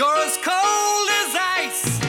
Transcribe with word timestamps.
You're 0.00 0.16
as 0.26 0.38
cold 0.38 1.08
as 1.20 1.36
ice. 1.62 2.00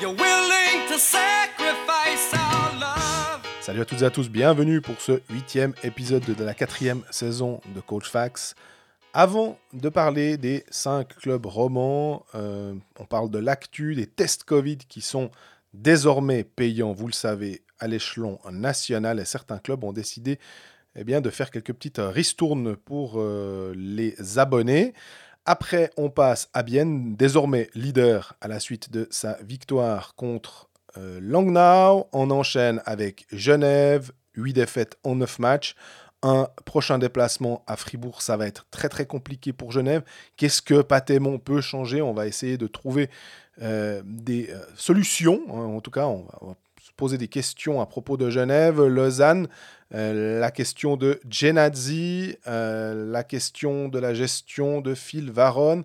You're 0.00 0.14
willing 0.14 0.88
to 0.88 0.98
sacrifice 0.98 2.32
our 2.32 2.72
love. 2.80 3.42
Salut 3.60 3.82
à 3.82 3.84
toutes 3.84 4.00
et 4.00 4.04
à 4.04 4.10
tous, 4.10 4.30
bienvenue 4.30 4.80
pour 4.80 4.98
ce 4.98 5.20
huitième 5.28 5.74
épisode 5.84 6.24
de 6.24 6.42
la 6.42 6.54
quatrième 6.54 7.02
saison 7.10 7.60
de 7.74 7.82
Coach 7.82 8.08
Fax. 8.08 8.54
Avant 9.12 9.58
de 9.74 9.90
parler 9.90 10.38
des 10.38 10.64
cinq 10.70 11.16
clubs 11.16 11.44
romans, 11.44 12.24
euh, 12.34 12.72
on 12.98 13.04
parle 13.04 13.30
de 13.30 13.38
l'actu, 13.38 13.94
des 13.94 14.06
tests 14.06 14.44
Covid 14.44 14.78
qui 14.78 15.02
sont 15.02 15.30
désormais 15.74 16.44
payants, 16.44 16.94
vous 16.94 17.08
le 17.08 17.12
savez, 17.12 17.60
à 17.78 17.88
l'échelon 17.88 18.38
national 18.50 19.20
et 19.20 19.26
certains 19.26 19.58
clubs 19.58 19.84
ont 19.84 19.92
décidé 19.92 20.38
eh 20.96 21.04
de 21.04 21.30
faire 21.30 21.50
quelques 21.50 21.74
petites 21.74 22.00
ristournes 22.02 22.74
pour 22.74 23.16
euh, 23.16 23.74
les 23.76 24.38
abonnés. 24.38 24.94
Après, 25.52 25.90
on 25.96 26.10
passe 26.10 26.48
à 26.54 26.62
Bienne, 26.62 27.16
désormais 27.16 27.70
leader 27.74 28.36
à 28.40 28.46
la 28.46 28.60
suite 28.60 28.92
de 28.92 29.08
sa 29.10 29.32
victoire 29.42 30.14
contre 30.14 30.70
euh, 30.96 31.18
Langnau. 31.20 32.06
On 32.12 32.30
enchaîne 32.30 32.80
avec 32.86 33.26
Genève, 33.32 34.12
8 34.34 34.52
défaites 34.52 34.96
en 35.02 35.16
9 35.16 35.40
matchs. 35.40 35.74
Un 36.22 36.46
prochain 36.66 37.00
déplacement 37.00 37.64
à 37.66 37.74
Fribourg, 37.74 38.22
ça 38.22 38.36
va 38.36 38.46
être 38.46 38.66
très 38.70 38.88
très 38.88 39.06
compliqué 39.06 39.52
pour 39.52 39.72
Genève. 39.72 40.04
Qu'est-ce 40.36 40.62
que 40.62 40.82
Patémon 40.82 41.40
peut 41.40 41.60
changer? 41.60 42.00
On 42.00 42.12
va 42.12 42.28
essayer 42.28 42.56
de 42.56 42.68
trouver 42.68 43.10
euh, 43.60 44.02
des 44.04 44.54
solutions. 44.76 45.40
Hein. 45.48 45.64
En 45.74 45.80
tout 45.80 45.90
cas, 45.90 46.06
on 46.06 46.28
va, 46.46 46.54
poser 47.00 47.16
des 47.16 47.28
questions 47.28 47.80
à 47.80 47.86
propos 47.86 48.18
de 48.18 48.28
Genève, 48.28 48.84
Lausanne. 48.84 49.48
Euh, 49.94 50.38
la 50.38 50.50
question 50.50 50.98
de 50.98 51.18
Genazzi, 51.30 52.36
euh, 52.46 53.10
la 53.10 53.24
question 53.24 53.88
de 53.88 53.98
la 53.98 54.12
gestion 54.12 54.82
de 54.82 54.94
Phil 54.94 55.30
Varon, 55.30 55.84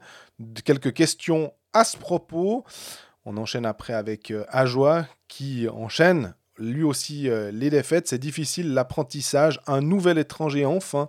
quelques 0.65 0.91
questions 0.91 1.53
à 1.71 1.85
ce 1.85 1.95
propos. 1.95 2.65
On 3.23 3.37
enchaîne 3.37 3.65
après 3.65 3.93
avec 3.93 4.29
euh, 4.29 4.43
Ajoie 4.49 5.07
qui 5.29 5.69
enchaîne 5.69 6.35
lui 6.57 6.83
aussi 6.83 7.29
les 7.51 7.69
défaites. 7.69 8.09
C'est 8.09 8.17
difficile 8.17 8.73
l'apprentissage. 8.73 9.61
Un 9.67 9.81
nouvel 9.81 10.17
étranger 10.17 10.65
enfin 10.65 11.07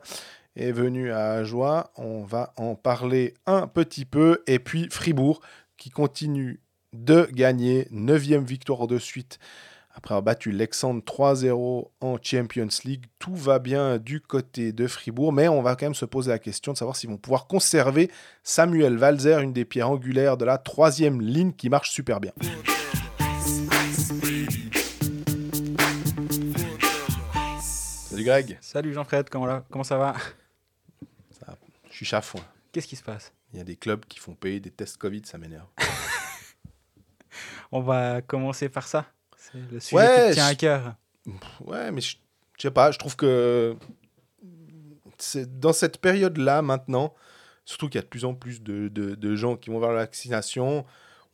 est 0.55 0.73
venu 0.73 1.11
à 1.11 1.33
Ajoie. 1.33 1.91
On 1.97 2.23
va 2.23 2.53
en 2.57 2.77
parler 2.77 3.35
un 3.47 3.67
petit 3.67 4.05
peu. 4.05 4.43
Et 4.47 4.61
puis 4.61 4.89
Fribourg 4.91 5.41
qui 5.77 5.91
continue 5.91 6.61
de 6.93 7.29
gagner. 7.33 7.87
Neuvième 7.91 8.45
victoire 8.45 8.87
de 8.87 8.99
suite 8.99 9.39
après 9.97 10.13
avoir 10.13 10.23
battu 10.23 10.53
Lexandre 10.53 11.03
3-0 11.03 11.89
en 12.03 12.17
Champions 12.23 12.69
League, 12.85 13.07
tout 13.19 13.35
va 13.35 13.59
bien 13.59 13.97
du 13.97 14.21
côté 14.21 14.73
de 14.73 14.87
Fribourg, 14.87 15.33
mais 15.33 15.49
on 15.49 15.63
va 15.63 15.75
quand 15.75 15.87
même 15.87 15.95
se 15.95 16.05
poser 16.05 16.31
la 16.31 16.39
question 16.39 16.75
de 16.75 16.79
savoir 16.79 16.97
s'ils 16.97 17.09
vont 17.09 17.17
pouvoir 17.17 17.47
conserver 17.47 18.11
Samuel 18.43 18.99
Walzer, 18.99 19.41
une 19.41 19.55
des 19.55 19.65
pierres 19.65 19.89
angulaires 19.89 20.37
de 20.37 20.45
la 20.45 20.59
troisième 20.59 21.23
ligne 21.23 21.53
qui 21.53 21.71
marche 21.71 21.91
super 21.91 22.21
bien. 22.21 22.33
Salut 27.59 28.25
Greg. 28.25 28.59
Salut 28.61 28.93
Jean-Fred, 28.93 29.31
comment, 29.31 29.63
comment 29.71 29.85
ça 29.85 29.97
va? 29.97 30.15
Ça, 31.31 31.57
Je 31.89 31.97
suis 31.97 32.07
chafouin. 32.07 32.43
Qu'est-ce 32.71 32.87
qui 32.87 32.97
se 32.97 33.03
passe? 33.03 33.33
Il 33.55 33.59
y 33.59 33.63
a 33.63 33.65
des 33.65 33.77
clubs 33.77 34.05
qui 34.05 34.19
font 34.19 34.35
payer 34.35 34.61
des 34.61 34.71
tests 34.71 34.99
Covid, 34.99 35.23
ça 35.25 35.39
m'énerve. 35.39 35.69
on 37.73 37.81
va 37.81 38.21
commencer 38.21 38.69
par 38.69 38.87
ça 38.87 39.07
le 39.55 39.81
sujet 39.81 39.97
ouais, 39.97 40.29
qui 40.29 40.35
tient 40.35 40.47
à 40.47 40.55
cœur. 40.55 40.95
Ouais, 41.61 41.91
mais 41.91 42.01
je, 42.01 42.17
sais 42.59 42.71
pas, 42.71 42.91
je 42.91 42.99
trouve 42.99 43.17
que 43.17 43.77
c'est 45.19 45.59
dans 45.59 45.73
cette 45.73 45.99
période-là, 45.99 46.63
maintenant, 46.63 47.15
surtout 47.65 47.89
qu'il 47.89 47.97
y 47.97 47.99
a 47.99 48.03
de 48.03 48.09
plus 48.09 48.25
en 48.25 48.35
plus 48.35 48.63
de, 48.63 48.89
de, 48.89 49.37
gens 49.37 49.57
qui 49.57 49.71
vont 49.71 49.81
vers 49.81 49.91
la 49.91 50.01
vaccination, 50.01 50.85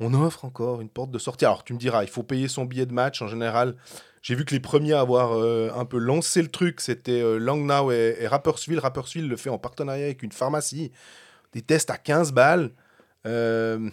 on 0.00 0.14
offre 0.14 0.44
encore 0.44 0.80
une 0.80 0.88
porte 0.88 1.10
de 1.10 1.18
sortie. 1.18 1.44
Alors, 1.44 1.64
tu 1.64 1.74
me 1.74 1.78
diras, 1.78 2.02
il 2.02 2.10
faut 2.10 2.22
payer 2.22 2.48
son 2.48 2.64
billet 2.64 2.86
de 2.86 2.92
match 2.92 3.22
en 3.22 3.28
général. 3.28 3.76
J'ai 4.22 4.34
vu 4.34 4.44
que 4.44 4.54
les 4.54 4.60
premiers 4.60 4.92
à 4.92 5.00
avoir 5.00 5.32
euh, 5.32 5.70
un 5.74 5.84
peu 5.84 5.98
lancé 5.98 6.42
le 6.42 6.48
truc, 6.48 6.80
c'était 6.80 7.20
euh, 7.20 7.38
Langnau 7.38 7.90
et, 7.90 8.16
et, 8.20 8.26
Rapperswil. 8.26 8.78
Rapperswil 8.78 9.28
le 9.28 9.36
fait 9.36 9.50
en 9.50 9.58
partenariat 9.58 10.04
avec 10.06 10.22
une 10.22 10.32
pharmacie. 10.32 10.92
Des 11.52 11.62
tests 11.62 11.90
à 11.90 11.98
15 11.98 12.32
balles. 12.32 12.70
Euh, 13.26 13.90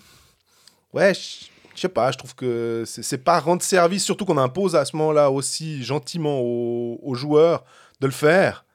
ouais, 0.94 1.14
je 1.14 1.48
sais 1.82 1.90
pas, 1.90 2.12
je 2.12 2.18
trouve 2.18 2.36
que 2.36 2.84
c'est 2.86 3.24
pas 3.24 3.40
rendre 3.40 3.62
service, 3.62 4.04
surtout 4.04 4.26
qu'on 4.26 4.38
impose 4.38 4.76
à 4.76 4.86
ce 4.86 4.96
moment-là 4.96 5.32
aussi 5.32 5.84
gentiment 5.84 6.40
aux, 6.40 7.16
joueurs 7.16 7.66
de 8.00 8.08
le 8.08 8.14
faire, 8.14 8.66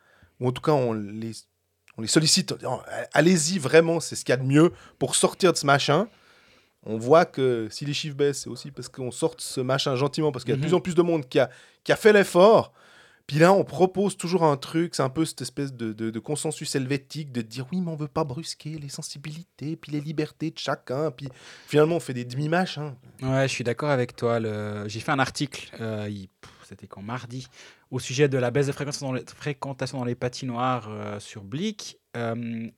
ou 0.41 0.49
en 0.49 0.53
tout 0.53 0.63
cas 0.63 0.73
on 0.73 0.93
les, 0.93 1.33
on 1.97 2.03
les 2.03 2.09
sollicite, 2.09 2.55
allez-y 3.13 3.59
vraiment, 3.59 4.01
c'est 4.01 4.17
ce 4.17 4.25
qu'il 4.25 4.33
y 4.33 4.35
a 4.35 4.37
de 4.37 4.47
mieux 4.47 4.73
pour 4.99 5.15
sortir 5.17 5.53
de 5.53 5.57
ce 5.57 5.65
machin. 5.65 6.09
On 6.87 6.99
voit 6.99 7.25
que 7.25 7.69
si 7.71 7.87
les 7.87 7.95
chiffres 7.95 8.17
baissent, 8.17 8.43
c'est 8.43 8.51
aussi 8.51 8.71
parce 8.71 8.89
qu'on 8.89 9.11
sort 9.11 9.37
de 9.37 9.41
ce 9.41 9.63
machin 9.63 9.97
gentiment, 9.97 10.33
parce 10.33 10.45
qu'il 10.45 10.53
y 10.53 10.55
a 10.55 10.57
de 10.57 10.61
mhm. 10.61 10.69
plus 10.69 10.75
en 10.75 10.81
plus 10.81 10.95
de 10.95 11.01
monde 11.01 11.27
qui 11.27 11.39
a, 11.39 11.49
qui 11.83 11.93
a 11.93 11.97
fait 11.97 12.13
l'effort. 12.13 12.74
Puis 13.27 13.39
là, 13.39 13.55
on 13.55 13.65
propose 13.65 14.19
toujours 14.19 14.45
un 14.45 14.57
truc, 14.59 14.95
c'est 14.95 15.03
un 15.03 15.09
peu 15.09 15.25
cette 15.25 15.41
espèce 15.41 15.73
de, 15.73 16.19
consensus 16.19 16.75
helvétique 16.75 17.33
de 17.33 17.41
dire 17.41 17.67
oui, 17.73 17.81
mais 17.81 17.91
on 17.91 17.97
veut 17.97 18.09
pas 18.09 18.25
brusquer 18.25 18.79
les 18.79 18.91
sensibilités, 18.91 19.77
puis 19.77 19.93
les 19.93 20.01
libertés 20.01 20.51
de 20.51 20.59
chacun. 20.59 21.11
Puis 21.11 21.29
finalement, 21.67 21.97
on 21.97 22.01
fait 22.01 22.13
des 22.13 22.25
demi-mâches. 22.25 22.79
Hein. 22.79 22.97
Ouais, 23.23 23.49
je 23.49 23.53
suis 23.53 23.65
d'accord 23.65 23.91
avec 23.91 24.15
toi. 24.15 24.39
J'ai 24.87 25.01
fait 25.01 25.13
un 25.13 25.19
article, 25.19 25.71
euh, 25.81 26.11
c'était 26.65 26.87
quand 26.87 27.03
mardi, 27.03 27.47
au 27.91 27.99
sujet 27.99 28.29
de 28.29 28.37
la 28.37 28.51
baisse 28.51 28.67
de 28.67 28.73
fréquentation 28.73 29.09
dans 29.09 29.15
les, 29.15 29.25
dans 29.93 30.05
les 30.05 30.15
patinoires 30.15 30.89
euh, 30.91 31.19
sur 31.19 31.45
Blick. 31.45 31.99
Euh, 32.17 32.69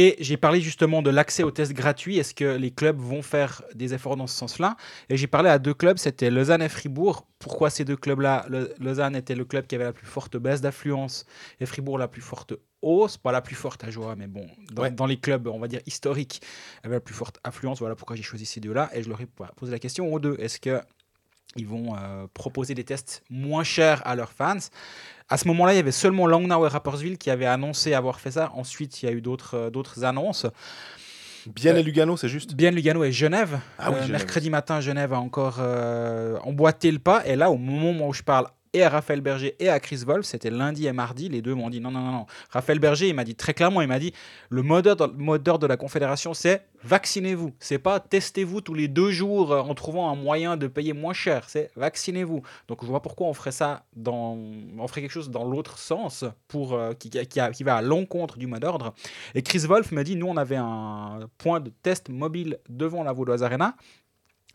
et 0.00 0.14
j'ai 0.20 0.36
parlé 0.36 0.60
justement 0.60 1.02
de 1.02 1.10
l'accès 1.10 1.42
aux 1.42 1.50
tests 1.50 1.72
gratuits. 1.72 2.18
Est-ce 2.18 2.32
que 2.32 2.56
les 2.56 2.70
clubs 2.70 3.00
vont 3.00 3.20
faire 3.20 3.64
des 3.74 3.94
efforts 3.94 4.16
dans 4.16 4.28
ce 4.28 4.36
sens-là? 4.36 4.76
Et 5.08 5.16
j'ai 5.16 5.26
parlé 5.26 5.50
à 5.50 5.58
deux 5.58 5.74
clubs, 5.74 5.98
c'était 5.98 6.30
Lausanne 6.30 6.62
et 6.62 6.68
Fribourg. 6.68 7.26
Pourquoi 7.40 7.68
ces 7.68 7.84
deux 7.84 7.96
clubs-là? 7.96 8.46
Lausanne 8.78 9.16
était 9.16 9.34
le 9.34 9.44
club 9.44 9.66
qui 9.66 9.74
avait 9.74 9.82
la 9.82 9.92
plus 9.92 10.06
forte 10.06 10.36
baisse 10.36 10.60
d'affluence 10.60 11.26
et 11.58 11.66
Fribourg 11.66 11.98
la 11.98 12.06
plus 12.06 12.22
forte 12.22 12.54
hausse, 12.80 13.16
pas 13.16 13.32
la 13.32 13.42
plus 13.42 13.56
forte 13.56 13.82
à 13.82 13.90
joie, 13.90 14.14
mais 14.14 14.28
bon, 14.28 14.46
dans, 14.70 15.06
les 15.06 15.18
clubs, 15.18 15.48
on 15.48 15.58
va 15.58 15.66
dire 15.66 15.80
historiques, 15.84 16.42
avait 16.84 16.94
la 16.94 17.00
plus 17.00 17.16
forte 17.16 17.40
affluence. 17.42 17.80
Voilà 17.80 17.96
pourquoi 17.96 18.14
j'ai 18.14 18.22
choisi 18.22 18.46
ces 18.46 18.60
deux-là. 18.60 18.90
Et 18.94 19.02
je 19.02 19.08
leur 19.08 19.20
ai 19.20 19.26
posé 19.56 19.72
la 19.72 19.80
question 19.80 20.14
aux 20.14 20.20
deux. 20.20 20.36
Est-ce 20.38 20.60
que 20.60 20.80
ils 21.56 21.66
vont 21.66 21.96
euh, 21.96 22.28
proposer 22.34 22.74
des 22.74 22.84
tests 22.84 23.24
moins 23.30 23.64
chers 23.64 24.06
à 24.06 24.14
leurs 24.14 24.30
fans? 24.30 24.58
À 25.28 25.36
ce 25.36 25.46
moment-là, 25.48 25.74
il 25.74 25.76
y 25.76 25.80
avait 25.80 25.92
seulement 25.92 26.26
Langnau 26.26 26.64
et 26.64 26.68
Rapperswil 26.68 27.18
qui 27.18 27.30
avaient 27.30 27.46
annoncé 27.46 27.94
avoir 27.94 28.20
fait 28.20 28.30
ça. 28.32 28.50
Ensuite, 28.54 29.02
il 29.02 29.06
y 29.06 29.08
a 29.08 29.12
eu 29.12 29.20
d'autres 29.20 29.56
euh, 29.56 29.70
d'autres 29.70 30.04
annonces. 30.04 30.46
Bien 31.46 31.76
et 31.76 31.82
Lugano, 31.82 32.16
c'est 32.16 32.28
juste 32.28 32.54
Bien 32.54 32.70
Lugano 32.70 33.04
et 33.04 33.12
Genève. 33.12 33.58
Ah 33.78 33.90
oui, 33.90 33.98
euh, 34.02 34.08
Mercredi 34.08 34.50
matin, 34.50 34.80
Genève 34.80 35.12
a 35.12 35.20
encore 35.20 35.60
emboîté 36.44 36.90
le 36.90 36.98
pas. 36.98 37.26
Et 37.26 37.36
là, 37.36 37.50
au 37.50 37.56
moment 37.56 38.08
où 38.08 38.12
je 38.12 38.22
parle, 38.22 38.48
et 38.72 38.82
à 38.82 38.88
Raphaël 38.88 39.20
Berger 39.20 39.56
et 39.58 39.68
à 39.68 39.80
Chris 39.80 40.02
Wolf, 40.06 40.26
c'était 40.26 40.50
lundi 40.50 40.86
et 40.86 40.92
mardi, 40.92 41.28
les 41.28 41.42
deux 41.42 41.54
m'ont 41.54 41.70
dit 41.70 41.80
non, 41.80 41.90
non, 41.90 42.00
non, 42.00 42.12
non. 42.12 42.26
Raphaël 42.50 42.78
Berger, 42.78 43.08
il 43.08 43.14
m'a 43.14 43.24
dit 43.24 43.34
très 43.34 43.54
clairement, 43.54 43.80
il 43.80 43.88
m'a 43.88 43.98
dit 43.98 44.12
le 44.50 44.62
mot 44.62 44.82
d'ordre 44.82 45.58
de 45.58 45.66
la 45.66 45.76
Confédération, 45.76 46.34
c'est 46.34 46.66
vaccinez-vous. 46.84 47.52
C'est 47.58 47.78
pas 47.78 48.00
testez-vous 48.00 48.60
tous 48.60 48.74
les 48.74 48.88
deux 48.88 49.10
jours 49.10 49.52
en 49.52 49.74
trouvant 49.74 50.10
un 50.10 50.14
moyen 50.14 50.56
de 50.56 50.66
payer 50.66 50.92
moins 50.92 51.12
cher, 51.12 51.44
c'est 51.48 51.70
vaccinez-vous. 51.76 52.42
Donc 52.68 52.82
je 52.82 52.86
vois 52.86 53.02
pourquoi 53.02 53.26
on 53.26 53.34
ferait 53.34 53.52
ça, 53.52 53.84
on 54.06 54.86
ferait 54.88 55.02
quelque 55.02 55.10
chose 55.10 55.30
dans 55.30 55.44
l'autre 55.44 55.78
sens, 55.78 56.24
pour, 56.46 56.74
euh, 56.74 56.92
qui, 56.94 57.10
va 57.62 57.76
à 57.76 57.82
l'encontre 57.82 58.38
du 58.38 58.46
mot 58.46 58.58
d'ordre. 58.58 58.94
Et 59.34 59.42
Chris 59.42 59.60
Wolf 59.60 59.92
m'a 59.92 60.04
dit, 60.04 60.16
nous 60.16 60.26
on 60.26 60.36
avait 60.36 60.56
un 60.56 61.20
point 61.38 61.60
de 61.60 61.70
test 61.82 62.08
mobile 62.08 62.58
devant 62.68 63.02
la 63.02 63.12
Vaudoise 63.12 63.42
Arena 63.42 63.76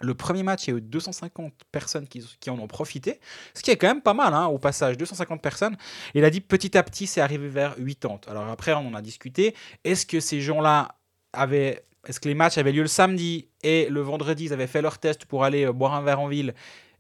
le 0.04 0.14
premier 0.14 0.44
match, 0.44 0.68
il 0.68 0.72
y 0.72 0.74
a 0.74 0.78
eu 0.78 0.82
250 0.82 1.54
personnes 1.72 2.08
qui, 2.08 2.50
en 2.50 2.60
ont 2.60 2.68
profité, 2.68 3.20
ce 3.54 3.62
qui 3.62 3.72
est 3.72 3.78
quand 3.78 3.88
même 3.88 4.02
pas 4.02 4.14
mal 4.14 4.34
hein, 4.34 4.48
au 4.48 4.58
passage, 4.58 4.98
250 4.98 5.42
personnes. 5.42 5.78
Il 6.14 6.26
a 6.26 6.30
dit 6.30 6.42
petit 6.42 6.78
à 6.78 6.84
petit, 6.84 7.08
c'est 7.08 7.22
arrivé 7.22 7.48
vers 7.48 7.76
80. 7.76 8.22
Alors 8.28 8.48
après, 8.48 8.74
on 8.74 8.88
en 8.88 8.94
a 8.94 9.02
discuté. 9.02 9.56
Est-ce 9.84 10.06
que 10.06 10.20
ces 10.20 10.42
gens-là 10.42 10.96
avaient... 11.32 11.86
Est-ce 12.06 12.20
que 12.20 12.28
les 12.28 12.36
matchs 12.36 12.58
avaient 12.58 12.74
lieu 12.74 12.82
le 12.82 12.90
samedi 12.90 13.48
et 13.64 13.88
le 13.90 14.02
vendredi, 14.02 14.46
ils 14.46 14.54
avaient 14.54 14.68
fait 14.68 14.82
leur 14.82 14.98
test 14.98 15.24
pour 15.24 15.46
aller 15.46 15.66
euh, 15.66 15.72
boire 15.72 15.94
un 15.94 16.02
verre 16.02 16.20
en 16.20 16.28
ville 16.28 16.54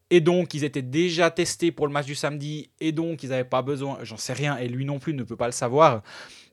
et 0.09 0.21
donc, 0.21 0.53
ils 0.53 0.63
étaient 0.63 0.83
déjà 0.83 1.31
testés 1.31 1.71
pour 1.71 1.87
le 1.87 1.93
match 1.93 2.05
du 2.05 2.13
samedi, 2.13 2.69
et 2.79 2.91
donc, 2.91 3.23
ils 3.23 3.29
n'avaient 3.29 3.43
pas 3.43 3.63
besoin, 3.63 3.97
j'en 4.03 4.17
sais 4.17 4.33
rien, 4.33 4.57
et 4.57 4.67
lui 4.67 4.85
non 4.85 4.99
plus 4.99 5.15
ne 5.15 5.23
peut 5.23 5.37
pas 5.37 5.47
le 5.47 5.53
savoir. 5.53 6.03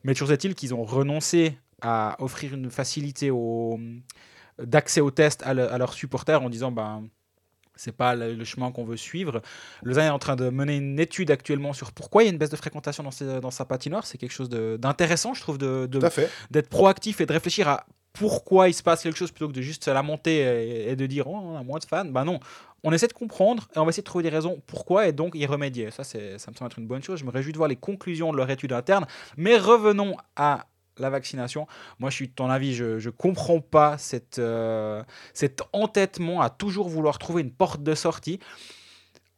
Mais 0.03 0.13
toujours 0.13 0.31
est-il 0.31 0.55
qu'ils 0.55 0.73
ont 0.73 0.83
renoncé 0.83 1.59
à 1.79 2.15
offrir 2.17 2.55
une 2.55 2.71
facilité 2.71 3.29
aux, 3.29 3.79
d'accès 4.65 5.01
aux 5.01 5.11
tests 5.11 5.43
à, 5.43 5.53
leurs 5.53 5.93
supporters 5.93 6.41
en 6.41 6.49
disant 6.49 6.71
ben 6.71 7.03
c'est 7.75 7.95
pas 7.95 8.15
le, 8.15 8.43
chemin 8.43 8.71
qu'on 8.71 8.83
veut 8.83 8.97
suivre. 8.97 9.41
Lausanne 9.81 10.05
est 10.05 10.09
en 10.09 10.19
train 10.19 10.35
de 10.35 10.49
mener 10.49 10.75
une 10.75 10.99
étude 10.99 11.31
actuellement 11.31 11.73
sur 11.73 11.91
pourquoi 11.91 12.21
il 12.21 12.27
y 12.27 12.29
a 12.29 12.31
une 12.31 12.37
baisse 12.37 12.49
de 12.49 12.55
fréquentation 12.55 13.03
dans, 13.03 13.39
dans 13.39 13.51
sa 13.51 13.65
patinoire. 13.65 14.05
C'est 14.05 14.17
quelque 14.17 14.33
chose 14.33 14.49
d'intéressant, 14.49 15.33
je 15.33 15.41
trouve, 15.41 15.57
de, 15.57 15.89
d'être 16.51 16.69
proactif 16.69 17.21
et 17.21 17.25
de 17.25 17.33
réfléchir 17.33 17.67
à 17.67 17.85
pourquoi 18.13 18.67
il 18.67 18.73
se 18.73 18.83
passe 18.83 19.03
quelque 19.03 19.17
chose 19.17 19.31
plutôt 19.31 19.47
que 19.47 19.53
de 19.53 19.61
juste 19.61 19.87
la 19.87 20.03
monter 20.03 20.89
et, 20.89 20.95
de 20.95 21.05
dire 21.05 21.27
oh, 21.27 21.35
on 21.35 21.57
a 21.57 21.63
moins 21.63 21.79
de 21.79 21.85
fans. 21.85 22.05
Ben 22.05 22.25
non, 22.25 22.39
on 22.83 22.91
essaie 22.91 23.07
de 23.07 23.13
comprendre 23.13 23.67
et 23.75 23.79
on 23.79 23.85
va 23.85 23.89
essayer 23.89 24.01
de 24.01 24.05
trouver 24.05 24.23
des 24.23 24.29
raisons 24.29 24.61
pourquoi 24.67 25.07
et 25.07 25.13
donc 25.13 25.35
y 25.35 25.45
remédier. 25.45 25.91
Ça, 25.91 26.03
c'est, 26.03 26.37
ça 26.37 26.51
me 26.51 26.55
semble 26.55 26.71
être 26.71 26.79
une 26.79 26.87
bonne 26.87 27.03
chose. 27.03 27.19
Je 27.19 27.25
me 27.25 27.31
réjouis 27.31 27.53
de 27.53 27.57
voir 27.57 27.69
les 27.69 27.75
conclusions 27.75 28.31
de 28.31 28.37
leur 28.37 28.49
étude 28.49 28.73
interne. 28.73 29.05
Mais 29.37 29.57
revenons 29.57 30.17
à 30.35 30.67
la 31.01 31.09
vaccination. 31.09 31.67
Moi, 31.99 32.09
je 32.09 32.15
suis 32.15 32.27
de 32.27 32.33
ton 32.33 32.49
avis, 32.49 32.73
je 32.73 33.03
ne 33.03 33.09
comprends 33.09 33.59
pas 33.59 33.97
cette, 33.97 34.39
euh, 34.39 35.03
cet 35.33 35.61
entêtement 35.73 36.41
à 36.41 36.49
toujours 36.49 36.89
vouloir 36.89 37.19
trouver 37.19 37.41
une 37.41 37.51
porte 37.51 37.83
de 37.83 37.95
sortie. 37.95 38.39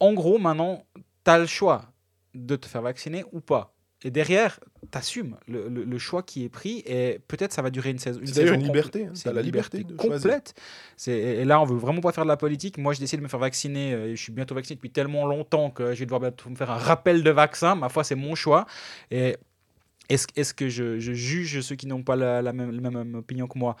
En 0.00 0.12
gros, 0.12 0.38
maintenant, 0.38 0.84
tu 1.24 1.30
as 1.30 1.38
le 1.38 1.46
choix 1.46 1.86
de 2.34 2.56
te 2.56 2.66
faire 2.66 2.82
vacciner 2.82 3.24
ou 3.32 3.40
pas. 3.40 3.74
Et 4.06 4.10
derrière, 4.10 4.60
tu 4.92 4.98
assumes 4.98 5.38
le, 5.48 5.66
le, 5.68 5.98
choix 5.98 6.22
qui 6.22 6.44
est 6.44 6.50
pris 6.50 6.82
et 6.84 7.20
peut-être 7.26 7.54
ça 7.54 7.62
va 7.62 7.70
durer 7.70 7.88
une, 7.88 7.98
saison. 7.98 8.20
C'est 8.22 8.34
d'ailleurs 8.34 8.54
une 8.54 8.62
liberté. 8.62 9.06
Hein, 9.06 9.12
c'est 9.14 9.32
la 9.32 9.40
liberté, 9.40 9.82
de 9.82 9.96
complète. 9.96 10.52
Et 11.06 11.46
là, 11.46 11.58
on 11.58 11.64
veut 11.64 11.78
vraiment 11.78 12.02
pas 12.02 12.12
faire 12.12 12.24
de 12.24 12.28
la 12.28 12.36
politique. 12.36 12.76
Moi, 12.76 12.92
j'ai 12.92 13.00
décidé 13.00 13.16
de 13.16 13.22
me 13.22 13.28
faire 13.28 13.40
vacciner. 13.40 13.94
Euh, 13.94 14.10
je 14.14 14.22
suis 14.22 14.32
bientôt 14.32 14.54
vacciné 14.54 14.76
depuis 14.76 14.90
tellement 14.90 15.24
longtemps 15.24 15.70
que 15.70 15.94
je 15.94 16.00
vais 16.00 16.04
devoir 16.04 16.20
me 16.20 16.54
faire 16.54 16.70
un 16.70 16.76
rappel 16.76 17.22
de 17.22 17.30
vaccin. 17.30 17.76
Ma 17.76 17.88
foi, 17.88 18.04
c'est 18.04 18.14
mon 18.14 18.34
choix. 18.34 18.66
Et 19.10 19.38
est-ce 20.08 20.26
est 20.36 20.54
que 20.54 20.68
je, 20.68 20.98
je, 20.98 21.12
juge 21.12 21.60
ceux 21.60 21.76
qui 21.76 21.86
n'ont 21.86 22.02
pas 22.02 22.16
la, 22.16 22.42
la, 22.42 22.52
même, 22.52 22.80
la, 22.80 22.90
même, 22.90 23.14
opinion 23.14 23.46
que 23.46 23.58
moi? 23.58 23.76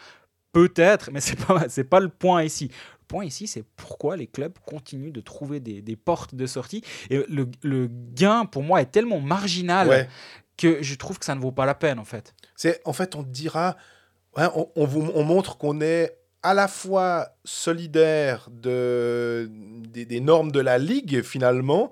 Peut-être, 0.52 1.10
mais 1.12 1.20
ce 1.20 1.30
n'est 1.30 1.44
pas, 1.44 1.66
pas 1.90 2.00
le 2.00 2.08
point 2.08 2.44
ici. 2.44 2.70
Le 3.00 3.06
point 3.08 3.24
ici, 3.24 3.46
c'est 3.46 3.64
pourquoi 3.76 4.16
les 4.16 4.26
clubs 4.26 4.56
continuent 4.66 5.12
de 5.12 5.20
trouver 5.20 5.60
des, 5.60 5.82
des 5.82 5.96
portes 5.96 6.34
de 6.34 6.46
sortie. 6.46 6.82
Et 7.10 7.24
le, 7.28 7.48
le, 7.62 7.88
gain, 7.88 8.46
pour 8.46 8.62
moi, 8.62 8.80
est 8.80 8.90
tellement 8.90 9.20
marginal 9.20 10.08
que 10.56 10.82
je 10.82 10.94
trouve 10.94 11.18
que 11.18 11.24
ça 11.24 11.34
ne 11.34 11.40
vaut 11.40 11.52
pas 11.52 11.66
la 11.66 11.74
peine, 11.74 11.98
en 11.98 12.04
fait. 12.04 12.34
C'est, 12.56 12.80
en 12.84 12.92
fait, 12.92 13.16
on 13.16 13.22
dira, 13.24 13.76
on, 14.36 14.70
on, 14.76 14.86
vous, 14.86 15.10
on 15.14 15.24
montre 15.24 15.58
qu'on 15.58 15.80
est 15.80 16.16
à 16.44 16.54
la 16.54 16.68
fois 16.68 17.30
solidaire 17.44 18.48
de, 18.50 19.50
des, 19.50 20.04
des, 20.04 20.20
normes 20.20 20.52
de 20.52 20.60
la 20.60 20.78
Ligue, 20.78 21.22
finalement, 21.22 21.90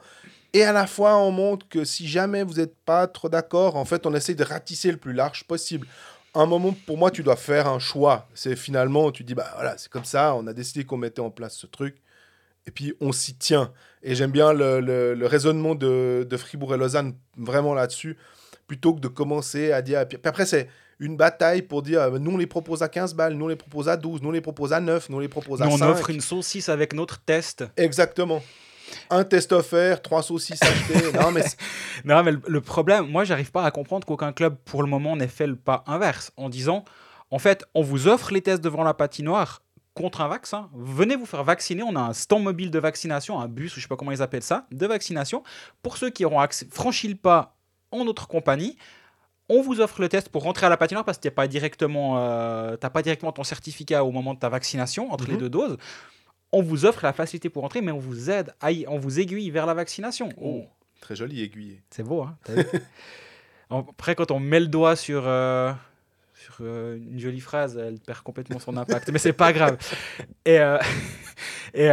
et 0.53 0.65
à 0.65 0.73
la 0.73 0.87
fois, 0.87 1.17
on 1.17 1.31
montre 1.31 1.67
que 1.69 1.85
si 1.85 2.07
jamais 2.07 2.43
vous 2.43 2.55
n'êtes 2.55 2.77
pas 2.85 3.07
trop 3.07 3.29
d'accord, 3.29 3.77
en 3.77 3.85
fait, 3.85 4.07
on 4.07 4.15
essaie 4.15 4.35
de 4.35 4.45
ratisser 4.45 4.91
le 4.91 4.99
plus 4.99 5.15
large 5.15 5.45
possible. 5.45 5.87
un 6.35 6.47
moment, 6.47 6.75
pour 6.87 6.99
moi, 6.99 7.11
tu 7.11 7.23
dois 7.23 7.37
faire 7.37 7.67
un 7.67 7.79
choix. 7.79 8.29
C'est 8.35 8.57
finalement, 8.57 9.11
tu 9.13 9.25
dis, 9.25 9.35
bah 9.35 9.51
voilà, 9.55 9.79
c'est 9.79 9.91
comme 9.91 10.05
ça, 10.05 10.35
on 10.35 10.47
a 10.47 10.53
décidé 10.53 10.85
qu'on 10.85 10.99
mettait 10.99 11.21
en 11.21 11.31
place 11.31 11.57
ce 11.57 11.67
truc, 11.67 11.97
et 12.67 12.71
puis 12.71 12.95
on 13.01 13.13
s'y 13.13 13.35
tient. 13.35 13.73
Et 14.03 14.15
j'aime 14.15 14.31
bien 14.31 14.53
le, 14.53 14.81
le, 14.81 15.27
raisonnement 15.27 15.75
de, 15.75 16.27
de, 16.29 16.37
Fribourg 16.37 16.75
et 16.75 16.79
Lausanne, 16.79 17.15
vraiment 17.37 17.75
là-dessus, 17.75 18.19
plutôt 18.67 18.95
que 18.95 19.01
de 19.01 19.09
commencer 19.09 19.73
à 19.73 19.81
dire. 19.81 20.07
Puis 20.07 20.19
après, 20.25 20.45
c'est 20.45 20.69
une 20.99 21.17
bataille 21.17 21.63
pour 21.63 21.83
dire 21.83 22.11
nous 22.21 22.31
on 22.31 22.37
les 22.37 22.47
propose 22.47 22.83
à 22.83 22.89
15 22.89 23.15
balles, 23.15 23.35
nous 23.35 23.47
on 23.47 23.49
les 23.49 23.57
propose 23.57 23.89
à 23.89 23.97
12, 23.97 24.23
nous 24.23 24.29
on 24.29 24.33
les 24.33 24.41
propose 24.41 24.73
à 24.73 24.81
9, 24.81 25.09
nous 25.09 25.17
on 25.17 25.21
les 25.21 25.29
propose 25.29 25.61
à 25.61 25.67
nous, 25.67 25.79
5. 25.79 25.85
On 25.85 25.89
offre 25.89 26.11
une 26.11 26.21
saucisse 26.21 26.69
avec 26.69 26.93
notre 26.93 27.21
test. 27.21 27.65
Exactement 27.77 28.43
un 29.11 29.25
test 29.25 29.53
offert, 29.53 30.03
trois 30.03 30.23
saucisses 30.23 30.63
achetées. 30.63 31.13
non, 31.13 31.31
mais, 31.31 31.45
non, 32.05 32.23
mais 32.23 32.33
le, 32.47 32.61
problème, 32.61 33.09
moi, 33.09 33.25
j'arrive 33.25 33.51
pas 33.51 33.65
à 33.65 33.71
comprendre 33.71 34.07
qu'aucun 34.07 34.33
club, 34.33 34.57
pour 34.65 34.83
le 34.83 34.89
moment, 34.89 35.17
n'ait 35.17 35.29
fait 35.29 35.47
le 35.47 35.57
pas 35.57 35.85
inverse 35.87 36.33
en 36.37 36.49
disant 36.49 36.85
en 37.31 37.39
fait, 37.39 37.65
on 37.75 37.83
vous 37.83 38.09
offre 38.09 38.33
les 38.33 38.43
tests 38.43 38.63
devant 38.63 38.85
la 38.85 38.93
patinoire 38.93 39.63
contre 39.95 40.21
un 40.21 40.29
vaccin. 40.29 40.69
Venez 40.75 41.17
vous 41.17 41.27
faire 41.27 41.45
vacciner. 41.45 41.83
On 41.83 41.97
a 41.97 42.01
un 42.01 42.13
stand 42.13 42.43
mobile 42.43 42.71
de 42.71 42.79
vaccination, 42.79 43.41
un 43.41 43.49
bus, 43.49 43.73
ou 43.73 43.77
je 43.77 43.83
sais 43.83 43.89
pas 43.89 43.97
comment 43.97 44.13
ils 44.13 44.23
appellent 44.23 44.43
ça, 44.43 44.67
de 44.71 44.87
vaccination. 44.87 45.43
Pour 45.83 45.97
ceux 45.97 46.11
qui 46.11 46.25
auront 46.25 46.45
franchi 46.71 47.09
le 47.09 47.15
pas 47.15 47.57
en 47.91 48.05
notre 48.05 48.29
compagnie, 48.29 48.77
on 49.49 49.63
vous 49.63 49.81
offre 49.81 50.01
le 50.01 50.09
test 50.09 50.29
pour 50.29 50.43
rentrer 50.43 50.67
à 50.67 50.69
la 50.69 50.77
patinoire 50.77 51.05
parce 51.05 51.19
que 51.19 51.23
tu 51.23 51.29
n'as 51.29 51.35
pas, 51.35 51.49
directement, 51.49 52.19
euh, 52.19 52.77
pas 52.77 53.03
directement 53.03 53.33
ton 53.33 53.45
certificat 53.45 54.05
au 54.05 54.11
moment 54.11 54.35
de 54.35 54.39
ta 54.39 54.49
vaccination 54.49 55.13
entre 55.13 55.27
les 55.27 55.35
mhm. 55.35 55.41
deux 55.41 55.51
doses 55.51 55.77
on 56.53 56.63
vous 56.63 56.85
offre 56.85 57.01
la 57.03 57.13
facilité 57.13 57.49
pour 57.49 57.65
entrer, 57.65 57.81
mais 57.81 57.93
on 57.93 57.99
vous 57.99 58.31
aide, 58.31 58.55
on 58.89 58.99
vous 58.99 59.21
aiguille 59.21 59.51
vers 59.51 59.67
la 59.67 59.75
vaccination. 59.75 60.29
Oh, 60.41 60.65
très 61.01 61.17
joli 61.17 61.43
aiguillé. 61.43 61.83
C'est 61.91 62.03
beau, 62.03 62.23
hein 62.23 62.37
Après, 63.71 64.15
quand 64.15 64.31
on 64.31 64.39
met 64.39 64.61
le 64.61 64.67
doigt 64.67 64.97
sur, 64.97 65.23
euh, 65.27 65.73
sur 66.35 66.57
euh, 66.61 66.97
une 66.97 67.19
jolie 67.19 67.41
phrase, 67.41 67.79
elle 67.79 67.99
perd 67.99 68.21
complètement 68.21 68.59
son 68.59 68.77
impact, 68.77 69.11
mais 69.11 69.19
c'est 69.19 69.33
pas 69.33 69.55
grave. 69.55 69.79
Et, 70.45 70.59
euh, 70.59 70.79
et 71.75 71.89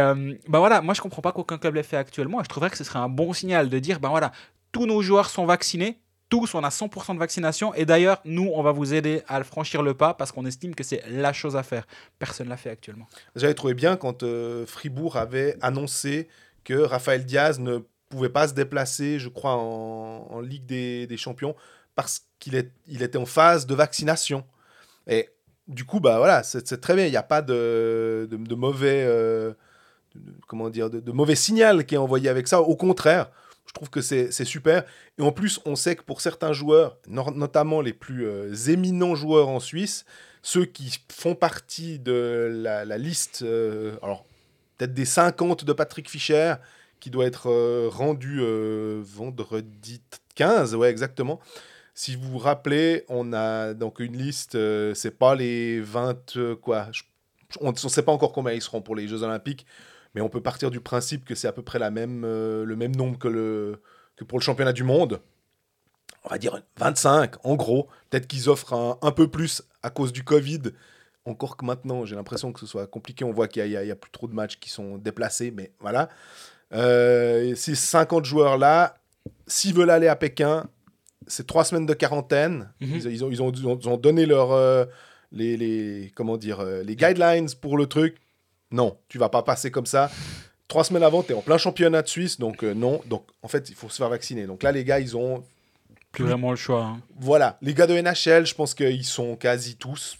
bah 0.46 0.58
voilà, 0.58 0.82
moi 0.82 0.92
je 0.92 1.00
comprends 1.00 1.22
pas 1.22 1.32
qu'aucun 1.32 1.56
club 1.56 1.76
l'ait 1.76 1.82
fait 1.82 1.96
actuellement. 1.96 2.40
Et 2.40 2.44
je 2.44 2.50
trouverais 2.50 2.68
que 2.68 2.76
ce 2.76 2.84
serait 2.84 2.98
un 2.98 3.08
bon 3.08 3.32
signal 3.32 3.70
de 3.70 3.78
dire, 3.78 3.98
ben 3.98 4.10
voilà, 4.10 4.30
tous 4.72 4.84
nos 4.84 5.00
joueurs 5.00 5.30
sont 5.30 5.46
vaccinés, 5.46 5.98
tous, 6.30 6.54
on 6.54 6.64
a 6.64 6.70
100% 6.70 7.14
de 7.14 7.18
vaccination. 7.18 7.74
Et 7.74 7.84
d'ailleurs, 7.84 8.20
nous, 8.24 8.50
on 8.54 8.62
va 8.62 8.72
vous 8.72 8.94
aider 8.94 9.22
à 9.28 9.42
franchir 9.44 9.82
le 9.82 9.92
pas 9.92 10.14
parce 10.14 10.32
qu'on 10.32 10.46
estime 10.46 10.74
que 10.74 10.84
c'est 10.84 11.02
la 11.10 11.34
chose 11.34 11.56
à 11.56 11.62
faire. 11.62 11.86
Personne 12.18 12.46
ne 12.46 12.50
l'a 12.50 12.56
fait 12.56 12.70
actuellement. 12.70 13.06
J'avais 13.36 13.54
trouvé 13.54 13.74
bien 13.74 13.96
quand 13.96 14.22
euh, 14.22 14.64
Fribourg 14.64 15.16
avait 15.16 15.56
annoncé 15.60 16.28
que 16.64 16.74
Raphaël 16.74 17.26
Diaz 17.26 17.58
ne 17.58 17.80
pouvait 18.08 18.28
pas 18.28 18.48
se 18.48 18.54
déplacer, 18.54 19.18
je 19.18 19.28
crois, 19.28 19.54
en, 19.54 20.40
Ligue 20.40 20.64
des, 20.64 21.16
Champions 21.16 21.54
parce 21.94 22.22
qu'il 22.38 22.70
il 22.86 23.02
était 23.02 23.18
en 23.18 23.26
phase 23.26 23.66
de 23.66 23.74
vaccination. 23.74 24.44
Et 25.06 25.28
du 25.68 25.84
coup, 25.84 26.00
bah 26.00 26.18
voilà, 26.18 26.42
c'est 26.42 26.80
très 26.80 26.94
bien. 26.94 27.06
Il 27.06 27.10
n'y 27.10 27.16
a 27.16 27.22
pas 27.22 27.42
de, 27.42 28.28
de, 28.30 28.54
mauvais, 28.54 29.04
euh, 29.06 29.52
comment 30.46 30.70
dire, 30.70 30.88
de, 30.88 31.00
de 31.00 31.12
mauvais 31.12 31.34
signal 31.34 31.84
qui 31.84 31.96
est 31.96 31.98
envoyé 31.98 32.28
avec 32.28 32.48
ça. 32.48 32.60
Au 32.62 32.76
contraire, 32.76 33.30
je 33.70 33.74
trouve 33.74 33.88
que 33.88 34.00
c'est 34.00 34.44
super. 34.44 34.82
Et 35.16 35.22
en 35.22 35.30
plus, 35.30 35.60
on 35.64 35.76
sait 35.76 35.94
que 35.94 36.02
pour 36.02 36.20
certains 36.20 36.52
joueurs, 36.52 36.98
notamment 37.06 37.80
les 37.80 37.92
plus 37.92 38.26
euh, 38.26 38.52
éminents 38.66 39.14
joueurs 39.14 39.48
en 39.48 39.60
Suisse, 39.60 40.04
ceux 40.42 40.64
qui 40.64 40.98
font 41.08 41.36
partie 41.36 42.00
de 42.00 42.50
la, 42.52 42.98
liste, 42.98 43.42
euh, 43.42 43.96
alors 44.02 44.26
peut-être 44.76 44.92
des 44.92 45.04
50 45.04 45.64
de 45.64 45.72
Patrick 45.72 46.10
Fischer, 46.10 46.54
qui 46.98 47.10
doit 47.10 47.26
être 47.26 47.48
euh, 47.48 47.88
rendu 47.88 48.40
vendredi 49.04 50.02
15, 50.34 50.74
ouais, 50.74 50.90
exactement. 50.90 51.38
Si 51.94 52.16
vous 52.16 52.28
vous 52.28 52.38
rappelez, 52.38 53.04
on 53.08 53.32
a 53.32 53.72
donc 53.72 54.00
une 54.00 54.16
liste, 54.16 54.58
c'est 54.94 55.16
pas 55.16 55.36
les 55.36 55.80
20, 55.80 56.56
quoi, 56.60 56.88
on 57.60 57.70
ne 57.70 57.76
sait 57.76 58.02
pas 58.02 58.10
encore 58.10 58.32
combien 58.32 58.52
ils 58.52 58.62
seront 58.62 58.82
pour 58.82 58.96
les 58.96 59.06
Jeux 59.06 59.22
Olympiques, 59.22 59.64
mais 60.14 60.20
on 60.20 60.28
peut 60.28 60.42
partir 60.42 60.70
du 60.70 60.80
principe 60.80 61.24
que 61.24 61.34
c'est 61.34 61.48
à 61.48 61.52
peu 61.52 61.62
près 61.62 61.78
la 61.78 61.90
même, 61.90 62.24
euh, 62.24 62.64
le 62.64 62.76
même 62.76 62.94
nombre 62.96 63.18
que, 63.18 63.28
le, 63.28 63.80
que 64.16 64.24
pour 64.24 64.38
le 64.38 64.44
championnat 64.44 64.72
du 64.72 64.84
monde. 64.84 65.20
On 66.24 66.28
va 66.28 66.38
dire 66.38 66.60
25, 66.76 67.34
en 67.44 67.54
gros. 67.54 67.88
Peut-être 68.10 68.26
qu'ils 68.26 68.48
offrent 68.48 68.98
un, 69.00 69.12
peu 69.12 69.28
plus 69.28 69.62
à 69.82 69.90
cause 69.90 70.12
du 70.12 70.22
Covid. 70.22 70.60
Encore 71.24 71.56
que 71.56 71.64
maintenant, 71.64 72.04
j'ai 72.04 72.16
l'impression 72.16 72.52
que 72.52 72.60
ce 72.60 72.66
soit 72.66 72.86
compliqué. 72.86 73.24
On 73.24 73.32
voit 73.32 73.48
qu'il 73.48 73.64
n'y 73.66 73.76
a, 73.76 73.96
plus 73.96 74.10
trop 74.10 74.26
de 74.26 74.34
matchs 74.34 74.58
qui 74.58 74.68
sont 74.68 74.98
déplacés, 74.98 75.50
mais 75.50 75.72
voilà. 75.80 76.10
Euh, 76.72 77.54
ces 77.54 77.74
50 77.74 78.24
joueurs-là, 78.24 78.96
s'ils 79.46 79.74
veulent 79.74 79.90
aller 79.90 80.08
à 80.08 80.16
Pékin, 80.16 80.68
c'est 81.26 81.46
trois 81.46 81.64
semaines 81.64 81.86
de 81.86 81.94
quarantaine. 81.94 82.70
Mhm. 82.80 82.96
ils, 82.96 83.24
ont, 83.24 83.30
ils, 83.30 83.88
ont, 83.88 83.96
donné 83.96 84.26
leur, 84.26 84.52
euh, 84.52 84.84
les, 85.32 85.56
les, 85.56 86.12
comment 86.14 86.36
dire, 86.36 86.62
les 86.62 86.96
guidelines 86.96 87.48
pour 87.62 87.78
le 87.78 87.86
truc. 87.86 88.20
Non, 88.70 88.98
tu 89.08 89.18
vas 89.18 89.28
pas 89.28 89.42
passer 89.42 89.70
comme 89.70 89.86
ça. 89.86 90.10
Trois 90.68 90.84
semaines 90.84 91.02
avant, 91.02 91.22
tu 91.22 91.32
es 91.32 91.34
en 91.34 91.42
plein 91.42 91.58
championnat 91.58 92.02
de 92.02 92.08
Suisse, 92.08 92.38
donc 92.38 92.62
euh, 92.62 92.74
non. 92.74 93.00
Donc 93.06 93.26
en 93.42 93.48
fait, 93.48 93.68
il 93.70 93.74
faut 93.74 93.88
se 93.88 93.96
faire 93.96 94.08
vacciner. 94.08 94.46
Donc 94.46 94.62
là, 94.62 94.70
les 94.70 94.84
gars, 94.84 95.00
ils 95.00 95.16
ont 95.16 95.42
plus 96.12 96.24
vraiment 96.24 96.50
le 96.50 96.56
choix. 96.56 96.84
Hein. 96.84 97.00
Voilà, 97.18 97.58
les 97.62 97.74
gars 97.74 97.86
de 97.86 97.94
NHL, 97.94 98.46
je 98.46 98.54
pense 98.54 98.74
qu'ils 98.74 99.04
sont 99.04 99.36
quasi 99.36 99.76
tous. 99.76 100.16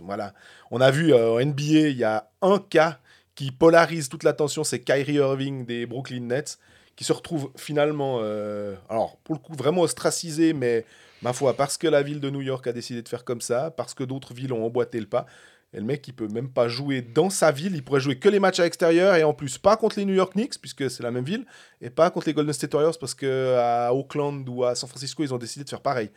voilà, 0.00 0.34
on 0.70 0.80
a 0.80 0.90
vu 0.90 1.12
euh, 1.12 1.34
en 1.34 1.44
NBA, 1.44 1.88
il 1.88 1.96
y 1.96 2.04
a 2.04 2.28
un 2.42 2.58
cas 2.58 2.98
qui 3.34 3.50
polarise 3.50 4.08
toute 4.08 4.22
l'attention, 4.22 4.64
c'est 4.64 4.80
Kyrie 4.80 5.14
Irving 5.14 5.66
des 5.66 5.86
Brooklyn 5.86 6.20
Nets, 6.20 6.58
qui 6.96 7.04
se 7.04 7.12
retrouve 7.12 7.50
finalement, 7.56 8.18
euh, 8.22 8.76
alors 8.88 9.16
pour 9.24 9.34
le 9.34 9.40
coup 9.40 9.54
vraiment 9.54 9.82
ostracisé, 9.82 10.52
mais 10.52 10.84
ma 11.22 11.32
foi, 11.32 11.54
parce 11.54 11.76
que 11.76 11.88
la 11.88 12.02
ville 12.02 12.20
de 12.20 12.30
New 12.30 12.42
York 12.42 12.66
a 12.66 12.72
décidé 12.72 13.02
de 13.02 13.08
faire 13.08 13.24
comme 13.24 13.40
ça, 13.40 13.70
parce 13.70 13.94
que 13.94 14.04
d'autres 14.04 14.34
villes 14.34 14.52
ont 14.52 14.64
emboîté 14.64 15.00
le 15.00 15.06
pas. 15.06 15.26
Et 15.74 15.78
le 15.78 15.84
mec, 15.84 16.06
il 16.06 16.12
peut 16.14 16.28
même 16.28 16.48
pas 16.48 16.68
jouer 16.68 17.02
dans 17.02 17.30
sa 17.30 17.50
ville. 17.50 17.74
Il 17.74 17.82
pourrait 17.82 18.00
jouer 18.00 18.18
que 18.18 18.28
les 18.28 18.38
matchs 18.38 18.60
à 18.60 18.62
l'extérieur 18.62 19.16
et 19.16 19.24
en 19.24 19.34
plus 19.34 19.58
pas 19.58 19.76
contre 19.76 19.98
les 19.98 20.04
New 20.04 20.14
York 20.14 20.34
Knicks, 20.34 20.60
puisque 20.60 20.88
c'est 20.88 21.02
la 21.02 21.10
même 21.10 21.24
ville, 21.24 21.44
et 21.80 21.90
pas 21.90 22.10
contre 22.10 22.28
les 22.28 22.32
Golden 22.32 22.52
State 22.52 22.72
Warriors, 22.72 22.96
parce 22.98 23.14
qu'à 23.14 23.92
Oakland 23.92 24.48
ou 24.48 24.64
à 24.64 24.76
San 24.76 24.88
Francisco, 24.88 25.24
ils 25.24 25.34
ont 25.34 25.38
décidé 25.38 25.64
de 25.64 25.68
faire 25.68 25.80
pareil. 25.80 26.10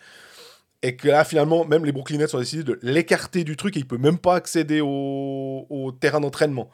Et 0.83 0.95
que 0.95 1.07
là, 1.07 1.25
finalement, 1.25 1.65
même 1.65 1.85
les 1.85 1.91
Brooklyn 1.91 2.19
Nets 2.19 2.35
ont 2.35 2.39
décidé 2.39 2.63
de 2.63 2.77
l'écarter 2.83 3.43
du 3.43 3.57
truc 3.57 3.75
et 3.75 3.79
il 3.79 3.87
peut 3.87 3.97
même 3.97 4.19
pas 4.19 4.35
accéder 4.35 4.79
au 4.79 5.91
terrain 5.99 6.19
d'entraînement 6.19 6.69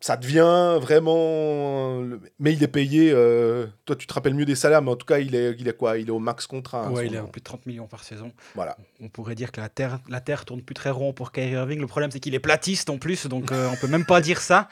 ça 0.00 0.16
devient 0.16 0.78
vraiment. 0.80 2.00
Mais 2.38 2.54
il 2.54 2.62
est 2.62 2.68
payé. 2.68 3.12
Euh, 3.14 3.66
toi, 3.84 3.94
tu 3.96 4.06
te 4.06 4.14
rappelles 4.14 4.34
mieux 4.34 4.46
des 4.46 4.54
salaires, 4.54 4.80
mais 4.80 4.90
en 4.90 4.96
tout 4.96 5.06
cas, 5.06 5.18
il 5.18 5.34
est, 5.34 5.54
il 5.58 5.68
est 5.68 5.76
quoi? 5.76 5.98
Il 5.98 6.08
est 6.08 6.12
au 6.12 6.18
max 6.18 6.46
contrat. 6.46 6.86
Hein, 6.86 6.90
ouais, 6.92 7.06
il 7.06 7.14
est 7.14 7.18
à 7.18 7.24
plus 7.24 7.40
de 7.40 7.44
30 7.44 7.66
millions 7.66 7.86
par 7.86 8.02
saison. 8.02 8.32
Voilà. 8.54 8.78
On 9.00 9.08
pourrait 9.08 9.34
dire 9.34 9.52
que 9.52 9.60
la 9.60 9.68
Terre, 9.68 10.00
la 10.08 10.22
terre 10.22 10.46
tourne 10.46 10.62
plus 10.62 10.74
très 10.74 10.88
rond 10.88 11.12
pour 11.12 11.32
Kyrie 11.32 11.52
Irving. 11.52 11.80
Le 11.80 11.86
problème, 11.86 12.10
c'est 12.10 12.18
qu'il 12.18 12.34
est 12.34 12.40
platiste 12.40 12.88
en 12.88 12.96
plus, 12.96 13.26
donc 13.26 13.52
euh, 13.52 13.68
on 13.70 13.76
peut 13.76 13.88
même 13.88 14.06
pas 14.06 14.22
dire 14.22 14.40
ça. 14.40 14.68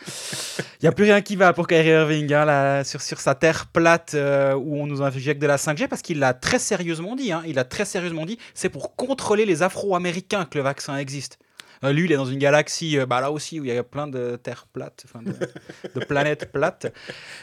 Il 0.81 0.85
n'y 0.85 0.89
a 0.89 0.93
plus 0.93 1.05
rien 1.05 1.21
qui 1.21 1.37
va 1.37 1.53
pour 1.53 1.67
Kyrie 1.67 1.91
Irving 1.91 2.33
hein, 2.33 2.83
sur, 2.85 3.03
sur 3.03 3.21
sa 3.21 3.35
terre 3.35 3.67
plate 3.67 4.13
euh, 4.15 4.55
où 4.55 4.77
on 4.77 4.87
nous 4.87 5.03
injecte 5.03 5.43
de 5.43 5.47
la 5.47 5.57
5G, 5.57 5.89
parce 5.89 6.01
qu'il 6.01 6.21
l'a 6.21 6.33
très 6.33 6.59
sérieusement 6.59 7.17
dit. 7.17 7.33
Hein, 7.33 7.43
il 7.47 7.59
a 7.59 7.65
très 7.65 7.85
sérieusement 7.85 8.25
dit 8.25 8.39
c'est 8.55 8.71
pour 8.71 8.97
contrôler 8.97 9.45
les 9.45 9.63
Afro-Américains 9.63 10.47
que 10.47 10.57
le 10.57 10.65
vaccin 10.65 10.97
existe. 10.97 11.39
Euh, 11.85 11.93
lui, 11.93 12.05
il 12.05 12.13
est 12.13 12.17
dans 12.17 12.27
une 12.27 12.39
galaxie, 12.39 12.99
euh, 12.99 13.07
bah, 13.07 13.21
là 13.21 13.31
aussi, 13.31 13.61
où 13.61 13.65
il 13.65 13.73
y 13.73 13.77
a 13.77 13.85
plein 13.85 14.07
de 14.07 14.37
terres 14.37 14.67
plates, 14.67 15.07
de, 15.95 16.05
planètes 16.05 16.51
plates. 16.53 16.93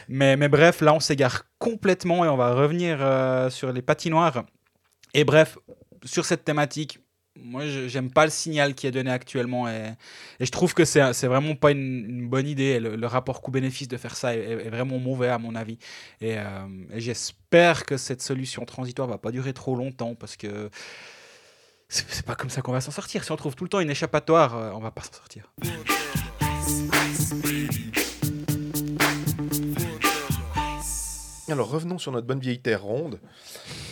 Mais, 0.08 0.36
mais 0.36 0.48
bref, 0.48 0.80
là, 0.80 0.94
on 0.94 1.00
s'égare 1.00 1.44
complètement 1.58 2.24
et 2.24 2.28
on 2.28 2.36
va 2.36 2.54
revenir 2.54 2.98
euh, 3.00 3.50
sur 3.50 3.72
les 3.72 3.82
patinoires. 3.82 4.44
Et 5.14 5.24
bref, 5.24 5.58
sur 6.04 6.24
cette 6.24 6.44
thématique, 6.44 7.00
moi, 7.38 7.64
j'aime 7.66 8.10
pas 8.10 8.24
le 8.24 8.30
signal 8.30 8.74
qui 8.74 8.86
est 8.86 8.90
donné 8.90 9.10
actuellement 9.10 9.68
et, 9.68 9.92
et 10.40 10.46
je 10.46 10.50
trouve 10.50 10.74
que 10.74 10.84
c'est 10.84 11.26
vraiment 11.26 11.54
pas 11.54 11.70
une, 11.70 12.28
bonne 12.28 12.46
idée. 12.46 12.80
Le, 12.80 13.06
rapport 13.06 13.42
coût-bénéfice 13.42 13.88
de 13.88 13.96
faire 13.96 14.16
ça 14.16 14.34
est, 14.34 14.68
vraiment 14.68 14.98
mauvais 14.98 15.28
à 15.28 15.38
mon 15.38 15.54
avis. 15.54 15.78
Et, 16.20 16.38
euh, 16.38 16.66
et 16.92 17.00
j'espère 17.00 17.84
que 17.84 17.96
cette 17.96 18.22
solution 18.22 18.64
transitoire 18.64 19.08
va 19.08 19.18
pas 19.18 19.30
durer 19.30 19.52
trop 19.52 19.76
longtemps 19.76 20.14
parce 20.14 20.36
que 20.36 20.70
c'est 21.88 22.26
pas 22.26 22.34
comme 22.34 22.50
ça 22.50 22.62
qu'on 22.62 22.72
va 22.72 22.80
s'en 22.80 22.90
sortir. 22.90 23.24
Si 23.24 23.32
on 23.32 23.36
trouve 23.36 23.54
tout 23.54 23.64
le 23.64 23.70
temps 23.70 23.80
une 23.80 23.90
échappatoire, 23.90 24.56
euh, 24.56 24.70
on 24.74 24.80
va 24.80 24.90
pas 24.90 25.02
s'en 25.02 25.12
sortir. 25.12 25.52
Alors 31.48 31.70
revenons 31.70 31.98
sur 31.98 32.10
notre 32.10 32.26
bonne 32.26 32.40
vieille 32.40 32.60
terre 32.60 32.82
ronde 32.82 33.20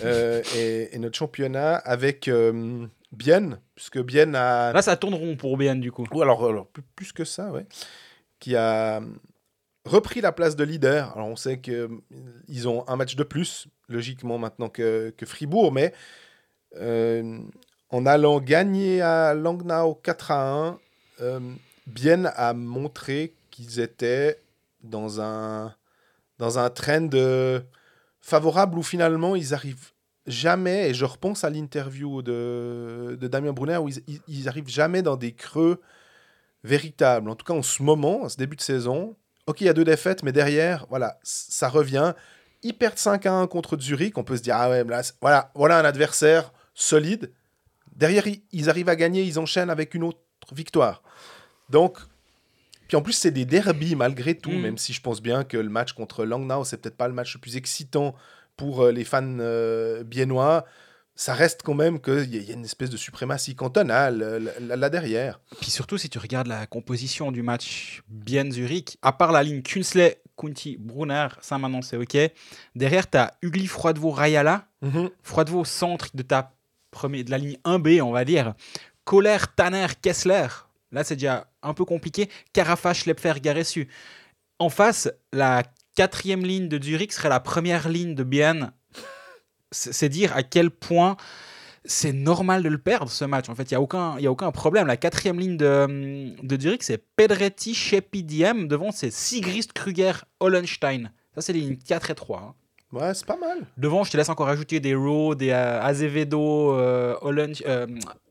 euh, 0.03 0.43
et, 0.57 0.99
notre 0.99 1.17
championnat 1.17 1.77
avec 1.77 2.27
euh, 2.27 2.87
Bienne, 3.13 3.61
puisque 3.77 4.01
Bienne 4.01 4.35
a... 4.35 4.73
Là 4.73 4.83
ça 4.83 4.97
tourne 4.97 5.15
rond 5.15 5.37
pour 5.37 5.57
Bienne 5.57 5.81
du 5.81 5.93
coup. 5.93 6.05
Ou 6.13 6.23
alors, 6.23 6.45
alors 6.45 6.67
plus, 6.97 7.13
que 7.13 7.25
ça, 7.25 7.53
ouais. 7.53 7.65
Qui 8.41 8.57
a 8.57 9.01
repris 9.85 10.21
la 10.21 10.33
place 10.33 10.57
de 10.57 10.65
leader. 10.65 11.13
Alors 11.15 11.29
on 11.29 11.37
sait 11.37 11.61
qu'ils 11.61 12.69
ont 12.69 12.87
un 12.89 12.97
match 12.97 13.15
de 13.15 13.23
plus, 13.23 13.69
logiquement 13.89 14.37
maintenant 14.37 14.69
que, 14.69 15.15
que 15.17 15.25
Fribourg, 15.25 15.71
mais 15.71 15.95
euh, 16.77 17.39
en 17.95 18.07
allant 18.07 18.41
gagner 18.41 19.03
à 19.03 19.35
Langnau 19.35 19.95
4 19.95 20.31
à 20.33 20.79
1, 21.21 21.41
Bienne 21.87 22.33
a 22.35 22.53
montré 22.53 23.35
qu'ils 23.53 23.79
étaient 23.79 24.41
dans 24.83 25.21
un 25.21 25.73
dans 26.41 26.59
un 26.59 26.71
trend 26.71 27.09
euh, 27.15 27.61
favorable 28.21 28.77
où 28.79 28.83
finalement 28.83 29.37
ils 29.37 29.55
arrivent 29.55 29.93
jamais, 30.27 30.91
et 30.91 30.95
je 30.95 31.05
repense 31.05 31.45
à 31.45 31.51
l'interview 31.51 32.21
de, 32.21 33.17
Damien 33.21 33.53
Brunner, 33.53 33.77
où 33.77 33.89
ils, 34.27 34.49
arrivent 34.49 34.69
jamais 34.69 35.03
dans 35.03 35.17
des 35.17 35.33
creux 35.33 35.81
véritables. 36.65 37.31
En 37.31 37.37
tout 37.37 37.45
cas, 37.45 37.55
en 37.55 37.63
ce 37.63 37.81
moment, 37.81 38.23
en 38.23 38.29
ce 38.29 38.37
début 38.37 38.57
de 38.57 38.61
saison, 38.63 39.15
ok, 39.47 39.61
il 39.61 39.67
y 39.67 39.69
a 39.69 39.73
deux 39.73 39.85
défaites, 39.85 40.25
mais 40.25 40.33
derrière, 40.33 40.87
voilà, 40.89 41.21
ça 41.23 41.69
revient. 41.69 42.15
Ils 42.65 42.77
perdent 42.77 42.99
5 42.99 43.25
à 43.27 43.35
1 43.35 43.47
contre 43.47 43.79
Zurich, 43.79 44.19
on 44.19 44.25
peut 44.25 44.37
se 44.37 44.43
dire, 44.43 44.57
ah 44.57 44.69
ouais, 44.69 44.85
voilà 45.21 45.79
un 45.79 45.85
adversaire 45.85 46.53
solide. 46.75 47.31
Derrière, 47.97 48.25
ils 48.53 48.71
arrivent 48.71 48.89
à 48.89 48.97
gagner, 48.97 49.23
ils 49.23 49.39
enchaînent 49.39 49.71
avec 49.71 49.95
une 49.95 50.05
autre 50.05 50.19
victoire. 50.53 51.03
Donc, 51.71 51.99
puis 52.89 52.97
en 52.97 53.03
plus, 53.03 53.13
c'est 53.13 53.31
des 53.31 53.45
derbies 53.45 53.97
malgré 53.97 54.37
tout, 54.37 54.51
mm. 54.51 54.61
même 54.61 54.79
si 54.79 54.93
je 54.93 55.01
pense 55.01 55.23
bien 55.23 55.45
que 55.45 55.57
le 55.57 55.69
match 55.69 55.93
contre 55.93 56.25
Langnau, 56.25 56.65
c'est 56.65 56.77
peut-être 56.77 56.97
pas 56.97 57.09
le 57.09 57.15
match 57.15 57.35
le 57.35 57.41
plus 57.41 57.57
excitant 57.57 58.15
pour 58.57 58.83
euh, 58.83 58.93
les 58.93 59.05
fans 59.05 59.39
euh, 59.41 60.05
biennois. 60.05 60.65
Ça 61.17 61.33
reste 61.33 61.63
quand 61.63 61.75
même 61.75 62.01
qu'il 62.01 62.35
y, 62.35 62.51
a 62.51 62.55
une 62.55 62.65
espèce 62.65 62.91
de 62.91 62.97
suprématie 62.97 63.55
cantonale 63.55 64.51
là, 64.61 64.91
derrière. 64.91 65.39
Puis 65.61 65.71
surtout, 65.71 65.97
si 65.97 66.09
tu 66.09 66.19
regardes 66.19 66.49
la 66.49 66.67
composition 66.67 67.31
du 67.31 67.41
match 67.41 68.03
Bien-Zurich, 68.09 68.99
à 69.01 69.13
part 69.13 69.31
la 69.31 69.45
ligne 69.45 69.63
Kunsley, 69.63 70.21
Kunti, 70.37 70.77
Brunner, 70.77 71.29
ça 71.41 71.57
maintenant 71.57 71.83
c'est 71.83 71.97
OK. 71.97 72.17
Derrière, 72.75 73.09
tu 73.09 73.17
as 73.17 73.33
Ugly, 73.43 73.69
Froidevaux, 73.69 74.11
Rayala. 74.11 74.67
Mm 74.83 75.07
Froidevaux, 75.23 75.65
centre 75.65 76.09
de, 76.15 76.23
ta 76.23 76.54
première, 76.95 77.25
de 77.25 77.31
la 77.31 77.39
ligne 77.39 77.59
1B, 77.65 78.01
on 78.01 78.13
va 78.13 78.25
dire. 78.25 78.55
Kohler, 79.05 79.39
Tanner, 79.57 79.89
Kessler. 80.01 80.47
Là, 80.93 81.05
c'est 81.05 81.17
déjà 81.17 81.47
un 81.63 81.75
peu 81.75 81.85
compliqué. 81.85 82.31
Carafa, 82.53 82.95
Schlepfer, 82.95 83.35
Garessu. 83.43 83.89
En 84.59 84.71
face, 84.71 85.11
la 85.33 85.65
quatrième 85.95 86.45
ligne 86.45 86.69
de 86.69 86.83
Zurich 86.83 87.13
serait 87.13 87.29
la 87.29 87.41
première 87.41 87.89
ligne 87.89 88.15
de 88.15 88.23
Bienne. 88.23 88.73
C'est 89.73 90.09
dire 90.09 90.35
à 90.37 90.45
quel 90.45 90.71
point 90.71 91.17
c'est 91.85 92.13
normal 92.13 92.63
de 92.63 92.69
le 92.69 92.79
perdre 92.79 93.11
ce 93.11 93.25
match. 93.25 93.49
En 93.49 93.55
fait, 93.55 93.71
il 93.71 93.75
n'y 93.75 93.77
a, 93.77 93.81
aucun, 93.81 94.17
a 94.17 94.31
aucun 94.31 94.53
problème. 94.53 94.87
La 94.87 94.97
quatrième 94.97 95.39
ligne 95.39 95.57
de, 95.57 96.35
de 96.43 96.61
Zurich, 96.61 96.83
c'est 96.83 97.05
Pedretti, 97.17 97.75
Shepi, 97.75 98.23
Diem. 98.23 98.69
Devant, 98.69 98.93
c'est 98.93 99.11
Sigrist, 99.11 99.73
Kruger, 99.73 100.13
Hollenstein. 100.41 101.11
Ça, 101.35 101.43
c'est 101.43 101.53
les 101.53 101.61
lignes 101.61 101.77
4 101.77 102.11
et 102.11 102.15
3. 102.15 102.39
Hein. 102.39 102.55
Ouais, 102.95 103.13
c'est 103.13 103.27
pas 103.27 103.37
mal. 103.37 103.59
Devant, 103.77 104.05
je 104.05 104.13
te 104.13 104.17
laisse 104.17 104.29
encore 104.29 104.49
ajouter 104.49 104.79
des 104.79 104.95
Rowe, 104.95 105.35
des 105.35 105.51
euh, 105.51 105.83
Azevedo, 105.83 106.75
euh, 106.75 107.17
euh, 107.67 107.87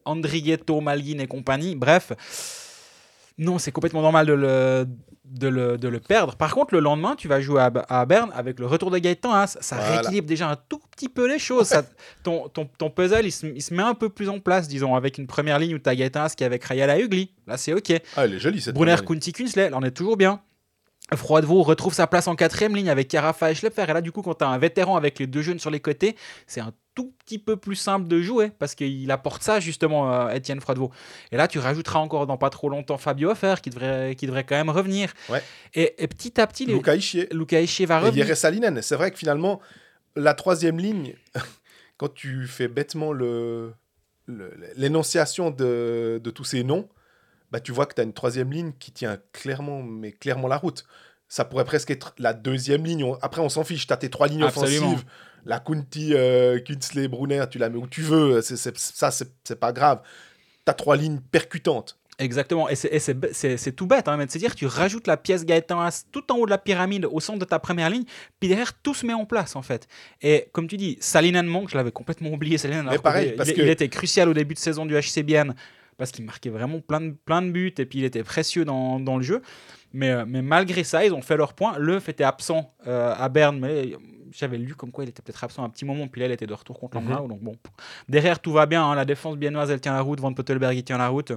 Andrigetto, 0.05 0.79
Malguin 0.79 1.20
et 1.20 1.27
compagnie. 1.27 1.75
Bref, 1.75 2.13
non, 3.38 3.60
c'est 3.60 3.74
complètement 3.74 4.01
normal 4.01 4.25
de 4.25 4.34
le, 4.34 4.88
de 5.25 5.48
le, 5.50 5.77
de, 5.77 5.88
le, 5.89 6.00
perdre. 6.00 6.38
Par 6.38 6.53
contre, 6.53 6.74
le 6.75 6.79
lendemain, 6.79 7.15
tu 7.17 7.27
vas 7.27 7.41
jouer 7.41 7.60
à, 7.60 7.72
à 7.89 8.05
Berne 8.05 8.32
avec 8.34 8.58
le 8.58 8.65
retour 8.65 8.89
de 8.89 8.98
Gaëtan. 9.00 9.36
Hein, 9.36 9.48
ça, 9.48 9.75
rééquilibre 9.75 10.27
déjà 10.27 10.50
un 10.50 10.55
tout 10.55 10.79
petit 10.91 11.10
peu 11.10 11.27
les 11.27 11.39
choses. 11.39 11.67
Ça, 11.67 11.84
ton, 12.24 12.48
ton, 12.48 12.65
ton, 12.77 12.89
puzzle, 12.89 13.25
il 13.25 13.32
se, 13.34 13.46
il 13.48 13.62
se, 13.62 13.74
met 13.74 13.84
un 13.84 13.96
peu 13.96 14.08
plus 14.08 14.29
en 14.29 14.39
place, 14.39 14.70
disons, 14.70 14.96
avec 14.96 15.17
une 15.17 15.27
première 15.27 15.60
ligne 15.60 15.75
où 15.75 15.79
tu 15.79 15.89
as 15.89 15.96
Gaëtan 15.96 16.27
qui 16.38 16.43
est 16.43 16.48
avec 16.48 16.63
Rayala 16.63 17.00
Ugly. 17.00 17.32
Là, 17.48 17.58
c'est 17.58 17.74
OK. 17.74 17.91
Ah, 18.15 18.24
elle 18.24 18.36
est 18.36 18.39
jolie 18.39 18.62
cette 18.62 18.75
Brunner, 18.75 18.96
Kunti, 19.05 19.34
Kunsley, 19.34 19.70
là, 19.70 19.77
on 19.77 19.84
est 19.84 19.91
toujours 19.91 20.15
bien. 20.15 20.39
Froidevaux 21.15 21.63
retrouve 21.63 21.93
sa 21.93 22.07
place 22.07 22.27
en 22.27 22.36
quatrième 22.36 22.75
ligne 22.75 22.89
avec 22.89 23.07
Carafa 23.07 23.51
et 23.51 23.55
Schlepfer. 23.55 23.83
Et 23.88 23.93
là, 23.93 24.01
du 24.01 24.12
coup, 24.12 24.22
quand 24.22 24.36
tu 24.36 24.43
as 24.43 24.48
un 24.48 24.57
vétéran 24.57 24.95
avec 24.95 25.19
les 25.19 25.27
deux 25.27 25.41
jeunes 25.41 25.60
sur 25.60 25.69
les 25.69 25.79
côtés, 25.79 26.15
c'est 26.48 26.62
un 26.62 26.74
tout 26.95 27.13
petit 27.19 27.39
peu 27.39 27.57
plus 27.57 27.75
simple 27.75 28.07
de 28.07 28.22
jouer 28.22 28.51
parce 28.57 28.75
qu'il 28.75 29.10
apporte 29.12 29.43
ça 29.43 29.60
justement 29.60 30.12
à 30.12 30.36
Étienne 30.36 30.62
Froidevaux. 30.62 30.91
Et 31.31 31.38
là, 31.38 31.48
tu 31.48 31.60
rajouteras 31.60 32.00
encore 32.00 32.25
dans 32.25 32.38
pas 32.38 32.50
trop 32.50 32.69
longtemps 32.69 32.98
Fabio 32.98 33.31
Offer 33.31 33.55
qui 33.62 33.69
devrait, 33.69 34.15
qui 34.15 34.27
devrait 34.27 34.43
quand 34.43 34.55
même 34.55 34.69
revenir. 34.69 35.13
Et, 35.74 36.07
petit 36.07 36.39
à 36.39 36.48
petit, 36.48 36.65
les... 36.65 36.74
Luca 36.74 36.95
Ischier. 36.95 37.86
va 37.86 38.00
revenir. 38.00 38.29
Et 38.29 38.36
Salinen. 38.36 38.81
C'est 38.81 38.95
vrai 38.95 39.12
que 39.12 39.17
finalement, 39.17 39.60
la 40.15 40.33
troisième 40.33 40.79
ligne, 40.79 41.15
quand 41.98 42.13
tu 42.13 42.48
fais 42.48 42.67
bêtement 42.67 43.12
le, 43.12 43.74
l'énonciation 44.75 45.51
de, 45.51 46.22
de 46.24 46.31
tous 46.31 46.45
ces 46.45 46.63
noms, 46.63 46.88
bah, 47.53 47.60
tu 47.60 47.72
vois 47.72 47.86
que 47.86 47.93
tu 47.93 48.01
as 48.01 48.03
une 48.03 48.13
troisième 48.13 48.51
ligne 48.51 48.72
qui 48.79 48.91
tient 48.91 49.19
clairement, 49.31 49.83
mais 49.83 50.12
clairement 50.12 50.48
la 50.48 50.57
route. 50.57 50.86
Ça 51.29 51.45
pourrait 51.45 51.65
presque 51.65 51.91
être 51.91 52.15
la 52.17 52.33
deuxième 52.33 52.83
ligne. 52.83 53.05
Après, 53.22 53.41
on 53.41 53.50
s'en 53.50 53.63
fiche. 53.63 53.86
Tu 53.86 53.93
as 53.93 53.98
tes 53.98 54.10
trois 54.10 54.27
lignes 54.27 54.43
offensives. 54.43 55.03
La 55.45 55.60
Kunti, 55.60 56.15
euh, 56.15 56.60
Kunsley, 56.60 57.07
Brunner, 57.07 57.45
tu 57.51 57.60
la 57.60 57.69
mets 57.69 57.77
où 57.77 57.86
tu 57.86 58.01
veux. 58.01 58.41
C'est, 58.41 58.57
ça, 58.75 59.12
c'est 59.12 59.60
pas 59.60 59.72
grave. 59.72 60.01
Tu 60.65 60.72
as 60.72 60.74
trois 60.74 60.98
lignes 60.98 61.19
percutantes. 61.19 62.00
Exactement, 62.19 62.69
et 62.69 62.75
c'est 62.75 63.75
tout 63.75 63.88
bête, 63.88 64.07
hein, 64.07 64.24
c'est-à-dire 64.29 64.53
tu 64.53 64.67
rajoutes 64.67 65.07
la 65.07 65.17
pièce 65.17 65.45
Gaëtan 65.45 65.89
tout 66.12 66.31
en 66.31 66.38
haut 66.38 66.45
de 66.45 66.51
la 66.51 66.60
pyramide, 66.60 67.05
au 67.05 67.19
centre 67.19 67.39
de 67.39 67.45
ta 67.45 67.57
première 67.57 67.89
ligne, 67.89 68.03
puis 68.39 68.50
derrière 68.50 68.72
tout 68.79 68.93
se 68.93 69.03
met 69.03 69.15
en 69.15 69.25
place 69.25 69.55
en 69.55 69.63
fait. 69.63 69.88
Et 70.22 70.45
comme 70.51 70.67
tu 70.67 70.77
dis, 70.77 70.95
Salinen 71.01 71.48
manque, 71.48 71.69
je 71.69 71.75
l'avais 71.75 71.91
complètement 71.91 72.29
oublié, 72.29 72.60
Salinen, 72.60 72.88
Mais 72.88 73.00
pareil, 73.00 73.33
parce 73.36 73.50
il, 73.50 73.55
que... 73.55 73.62
il, 73.62 73.69
était 73.69 73.89
crucial 73.89 74.29
au 74.29 74.33
début 74.36 74.53
de 74.53 74.60
saison 74.60 74.86
du 74.86 74.95
HCBN 74.95 75.55
parce 75.97 76.12
qu'il 76.12 76.25
marquait 76.25 76.50
vraiment 76.50 76.79
plein 76.79 77.01
de, 77.01 77.12
plein 77.12 77.41
de 77.41 77.51
buts 77.51 77.73
et 77.77 77.85
puis 77.85 78.00
il 78.00 78.05
était 78.05 78.23
précieux 78.23 78.65
dans, 78.65 79.00
dans 79.00 79.17
le 79.17 79.23
jeu. 79.23 79.41
Mais, 79.93 80.09
euh, 80.09 80.25
mais 80.27 80.41
malgré 80.41 80.83
ça, 80.83 81.05
ils 81.05 81.13
ont 81.13 81.21
fait 81.21 81.38
leur 81.38 81.53
point. 81.53 81.77
Leuf 81.77 82.09
était 82.09 82.23
absent 82.23 82.73
euh, 82.88 83.13
à 83.15 83.29
Berne, 83.29 83.59
mais 83.59 83.95
j'avais 84.31 84.57
lu 84.57 84.73
comme 84.75 84.91
quoi 84.91 85.03
il 85.03 85.09
était 85.09 85.21
peut-être 85.21 85.43
absent 85.43 85.63
un 85.63 85.69
petit 85.69 85.85
moment, 85.85 86.07
puis 86.07 86.21
là, 86.21 86.27
il 86.27 86.31
était 86.31 86.47
de 86.47 86.53
retour 86.53 86.79
contre 86.79 87.00
mm 87.00 87.27
Donc 87.27 87.41
bon, 87.41 87.55
derrière, 88.09 88.39
tout 88.39 88.51
va 88.51 88.65
bien. 88.65 88.83
Hein. 88.83 88.95
la 88.95 89.05
défense 89.05 89.38
biennoise, 89.38 89.69
elle 89.69 89.81
tient 89.81 89.93
la 89.93 90.01
route. 90.01 90.19
Van 90.19 90.33
Pottelberg, 90.33 90.75
il 90.75 90.83
tient 90.83 90.97
la 90.97 91.09
route. 91.09 91.31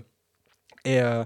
Et, 0.84 1.00
euh, 1.00 1.25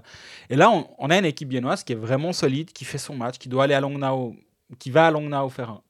et 0.49 0.55
là, 0.55 0.69
on, 0.71 0.87
on, 0.97 1.09
a 1.09 1.17
une 1.17 1.25
équipe 1.25 1.47
biennoise 1.47 1.83
qui 1.83 1.93
est 1.93 1.95
vraiment 1.95 2.33
solide, 2.33 2.73
qui 2.73 2.83
fait 2.83 2.97
son 2.97 3.15
match, 3.15 3.37
qui 3.37 3.47
doit 3.47 3.65
aller 3.65 3.75
à 3.75 3.79
Longnau, 3.79 4.35
qui 4.79 4.89
va 4.89 5.07
à 5.07 5.11
Longnau 5.11 5.49
faire 5.49 5.69
un 5.69 5.81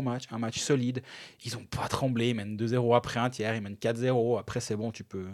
match, 0.00 0.24
un 0.30 0.38
match 0.38 0.58
solide. 0.58 1.02
Ils 1.44 1.54
n'ont 1.54 1.64
pas 1.64 1.88
tremblé, 1.88 2.30
ils 2.30 2.34
mènent 2.34 2.56
2-0 2.56 2.96
après 2.96 3.18
un 3.18 3.30
tiers, 3.30 3.54
ils 3.54 3.62
mènent 3.62 3.74
4-0. 3.74 4.38
Après, 4.38 4.60
c'est 4.60 4.76
bon, 4.76 4.92
tu 4.92 5.02
peux, 5.02 5.26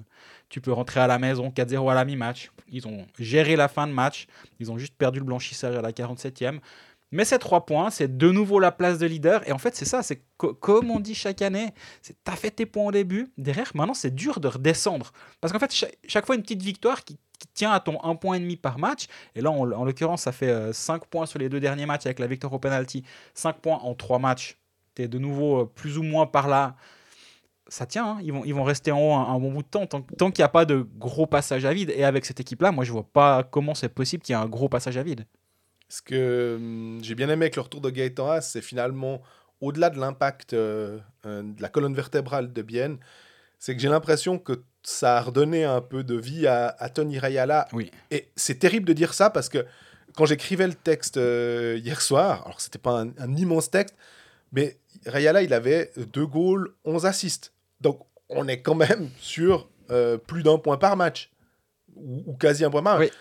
tu 0.48 0.60
peux 0.60 0.72
rentrer 0.72 1.00
à 1.00 1.06
la 1.06 1.18
maison 1.18 1.50
4-0 1.50 1.90
à 1.90 1.94
la 1.94 2.04
mi-match. 2.04 2.50
Ils 2.70 2.88
ont 2.88 3.06
géré 3.18 3.56
la 3.56 3.68
fin 3.68 3.86
de 3.86 3.92
match, 3.92 4.26
ils 4.58 4.70
ont 4.70 4.78
juste 4.78 4.94
perdu 4.96 5.18
le 5.18 5.26
blanchissage 5.26 5.76
à 5.76 5.82
la 5.82 5.92
47e. 5.92 6.60
Mais 7.12 7.24
ces 7.24 7.38
trois 7.38 7.64
points, 7.66 7.90
c'est 7.90 8.16
de 8.16 8.30
nouveau 8.30 8.58
la 8.58 8.72
place 8.72 8.98
de 8.98 9.06
leader. 9.06 9.46
Et 9.48 9.52
en 9.52 9.58
fait, 9.58 9.76
c'est 9.76 9.84
ça, 9.84 10.02
c'est 10.02 10.22
comme 10.36 10.90
on 10.90 11.00
dit 11.00 11.14
chaque 11.14 11.40
année, 11.40 11.72
c'est 12.02 12.16
t'as 12.24 12.36
fait 12.36 12.50
tes 12.50 12.66
points 12.66 12.86
au 12.86 12.92
début, 12.92 13.32
derrière, 13.38 13.70
maintenant, 13.74 13.94
c'est 13.94 14.14
dur 14.14 14.40
de 14.40 14.48
redescendre. 14.48 15.12
Parce 15.40 15.52
qu'en 15.52 15.58
fait, 15.58 15.72
chaque, 16.06 16.26
fois, 16.26 16.34
une 16.34 16.42
petite 16.42 16.62
victoire 16.62 17.04
qui, 17.04 17.18
tient 17.54 17.70
à 17.70 17.80
ton 17.80 17.94
1,5 17.96 18.18
point 18.18 18.40
demi 18.40 18.56
par 18.56 18.78
match. 18.78 19.06
Et 19.34 19.40
là, 19.40 19.50
en, 19.50 19.64
l'occurrence, 19.64 20.22
ça 20.22 20.32
fait 20.32 20.72
5 20.72 20.94
euh, 20.94 21.06
points 21.10 21.26
sur 21.26 21.38
les 21.38 21.48
deux 21.48 21.60
derniers 21.60 21.86
matchs 21.86 22.06
avec 22.06 22.18
la 22.18 22.26
victoire 22.26 22.52
au 22.52 22.58
penalty. 22.58 23.04
5 23.34 23.58
points 23.58 23.76
en 23.76 23.94
3 23.94 24.18
matchs. 24.18 24.58
Tu 24.94 25.02
es 25.02 25.08
de 25.08 25.18
nouveau 25.18 25.60
euh, 25.60 25.64
plus 25.66 25.98
ou 25.98 26.02
moins 26.02 26.26
par 26.26 26.48
là. 26.48 26.76
Ça 27.68 27.84
tient, 27.84 28.06
hein. 28.06 28.18
ils, 28.22 28.32
vont, 28.32 28.42
ils 28.44 28.58
rester 28.58 28.90
en 28.90 28.98
haut 28.98 29.12
un, 29.12 29.38
bon 29.38 29.52
bout 29.52 29.62
de 29.62 29.68
temps, 29.68 29.86
tant, 29.86 30.02
qu'il 30.02 30.40
n'y 30.40 30.44
a 30.44 30.48
pas 30.48 30.64
de 30.64 30.86
gros 30.96 31.26
passage 31.26 31.64
à 31.64 31.74
vide. 31.74 31.92
Et 31.94 32.04
avec 32.04 32.24
cette 32.24 32.40
équipe-là, 32.40 32.72
moi, 32.72 32.84
je 32.84 32.92
vois 32.92 33.06
pas 33.12 33.42
comment 33.42 33.74
c'est 33.74 33.88
possible 33.88 34.22
qu'il 34.22 34.34
y 34.34 34.38
ait 34.38 34.42
un 34.42 34.48
gros 34.48 34.68
passage 34.68 34.96
à 34.96 35.02
vide. 35.02 35.26
Ce 35.88 36.02
que 36.02 36.56
hum, 36.56 36.98
j'ai 37.02 37.14
bien 37.14 37.28
aimé 37.28 37.44
avec 37.44 37.56
le 37.56 37.62
retour 37.62 37.80
de 37.80 37.90
Gaëtan 37.90 38.30
Haas, 38.30 38.42
c'est 38.42 38.62
finalement, 38.62 39.22
au-delà 39.60 39.90
de 39.90 39.98
l'impact 39.98 40.52
euh, 40.52 40.98
de 41.24 41.60
la 41.60 41.68
colonne 41.68 41.94
vertébrale 41.94 42.52
de 42.52 42.62
Bienne, 42.62 42.98
c'est 43.58 43.74
que 43.74 43.80
j'ai 43.80 43.88
l'impression 43.88 44.38
que 44.38 44.62
ça 44.82 45.16
a 45.16 45.20
redonné 45.20 45.64
un 45.64 45.80
peu 45.80 46.04
de 46.04 46.14
vie 46.14 46.46
à, 46.46 46.88
Tony 46.94 47.18
Rayala. 47.18 47.66
Oui. 47.72 47.90
Et 48.10 48.28
c'est 48.36 48.58
terrible 48.58 48.86
de 48.86 48.92
dire 48.92 49.14
ça 49.14 49.30
parce 49.30 49.48
que 49.48 49.66
quand 50.14 50.26
j'écrivais 50.26 50.66
le 50.66 50.74
texte 50.74 51.16
euh, 51.16 51.78
hier 51.82 52.00
soir, 52.00 52.42
alors 52.44 52.60
c'était 52.60 52.78
pas 52.78 53.02
un, 53.18 53.36
immense 53.36 53.70
texte, 53.70 53.96
mais 54.52 54.78
Rayala, 55.04 55.42
il 55.42 55.52
avait 55.52 55.92
deux 56.12 56.26
goals, 56.26 56.74
11 56.84 57.06
assists. 57.06 57.52
Donc 57.80 58.00
on 58.28 58.46
est 58.48 58.62
quand 58.62 58.74
même 58.74 59.10
sur 59.18 59.68
euh, 59.90 60.16
plus 60.18 60.42
d'un 60.42 60.58
point 60.58 60.76
par 60.76 60.96
match, 60.96 61.30
ou, 61.94 62.22
ou 62.26 62.34
quasi 62.34 62.64
un 62.64 62.70
point 62.70 62.82
par 62.82 62.98
match. 62.98 63.10
Oui. 63.10 63.18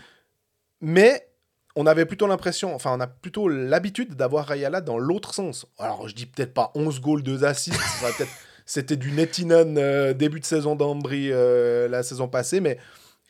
Mais 0.82 1.28
on 1.76 1.86
avait 1.86 2.06
plutôt 2.06 2.28
l'impression, 2.28 2.74
enfin, 2.74 2.96
on 2.96 3.00
a 3.00 3.08
plutôt 3.08 3.48
l'habitude 3.50 4.16
d'avoir 4.16 4.48
Rayala 4.48 4.82
dans 4.82 4.98
l'autre 4.98 5.34
sens. 5.34 5.66
Alors, 5.78 6.08
je 6.08 6.16
dis 6.16 6.26
peut-être 6.26 6.54
pas 6.54 6.72
11 6.76 7.02
goals, 7.02 7.24
2 7.24 7.44
assists, 7.44 7.80
c'était 8.66 8.96
du 8.96 9.12
Nettinen 9.12 9.78
euh, 9.78 10.14
début 10.14 10.40
de 10.40 10.46
saison 10.46 10.76
d'Ambry 10.76 11.32
euh, 11.32 11.88
la 11.88 12.02
saison 12.04 12.28
passée, 12.28 12.62
mais 12.62 12.80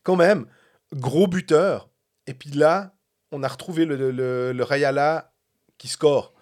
quand 0.04 0.16
même, 0.16 0.46
gros 0.94 1.28
buteur. 1.28 1.90
Et 2.28 2.34
puis 2.34 2.52
là, 2.52 2.96
on 3.32 3.44
a 3.44 3.48
retrouvé 3.48 3.86
le, 3.86 4.12
le, 4.12 4.54
le 4.54 4.64
Rayala 4.64 5.34
qui 5.78 5.88
score. 5.88 6.34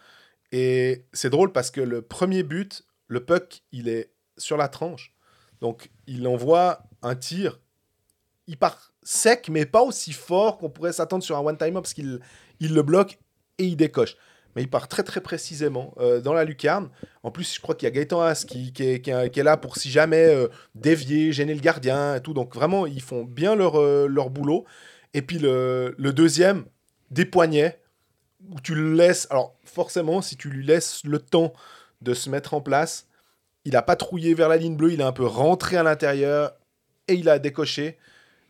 Et 0.51 1.07
c'est 1.13 1.29
drôle 1.29 1.51
parce 1.51 1.71
que 1.71 1.81
le 1.81 2.01
premier 2.01 2.43
but, 2.43 2.85
le 3.07 3.25
puck, 3.25 3.63
il 3.71 3.87
est 3.87 4.13
sur 4.37 4.57
la 4.57 4.67
tranche. 4.67 5.15
Donc, 5.61 5.89
il 6.05 6.27
envoie 6.27 6.83
un 7.01 7.15
tir. 7.15 7.59
Il 8.47 8.57
part 8.57 8.92
sec, 9.03 9.49
mais 9.49 9.65
pas 9.65 9.81
aussi 9.81 10.13
fort 10.13 10.57
qu'on 10.57 10.69
pourrait 10.69 10.93
s'attendre 10.93 11.23
sur 11.23 11.37
un 11.37 11.41
one-timer 11.41 11.73
parce 11.73 11.93
qu'il 11.93 12.19
il 12.59 12.73
le 12.73 12.81
bloque 12.83 13.17
et 13.57 13.65
il 13.65 13.75
décoche. 13.75 14.15
Mais 14.55 14.61
il 14.61 14.69
part 14.69 14.87
très 14.87 15.01
très 15.03 15.19
précisément 15.21 15.95
euh, 15.99 16.21
dans 16.21 16.33
la 16.33 16.43
lucarne. 16.43 16.89
En 17.23 17.31
plus, 17.31 17.55
je 17.55 17.59
crois 17.59 17.73
qu'il 17.73 17.87
y 17.87 17.91
a 17.91 17.91
Gaëtan 17.91 18.21
Haas 18.21 18.45
qui, 18.47 18.71
qui, 18.71 18.83
est, 18.87 19.01
qui 19.01 19.09
est- 19.09 19.37
est 19.37 19.43
là 19.43 19.57
pour 19.57 19.77
si 19.77 19.89
jamais 19.89 20.25
euh, 20.27 20.47
dévier, 20.75 21.31
gêner 21.31 21.55
le 21.55 21.59
gardien 21.59 22.15
et 22.15 22.21
tout. 22.21 22.33
Donc 22.33 22.53
vraiment, 22.53 22.85
ils 22.85 23.01
font 23.01 23.23
bien 23.23 23.55
leur, 23.55 23.79
euh, 23.79 24.07
leur 24.07 24.29
boulot. 24.29 24.65
Et 25.15 25.23
puis 25.23 25.39
le, 25.39 25.95
le 25.97 26.13
deuxième, 26.13 26.65
des 27.09 27.25
poignets, 27.25 27.79
où 28.51 28.59
tu 28.61 28.75
le 28.75 28.93
laisses. 28.93 29.25
Alors 29.31 29.55
forcément, 29.63 30.21
si 30.21 30.37
tu 30.37 30.49
lui 30.49 30.63
laisses 30.65 31.01
le 31.03 31.17
temps 31.17 31.53
de 32.01 32.13
se 32.13 32.29
mettre 32.29 32.53
en 32.53 32.61
place, 32.61 33.07
il 33.65 33.75
a 33.75 33.81
patrouillé 33.81 34.33
vers 34.35 34.49
la 34.49 34.57
ligne 34.57 34.75
bleue, 34.75 34.93
il 34.93 35.01
a 35.01 35.07
un 35.07 35.13
peu 35.13 35.25
rentré 35.25 35.77
à 35.77 35.83
l'intérieur 35.83 36.53
et 37.07 37.13
il 37.15 37.27
a 37.29 37.39
décoché. 37.39 37.97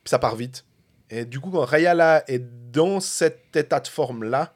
Puis 0.04 0.10
ça 0.10 0.20
part 0.20 0.36
vite. 0.36 0.66
Et 1.10 1.26
du 1.26 1.40
coup, 1.40 1.52
quand 1.52 1.66
Rayala 1.66 2.24
est 2.28 2.44
dans 2.72 3.00
cet 3.00 3.56
état 3.56 3.80
de 3.80 3.88
forme-là, 3.88 4.54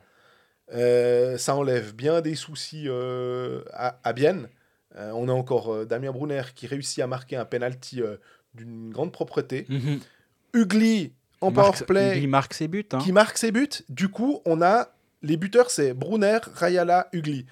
euh, 0.73 1.37
ça 1.37 1.55
enlève 1.55 1.93
bien 1.95 2.21
des 2.21 2.35
soucis 2.35 2.85
euh, 2.87 3.61
à, 3.73 3.99
à 4.03 4.13
Bienne. 4.13 4.49
Euh, 4.97 5.11
on 5.13 5.29
a 5.29 5.31
encore 5.31 5.85
Damien 5.85 6.11
Brunner 6.11 6.41
qui 6.55 6.67
réussit 6.67 6.99
à 7.03 7.07
marquer 7.07 7.35
un 7.35 7.45
penalty 7.45 8.01
d'une 8.53 8.89
grande 8.91 9.11
propreté. 9.11 9.65
Mhm. 9.69 9.99
Ugly 10.53 11.13
en 11.41 11.51
powerplay 11.51 12.19
Il 12.19 12.27
marque 12.29 12.53
ses 12.53 12.67
buts. 12.67 12.87
hein. 12.91 12.97
qui 12.97 13.11
marque 13.11 13.37
ses 13.37 13.51
buts. 13.51 13.69
Du 13.89 14.09
coup, 14.09 14.41
on 14.45 14.61
a 14.61 14.89
les 15.21 15.37
buteurs, 15.37 15.69
c'est 15.69 15.93
Brunner, 15.93 16.39
Rayala, 16.55 17.07
Ugly. 17.13 17.45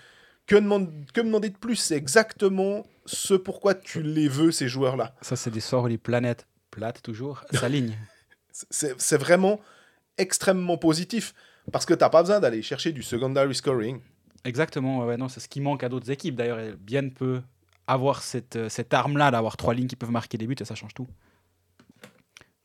Que, 0.48 0.56
demande, 0.56 0.92
que 1.14 1.22
demander 1.22 1.50
de 1.50 1.58
plus 1.58 1.76
C'est 1.76 1.96
exactement 1.96 2.86
ce 3.06 3.34
pourquoi 3.34 3.76
tu 3.76 4.02
les 4.02 4.28
veux, 4.28 4.52
ces 4.52 4.68
joueurs-là. 4.68 5.14
Ça, 5.22 5.36
c'est 5.36 5.52
des 5.52 5.60
sorts 5.60 5.88
les 5.88 5.98
planètes 5.98 6.48
plates 6.76 7.02
toujours 7.02 7.44
s'alignent. 7.52 7.98
C'est 8.72 8.96
c'est 9.02 9.18
vraiment 9.18 9.60
extrêmement 10.18 10.78
positif. 10.78 11.34
Parce 11.74 11.86
que 11.86 11.94
tu 11.94 12.00
n'as 12.00 12.10
pas 12.10 12.22
besoin 12.22 12.40
d'aller 12.40 12.62
chercher 12.62 12.94
du 12.94 13.04
secondary 13.04 13.54
scoring. 13.54 14.00
Exactement, 14.46 15.06
ouais, 15.06 15.18
non, 15.18 15.28
c'est 15.28 15.40
ce 15.40 15.50
qui 15.50 15.60
manque 15.60 15.84
à 15.84 15.90
d'autres 15.90 16.10
équipes. 16.12 16.36
D'ailleurs, 16.36 16.60
et 16.60 16.74
Bienne 16.74 17.12
peut 17.12 17.42
avoir 17.88 18.22
cette, 18.22 18.56
euh, 18.56 18.70
cette 18.70 18.94
arme-là 18.94 19.32
d'avoir 19.32 19.58
trois 19.58 19.74
lignes 19.74 19.88
qui 19.88 19.96
peuvent 19.96 20.12
marquer 20.12 20.38
des 20.38 20.48
buts 20.48 20.56
et 20.60 20.66
ça 20.66 20.76
change 20.76 20.94
tout. 20.94 21.08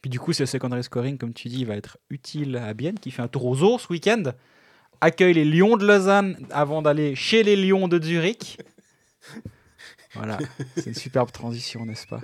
Puis 0.03 0.11
du 0.11 0.21
coup, 0.21 0.33
ce 0.33 0.47
secondary 0.47 0.85
scoring, 0.85 1.19
comme 1.19 1.35
tu 1.35 1.49
dis, 1.49 1.65
va 1.65 1.77
être 1.77 1.99
utile 2.09 2.57
à 2.57 2.73
Bienne 2.75 2.99
qui 2.99 3.11
fait 3.11 3.23
un 3.23 3.29
tour 3.29 3.47
aux 3.47 3.63
ours 3.63 3.85
ce 3.85 3.93
week-end, 3.93 4.23
accueille 5.01 5.35
les 5.35 5.45
Lions 5.45 5.77
de 5.77 5.87
Lausanne 5.87 6.37
avant 6.51 6.83
d'aller 6.83 7.15
chez 7.15 7.43
les 7.43 7.57
Lions 7.57 7.89
de 7.89 8.01
Zurich. 8.03 8.59
Voilà, 10.15 10.39
c'est 10.75 10.87
une 10.87 10.95
superbe 10.95 11.31
transition, 11.31 11.87
n'est-ce 11.87 12.07
pas? 12.07 12.21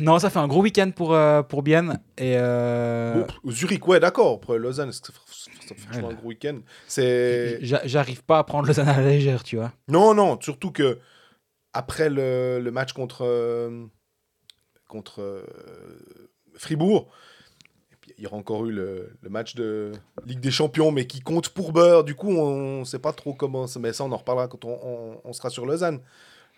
Non, 0.00 0.18
ça 0.18 0.30
fait 0.30 0.38
un 0.38 0.46
gros 0.46 0.62
week-end 0.62 0.90
pour, 0.94 1.12
euh, 1.14 1.42
pour 1.42 1.62
Bienne. 1.62 1.98
Et 2.18 2.36
euh, 2.38 3.24
Bon, 3.42 3.50
Zurich, 3.50 3.86
ouais, 3.88 3.98
d'accord. 4.00 4.34
Après 4.42 4.58
Lausanne, 4.58 4.92
c'est 4.92 5.04
c'est 5.66 5.76
franchement 5.78 6.08
Ouais, 6.08 6.14
un 6.14 6.16
gros 6.16 6.28
week-end. 6.28 6.58
C'est 6.86 7.58
j'arrive 7.62 8.22
pas 8.22 8.38
à 8.38 8.44
prendre 8.44 8.66
Lausanne 8.68 8.88
à 8.88 9.00
la 9.00 9.08
légère, 9.08 9.42
tu 9.42 9.56
vois. 9.56 9.72
Non, 9.88 10.14
non, 10.14 10.38
surtout 10.40 10.70
que 10.70 10.98
après 11.72 12.08
le, 12.08 12.60
le 12.60 12.70
match 12.70 12.92
contre, 12.92 13.24
euh, 13.24 13.86
contre 14.88 15.20
euh, 15.20 15.42
Fribourg, 16.56 17.08
il 18.18 18.22
y 18.22 18.26
aura 18.28 18.36
encore 18.36 18.64
eu 18.66 18.72
le, 18.72 19.10
le 19.20 19.28
match 19.28 19.56
de 19.56 19.90
Ligue 20.24 20.38
des 20.40 20.52
Champions, 20.52 20.92
mais 20.92 21.06
qui 21.08 21.20
compte 21.20 21.48
pour 21.48 21.72
beurre. 21.72 22.04
Du 22.04 22.14
coup, 22.14 22.30
on 22.30 22.80
ne 22.80 22.84
sait 22.84 23.00
pas 23.00 23.12
trop 23.12 23.34
comment. 23.34 23.66
ça- 23.66 23.80
Mais 23.80 23.92
ça, 23.92 24.04
on 24.04 24.12
en 24.12 24.16
reparlera 24.16 24.46
quand 24.46 24.64
on, 24.64 24.78
on- 24.82 25.20
on 25.24 25.32
sera 25.32 25.50
sur 25.50 25.66
Lausanne. 25.66 26.00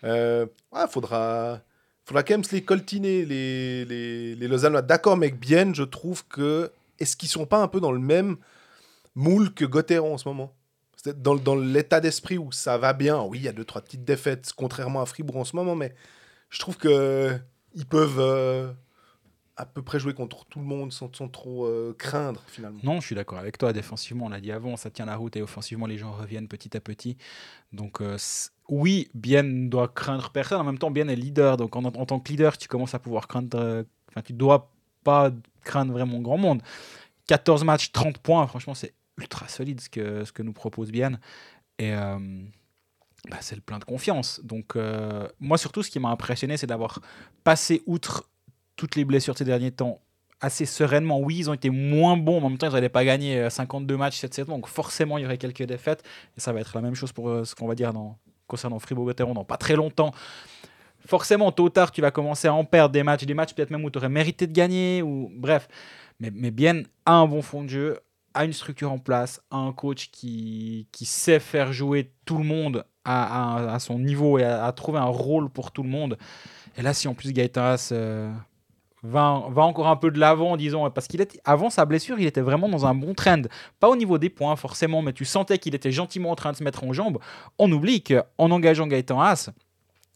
Euh, 0.03 0.45
ouais, 0.71 0.87
faudra, 0.87 1.59
faudra 2.09 2.23
quand 2.23 2.33
même 2.33 2.43
se 2.43 2.55
les 2.55 2.63
coltiner, 2.63 3.23
les, 3.23 3.85
les. 3.85 4.81
D'accord, 4.83 5.15
mais 5.15 5.31
bien, 5.31 5.73
je 5.73 5.83
trouve 5.83 6.25
que. 6.27 6.71
Est-ce 6.99 7.15
qu'ils 7.15 7.29
sont 7.29 7.45
pas 7.45 7.61
un 7.61 7.67
peu 7.69 7.79
dans 7.79 7.93
le 7.93 7.99
même 7.99 8.35
moule 9.15 9.53
que 9.53 9.63
Gauthieron 9.63 10.15
en 10.15 10.17
ce 10.17 10.27
moment? 10.27 10.53
Dans 11.15 11.55
l'état 11.55 12.01
d'esprit 12.01 12.37
où 12.37 12.51
ça 12.51 12.77
va 12.77 12.91
bien. 12.91 13.21
Oui, 13.21 13.37
il 13.39 13.43
y 13.43 13.47
a 13.47 13.53
deux, 13.53 13.63
trois 13.63 13.81
petites 13.81 14.03
défaites, 14.03 14.51
contrairement 14.53 15.01
à 15.01 15.05
Fribourg 15.05 15.37
en 15.37 15.45
ce 15.45 15.55
moment, 15.55 15.75
mais 15.75 15.93
je 16.49 16.59
trouve 16.59 16.75
que 16.75 17.37
ils 17.73 17.85
peuvent 17.85 18.19
euh, 18.19 18.73
à 19.59 19.65
peu 19.65 19.81
près 19.81 19.99
jouer 19.99 20.13
contre 20.13 20.45
tout 20.45 20.59
le 20.59 20.65
monde 20.65 20.93
sans, 20.93 21.09
trop 21.09 21.65
euh, 21.65 21.93
craindre, 21.97 22.41
finalement. 22.47 22.79
Non, 22.81 23.01
je 23.01 23.07
suis 23.07 23.15
d'accord 23.15 23.39
avec 23.39 23.57
toi. 23.57 23.73
Défensivement, 23.73 24.27
on 24.27 24.29
l'a 24.29 24.39
dit 24.39 24.53
avant, 24.53 24.77
ça 24.77 24.89
tient 24.89 25.05
la 25.05 25.17
route 25.17 25.35
et 25.35 25.41
offensivement, 25.41 25.85
les 25.85 25.97
gens 25.97 26.13
reviennent 26.13 26.47
petit 26.47 26.77
à 26.77 26.79
petit. 26.79 27.17
Donc, 27.73 27.99
euh, 27.99 28.17
oui, 28.69 29.09
Bien 29.13 29.43
ne 29.43 29.67
doit 29.67 29.89
craindre 29.89 30.29
personne. 30.29 30.61
En 30.61 30.63
même 30.63 30.77
temps, 30.77 30.91
Bien 30.91 31.09
est 31.09 31.15
leader. 31.17 31.57
Donc, 31.57 31.75
en, 31.75 31.83
tant 31.91 32.19
que 32.21 32.29
leader, 32.31 32.57
tu 32.57 32.69
commences 32.69 32.95
à 32.95 32.99
pouvoir 32.99 33.27
craindre. 33.27 33.59
euh, 33.59 33.83
Enfin, 34.07 34.21
tu 34.21 34.31
dois 34.31 34.71
pas 35.03 35.29
craindre 35.65 35.91
vraiment 35.91 36.19
grand 36.19 36.37
monde. 36.37 36.63
14 37.27 37.65
matchs, 37.65 37.91
30 37.91 38.17
points. 38.19 38.47
Franchement, 38.47 38.73
c'est 38.73 38.93
ultra 39.17 39.49
solide 39.49 39.81
ce 39.81 39.89
que, 39.89 40.23
ce 40.23 40.31
que 40.31 40.41
nous 40.41 40.53
propose 40.53 40.89
Bien. 40.89 41.19
Et. 41.79 41.91
bah, 41.91 43.37
c'est 43.41 43.55
le 43.55 43.61
plein 43.61 43.77
de 43.77 43.83
confiance. 43.83 44.39
Donc, 44.43 44.77
moi, 45.39 45.57
surtout, 45.57 45.83
ce 45.83 45.91
qui 45.91 45.99
m'a 45.99 46.09
impressionné, 46.09 46.55
c'est 46.55 46.65
d'avoir 46.65 47.01
passé 47.43 47.83
outre 47.85 48.28
toutes 48.79 48.95
les 48.95 49.03
blessures 49.03 49.37
ces 49.37 49.43
derniers 49.43 49.71
temps 49.71 49.99
assez 50.39 50.65
sereinement. 50.65 51.19
Oui, 51.19 51.35
ils 51.39 51.49
ont 51.49 51.53
été 51.53 51.69
moins 51.69 52.15
bons, 52.15 52.39
mais 52.39 52.45
en 52.45 52.49
même 52.49 52.57
temps, 52.57 52.67
ils 52.69 52.73
n'allaient 52.73 52.87
pas 52.87 53.03
gagner 53.03 53.37
euh, 53.39 53.49
52 53.49 53.97
matchs 53.97 54.17
cette 54.19 54.33
saison, 54.33 54.53
donc 54.55 54.67
forcément, 54.67 55.17
il 55.17 55.23
y 55.23 55.25
aurait 55.25 55.37
quelques 55.37 55.63
défaites. 55.63 56.01
Et 56.37 56.39
ça 56.39 56.53
va 56.53 56.61
être 56.61 56.71
la 56.73 56.81
même 56.81 56.95
chose 56.95 57.11
pour 57.11 57.27
euh, 57.29 57.43
ce 57.43 57.55
qu'on 57.55 57.67
va 57.67 57.75
dire 57.75 57.91
concernant 58.47 58.79
Fribourg-Gotteron 58.79 59.33
dans 59.33 59.43
pas 59.43 59.57
très 59.57 59.75
longtemps. 59.75 60.13
Forcément, 61.05 61.51
tôt 61.51 61.65
ou 61.65 61.69
tard, 61.69 61.91
tu 61.91 61.99
vas 62.01 62.11
commencer 62.11 62.47
à 62.47 62.53
en 62.53 62.63
perdre 62.63 62.93
des 62.93 63.03
matchs, 63.03 63.25
des 63.25 63.33
matchs 63.33 63.53
peut-être 63.53 63.69
même 63.71 63.83
où 63.83 63.89
tu 63.89 63.97
aurais 63.97 64.07
mérité 64.09 64.47
de 64.47 64.53
gagner, 64.53 65.01
ou 65.01 65.29
bref. 65.35 65.67
Mais, 66.21 66.51
bien, 66.51 66.83
a 67.05 67.13
un 67.15 67.27
bon 67.27 67.41
fond 67.41 67.63
de 67.63 67.69
jeu, 67.69 67.99
a 68.33 68.45
une 68.45 68.53
structure 68.53 68.91
en 68.93 68.97
place, 68.99 69.41
a 69.51 69.57
un 69.57 69.73
coach 69.73 70.09
qui, 70.09 70.87
qui 70.93 71.05
sait 71.05 71.39
faire 71.39 71.73
jouer 71.73 72.11
tout 72.25 72.37
le 72.37 72.43
monde 72.45 72.85
à, 73.03 73.55
à- 73.57 73.73
à 73.75 73.79
son 73.79 73.99
niveau 73.99 74.39
et 74.39 74.43
à, 74.43 74.65
à 74.65 74.71
trouver 74.71 74.99
un 74.99 75.05
rôle 75.05 75.49
pour 75.49 75.71
tout 75.71 75.83
le 75.83 75.89
monde. 75.89 76.17
Et 76.77 76.81
là, 76.81 76.93
si 76.93 77.07
en 77.09 77.13
plus 77.13 77.33
Gaëtan 77.33 77.61
Haas, 77.63 77.89
euh, 77.91 78.31
va, 79.03 79.43
va 79.49 79.61
encore 79.63 79.87
un 79.87 79.95
peu 79.95 80.11
de 80.11 80.19
l'avant, 80.19 80.57
disons, 80.57 80.89
parce 80.91 81.07
qu'il 81.07 81.21
était 81.21 81.39
avant 81.45 81.69
sa 81.69 81.85
blessure, 81.85 82.19
il 82.19 82.25
était 82.25 82.41
vraiment 82.41 82.69
dans 82.69 82.85
un 82.85 82.95
bon 82.95 83.13
trend. 83.13 83.41
Pas 83.79 83.89
au 83.89 83.95
niveau 83.95 84.17
des 84.17 84.29
points 84.29 84.55
forcément, 84.55 85.01
mais 85.01 85.13
tu 85.13 85.25
sentais 85.25 85.57
qu'il 85.57 85.75
était 85.75 85.91
gentiment 85.91 86.31
en 86.31 86.35
train 86.35 86.51
de 86.51 86.57
se 86.57 86.63
mettre 86.63 86.83
en 86.83 86.93
jambes. 86.93 87.19
On 87.57 87.71
oublie 87.71 88.03
qu'en 88.03 88.51
engageant 88.51 88.87
Gaëtan 88.87 89.21
Haas, 89.21 89.49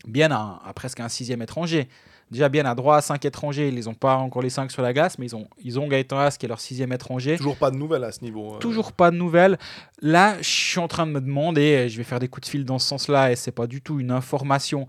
bien 0.07 0.31
à, 0.31 0.61
à 0.65 0.73
presque 0.73 0.99
un 0.99 1.09
sixième 1.09 1.41
étranger. 1.41 1.87
Déjà 2.31 2.49
bien 2.49 2.65
à 2.65 2.73
droit 2.73 2.95
à 2.97 3.01
cinq 3.01 3.25
étrangers, 3.25 3.67
ils 3.67 3.85
n'ont 3.85 3.93
pas 3.93 4.15
encore 4.15 4.41
les 4.41 4.49
cinq 4.49 4.71
sur 4.71 4.81
la 4.81 4.91
glace, 4.91 5.19
mais 5.19 5.27
ils 5.27 5.35
ont, 5.35 5.47
ils 5.63 5.79
ont 5.79 5.87
Gaëtan 5.87 6.17
Haas 6.17 6.37
qui 6.39 6.47
est 6.47 6.49
leur 6.49 6.59
sixième 6.59 6.91
étranger. 6.91 7.37
Toujours 7.37 7.57
pas 7.57 7.69
de 7.69 7.75
nouvelles 7.75 8.03
à 8.03 8.11
ce 8.11 8.21
niveau. 8.23 8.55
euh. 8.55 8.57
Toujours 8.57 8.91
pas 8.93 9.11
de 9.11 9.17
nouvelles. 9.17 9.59
Là, 10.01 10.37
je 10.41 10.49
suis 10.49 10.79
en 10.79 10.87
train 10.87 11.05
de 11.05 11.11
me 11.11 11.21
demander, 11.21 11.61
et 11.61 11.89
je 11.89 11.97
vais 11.97 12.03
faire 12.03 12.19
des 12.19 12.27
coups 12.29 12.47
de 12.47 12.49
fil 12.49 12.65
dans 12.65 12.79
ce 12.79 12.87
sens-là, 12.87 13.31
et 13.31 13.35
c'est 13.35 13.51
pas 13.51 13.67
du 13.67 13.81
tout 13.81 13.99
une 13.99 14.09
information. 14.09 14.87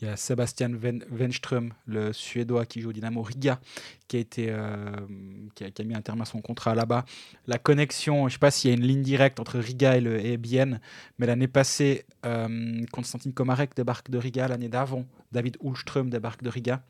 Il 0.00 0.06
y 0.06 0.10
a 0.10 0.16
Sebastian 0.16 0.70
Ven- 0.74 1.04
Wenström, 1.10 1.72
le 1.86 2.12
Suédois 2.12 2.66
qui 2.66 2.80
joue 2.80 2.90
au 2.90 2.92
Dynamo 2.92 3.20
Riga, 3.20 3.58
qui 4.06 4.18
a, 4.18 4.24
euh, 4.38 5.06
mis 5.08 5.94
un 5.94 6.02
terme 6.02 6.20
à 6.20 6.24
son 6.24 6.40
contrat 6.40 6.76
là-bas. 6.76 7.04
La 7.48 7.58
connexion, 7.58 8.20
je 8.20 8.24
ne 8.24 8.28
sais 8.30 8.38
pas 8.38 8.52
s'il 8.52 8.70
y 8.70 8.72
a 8.72 8.76
une 8.76 8.86
ligne 8.86 9.02
directe 9.02 9.40
entre 9.40 9.58
Riga 9.58 9.96
et, 9.96 10.00
le, 10.00 10.36
Bienne, 10.36 10.80
mais 11.18 11.26
l'année 11.26 11.48
passée, 11.48 12.06
euh, 12.24 12.84
Konstantin 12.92 13.32
Komarek 13.32 13.74
débarque 13.74 14.08
de 14.10 14.18
Riga. 14.18 14.46
L'année 14.46 14.68
d'avant, 14.68 15.04
David 15.32 15.56
Ulström 15.62 16.10
débarque 16.10 16.44
de 16.44 16.48
Riga. 16.48 16.84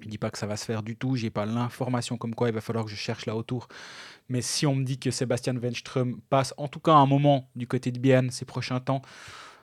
Je 0.00 0.06
ne 0.06 0.10
dis 0.10 0.18
pas 0.18 0.30
que 0.30 0.38
ça 0.38 0.46
va 0.46 0.56
se 0.56 0.64
faire 0.64 0.82
du 0.82 0.96
tout, 0.96 1.16
j'ai 1.16 1.30
pas 1.30 1.44
l'information 1.46 2.16
comme 2.16 2.34
quoi 2.34 2.48
il 2.48 2.54
va 2.54 2.60
falloir 2.62 2.84
que 2.84 2.90
je 2.90 2.96
cherche 2.96 3.26
là 3.26 3.36
autour. 3.36 3.68
Mais 4.28 4.40
si 4.40 4.66
on 4.66 4.74
me 4.74 4.84
dit 4.84 4.98
que 4.98 5.10
Sébastien 5.10 5.56
Wenström 5.56 6.20
passe 6.30 6.54
en 6.56 6.68
tout 6.68 6.80
cas 6.80 6.92
un 6.92 7.06
moment 7.06 7.48
du 7.56 7.66
côté 7.66 7.92
de 7.92 7.98
Bienne 7.98 8.30
ces 8.30 8.44
prochains 8.44 8.80
temps, 8.80 9.02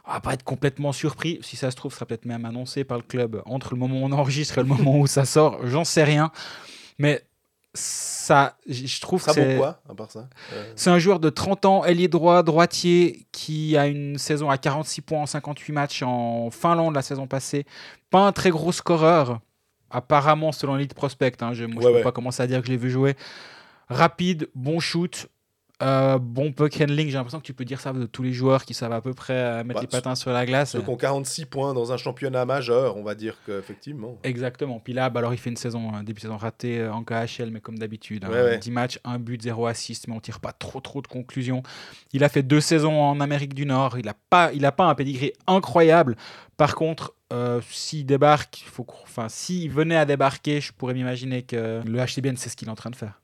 on 0.09 0.13
va 0.13 0.21
pas 0.21 0.33
être 0.33 0.43
complètement 0.43 0.91
surpris. 0.91 1.39
Si 1.41 1.55
ça 1.55 1.69
se 1.69 1.75
trouve, 1.75 1.91
ça 1.91 1.97
sera 1.97 2.07
peut-être 2.07 2.25
même 2.25 2.43
annoncé 2.43 2.83
par 2.83 2.97
le 2.97 3.03
club 3.03 3.41
entre 3.45 3.73
le 3.73 3.79
moment 3.79 4.01
où 4.01 4.05
on 4.05 4.11
enregistre 4.11 4.57
et 4.57 4.61
le 4.61 4.67
moment 4.67 4.97
où 4.97 5.05
ça 5.05 5.23
sort. 5.23 5.65
J'en 5.67 5.83
sais 5.83 6.03
rien. 6.03 6.31
Mais 6.97 7.23
ça, 7.75 8.57
je 8.67 8.99
trouve 8.99 9.21
ça 9.21 9.33
que 9.33 9.39
c'est. 9.39 9.57
quoi, 9.57 9.81
à 9.87 9.93
part 9.93 10.09
ça? 10.09 10.27
Euh... 10.53 10.73
C'est 10.75 10.89
un 10.89 10.97
joueur 10.97 11.19
de 11.19 11.29
30 11.29 11.65
ans, 11.65 11.85
ailier 11.85 12.07
droit, 12.07 12.41
droitier, 12.41 13.27
qui 13.31 13.77
a 13.77 13.85
une 13.85 14.17
saison 14.17 14.49
à 14.49 14.57
46 14.57 15.01
points 15.01 15.21
en 15.21 15.25
58 15.27 15.73
matchs 15.73 16.01
en 16.01 16.49
Finlande 16.49 16.95
la 16.95 17.03
saison 17.03 17.27
passée. 17.27 17.65
Pas 18.09 18.25
un 18.25 18.31
très 18.31 18.49
gros 18.49 18.71
scoreur, 18.71 19.39
apparemment 19.91 20.51
selon 20.51 20.75
l'Elite 20.75 20.95
Prospect. 20.95 21.37
Hein. 21.41 21.53
Je, 21.53 21.65
moi, 21.65 21.83
ouais, 21.83 21.91
peux 21.91 21.97
ouais. 21.97 22.03
pas 22.03 22.11
commencer 22.11 22.41
à 22.41 22.47
dire 22.47 22.61
que 22.61 22.65
je 22.65 22.71
l'ai 22.71 22.77
vu 22.77 22.89
jouer. 22.89 23.15
Rapide, 23.89 24.49
bon 24.55 24.79
shoot, 24.79 25.29
euh, 25.81 26.19
bon 26.19 26.51
puck 26.51 26.75
handling, 26.81 27.07
j'ai 27.07 27.13
l'impression 27.13 27.39
que 27.39 27.45
tu 27.45 27.53
peux 27.53 27.63
dire 27.63 27.79
ça 27.79 27.93
de 27.93 28.05
tous 28.05 28.21
les 28.21 28.33
joueurs 28.33 28.65
qui 28.65 28.73
savent 28.73 28.91
à 28.91 28.99
peu 28.99 29.13
près 29.13 29.33
euh, 29.33 29.63
mettre 29.63 29.79
bah, 29.79 29.81
les 29.81 29.87
patins 29.87 30.15
sur 30.15 30.31
la 30.31 30.45
glace. 30.45 30.71
Ceux 30.71 30.81
qui 30.81 30.89
ont 30.89 30.97
46 30.97 31.45
points 31.45 31.73
dans 31.73 31.93
un 31.93 31.97
championnat 31.97 32.43
majeur, 32.45 32.97
on 32.97 33.03
va 33.03 33.15
dire 33.15 33.37
qu'effectivement. 33.45 34.17
Exactement. 34.23 34.81
Puis 34.83 34.91
là, 34.91 35.09
bah, 35.09 35.19
alors 35.19 35.33
il 35.33 35.37
fait 35.37 35.49
une 35.49 35.55
saison, 35.55 35.93
un 35.93 36.03
début 36.03 36.17
de 36.17 36.23
saison 36.23 36.35
raté 36.35 36.79
euh, 36.79 36.91
en 36.91 37.03
KHL, 37.03 37.51
mais 37.51 37.61
comme 37.61 37.79
d'habitude. 37.79 38.25
Hein, 38.25 38.29
ouais, 38.29 38.43
ouais. 38.43 38.57
10 38.57 38.71
matchs, 38.71 38.99
1 39.05 39.19
but, 39.19 39.41
0 39.41 39.67
assist, 39.67 40.09
mais 40.09 40.15
on 40.15 40.19
tire 40.19 40.41
pas 40.41 40.51
trop 40.51 40.81
trop 40.81 41.01
de 41.01 41.07
conclusions. 41.07 41.63
Il 42.11 42.25
a 42.25 42.29
fait 42.29 42.43
deux 42.43 42.61
saisons 42.61 43.01
en 43.01 43.21
Amérique 43.21 43.53
du 43.53 43.65
Nord. 43.65 43.97
Il 43.97 44.05
n'a 44.05 44.15
pas, 44.29 44.51
il 44.53 44.65
a 44.65 44.73
pas 44.73 44.85
un 44.85 44.95
pedigree 44.95 45.31
incroyable. 45.47 46.17
Par 46.57 46.75
contre, 46.75 47.13
euh, 47.31 47.61
s'il 47.69 48.05
débarque, 48.05 48.65
faut, 48.65 48.85
enfin, 49.03 49.29
s'il 49.29 49.71
venait 49.71 49.95
à 49.95 50.03
débarquer, 50.03 50.59
je 50.59 50.73
pourrais 50.73 50.93
m'imaginer 50.93 51.43
que 51.43 51.81
le 51.85 52.05
HCBN, 52.05 52.35
c'est 52.35 52.49
ce 52.49 52.57
qu'il 52.57 52.67
est 52.67 52.71
en 52.71 52.75
train 52.75 52.89
de 52.89 52.97
faire. 52.97 53.17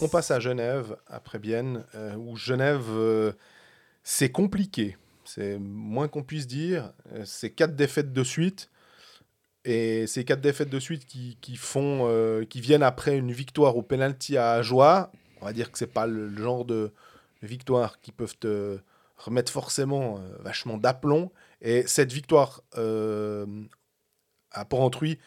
On 0.00 0.06
passe 0.08 0.30
à 0.30 0.38
Genève, 0.38 0.96
après 1.08 1.40
Bienne, 1.40 1.84
euh, 1.96 2.14
où 2.14 2.36
Genève, 2.36 2.86
euh, 2.90 3.32
c'est 4.04 4.30
compliqué. 4.30 4.96
C'est 5.24 5.58
moins 5.58 6.06
qu'on 6.06 6.22
puisse 6.22 6.46
dire. 6.46 6.92
Euh, 7.12 7.24
c'est 7.24 7.50
quatre 7.50 7.74
défaites 7.74 8.12
de 8.12 8.22
suite. 8.22 8.70
Et 9.64 10.06
ces 10.06 10.24
quatre 10.24 10.40
défaites 10.40 10.70
de 10.70 10.78
suite 10.78 11.04
qui, 11.04 11.36
qui 11.40 11.56
font, 11.56 12.06
euh, 12.08 12.44
qui 12.44 12.60
viennent 12.60 12.84
après 12.84 13.18
une 13.18 13.32
victoire 13.32 13.76
au 13.76 13.82
penalty 13.82 14.38
à 14.38 14.62
Joie, 14.62 15.10
on 15.40 15.46
va 15.46 15.52
dire 15.52 15.72
que 15.72 15.78
c'est 15.78 15.92
pas 15.92 16.06
le, 16.06 16.34
genre 16.36 16.64
de 16.64 16.92
victoire 17.42 18.00
qui 18.00 18.12
peuvent 18.12 18.38
te 18.38 18.78
remettre 19.16 19.50
forcément 19.50 20.20
vachement 20.38 20.78
d'aplomb. 20.78 21.32
Et 21.60 21.82
cette 21.88 22.12
victoire 22.12 22.62
à 22.72 24.64
Port-Entruy 24.64 25.18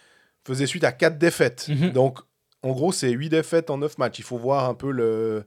faisait 0.45 0.65
suite 0.65 0.85
à 0.85 0.93
quatre 0.93 1.17
défaites. 1.17 1.67
Mhm. 1.67 1.91
Donc 1.91 2.19
en 2.63 2.71
gros, 2.71 2.91
c'est 2.91 3.09
8 3.09 3.29
défaites 3.29 3.69
en 3.69 3.77
9 3.77 3.97
matchs. 3.97 4.19
Il 4.19 4.25
faut 4.25 4.37
voir 4.37 4.69
un 4.69 4.75
peu 4.75 5.43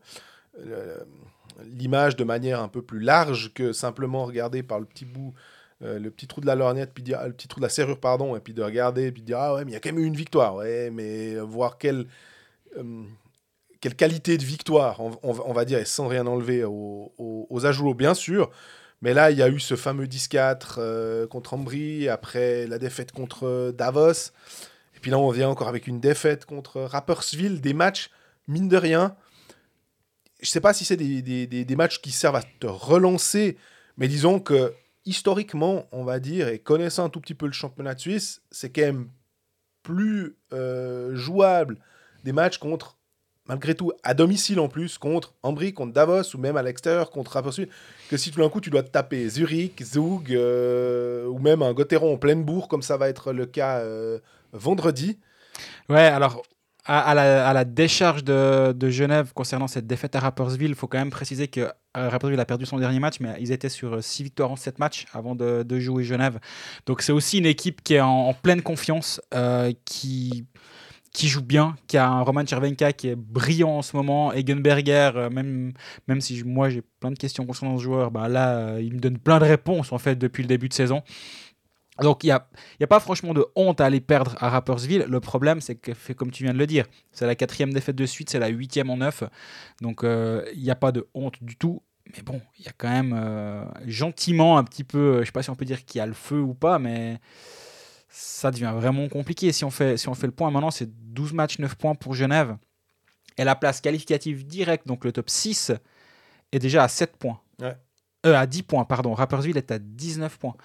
l'image 1.64 2.16
de 2.16 2.24
manière 2.24 2.61
un 2.61 2.68
peu 2.68 2.83
plus 2.83 3.00
large 3.00 3.53
que 3.55 3.72
simplement 3.72 4.24
regarder 4.24 4.62
par 4.62 4.81
le 4.81 4.87
petit 4.87 5.05
bout, 5.05 5.35
euh, 5.83 5.98
le 5.98 6.11
petit 6.11 6.27
trou 6.27 6.40
de 6.40 6.46
la 6.46 6.55
lorgnette, 6.55 6.92
puis 6.94 7.03
dire, 7.03 7.22
le 7.24 7.33
petit 7.33 7.48
trou 7.48 7.61
de 7.61 7.64
la 7.64 7.68
serrure, 7.68 7.98
pardon, 7.98 8.37
et 8.37 8.40
puis 8.40 8.55
de 8.55 8.62
regarder, 8.62 9.12
puis 9.12 9.22
de 9.22 9.27
dire, 9.27 9.38
ah 9.38 9.55
ouais, 9.55 9.64
mais 9.64 9.72
il 9.72 9.74
y 9.74 9.77
a 9.77 9.81
quand 9.81 9.90
même 9.90 9.98
eu 9.98 10.07
une 10.07 10.16
victoire. 10.16 10.57
Mais 10.92 11.37
voir 11.40 11.79
quelle, 11.79 12.07
euh, 12.79 13.03
quelle 13.81 13.94
qualité 13.94 14.38
de 14.38 14.44
victoire, 14.44 15.00
on, 15.00 15.53
va 15.53 15.64
dire, 15.64 15.79
et 15.79 15.85
sans 15.85 16.09
rien 16.09 16.27
enlever 16.27 16.64
aux, 16.64 17.66
ajouts, 17.66 17.94
bien 17.94 18.14
sûr. 18.14 18.50
Mais 19.03 19.12
là, 19.12 19.31
il 19.31 19.38
y 19.38 19.42
a 19.42 19.48
eu 19.48 19.61
ce 19.61 19.77
fameux 19.77 20.07
10-4 20.07 20.77
euh, 20.79 21.27
contre 21.27 21.55
Ambry, 21.55 22.09
après 22.09 22.66
la 22.66 22.79
défaite 22.79 23.12
contre 23.12 23.72
Davos. 23.77 24.33
Puis 25.05 25.11
là, 25.11 25.19
on 25.19 25.29
vient 25.29 25.51
encore 25.51 25.69
avec 25.69 25.87
une 25.87 26.01
défaite 26.01 26.47
contre 26.47 26.81
Rapperswil, 26.81 27.61
des 27.61 27.75
matchs, 27.75 28.09
mine 28.49 28.71
de 28.71 28.79
rien. 28.79 29.14
Je 30.40 30.49
sais 30.49 30.62
pas 30.62 30.73
si 30.73 30.87
c'est 30.87 30.97
des, 30.97 31.21
des, 31.21 31.47
des, 31.47 31.67
des, 31.67 31.77
matchs 31.77 32.01
qui 32.01 32.11
servent 32.11 32.37
à 32.37 32.43
te 32.43 32.67
relancer, 32.67 33.59
mais 33.99 34.09
disons 34.09 34.40
que 34.40 34.73
historiquement, 35.05 35.85
on 35.93 36.05
va 36.05 36.21
dire, 36.21 36.49
et 36.49 36.59
connaissant 36.59 37.05
un 37.05 37.11
tout 37.11 37.21
petit 37.21 37.35
peu 37.35 37.45
le 37.45 37.53
championnat 37.53 37.95
de 37.95 38.01
Suisse, 38.01 38.40
c'est 38.51 38.71
quand 38.71 38.81
même 38.81 39.09
plus 39.83 40.38
euh, 40.55 41.14
jouable 41.14 41.77
des 42.25 42.33
matchs 42.33 42.57
contre, 42.57 42.97
malgré 43.47 43.75
tout, 43.75 43.93
à 44.05 44.14
domicile 44.14 44.59
en 44.59 44.69
plus, 44.69 44.97
contre 44.97 45.35
Ambry, 45.43 45.75
contre 45.75 45.93
Davos, 45.93 46.35
ou 46.35 46.38
même 46.38 46.57
à 46.57 46.62
l'extérieur 46.62 47.11
contre 47.11 47.33
Rapperswil, 47.33 47.69
que 48.09 48.17
si 48.17 48.31
tout 48.31 48.40
d'un 48.40 48.49
coup 48.49 48.62
tu 48.62 48.71
dois 48.71 48.83
te 48.83 48.90
taper 48.90 49.29
Zurich, 49.29 49.85
Zug, 49.85 50.33
euh, 50.33 51.27
ou 51.27 51.38
même 51.40 51.61
un 51.61 51.75
Gotteron 51.75 52.14
en 52.14 52.17
pleine 52.17 52.43
bourre, 52.43 52.69
comme 52.69 52.81
ça 52.81 52.97
va 52.97 53.11
être 53.11 53.35
le 53.35 53.45
cas 53.45 53.81
euh, 53.81 54.19
vendredi. 54.55 55.19
Ouais, 55.88 56.07
alors 56.07 56.43
à, 56.87 57.14
la, 57.14 57.64
décharge 57.64 58.25
de, 58.25 58.90
Genève 58.90 59.33
concernant 59.35 59.69
cette 59.69 59.87
défaite 59.87 60.17
à 60.17 60.21
Rapperswil, 60.21 60.69
il 60.69 60.75
faut 60.75 60.87
quand 60.87 60.99
même 60.99 61.11
préciser 61.11 61.49
que 61.49 61.61
euh, 61.61 62.09
Rapperswil 62.09 62.38
a 62.38 62.45
perdu 62.45 62.67
son 62.67 62.79
dernier 62.79 63.01
match, 63.01 63.21
mais 63.21 63.35
ils 63.40 63.53
étaient 63.53 63.69
sur 63.69 64.03
6 64.03 64.25
victoires 64.25 64.51
en 64.51 64.57
7 64.57 64.79
matchs 64.79 65.07
avant 65.12 65.35
de, 65.35 65.79
jouer 65.79 66.05
Genève. 66.05 66.38
Donc 66.87 67.03
c'est 67.03 67.12
aussi 67.12 67.38
une 67.38 67.47
équipe 67.47 67.83
qui 67.83 67.95
est 67.95 68.01
en, 68.01 68.35
pleine 68.35 68.61
confiance, 68.61 69.21
euh, 69.33 69.73
qui, 69.87 70.47
joue 71.23 71.43
bien, 71.43 71.75
qui 71.87 71.97
a 71.97 72.07
un 72.07 72.21
Roman 72.21 72.45
Chervenka 72.45 72.93
qui 72.93 73.09
est 73.09 73.17
brillant 73.17 73.79
en 73.79 73.83
ce 73.83 73.97
moment, 73.97 74.33
Egenberger, 74.33 75.12
euh, 75.17 75.31
même, 75.31 75.73
si 76.21 76.43
moi 76.45 76.69
j'ai 76.69 76.83
plein 77.01 77.12
de 77.12 77.19
questions 77.19 77.47
concernant 77.47 77.79
ce 77.79 77.83
joueur, 77.83 78.11
bah 78.11 78.29
là 78.29 78.57
euh, 78.57 78.83
il 78.83 78.93
me 78.95 78.99
donne 78.99 79.19
plein 79.19 79.38
de 79.38 79.45
réponses 79.45 79.93
en 79.93 79.99
fait 79.99 80.17
depuis 80.17 80.43
le 80.43 80.49
début 80.49 80.69
de 80.69 80.75
saison. 80.75 81.03
Donc 82.01 82.25
il 82.25 82.27
n'y 82.27 82.33
a, 82.33 82.49
y 82.81 82.85
a 82.85 82.87
pas 82.87 82.99
franchement 82.99 83.35
de 83.35 83.47
honte 83.55 83.81
à 83.81 83.87
aller 83.87 84.01
perdre 84.01 84.37
à 84.41 84.49
Rappersville. 84.49 85.07
Le 85.09 85.21
problème, 85.21 85.61
c'est 85.61 85.77
que, 85.77 86.13
comme 86.13 86.31
tu 86.31 86.43
viens 86.43 86.53
de 86.53 86.59
le 86.59 86.67
dire, 86.67 86.87
c'est 87.13 87.27
la 87.27 87.35
quatrième 87.35 87.73
défaite 87.73 87.97
de 87.97 88.07
suite, 88.07 88.31
c'est 88.31 88.41
la 88.41 88.49
huitième 88.49 88.91
en 88.91 88.97
neuf. 88.97 89.23
Donc 89.81 90.01
il 90.03 90.09
euh, 90.09 90.45
n'y 90.57 90.71
a 90.71 90.75
pas 90.75 90.93
de 90.93 91.07
honte 91.15 91.43
du 91.43 91.57
tout. 91.57 91.83
Mais 92.15 92.23
bon, 92.23 92.41
il 92.59 92.65
y 92.65 92.69
a 92.69 92.73
quand 92.77 92.91
même 92.91 93.15
euh, 93.17 93.65
gentiment 93.87 94.59
un 94.59 94.65
petit 94.65 94.85
peu, 94.85 95.15
je 95.17 95.21
ne 95.21 95.25
sais 95.25 95.33
pas 95.33 95.43
si 95.43 95.51
on 95.51 95.55
peut 95.55 95.65
dire 95.65 95.85
qu'il 95.85 96.01
y 96.01 96.03
a 96.03 96.07
le 96.07 96.13
feu 96.13 96.41
ou 96.41 96.53
pas, 96.53 96.79
mais 96.79 97.19
ça 98.09 98.51
devient 98.51 98.73
vraiment 98.75 99.09
compliqué. 99.09 99.53
Si 99.53 99.65
on 99.65 99.71
fait, 99.71 99.97
si 99.97 100.09
on 100.09 100.15
fait 100.15 100.27
le 100.27 100.33
point 100.33 100.51
maintenant, 100.51 100.71
c'est 100.71 100.91
12 101.15 101.33
matchs, 101.33 101.59
9 101.59 101.77
points 101.77 101.95
pour 101.95 102.15
Genève. 102.15 102.57
Et 103.39 103.45
la 103.45 103.57
place 103.57 103.81
qualificative 103.81 104.47
directe, 104.47 104.87
donc 104.87 105.05
le 105.05 105.13
top 105.13 105.31
6, 105.31 105.73
est 106.53 106.59
déjà 106.59 106.85
à 106.85 106.89
7 106.89 107.17
points. 107.17 107.41
Ouais. 107.61 107.77
Euh, 108.27 108.35
à 108.35 108.47
10 108.47 108.63
points, 108.63 108.85
pardon. 108.85 109.15
Rappersville 109.15 109.57
est 109.57 109.71
à 109.71 109.79
19 109.79 110.39
points. 110.39 110.57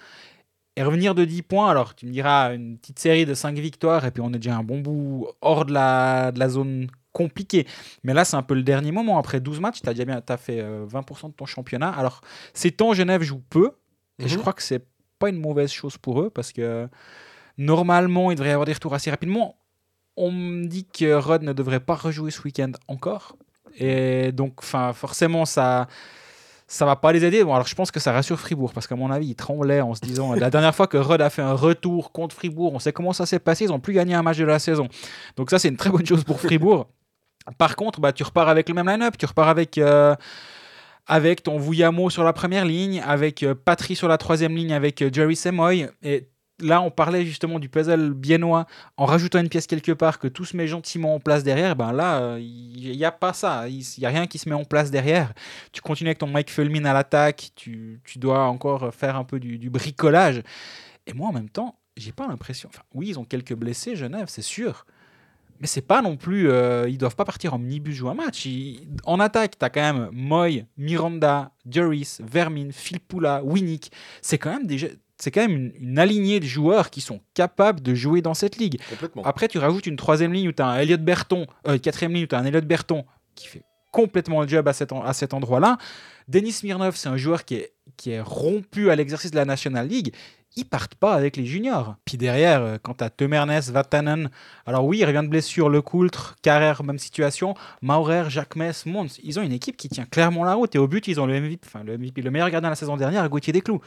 Et 0.75 0.83
revenir 0.83 1.13
de 1.15 1.25
10 1.25 1.41
points, 1.41 1.69
alors 1.69 1.93
tu 1.95 2.05
me 2.05 2.11
diras 2.11 2.53
une 2.53 2.77
petite 2.77 2.99
série 2.99 3.25
de 3.25 3.33
5 3.33 3.57
victoires, 3.57 4.05
et 4.05 4.11
puis 4.11 4.21
on 4.21 4.29
est 4.29 4.37
déjà 4.39 4.55
un 4.55 4.63
bon 4.63 4.79
bout 4.79 5.27
hors 5.41 5.65
de 5.65 5.73
la, 5.73 6.31
de 6.31 6.39
la 6.39 6.47
zone 6.49 6.87
compliquée. 7.11 7.67
Mais 8.03 8.13
là, 8.13 8.23
c'est 8.23 8.37
un 8.37 8.43
peu 8.43 8.53
le 8.53 8.63
dernier 8.63 8.91
moment. 8.91 9.17
Après 9.17 9.39
12 9.41 9.59
matchs, 9.59 9.81
tu 9.81 9.89
as 9.89 9.93
déjà 9.93 10.05
bien 10.05 10.21
as 10.27 10.37
fait 10.37 10.59
euh, 10.61 10.85
20% 10.85 11.27
de 11.29 11.33
ton 11.33 11.45
championnat. 11.45 11.89
Alors, 11.89 12.21
ces 12.53 12.71
temps, 12.71 12.93
Genève 12.93 13.23
joue 13.23 13.41
peu, 13.49 13.71
et 14.19 14.23
Mhm. 14.23 14.29
je 14.29 14.37
crois 14.37 14.53
que 14.53 14.61
c'est 14.63 14.85
pas 15.17 15.29
une 15.29 15.39
mauvaise 15.41 15.71
chose 15.71 15.97
pour 15.97 16.21
eux, 16.21 16.29
parce 16.29 16.53
que 16.53 16.87
normalement, 17.57 18.31
il 18.31 18.35
devrait 18.35 18.49
y 18.49 18.53
avoir 18.53 18.65
des 18.65 18.73
retours 18.73 18.93
assez 18.93 19.09
rapidement. 19.09 19.57
On 20.15 20.31
me 20.31 20.65
dit 20.65 20.85
que 20.85 21.13
Rod 21.13 21.43
ne 21.43 21.53
devrait 21.53 21.79
pas 21.79 21.95
rejouer 21.95 22.31
ce 22.31 22.41
week-end 22.43 22.71
encore. 22.87 23.35
Et 23.77 24.31
donc, 24.31 24.61
forcément, 24.63 25.45
ça 25.45 25.87
ça 26.69 26.85
va 26.85 26.95
pas 26.95 27.11
les 27.11 27.25
aider. 27.25 27.43
Bon, 27.43 27.53
alors 27.55 27.67
je 27.67 27.73
pense 27.73 27.89
que 27.89 27.99
ça 27.99 28.13
rassure 28.13 28.39
Fribourg 28.39 28.71
parce 28.73 28.85
qu'à 28.85 28.95
mon 28.95 29.09
avis, 29.09 29.29
ils 29.29 29.35
tremblaient 29.35 29.81
en 29.81 29.95
se 29.95 30.01
disant 30.01 30.35
la 30.35 30.51
dernière 30.51 30.73
fois 30.75 30.85
que 30.85 30.97
Rod 30.97 31.19
a 31.19 31.31
fait 31.31 31.41
un 31.41 31.53
retour 31.53 32.11
contre 32.11 32.35
Fribourg, 32.35 32.73
on 32.73 32.79
sait 32.79 32.93
comment 32.93 33.11
ça 33.11 33.25
s'est 33.25 33.39
passé, 33.39 33.65
ils 33.65 33.69
n'ont 33.69 33.79
plus 33.79 33.93
gagné 33.93 34.13
un 34.13 34.21
match 34.21 34.37
de 34.37 34.45
la 34.45 34.59
saison. 34.59 34.87
Donc 35.35 35.49
ça, 35.49 35.57
c'est 35.57 35.67
une 35.67 35.77
très 35.77 35.89
bonne 35.89 36.05
chose 36.05 36.23
pour 36.23 36.39
Fribourg. 36.39 36.87
Par 37.57 37.75
contre, 37.75 37.99
bah, 37.99 38.13
tu 38.13 38.21
repars 38.21 38.49
avec 38.49 38.69
le 38.69 38.75
même 38.75 38.87
line-up, 38.87 39.17
tu 39.17 39.25
repars 39.25 39.49
avec, 39.49 39.79
euh, 39.79 40.15
avec 41.07 41.41
ton 41.41 41.57
Vouillamo 41.57 42.11
sur 42.11 42.23
la 42.23 42.33
première 42.33 42.65
ligne, 42.65 43.01
avec 43.03 43.41
euh, 43.41 43.55
Patry 43.55 43.95
sur 43.95 44.07
la 44.07 44.19
troisième 44.19 44.55
ligne, 44.55 44.71
avec 44.71 45.01
euh, 45.01 45.09
Jerry 45.11 45.35
Semoy. 45.35 45.89
Et 46.03 46.29
là, 46.61 46.81
on 46.81 46.91
parlait 46.91 47.25
justement 47.25 47.59
du 47.59 47.69
puzzle 47.69 48.13
biennois 48.13 48.65
en 48.97 49.05
rajoutant 49.05 49.39
une 49.39 49.49
pièce 49.49 49.67
quelque 49.67 49.91
part 49.91 50.19
que 50.19 50.27
tout 50.27 50.45
se 50.45 50.55
met 50.55 50.67
gentiment 50.67 51.15
en 51.15 51.19
place 51.19 51.43
derrière. 51.43 51.75
Ben 51.75 51.91
là, 51.91 52.37
il 52.37 52.95
n'y 52.95 53.05
a 53.05 53.11
pas 53.11 53.33
ça. 53.33 53.67
Il 53.67 53.83
n'y 53.97 54.05
a 54.05 54.09
rien 54.09 54.27
qui 54.27 54.37
se 54.37 54.49
met 54.49 54.55
en 54.55 54.65
place 54.65 54.91
derrière. 54.91 55.33
Tu 55.71 55.81
continues 55.81 56.09
avec 56.09 56.19
ton 56.19 56.27
Mike 56.27 56.49
Fulmin 56.49 56.85
à 56.85 56.93
l'attaque. 56.93 57.51
Tu, 57.55 58.01
tu, 58.03 58.19
dois 58.19 58.45
encore 58.45 58.93
faire 58.93 59.15
un 59.15 59.23
peu 59.23 59.39
du, 59.39 59.69
bricolage. 59.69 60.41
Et 61.07 61.13
moi, 61.13 61.29
en 61.29 61.33
même 61.33 61.49
temps, 61.49 61.75
j'ai 61.97 62.11
pas 62.11 62.27
l'impression. 62.27 62.69
Enfin, 62.73 62.83
oui, 62.93 63.09
ils 63.09 63.19
ont 63.19 63.25
quelques 63.25 63.55
blessés, 63.55 63.95
Genève, 63.95 64.27
c'est 64.27 64.41
sûr. 64.41 64.85
Mais 65.59 65.67
c'est 65.67 65.81
pas 65.81 66.01
non 66.01 66.15
plus. 66.15 66.49
Euh, 66.49 66.87
ils 66.87 66.97
doivent 66.97 67.15
pas 67.15 67.25
partir 67.25 67.53
en 67.53 67.57
minibus 67.57 67.95
jouer 67.95 68.11
un 68.11 68.13
match. 68.13 68.47
En 69.03 69.19
attaque, 69.19 69.59
tu 69.59 69.65
as 69.65 69.69
quand 69.69 69.81
même 69.81 70.09
Moy, 70.13 70.65
Miranda, 70.77 71.51
Juris, 71.69 72.17
Vermin, 72.21 72.69
Philpoula, 72.71 73.43
Winnick. 73.43 73.91
C'est 74.21 74.37
quand 74.37 74.51
même 74.51 74.67
déjà 74.67 74.87
c'est 75.19 75.31
quand 75.31 75.41
même 75.41 75.51
une, 75.51 75.73
une, 75.79 75.99
alignée 75.99 76.39
de 76.39 76.45
joueurs 76.45 76.89
qui 76.89 77.01
sont 77.01 77.19
capables 77.33 77.81
de 77.81 77.93
jouer 77.93 78.21
dans 78.21 78.33
cette 78.33 78.57
ligue. 78.57 78.79
Après, 79.23 79.47
tu 79.47 79.57
rajoutes 79.57 79.85
une 79.85 79.97
troisième 79.97 80.33
ligne 80.33 80.47
où 80.47 80.51
tu 80.53 80.61
as 80.61 80.67
un 80.67 80.77
Elliot 80.77 80.97
Berton, 80.97 81.45
euh, 81.67 81.77
quatrième 81.77 82.13
ligne 82.13 82.23
où 82.23 82.27
tu 82.27 82.35
as 82.35 82.39
un 82.39 82.45
Elliot 82.45 82.61
Berton 82.61 83.05
qui 83.35 83.47
fait 83.47 83.63
complètement 83.91 84.41
le 84.41 84.47
job 84.47 84.67
à 84.67 84.73
cet, 84.73 84.91
en, 84.91 85.03
à 85.03 85.13
cet 85.13 85.33
endroit-là. 85.33 85.77
Denis 86.27 86.51
Smirnov, 86.51 86.95
c'est 86.95 87.09
un 87.09 87.17
joueur 87.17 87.43
qui 87.43 87.55
est, 87.55 87.73
qui 87.97 88.11
est 88.11 88.21
rompu 88.21 88.89
à 88.91 88.95
l'exercice 88.95 89.31
de 89.31 89.35
la 89.35 89.45
National 89.45 89.87
League. 89.87 90.13
Ils 90.55 90.65
partent 90.65 90.95
pas 90.95 91.13
avec 91.13 91.37
les 91.37 91.45
juniors. 91.45 91.95
Puis 92.05 92.17
derrière, 92.17 92.61
euh, 92.61 92.77
quand 92.81 92.95
tu 92.95 93.03
as 93.03 93.09
Temernes, 93.09 93.59
Vatanen, 93.59 94.29
alors 94.65 94.85
oui, 94.85 94.99
il 94.99 95.05
revient 95.05 95.21
de 95.23 95.29
blessure, 95.29 95.69
Le 95.69 95.81
Coultre, 95.81 96.35
Carrère, 96.41 96.83
même 96.83 96.99
situation, 96.99 97.55
Maurer, 97.81 98.25
Jacques 98.29 98.55
Mess, 98.55 98.85
Mons, 98.85 99.19
ils 99.23 99.39
ont 99.39 99.43
une 99.43 99.51
équipe 99.51 99.77
qui 99.77 99.89
tient 99.89 100.05
clairement 100.05 100.43
la 100.43 100.53
route. 100.53 100.73
Et 100.75 100.79
au 100.79 100.87
but, 100.87 101.07
ils 101.07 101.19
ont 101.19 101.25
le 101.25 101.39
MVP, 101.39 101.59
enfin 101.65 101.83
le, 101.83 101.97
MVP, 101.97 102.21
le 102.21 102.31
meilleur 102.31 102.49
gardien 102.49 102.69
de 102.69 102.73
la 102.73 102.75
saison 102.75 102.97
dernière, 102.97 103.27
Gauthier 103.29 103.53
Desclous. 103.53 103.81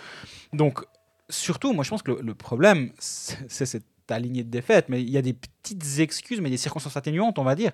Donc, 0.52 0.84
surtout, 1.32 1.72
moi 1.72 1.84
je 1.84 1.90
pense 1.90 2.02
que 2.02 2.12
le, 2.12 2.34
problème, 2.34 2.92
c'est 2.98 3.66
cette 3.66 3.84
lignée 4.18 4.44
de 4.44 4.50
défaite, 4.50 4.86
mais 4.88 5.02
il 5.02 5.10
y 5.10 5.18
a 5.18 5.22
des 5.22 5.32
petites 5.32 5.98
excuses, 5.98 6.40
mais 6.40 6.50
des 6.50 6.56
circonstances 6.56 6.96
atténuantes, 6.96 7.38
on 7.38 7.44
va 7.44 7.54
dire. 7.54 7.70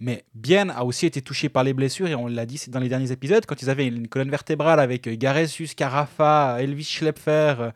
Mais 0.00 0.24
Bien 0.34 0.68
a 0.68 0.84
aussi 0.84 1.06
été 1.06 1.22
touché 1.22 1.48
par 1.48 1.64
les 1.64 1.74
blessures, 1.74 2.08
et 2.08 2.14
on 2.14 2.26
l'a 2.26 2.46
dit 2.46 2.60
dans 2.68 2.80
les 2.80 2.88
derniers 2.88 3.12
épisodes, 3.12 3.44
quand 3.46 3.60
ils 3.62 3.70
avaient 3.70 3.86
une 3.86 4.08
colonne 4.08 4.30
vertébrale 4.30 4.80
avec 4.80 5.06
euh, 5.06 5.16
Garesius, 5.16 5.74
Carafa, 5.74 6.56
Elvis 6.60 6.84
Schlepfer, 6.84 7.54
euh, 7.58 7.70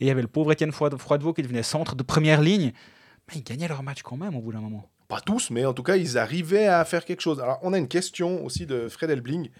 et 0.00 0.04
il 0.04 0.06
y 0.06 0.10
avait 0.10 0.22
le 0.22 0.28
pauvre 0.28 0.52
Étienne 0.52 0.72
Froidevaux 0.72 1.32
qui 1.32 1.42
devenait 1.42 1.62
centre 1.62 1.94
de 1.94 2.02
première 2.02 2.40
ligne, 2.40 2.72
mais 3.28 3.36
ils 3.36 3.44
gagnaient 3.44 3.68
leur 3.68 3.82
match 3.82 4.02
quand 4.02 4.16
même 4.16 4.36
au 4.36 4.40
bout 4.40 4.52
d'un 4.52 4.60
moment. 4.60 4.88
Pas 5.08 5.20
tous, 5.20 5.50
mais 5.50 5.64
en 5.64 5.72
tout 5.72 5.84
cas, 5.84 5.96
ils 5.96 6.18
arrivaient 6.18 6.66
à 6.66 6.84
faire 6.84 7.04
quelque 7.04 7.20
chose. 7.20 7.40
Alors, 7.40 7.60
on 7.62 7.72
a 7.72 7.78
une 7.78 7.88
question 7.88 8.44
aussi 8.44 8.66
de 8.66 8.88
Fred 8.88 9.10
Elbling, 9.10 9.50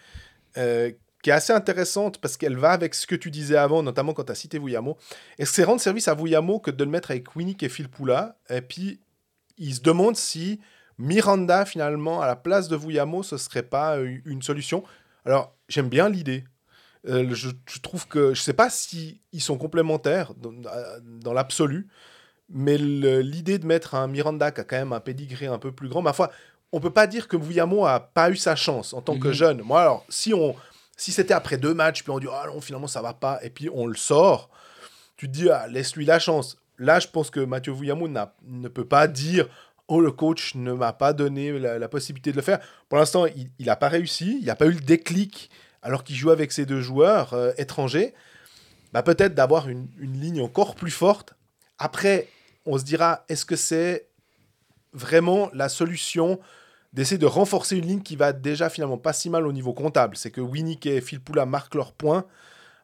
euh, 0.56 0.90
qui 1.22 1.31
est 1.31 1.33
assez 1.33 1.52
intéressante 1.52 2.18
parce 2.18 2.37
qu'elle 2.37 2.57
va 2.57 2.70
avec 2.70 2.94
ce 2.94 3.07
que 3.07 3.14
tu 3.14 3.31
disais 3.31 3.57
avant, 3.57 3.83
notamment 3.83 4.12
quand 4.12 4.24
tu 4.24 4.33
as 4.33 4.37
cité 4.37 4.59
Vuyamo. 4.59 4.96
Est-ce 5.38 5.50
que 5.50 5.57
c'est 5.57 5.64
rendre 5.64 5.81
service 5.81 6.09
à 6.09 6.14
Vuyamo 6.14 6.61
que 6.61 6.70
de 6.70 6.85
le 6.85 6.90
mettre 6.90 7.11
avec 7.11 7.35
Winnick 7.35 7.62
et 7.62 7.68
Phil 7.68 7.88
Poula 7.88 8.37
Et 8.48 8.61
puis, 8.61 9.00
il 9.59 9.74
se 9.74 9.81
demande 9.81 10.16
si 10.16 10.61
Miranda, 10.98 11.64
finalement, 11.64 12.20
à 12.20 12.26
la 12.26 12.37
place 12.37 12.68
de 12.68 12.76
Vuyamo, 12.76 13.22
ce 13.22 13.37
serait 13.38 13.62
pas 13.62 13.98
une 13.98 14.42
solution. 14.42 14.85
Alors, 15.24 15.55
j'aime 15.68 15.88
bien 15.88 16.09
l'idée. 16.09 16.44
Euh, 17.09 17.35
je, 17.35 17.50
trouve 17.83 18.09
que 18.09 18.35
je 18.35 18.40
sais 18.40 18.52
pas 18.52 18.68
si 18.68 19.20
ils 19.33 19.40
sont 19.40 19.59
complémentaires 19.59 20.35
dans, 20.35 20.52
dans 21.02 21.33
l'absolu, 21.33 21.87
mais 22.48 22.79
l'idée 22.79 23.59
de 23.59 23.66
mettre 23.66 23.94
un 23.94 24.09
Miranda 24.09 24.50
qui 24.50 24.61
a 24.61 24.64
quand 24.64 24.76
même 24.76 24.92
un 24.92 25.00
pédigré 25.00 25.46
un 25.46 25.59
peu 25.59 25.72
plus 25.72 25.88
grand, 25.88 26.02
ma 26.02 26.12
foi, 26.12 26.31
on 26.72 26.81
peut 26.81 26.90
pas 26.90 27.07
dire 27.07 27.29
que 27.29 27.37
Vuyamo 27.37 27.87
a 27.87 28.00
pas 28.00 28.31
eu 28.31 28.37
sa 28.37 28.57
chance 28.57 28.92
en 28.92 29.02
tant 29.02 29.18
que 29.18 29.29
mhm. 29.29 29.35
jeune. 29.35 29.62
Moi, 29.62 29.81
alors, 29.81 30.05
si 30.09 30.35
on 30.35 30.55
si 30.96 31.12
c'était 31.12 31.35
après 31.35 31.59
deux 31.59 31.74
matchs, 31.74 32.02
puis 32.02 32.11
on 32.11 32.18
dit, 32.18 32.26
ah 32.30 32.46
non, 32.46 32.61
finalement, 32.61 32.87
ça 32.87 33.02
va 33.02 33.14
pas, 33.14 33.38
et 33.42 33.50
puis 33.50 33.68
on 33.72 33.87
le 33.87 33.96
sort, 33.96 34.50
tu 35.16 35.26
te 35.26 35.32
dis, 35.32 35.50
ah, 35.50 35.66
laisse-lui 35.68 36.04
la 36.04 36.18
chance. 36.18 36.59
Là, 36.78 36.98
je 36.98 37.09
pense 37.09 37.30
que 37.30 37.40
Mathieu 37.40 37.72
Vouillamou 37.72 38.09
ne 38.09 38.68
peut 38.68 38.85
pas 38.85 39.06
dire, 39.09 39.48
oh, 39.88 40.00
le 40.00 40.11
coach 40.11 40.54
ne 40.54 40.72
m'a 40.72 40.92
pas 40.92 41.12
donné 41.12 41.59
la, 41.59 41.88
possibilité 41.88 42.32
de 42.32 42.37
le 42.37 42.42
faire. 42.42 42.61
Pour 42.88 42.98
l'instant, 42.98 43.26
il 43.26 43.66
n'a 43.66 43.76
pas 43.76 43.88
réussi, 43.88 44.38
il 44.40 44.46
n'a 44.46 44.56
pas 44.56 44.66
eu 44.66 44.72
le 44.72 44.80
déclic 44.80 45.50
alors 45.82 46.02
qu'il 46.02 46.16
joue 46.16 46.30
avec 46.30 46.50
ces 46.52 46.66
deux 46.66 46.80
joueurs 46.80 47.32
euh, 47.32 47.52
étrangers. 47.59 48.12
Bah, 48.92 49.02
Peut-être 49.02 49.35
d'avoir 49.35 49.68
une, 49.68 49.88
une 49.98 50.20
ligne 50.20 50.40
encore 50.40 50.74
plus 50.74 50.90
forte. 50.90 51.35
Après, 51.78 52.28
on 52.64 52.76
se 52.76 52.85
dira, 52.85 53.24
est-ce 53.28 53.46
que 53.46 53.56
c'est 53.56 54.09
vraiment 54.92 55.50
la 55.52 55.68
solution 55.68 56.40
d'essayer 56.96 57.18
de 57.18 57.26
renforcer 57.26 57.76
une 57.76 57.87
ligne 57.87 58.00
qui 58.00 58.16
va 58.16 58.32
déjà 58.32 58.70
finalement 58.70 58.96
pas 58.96 59.12
si 59.12 59.28
mal 59.28 59.46
au 59.46 59.52
niveau 59.52 59.74
comptable. 59.74 60.16
C'est 60.16 60.30
que 60.30 60.40
Winnick 60.40 60.87
et 60.87 61.02
Phil 61.02 61.20
Poula 61.20 61.44
marquent 61.44 61.74
leurs 61.74 61.92
points. 61.92 62.24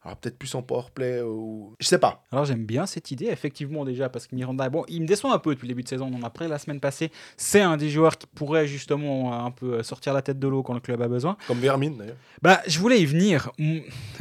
Alors 0.04 0.16
peut-être 0.18 0.36
plus 0.36 0.54
en 0.54 0.62
powerplay 0.62 1.22
ou... 1.22 1.74
Je 1.80 1.86
sais 1.86 1.98
pas. 1.98 2.24
Alors 2.30 2.44
j'aime 2.44 2.66
bien 2.66 2.86
cette 2.86 3.10
idée, 3.12 3.26
effectivement 3.26 3.84
déjà, 3.84 4.08
parce 4.08 4.26
que 4.26 4.34
Miranda, 4.34 4.68
bon, 4.68 4.84
il 4.88 5.00
me 5.00 5.06
déçoit 5.06 5.32
un 5.32 5.38
peu 5.38 5.54
depuis 5.54 5.66
le 5.66 5.74
début 5.74 5.84
de 5.84 5.88
saison. 5.88 6.10
Donc 6.10 6.22
après, 6.24 6.46
la 6.48 6.58
semaine 6.58 6.80
passée, 6.80 7.10
c'est 7.36 7.60
un 7.60 7.76
des 7.76 7.88
joueurs 7.88 8.18
qui 8.18 8.26
pourrait 8.26 8.66
justement 8.66 9.46
un 9.46 9.50
peu 9.50 9.82
sortir 9.82 10.12
la 10.12 10.20
tête 10.20 10.38
de 10.38 10.48
l'eau 10.48 10.62
quand 10.62 10.74
le 10.74 10.80
club 10.80 11.00
a 11.00 11.08
besoin. 11.08 11.38
Comme 11.46 11.60
Vermin 11.60 11.92
d'ailleurs. 11.92 12.16
Bah, 12.42 12.60
je 12.66 12.78
voulais 12.80 13.00
y 13.00 13.06
venir. 13.06 13.50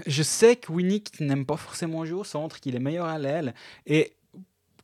Je 0.06 0.24
sais 0.24 0.56
que 0.56 0.72
Winnick 0.72 1.20
n'aime 1.20 1.46
pas 1.46 1.58
forcément 1.58 2.06
jouer 2.06 2.20
au 2.20 2.24
centre, 2.24 2.60
qu'il 2.60 2.76
est 2.76 2.80
meilleur 2.80 3.08
à 3.08 3.18
l'aile. 3.18 3.56
Et 3.88 4.14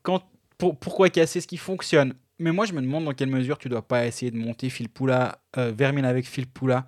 quand, 0.02 0.24
pour, 0.58 0.76
pourquoi 0.76 1.10
casser 1.10 1.40
ce 1.40 1.48
qui 1.48 1.58
fonctionne? 1.58 2.14
Mais 2.40 2.52
moi, 2.52 2.66
je 2.66 2.74
me 2.74 2.82
demande 2.82 3.06
dans 3.06 3.14
quelle 3.14 3.30
mesure 3.30 3.58
tu 3.58 3.70
dois 3.70 3.88
pas 3.88 4.06
essayer 4.06 4.32
de 4.32 4.38
monter 4.38 4.70
Phil 4.70 4.90
Poula, 4.90 5.40
euh, 5.58 5.72
Vermin 5.76 6.04
avec 6.04 6.26
Phil 6.28 6.48
Poula. 6.48 6.86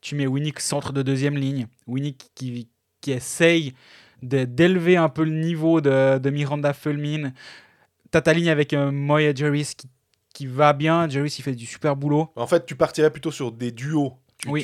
Tu 0.00 0.14
mets 0.14 0.26
Winnick 0.26 0.60
centre 0.60 0.92
de 0.92 1.02
deuxième 1.02 1.36
ligne. 1.36 1.66
Winnick 1.86 2.30
qui, 2.34 2.68
qui 3.00 3.12
essaye 3.12 3.72
d'élever 4.22 4.96
un 4.96 5.08
peu 5.08 5.24
le 5.24 5.32
niveau 5.32 5.80
de, 5.80 6.18
de 6.18 6.30
Miranda 6.30 6.72
Fulmin. 6.72 7.32
T'as 8.10 8.20
ta 8.20 8.32
ligne 8.32 8.50
avec 8.50 8.74
euh, 8.74 8.90
Moya 8.90 9.34
Jerris 9.34 9.72
qui, 9.76 9.88
qui 10.34 10.46
va 10.46 10.72
bien. 10.72 11.08
Jerris, 11.08 11.36
il 11.38 11.42
fait 11.42 11.54
du 11.54 11.66
super 11.66 11.96
boulot. 11.96 12.30
En 12.36 12.46
fait, 12.46 12.66
tu 12.66 12.74
partirais 12.74 13.10
plutôt 13.10 13.30
sur 13.30 13.52
des 13.52 13.72
duos 13.72 14.14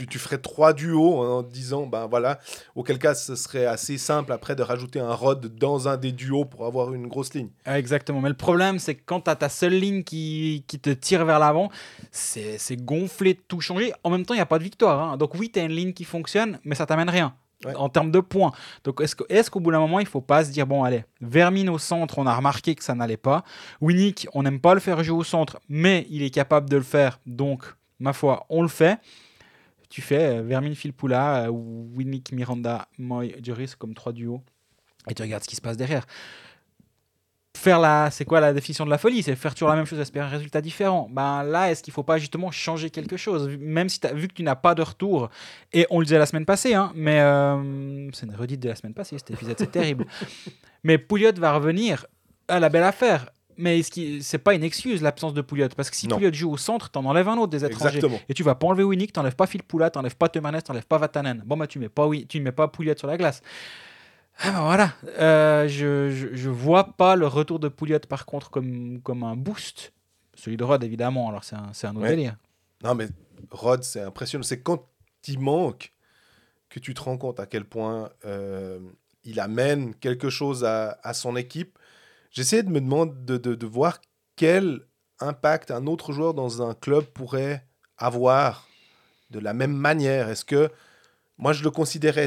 tu, 0.09 0.19
ferais 0.19 0.39
trois 0.39 0.73
duos 0.73 1.23
en 1.23 1.43
disant, 1.43 1.87
ben 1.87 2.07
voilà, 2.07 2.39
auquel 2.75 2.99
cas 2.99 3.15
ce 3.15 3.37
serait 3.37 3.67
assez 3.67 3.99
simple 3.99 4.33
après 4.33 4.57
de 4.57 4.62
rajouter 4.62 5.01
un 5.01 5.15
rod 5.15 5.55
dans 5.57 5.89
un 5.89 5.97
des 5.97 6.12
duos 6.12 6.45
pour 6.45 6.67
avoir 6.67 6.93
une 6.95 7.07
grosse 7.07 7.35
ligne. 7.35 7.51
Exactement, 7.67 8.21
mais 8.21 8.29
le 8.29 8.37
problème 8.37 8.79
c'est 8.79 8.95
que 8.95 9.03
quand 9.05 9.23
tu 9.23 9.31
as 9.31 9.37
ta 9.37 9.49
seule 9.49 9.75
ligne 9.75 10.03
qui, 10.03 10.65
qui 10.67 10.79
te 10.79 10.91
tire 10.91 11.25
vers 11.25 11.39
l'avant, 11.39 11.71
c'est 12.11 12.85
gonflé 12.85 13.35
de 13.35 13.41
tout 13.47 13.61
changer. 13.61 13.93
En 14.05 14.11
même 14.11 14.25
temps, 14.25 14.35
il 14.35 14.39
n'y 14.39 14.43
a 14.43 14.47
pas 14.47 14.59
de 14.59 14.65
victoire. 14.65 15.03
Hein. 15.03 15.17
Donc 15.17 15.35
oui, 15.35 15.51
tu 15.53 15.61
as 15.61 15.65
une 15.65 15.73
ligne 15.73 15.93
qui 15.93 16.05
fonctionne, 16.05 16.59
mais 16.65 16.75
ça 16.75 16.87
t'amène 16.87 17.11
rien. 17.11 17.35
En 17.75 17.89
termes 17.89 18.11
de 18.11 18.21
points. 18.21 18.53
Donc, 18.85 19.01
est-ce, 19.01 19.17
est 19.31 19.49
qu'au 19.49 19.61
bout 19.61 19.73
d'un 19.73 19.81
moment, 19.81 19.99
il 19.99 20.07
faut 20.07 20.21
pas 20.21 20.45
se 20.45 20.51
dire, 20.51 20.67
bon, 20.67 20.85
allez, 20.85 21.05
Vermine 21.23 21.71
au 21.71 21.79
centre, 21.79 22.19
on 22.19 22.27
a 22.27 22.35
remarqué 22.35 22.75
que 22.75 22.85
ça 22.85 22.95
n'allait 22.95 23.17
pas. 23.17 23.45
Winnick, 23.81 24.29
on 24.35 24.43
n'aime 24.43 24.61
pas 24.61 24.75
le 24.75 24.81
faire 24.81 25.03
jouer 25.03 25.17
au 25.17 25.25
centre, 25.25 25.59
mais 25.69 26.07
il 26.11 26.23
est 26.23 26.31
capable 26.31 26.69
de 26.69 26.77
le 26.77 26.83
faire. 26.83 27.19
Donc, 27.25 27.65
ma 27.99 28.12
foi, 28.12 28.45
on 28.51 28.61
le 28.61 28.69
fait 28.69 29.01
tu 29.88 30.03
fais 30.03 30.38
euh, 30.38 30.42
Vermin 30.42 30.75
Filpula, 30.75 31.46
euh, 31.46 31.51
Winnick 31.51 32.33
Miranda, 32.33 32.88
Moy 32.99 33.35
Juris 33.42 33.72
comme 33.79 33.94
trois 33.94 34.12
duos 34.12 34.42
et 35.09 35.14
tu 35.14 35.22
regardes 35.22 35.42
ce 35.42 35.49
qui 35.49 35.57
se 35.57 35.61
passe 35.61 35.77
derrière. 35.77 36.07
Faire 37.57 37.81
la, 37.81 38.11
c'est 38.11 38.25
quoi 38.25 38.40
la 38.40 38.53
définition 38.53 38.85
de 38.85 38.90
la 38.90 38.99
folie? 38.99 39.22
C'est 39.22 39.35
faire 39.35 39.55
toujours 39.55 39.70
la 39.70 39.77
même 39.77 39.87
chose, 39.87 39.99
espérer 39.99 40.27
un 40.27 40.29
résultat 40.29 40.61
différent. 40.61 41.09
Ben 41.11 41.42
là, 41.42 41.70
est-ce 41.70 41.83
qu'il 41.83 41.92
faut 41.92 42.03
pas 42.03 42.18
justement 42.18 42.51
changer 42.51 42.90
quelque 42.90 43.16
chose? 43.16 43.49
Même 43.59 43.88
si 43.88 43.99
as, 44.07 44.12
vu 44.12 44.29
que 44.29 44.35
tu 44.35 44.42
n'as 44.42 44.57
pas 44.57 44.75
de 44.75 44.83
retour, 44.83 45.31
et 45.72 45.87
on 45.90 45.99
le 46.01 46.05
disait 46.05 46.18
la 46.18 46.27
semaine 46.27 46.44
passée, 46.44 46.75
hein, 46.75 46.92
mais 46.94 47.20
euh, 47.20 48.11
c'est 48.12 48.27
une 48.27 48.35
redite 48.35 48.61
de 48.61 48.68
la 48.68 48.75
semaine 48.75 48.92
passée, 48.92 49.16
cet 49.18 49.31
épisode, 49.31 49.57
c'est 49.59 49.70
terrible. 49.72 50.07
Mais 50.85 50.99
Pouliot 50.99 51.33
va 51.38 51.55
revenir 51.55 52.07
à 52.49 52.61
la 52.61 52.68
belle 52.68 52.85
affaire 52.85 53.31
mais 53.59 53.83
ce 53.83 54.19
c'est 54.21 54.38
pas 54.38 54.55
une 54.55 54.62
excuse 54.62 55.03
l'absence 55.03 55.35
de 55.35 55.40
Pouliot 55.40 55.69
parce 55.77 55.90
que 55.90 55.97
si 55.97 56.09
Pouliot 56.09 56.33
joue 56.33 56.51
au 56.51 56.57
centre, 56.57 56.90
t'en 56.90 57.05
enlèves 57.05 57.29
un 57.29 57.37
autre 57.37 57.51
des 57.51 57.64
étrangers 57.64 58.01
et 58.29 58.35
tu 58.35 58.42
vas 58.42 58.55
pas 58.55 58.66
enlever 58.66 58.85
Winnick, 58.85 59.12
t'enlèves 59.12 59.37
pas 59.37 59.47
Phil 59.47 59.62
Poulat, 59.62 59.90
t'enlèves 59.90 60.16
pas 60.16 60.29
Temanes, 60.29 60.61
t'enlèves 60.62 60.87
pas 60.87 60.99
Vatanen. 60.99 61.42
Bon 61.45 61.57
bah 61.57 61.66
tu 61.66 61.79
mets 61.79 61.88
pas 61.88 62.09
tu 62.29 62.40
mets 62.40 62.53
pas 62.53 62.69
Pouliot 62.69 62.95
sur 62.97 63.07
la 63.07 63.16
glace. 63.16 63.42
Ah 64.38 64.53
bah 64.53 64.61
voilà, 64.61 64.92
euh, 65.19 65.66
je, 65.66 66.11
je, 66.35 66.51
vois 66.51 66.92
pas 66.92 67.16
le 67.16 67.27
retour 67.27 67.59
de 67.59 67.69
Pouliot 67.69 68.01
par 68.01 68.27
contre 68.27 68.51
comme, 68.51 69.01
comme 69.01 69.23
un 69.23 69.35
boost. 69.35 69.95
Celui 70.35 70.59
de 70.59 70.64
Rod 70.64 70.85
évidemment, 70.85 71.31
alors 71.31 71.42
c'est 71.42 71.57
un, 71.57 71.71
c'est 71.73 71.87
un 71.87 71.97
autre 71.97 72.09
délire. 72.09 72.37
Non 72.85 72.95
mais 72.95 73.09
Rod 73.51 73.83
c'est 73.83 74.03
impressionnant, 74.03 74.42
c'est 74.42 74.61
quand 74.61 74.87
il 75.27 75.38
manque 75.38 75.92
que 76.69 76.79
tu 76.79 76.92
te 76.92 77.01
rends 77.01 77.16
compte 77.16 77.40
à 77.40 77.47
quel 77.47 77.64
point 77.64 78.11
euh, 78.27 78.79
il 79.25 79.40
amène 79.40 79.95
quelque 79.95 80.29
chose 80.29 80.64
à, 80.64 80.99
à 81.03 81.14
son 81.14 81.37
équipe 81.37 81.79
J'essayais 82.37 82.62
de 82.62 82.68
me 82.68 82.83
demander, 82.83 83.14
de, 83.25 83.38
de, 83.38 83.55
de, 83.55 83.66
voir 83.66 83.99
quel 84.37 84.83
impact 85.20 85.70
un 85.70 85.87
autre 85.87 86.12
joueur 86.12 86.35
dans 86.35 86.61
un 86.61 86.75
club 86.75 87.07
pourrait 87.07 87.66
avoir 87.96 88.68
de 89.31 89.38
la 89.38 89.55
même 89.55 89.72
manière. 89.72 90.29
Est-ce 90.29 90.44
que 90.44 90.70
moi 91.38 91.55
je 91.55 91.64
le 91.64 91.70
considérais 91.70 92.27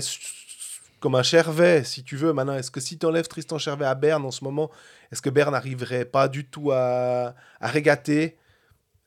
comme 0.99 1.13
un 1.13 1.21
Chervet, 1.21 1.83
si 1.83 2.03
tu 2.03 2.15
veux, 2.15 2.33
maintenant 2.33 2.55
Est-ce 2.55 2.71
que 2.71 2.79
si 2.79 2.97
tu 2.97 3.05
enlèves 3.05 3.27
Tristan 3.27 3.59
Chervet 3.59 3.85
à 3.85 3.93
Berne 3.93 4.25
en 4.25 4.31
ce 4.31 4.43
moment, 4.43 4.71
est-ce 5.11 5.21
que 5.21 5.29
Berne 5.29 5.51
n'arriverait 5.51 6.05
pas 6.05 6.27
du 6.27 6.43
tout 6.43 6.71
à, 6.71 7.35
à 7.59 7.67
régater? 7.67 8.35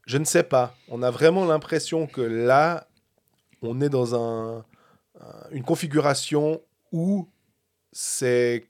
Je 0.06 0.18
ne 0.18 0.24
sais 0.24 0.44
pas. 0.44 0.76
On 0.86 1.02
a 1.02 1.10
vraiment 1.10 1.44
l'impression 1.44 2.06
que 2.06 2.20
là, 2.20 2.86
on 3.60 3.80
est 3.80 3.88
dans 3.88 4.14
un, 4.14 4.64
une 5.50 5.64
configuration 5.64 6.62
où 6.92 7.28
c'est 7.90 8.68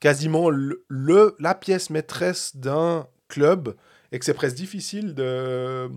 quasiment 0.00 0.50
le, 0.50 1.36
la 1.38 1.54
pièce 1.54 1.90
maîtresse 1.90 2.56
d'un 2.56 3.06
club 3.28 3.76
et 4.12 4.18
que 4.18 4.24
c'est 4.24 4.34
presque 4.34 4.56
difficile 4.56 5.14
de, 5.14 5.88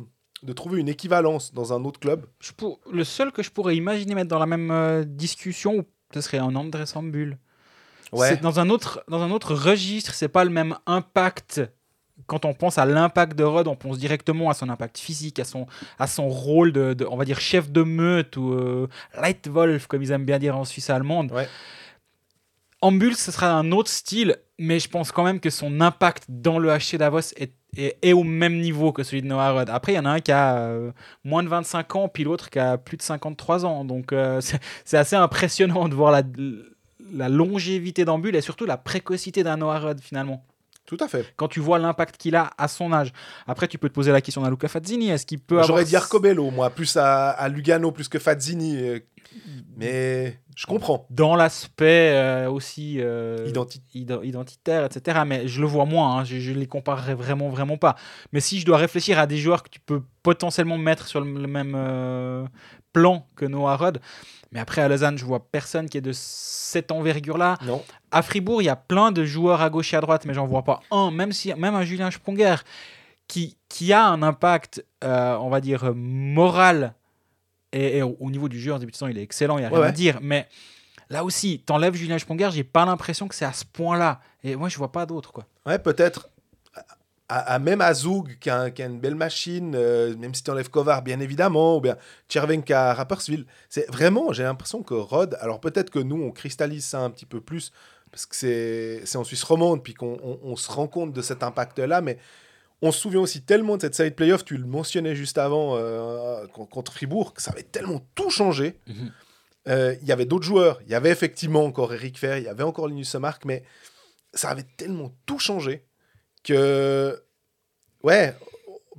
de 0.43 0.53
trouver 0.53 0.79
une 0.79 0.89
équivalence 0.89 1.53
dans 1.53 1.73
un 1.73 1.83
autre 1.85 1.99
club. 1.99 2.25
Je 2.39 2.51
pour, 2.51 2.79
le 2.91 3.03
seul 3.03 3.31
que 3.31 3.41
je 3.41 3.49
pourrais 3.49 3.75
imaginer 3.75 4.13
mettre 4.13 4.29
dans 4.29 4.39
la 4.39 4.45
même 4.45 4.71
euh, 4.71 5.03
discussion, 5.05 5.85
ce 6.13 6.21
serait 6.21 6.37
un 6.37 6.55
André 6.55 6.85
Sambul. 6.85 7.37
Ouais. 8.11 8.37
Dans, 8.37 8.59
un 8.59 8.69
autre, 8.69 9.03
dans 9.07 9.21
un 9.21 9.31
autre 9.31 9.55
registre, 9.55 10.13
c'est 10.13 10.27
pas 10.27 10.43
le 10.43 10.51
même 10.51 10.75
impact. 10.85 11.61
Quand 12.27 12.45
on 12.45 12.53
pense 12.53 12.77
à 12.77 12.85
l'impact 12.85 13.35
de 13.35 13.43
Rod, 13.43 13.67
on 13.67 13.75
pense 13.75 13.97
directement 13.97 14.51
à 14.51 14.53
son 14.53 14.69
impact 14.69 14.99
physique, 14.99 15.39
à 15.39 15.45
son, 15.45 15.65
à 15.97 16.05
son 16.05 16.29
rôle 16.29 16.71
de, 16.71 16.95
on 17.09 17.17
va 17.17 17.25
dire, 17.25 17.39
chef 17.39 17.71
de 17.71 17.81
meute 17.81 18.37
ou 18.37 18.53
euh, 18.53 18.87
Leitwolf, 19.19 19.87
comme 19.87 20.03
ils 20.03 20.11
aiment 20.11 20.25
bien 20.25 20.37
dire 20.37 20.55
en 20.55 20.63
Suisse 20.63 20.91
allemande. 20.91 21.31
Ouais. 21.31 21.47
Ambul, 22.83 23.15
ce 23.15 23.31
sera 23.31 23.49
un 23.49 23.71
autre 23.71 23.89
style, 23.89 24.35
mais 24.59 24.77
je 24.77 24.89
pense 24.89 25.13
quand 25.13 25.23
même 25.23 25.39
que 25.39 25.49
son 25.49 25.79
impact 25.79 26.25
dans 26.27 26.59
le 26.59 26.69
HC 26.69 26.97
Davos 26.97 27.31
est, 27.37 28.11
au 28.11 28.23
même 28.23 28.59
niveau 28.59 28.91
que 28.91 29.03
celui 29.03 29.21
de 29.21 29.27
Noah 29.27 29.51
Rudd. 29.51 29.69
Après, 29.69 29.93
il 29.93 29.95
y 29.95 29.99
en 29.99 30.05
a 30.05 30.09
un 30.09 30.19
qui 30.19 30.33
a 30.33 30.57
euh, 30.57 30.91
moins 31.23 31.43
de 31.43 31.47
25 31.47 31.95
ans, 31.95 32.07
puis 32.09 32.25
l'autre 32.25 32.49
qui 32.49 32.59
a 32.59 32.77
plus 32.77 32.97
de 32.97 33.01
53 33.01 33.65
ans. 33.65 33.85
Donc, 33.85 34.11
euh, 34.11 34.41
c'est 34.83 34.97
assez 34.97 35.15
impressionnant 35.15 35.87
de 35.87 35.95
voir 35.95 36.11
la, 36.11 36.23
la 37.13 37.29
longévité 37.29 38.03
d'Ambul 38.03 38.35
et 38.35 38.41
surtout 38.41 38.65
la 38.65 38.75
précocité 38.75 39.43
d'un 39.43 39.55
Noah 39.55 39.79
Rudd, 39.79 40.01
finalement. 40.01 40.43
Tout 40.85 40.97
à 40.99 41.07
fait. 41.07 41.33
Quand 41.37 41.47
tu 41.47 41.59
vois 41.59 41.79
l'impact 41.79 42.17
qu'il 42.17 42.35
a 42.35 42.51
à 42.57 42.67
son 42.67 42.91
âge. 42.91 43.13
Après, 43.47 43.67
tu 43.67 43.77
peux 43.77 43.87
te 43.87 43.93
poser 43.93 44.11
la 44.11 44.21
question 44.21 44.43
à 44.43 44.49
Luca 44.49 44.67
Fazzini. 44.67 45.09
Est-ce 45.09 45.25
qu'il 45.25 45.39
peut 45.39 45.61
J'aurais 45.63 45.85
dit 45.85 45.95
Arcobello, 45.95 46.51
moi, 46.51 46.69
plus 46.69 46.97
à, 46.97 47.29
à, 47.29 47.47
Lugano, 47.47 47.91
plus 47.91 48.09
que 48.09 48.19
Fazzini. 48.19 49.01
Mais 49.77 50.39
je 50.55 50.65
comprends. 50.65 51.07
Dans 51.09 51.35
l'aspect 51.35 52.11
euh, 52.13 52.49
aussi 52.49 52.97
euh, 52.99 53.51
identitaire, 53.93 54.85
etc. 54.85 55.21
Mais 55.25 55.47
je 55.47 55.61
le 55.61 55.67
vois 55.67 55.85
moins. 55.85 56.17
Hein. 56.17 56.23
Je, 56.23 56.39
je, 56.39 56.51
les 56.51 56.67
comparerais 56.67 57.15
vraiment, 57.15 57.49
vraiment 57.49 57.77
pas. 57.77 57.95
Mais 58.31 58.39
si 58.39 58.59
je 58.59 58.65
dois 58.65 58.77
réfléchir 58.77 59.19
à 59.19 59.25
des 59.25 59.37
joueurs 59.37 59.63
que 59.63 59.69
tu 59.69 59.79
peux 59.79 60.01
potentiellement 60.21 60.77
mettre 60.77 61.07
sur 61.07 61.21
le, 61.21 61.47
même 61.47 61.73
euh, 61.75 62.45
plan 62.93 63.27
que 63.35 63.45
Noah 63.45 63.75
Rod, 63.75 63.99
mais 64.51 64.59
après 64.59 64.81
à 64.81 64.87
Lausanne, 64.87 65.17
je 65.17 65.25
vois 65.25 65.45
personne 65.51 65.89
qui 65.89 65.97
est 65.97 66.01
de 66.01 66.13
cette 66.13 66.91
envergure-là. 66.91 67.57
Non. 67.65 67.83
À 68.11 68.21
Fribourg, 68.21 68.61
il 68.61 68.65
y 68.65 68.69
a 68.69 68.75
plein 68.75 69.11
de 69.11 69.25
joueurs 69.25 69.61
à 69.61 69.69
gauche 69.69 69.93
et 69.93 69.97
à 69.97 70.01
droite, 70.01 70.25
mais 70.25 70.33
j'en 70.33 70.45
vois 70.45 70.63
pas 70.63 70.79
un. 70.91 71.11
Même 71.11 71.31
si, 71.31 71.53
même 71.55 71.75
un 71.75 71.83
Julien 71.83 72.11
Sponger 72.11 72.55
qui, 73.27 73.57
qui 73.67 73.91
a 73.91 74.05
un 74.05 74.21
impact, 74.21 74.85
on 75.01 75.49
va 75.49 75.59
dire 75.59 75.93
moral 75.95 76.93
et, 77.73 78.03
au 78.03 78.29
niveau 78.29 78.47
du 78.47 78.59
jeu, 78.59 78.71
en 78.71 78.79
début 78.79 78.91
de 78.91 78.95
saison, 78.95 79.09
il 79.09 79.17
est 79.17 79.23
excellent, 79.23 79.57
il 79.57 79.61
n'y 79.61 79.65
a 79.65 79.69
rien 79.69 79.81
à 79.81 79.91
dire. 79.91 80.19
Mais 80.21 80.47
là 81.09 81.23
aussi, 81.23 81.59
t'enlèves 81.65 81.95
Julien 81.95 82.19
Sponger, 82.19 82.49
j'ai 82.51 82.63
pas 82.63 82.85
l'impression 82.85 83.27
que 83.27 83.35
c'est 83.35 83.45
à 83.45 83.53
ce 83.53 83.65
point-là. 83.65 84.21
Et 84.43 84.55
moi, 84.55 84.69
je 84.69 84.77
vois 84.77 84.91
pas 84.91 85.05
d'autre. 85.05 85.31
quoi. 85.31 85.47
Ouais, 85.65 85.79
peut-être. 85.79 86.29
À, 87.35 87.57
même 87.57 87.81
Azoug, 87.81 88.37
qui 88.39 88.49
a, 88.49 88.69
qui 88.69 88.83
a, 88.83 88.85
une 88.85 88.99
belle 88.99 89.15
machine, 89.15 89.73
euh, 89.75 90.15
même 90.17 90.35
si 90.35 90.43
tu 90.43 90.51
enlèves 90.51 90.69
Kovar, 90.69 91.01
bien 91.01 91.19
évidemment, 91.19 91.77
ou 91.77 91.81
bien 91.81 91.97
Chervenka, 92.29 92.93
Rapperswil. 92.93 93.45
C'est 93.69 93.89
vraiment, 93.89 94.31
j'ai 94.33 94.43
l'impression 94.43 94.83
que 94.83 94.93
Rod, 94.93 95.35
alors 95.41 95.59
peut-être 95.59 95.89
que 95.89 95.97
nous, 95.97 96.21
on 96.21 96.31
cristallise 96.31 96.85
ça 96.85 96.99
un 96.99 97.09
petit 97.09 97.25
peu 97.25 97.41
plus, 97.41 97.71
parce 98.11 98.27
que 98.27 98.35
c'est 98.35 99.17
en 99.17 99.23
Suisse 99.23 99.43
romande, 99.43 99.81
puis 99.81 99.95
qu'on 99.95 100.19
on 100.43 100.55
se 100.55 100.71
rend 100.71 100.87
compte 100.87 101.11
de 101.11 101.21
cet 101.23 101.41
impact-là, 101.41 102.01
mais 102.01 102.19
on 102.83 102.91
se 102.91 102.99
souvient 102.99 103.21
aussi 103.21 103.41
tellement 103.41 103.77
de 103.77 103.81
cette 103.81 103.95
série 103.95 104.11
de 104.11 104.15
playoffs, 104.15 104.43
tu 104.43 104.57
le 104.57 104.65
mentionnais 104.65 105.15
juste 105.15 105.37
avant 105.37 105.77
euh, 105.77 106.45
contre 106.47 106.91
Fribourg, 106.91 107.33
que 107.33 107.41
ça 107.41 107.51
avait 107.51 107.63
tellement 107.63 108.05
tout 108.13 108.29
changé. 108.29 108.77
Mhm. 108.87 109.11
Euh, 109.69 109.95
il 110.01 110.07
y 110.07 110.11
avait 110.11 110.25
d'autres 110.25 110.45
joueurs, 110.45 110.81
il 110.85 110.91
y 110.91 110.95
avait 110.95 111.09
effectivement 111.09 111.63
encore 111.63 111.93
Eric 111.93 112.19
Fer, 112.19 112.37
il 112.37 112.43
y 112.43 112.49
avait 112.49 112.63
encore 112.63 112.89
Linus 112.89 113.15
Mark, 113.15 113.45
mais 113.45 113.63
ça 114.33 114.49
avait 114.49 114.67
tellement 114.75 115.13
tout 115.25 115.39
changé 115.39 115.85
que, 116.43 117.21
ouais, 118.03 118.35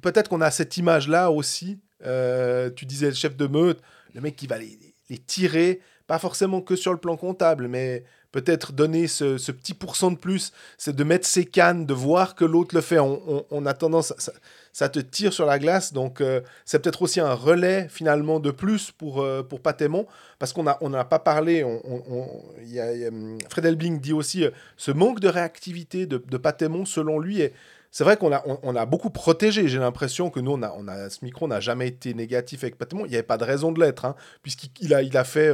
peut-être 0.02 0.28
qu'on 0.28 0.40
a 0.40 0.50
cette 0.50 0.76
image-là 0.76 1.30
aussi. 1.30 1.80
Euh, 2.04 2.70
tu 2.70 2.84
disais 2.86 3.08
le 3.08 3.14
chef 3.14 3.36
de 3.36 3.46
meute, 3.46 3.80
le 4.14 4.20
mec 4.20 4.36
qui 4.36 4.46
va 4.46 4.58
les, 4.58 4.78
tirer, 5.26 5.80
pas 6.06 6.18
forcément 6.18 6.60
que 6.60 6.76
sur 6.76 6.92
le 6.92 6.98
plan 6.98 7.16
comptable, 7.16 7.68
mais 7.68 8.04
peut-être 8.32 8.72
donner 8.72 9.06
ce, 9.06 9.36
petit 9.52 9.74
pourcent 9.74 10.10
de 10.10 10.16
plus, 10.16 10.52
c'est 10.76 10.94
de 10.94 11.04
mettre 11.04 11.26
ses 11.26 11.44
cannes, 11.44 11.86
de 11.86 11.94
voir 11.94 12.34
que 12.34 12.44
l'autre 12.44 12.74
le 12.74 12.80
fait. 12.80 12.98
On, 12.98 13.66
a 13.66 13.74
tendance, 13.74 14.12
ça, 14.18 14.32
ça, 14.74 14.88
te 14.88 14.98
tire 14.98 15.32
sur 15.32 15.46
la 15.46 15.58
glace, 15.58 15.92
donc 15.92 16.20
euh, 16.20 16.40
c'est 16.64 16.80
peut-être 16.80 17.02
aussi 17.02 17.20
un 17.20 17.32
relais 17.32 17.86
finalement 17.88 18.40
de 18.40 18.50
plus 18.50 18.90
pour, 18.90 19.22
euh, 19.22 19.42
pour 19.42 19.60
Patémon, 19.60 20.06
parce 20.38 20.52
qu'on 20.52 20.64
n'a 20.64 20.76
on 20.80 20.90
pas 21.04 21.18
parlé, 21.18 21.64
on, 21.64 21.78
a, 21.78 23.08
hum, 23.08 23.38
Fred 23.48 23.64
Elbing 23.64 24.00
dit 24.00 24.12
aussi, 24.12 24.44
euh, 24.44 24.50
ce 24.76 24.90
manque 24.90 25.20
de 25.20 25.28
réactivité 25.28 26.06
de, 26.06 26.18
de 26.18 26.36
Patémon, 26.36 26.84
selon 26.84 27.18
lui, 27.18 27.40
est, 27.40 27.54
c'est 27.90 28.04
vrai 28.04 28.16
qu'on 28.16 28.32
a, 28.32 28.42
on, 28.64 28.74
a 28.74 28.86
beaucoup 28.86 29.10
protégé. 29.10 29.68
J'ai 29.68 29.78
l'impression 29.78 30.28
que 30.28 30.40
nous, 30.40 30.50
on 30.50 30.62
a, 30.62 30.74
on 30.76 30.88
a, 30.88 31.08
ce 31.10 31.24
micro 31.24 31.46
n'a 31.46 31.60
jamais 31.60 31.86
été 31.86 32.12
négatif 32.12 32.64
avec 32.64 32.76
Patémon. 32.76 33.04
Il 33.04 33.10
n'y 33.10 33.14
avait 33.14 33.22
pas 33.22 33.38
de 33.38 33.44
raison 33.44 33.70
de 33.70 33.78
l'être, 33.78 34.04
hein, 34.04 34.16
puisqu'il 34.42 34.92
a, 34.92 35.02
il 35.02 35.16
a 35.16 35.22
fait 35.22 35.52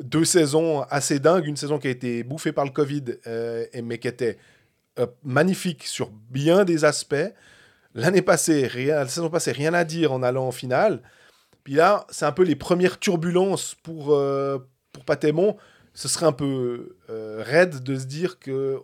deux 0.00 0.24
saisons 0.24 0.82
assez 0.90 1.18
dingues. 1.18 1.46
Une 1.46 1.56
saison 1.56 1.78
qui 1.78 1.88
a 1.88 1.90
été 1.90 2.22
bouffée 2.22 2.52
par 2.52 2.64
le 2.64 2.70
Covid, 2.70 3.04
euh, 3.26 3.64
mais 3.82 3.98
qui 3.98 4.08
était 4.08 4.38
euh, 4.98 5.06
magnifique 5.22 5.84
sur 5.84 6.10
bien 6.30 6.64
des 6.64 6.84
aspects. 6.84 7.32
L'année 7.94 8.22
passée, 8.22 8.66
rien, 8.66 8.96
la 8.96 9.08
saison 9.08 9.30
passée, 9.30 9.52
rien 9.52 9.74
à 9.74 9.84
dire 9.84 10.12
en 10.12 10.22
allant 10.22 10.48
en 10.48 10.52
finale. 10.52 11.02
Puis 11.62 11.74
là, 11.74 12.06
c'est 12.10 12.26
un 12.26 12.32
peu 12.32 12.42
les 12.42 12.56
premières 12.56 12.98
turbulences 12.98 13.74
pour, 13.82 14.12
euh, 14.14 14.58
pour 14.92 15.04
Patémon. 15.04 15.56
Ce 15.94 16.08
serait 16.08 16.26
un 16.26 16.32
peu 16.32 16.96
raide 17.08 17.82
de 17.82 17.96
se 17.96 18.04
dire 18.04 18.38
que 18.40 18.80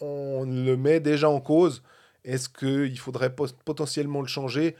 on 0.00 0.44
le 0.44 0.76
met 0.76 1.00
déjà 1.00 1.28
en 1.28 1.40
cause. 1.40 1.82
Est-ce 2.24 2.48
qu'il 2.48 2.98
faudrait 2.98 3.34
potentiellement 3.34 4.22
le 4.22 4.26
changer 4.26 4.76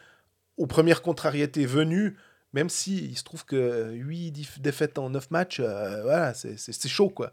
aux 0.56 0.66
premières 0.66 1.02
contrariétés 1.02 1.66
venues? 1.66 2.16
Même 2.52 2.68
si 2.68 3.04
il 3.04 3.18
se 3.18 3.24
trouve 3.24 3.44
que 3.44 3.90
8 3.92 4.60
défaites 4.60 4.98
en 4.98 5.10
9 5.10 5.30
matchs, 5.30 5.60
euh, 5.60 6.02
voilà, 6.02 6.34
c'est 6.34 6.88
chaud, 6.88 7.10
quoi. 7.10 7.32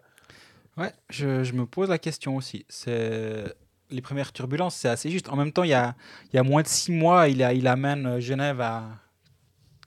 Ouais, 0.77 0.91
je, 1.09 1.43
je, 1.43 1.53
me 1.53 1.65
pose 1.65 1.89
la 1.89 1.99
question 1.99 2.35
aussi. 2.35 2.65
C'est 2.69 3.53
les 3.91 4.01
premières 4.01 4.31
turbulences, 4.31 4.75
c'est 4.75 4.89
assez 4.89 5.09
juste. 5.09 5.29
En 5.29 5.35
même 5.35 5.51
temps, 5.51 5.63
il 5.63 5.69
y 5.69 5.73
a, 5.73 5.95
il 6.31 6.35
y 6.35 6.39
a 6.39 6.43
moins 6.43 6.61
de 6.61 6.67
6 6.67 6.91
mois, 6.91 7.27
il, 7.27 7.43
a, 7.43 7.53
il 7.53 7.67
amène 7.67 8.19
Genève 8.19 8.61
à 8.61 8.85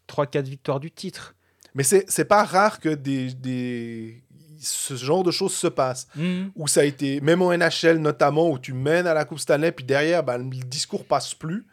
3-4 0.09 0.43
victoires 0.43 0.81
du 0.81 0.91
titre. 0.91 1.35
Mais 1.75 1.83
c'est 1.83 2.25
pas 2.25 2.45
rare 2.45 2.79
que 2.79 2.91
des, 2.91 3.35
des, 3.35 4.23
ce 4.61 4.95
genre 4.95 5.25
de 5.25 5.31
choses 5.31 5.55
se 5.55 5.67
passent. 5.67 6.07
Mmh. 6.15 6.47
Où 6.55 6.69
ça 6.69 6.81
a 6.81 6.85
été, 6.85 7.21
même 7.21 7.43
en 7.43 7.57
NHL 7.57 7.99
notamment, 7.99 8.51
où 8.51 8.59
tu 8.59 8.73
mènes 8.73 9.07
à 9.07 9.15
la 9.15 9.25
Coupe 9.25 9.41
Stanley, 9.41 9.73
puis 9.73 9.85
derrière, 9.85 10.23
ben, 10.23 10.39
le 10.39 10.65
discours 10.65 11.05
passe 11.05 11.35
plus. 11.35 11.67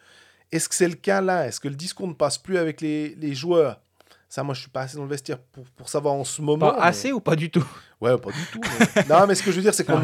Est-ce 0.51 0.67
que 0.67 0.75
c'est 0.75 0.87
le 0.87 0.95
cas 0.95 1.21
là? 1.21 1.47
Est-ce 1.47 1.59
que 1.59 1.67
le 1.67 1.75
discours 1.75 2.07
ne 2.07 2.13
passe 2.13 2.37
plus 2.37 2.57
avec 2.57 2.81
les, 2.81 3.15
les 3.15 3.35
joueurs? 3.35 3.79
Ça, 4.31 4.43
moi, 4.43 4.55
je 4.55 4.61
suis 4.61 4.69
pas 4.69 4.83
assez 4.83 4.95
dans 4.95 5.03
le 5.03 5.09
vestiaire 5.09 5.39
pour, 5.39 5.65
pour 5.75 5.89
savoir 5.89 6.13
en 6.13 6.23
ce 6.23 6.41
moment. 6.41 6.71
Pas 6.71 6.81
assez 6.81 7.11
ou 7.11 7.19
pas 7.19 7.35
du 7.35 7.51
tout? 7.51 7.67
Ouais, 7.99 8.17
pas 8.17 8.31
du 8.31 8.45
tout. 8.49 8.61
non, 9.09 9.27
mais 9.27 9.35
ce 9.35 9.43
que 9.43 9.51
je 9.51 9.57
veux 9.57 9.61
dire, 9.61 9.73
c'est 9.73 9.83
qu'on 9.85 10.01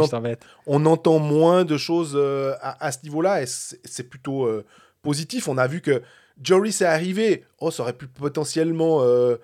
on 0.66 0.86
entend 0.86 1.20
moins 1.20 1.63
de 1.63 1.78
choses 1.78 2.12
euh, 2.13 2.54
à, 2.62 2.92
ce 2.92 2.98
niveau-là 3.04 3.42
et 3.42 3.46
c'est 3.48 4.04
plutôt 4.04 4.44
euh, 4.44 4.66
positif. 5.02 5.48
On 5.48 5.58
a 5.58 5.66
vu 5.66 5.80
que 5.80 6.02
Joris 6.44 6.82
est 6.82 6.86
arrivé. 6.86 7.46
Oh, 7.62 7.72
ça 7.72 7.84
aurait 7.84 7.94
pu 7.94 8.06
potentiellement 8.08 8.98
euh, 9.02 9.38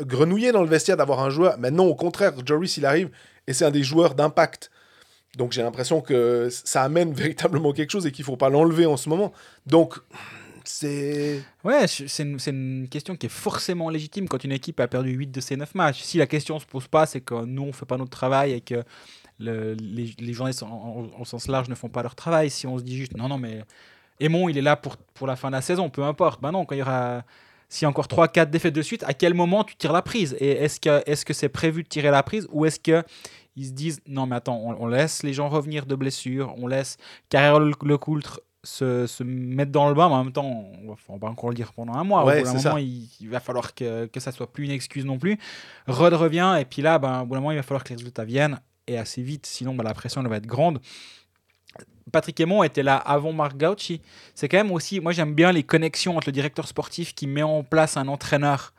grenouiller 0.00 0.50
dans 0.50 0.62
le 0.62 0.68
vestiaire 0.68 0.96
d'avoir 0.96 1.20
un 1.20 1.28
joueur. 1.28 1.58
Mais 1.58 1.70
non, 1.70 1.84
au 1.84 1.94
contraire, 1.94 2.32
Joris, 2.42 2.78
il 2.78 2.86
arrive 2.86 3.10
et 3.46 3.52
c'est 3.52 3.66
un 3.66 3.70
des 3.70 3.82
joueurs 3.82 4.14
d'impact. 4.14 4.70
Donc 5.36 5.52
j'ai 5.52 5.62
l'impression 5.62 6.00
que 6.00 6.48
ça 6.50 6.84
amène 6.84 7.12
véritablement 7.12 7.74
quelque 7.74 7.90
chose 7.90 8.06
et 8.06 8.12
qu'il 8.12 8.22
ne 8.22 8.26
faut 8.28 8.38
pas 8.38 8.48
l'enlever 8.48 8.86
en 8.86 8.96
ce 8.96 9.10
moment. 9.10 9.30
Donc 9.66 9.98
c'est. 10.64 11.42
Ouais, 11.64 11.86
c'est 11.86 12.22
une, 12.22 12.38
une, 12.46 12.88
question 12.88 13.16
qui 13.16 13.26
est 13.26 13.30
forcément 13.30 13.90
légitime 13.90 14.28
quand 14.28 14.42
une 14.44 14.52
équipe 14.52 14.80
a 14.80 14.88
perdu 14.88 15.10
8 15.10 15.30
de 15.30 15.40
ses 15.40 15.56
9 15.56 15.74
matchs. 15.74 16.02
Si 16.02 16.18
la 16.18 16.26
question 16.26 16.56
ne 16.56 16.60
se 16.60 16.66
pose 16.66 16.88
pas, 16.88 17.06
c'est 17.06 17.20
que 17.20 17.44
nous, 17.44 17.62
on 17.62 17.66
ne 17.66 17.72
fait 17.72 17.86
pas 17.86 17.96
notre 17.96 18.10
travail 18.10 18.52
et 18.52 18.60
que 18.60 18.82
le, 19.38 19.74
les, 19.74 20.14
les, 20.18 20.32
journalistes 20.32 20.62
en, 20.62 21.24
sens 21.24 21.48
large 21.48 21.68
ne 21.68 21.74
font 21.74 21.88
pas 21.88 22.02
leur 22.02 22.14
travail. 22.14 22.50
Si 22.50 22.66
on 22.66 22.78
se 22.78 22.82
dit 22.82 22.96
juste 22.96 23.16
non, 23.16 23.28
non, 23.28 23.38
mais 23.38 23.62
Aimon, 24.20 24.48
il 24.48 24.58
est 24.58 24.62
là 24.62 24.76
pour, 24.76 24.96
pour 24.96 25.26
la 25.26 25.36
fin 25.36 25.48
de 25.48 25.56
la 25.56 25.62
saison, 25.62 25.90
peu 25.90 26.02
importe. 26.02 26.40
Ben 26.40 26.52
non, 26.52 26.64
quand 26.64 26.74
il 26.74 26.78
y 26.78 26.82
aura. 26.82 27.22
S'il 27.68 27.84
y 27.84 27.86
a 27.86 27.88
encore 27.88 28.06
3-4 28.06 28.50
défaites 28.50 28.74
de 28.74 28.82
suite, 28.82 29.02
à 29.04 29.14
quel 29.14 29.32
moment 29.32 29.64
tu 29.64 29.74
tires 29.76 29.94
la 29.94 30.02
prise? 30.02 30.36
Et 30.38 30.50
est-ce 30.50 30.78
que 30.78 31.02
c'est 31.06 31.14
-ce 31.14 31.32
c'est 31.32 31.48
prévu 31.48 31.82
de 31.82 31.88
tirer 31.88 32.10
la 32.10 32.22
prise 32.22 32.46
ou 32.52 32.66
est-ce 32.66 32.78
qu'ils 32.78 33.66
se 33.66 33.70
disent 33.70 34.00
non, 34.06 34.26
mais 34.26 34.36
attends, 34.36 34.60
on, 34.78 34.86
laisse 34.86 35.22
les 35.22 35.32
gens 35.32 35.48
revenir 35.48 35.86
de 35.86 35.94
blessures, 35.94 36.54
on 36.58 36.66
laisse 36.66 36.98
Carrière 37.30 37.60
le, 37.60 37.72
le 37.82 37.96
coultre 37.96 38.42
se, 38.64 39.06
se, 39.06 39.24
mettre 39.24 39.72
dans 39.72 39.88
le 39.88 39.94
bain, 39.94 40.08
mais 40.08 40.14
en 40.14 40.24
même 40.24 40.32
temps, 40.32 40.64
on 41.08 41.16
va, 41.16 41.28
encore 41.28 41.50
le 41.50 41.56
dire 41.56 41.72
pendant 41.72 41.94
un 41.94 42.04
mois. 42.04 42.24
Ouais, 42.24 42.42
au 42.42 42.52
bout 42.52 42.62
moment, 42.62 42.78
il, 42.78 43.28
va 43.28 43.40
falloir 43.40 43.74
que, 43.74 44.06
que 44.06 44.20
ça 44.20 44.32
soit 44.32 44.52
plus 44.52 44.64
une 44.64 44.70
excuse 44.70 45.04
non 45.04 45.18
plus. 45.18 45.38
Rod 45.86 46.12
revient, 46.12 46.56
et 46.60 46.64
puis 46.64 46.82
là, 46.82 46.98
ben, 46.98 47.22
au 47.22 47.26
bout 47.26 47.34
d'un 47.34 47.40
moment, 47.40 47.52
il 47.52 47.56
va 47.56 47.62
falloir 47.62 47.84
que 47.84 47.90
les 47.90 47.96
résultats 47.96 48.24
viennent, 48.24 48.60
et 48.86 48.98
assez 48.98 49.22
vite, 49.22 49.46
sinon 49.46 49.74
ben, 49.74 49.84
la 49.84 49.94
pression 49.94 50.22
elle 50.22 50.28
va 50.28 50.36
être 50.36 50.46
grande. 50.46 50.80
Patrick 52.10 52.38
Aymon 52.40 52.62
était 52.62 52.82
là 52.82 52.96
avant 52.96 53.32
Marc 53.32 53.56
Gauchi. 53.56 54.00
C'est 54.34 54.48
quand 54.48 54.58
même 54.58 54.72
aussi, 54.72 55.00
moi 55.00 55.12
j'aime 55.12 55.34
bien 55.34 55.52
les 55.52 55.62
connexions 55.62 56.16
entre 56.16 56.28
le 56.28 56.32
directeur 56.32 56.66
sportif 56.68 57.14
qui 57.14 57.26
met 57.26 57.42
en 57.42 57.62
place 57.62 57.96
un 57.96 58.08
entraîneur 58.08 58.74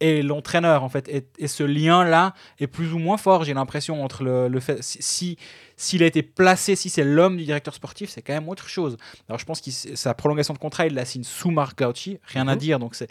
et 0.00 0.22
l'entraîneur 0.22 0.82
en 0.84 0.88
fait 0.88 1.08
et, 1.38 1.48
ce 1.48 1.62
lien 1.62 2.04
là 2.04 2.34
est 2.58 2.66
plus 2.66 2.92
ou 2.92 2.98
moins 2.98 3.16
fort 3.16 3.44
j'ai 3.44 3.54
l'impression 3.54 4.04
entre 4.04 4.24
le, 4.24 4.48
le, 4.48 4.60
fait 4.60 4.82
si 4.82 5.38
s'il 5.76 6.02
a 6.02 6.06
été 6.06 6.22
placé 6.22 6.76
si 6.76 6.90
c'est 6.90 7.04
l'homme 7.04 7.36
du 7.36 7.44
directeur 7.44 7.74
sportif 7.74 8.10
c'est 8.10 8.22
quand 8.22 8.34
même 8.34 8.48
autre 8.48 8.68
chose 8.68 8.96
alors 9.28 9.38
je 9.38 9.46
pense 9.46 9.60
que 9.60 9.70
sa 9.70 10.14
prolongation 10.14 10.54
de 10.54 10.58
contrat 10.58 10.86
il 10.86 10.94
la 10.94 11.04
signe 11.04 11.24
sous 11.24 11.50
Marc 11.50 11.78
Gauchi 11.78 12.18
rien 12.24 12.46
à 12.48 12.54
mhm. 12.54 12.60
dire 12.60 12.78
donc 12.78 12.94
c'est 12.94 13.08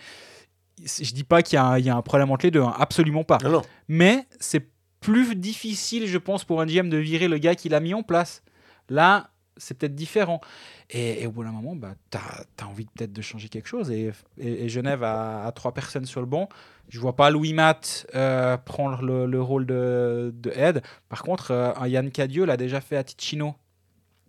je 0.78 1.14
dis 1.14 1.24
pas 1.24 1.42
qu'il 1.42 1.58
y, 1.58 1.82
y, 1.84 1.90
a 1.90 1.96
un 1.96 2.02
problème 2.02 2.32
entre 2.32 2.46
les 2.46 2.52
deux 2.52 2.62
hein, 2.62 2.74
absolument 2.78 3.24
pas 3.24 3.40
mais 3.88 4.26
c'est 4.40 4.68
plus 5.00 5.36
difficile 5.36 6.08
je 6.08 6.18
pense 6.18 6.44
pour 6.44 6.62
un 6.62 6.66
GM 6.66 6.90
de 6.90 6.98
virer 6.98 7.28
le 7.28 7.38
gars 7.38 7.56
qu'il 7.56 7.74
a 7.74 7.80
mis 7.80 7.94
en 7.94 8.04
place 8.04 8.44
là 8.90 9.30
c'est 9.58 9.78
peut-être 9.78 9.96
différent 9.96 10.42
et, 10.90 11.26
au 11.26 11.32
bout 11.32 11.44
d'un 11.44 11.52
moment, 11.52 11.76
bah, 11.76 11.96
tu 12.12 12.18
as, 12.18 12.68
envie 12.68 12.86
peut-être 12.86 13.14
de 13.14 13.22
changer 13.22 13.50
quelque 13.50 13.68
chose. 13.68 13.90
Et, 13.90 14.12
et, 14.38 14.70
Genève 14.70 15.04
a, 15.04 15.52
trois 15.56 15.74
personnes 15.74 16.06
sur 16.06 16.20
le 16.20 16.28
banc. 16.28 16.48
Je 16.90 17.00
vois 17.00 17.16
pas 17.16 17.30
Louis 17.30 17.54
Matt 17.54 18.08
euh, 18.16 18.58
prendre 18.58 19.02
le, 19.02 19.42
rôle 19.42 19.66
de, 19.66 20.32
de 20.36 20.52
Ed. 20.52 20.82
Par 21.10 21.24
contre, 21.24 21.52
euh, 21.52 21.74
un 21.76 21.88
Yann 21.88 22.12
Cadieux 22.12 22.46
l'a 22.46 22.58
déjà 22.58 22.82
fait 22.82 22.98
à 22.98 23.04
Ticino 23.04 23.56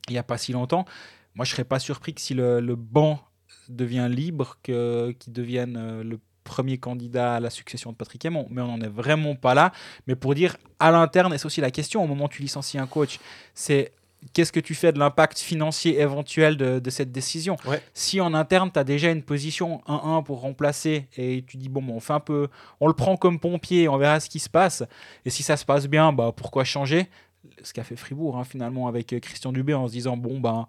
il 0.08 0.12
n'y 0.12 0.18
a 0.18 0.22
pas 0.22 0.38
si 0.38 0.52
longtemps. 0.52 0.84
Moi, 1.34 1.44
je 1.44 1.50
serais 1.50 1.64
pas 1.64 1.78
surpris 1.78 2.14
que 2.14 2.20
si 2.20 2.34
le, 2.34 2.60
banc 2.74 3.20
devient 3.68 4.08
libre, 4.10 4.58
qu'il 4.62 5.32
devienne 5.32 5.76
euh, 5.76 6.04
le 6.04 6.20
premier 6.44 6.78
candidat 6.78 7.34
à 7.34 7.40
la 7.40 7.50
succession 7.50 7.90
de 7.90 7.96
Patrick 7.96 8.24
Aymon. 8.24 8.46
Mais 8.50 8.62
on 8.62 8.68
n'en 8.68 8.80
est 8.80 8.88
vraiment 8.88 9.34
pas 9.34 9.54
là. 9.54 9.72
Mais 10.06 10.14
pour 10.14 10.34
dire, 10.34 10.56
à 10.78 10.90
l'interne, 10.90 11.34
et 11.34 11.38
c'est 11.38 11.46
aussi 11.46 11.60
la 11.60 11.70
question, 11.70 12.02
au 12.02 12.06
moment 12.06 12.26
où 12.26 12.28
tu 12.28 12.42
licencies 12.42 12.78
un 12.78 12.86
coach, 12.86 13.18
c'est 13.54 13.92
qu'est-ce 14.32 14.52
que 14.52 14.60
tu 14.60 14.74
fais 14.74 14.92
de 14.92 14.98
l'impact 14.98 15.38
financier 15.38 16.00
éventuel 16.00 16.56
de, 16.56 16.90
cette 16.90 17.12
décision 17.12 17.56
Si 17.94 18.20
en 18.20 18.34
interne, 18.34 18.70
tu 18.72 18.78
as 18.78 18.84
déjà 18.84 19.10
une 19.10 19.22
position 19.22 19.80
1-1 19.86 20.24
pour 20.24 20.40
remplacer 20.40 21.08
et 21.16 21.44
tu 21.46 21.56
dis, 21.56 21.68
bon, 21.68 21.84
on 21.88 22.00
fait 22.00 22.12
un 22.12 22.20
peu, 22.20 22.48
on 22.80 22.88
le 22.88 22.94
prend 22.94 23.16
comme 23.16 23.38
pompier, 23.38 23.88
on 23.88 23.96
verra 23.96 24.20
ce 24.20 24.28
qui 24.28 24.38
se 24.38 24.48
passe. 24.48 24.82
Et 25.24 25.30
si 25.30 25.42
ça 25.42 25.56
se 25.56 25.64
passe 25.64 25.86
bien, 25.86 26.12
bah, 26.12 26.32
pourquoi 26.34 26.64
changer? 26.64 27.08
Ce 27.62 27.72
qu'a 27.72 27.84
fait 27.84 27.96
Fribourg, 27.96 28.36
hein, 28.36 28.44
finalement, 28.44 28.88
avec 28.88 29.12
euh, 29.12 29.20
Christian 29.20 29.52
Dubé 29.52 29.72
en 29.72 29.86
se 29.86 29.92
disant, 29.92 30.16
bon, 30.16 30.40
ben. 30.40 30.66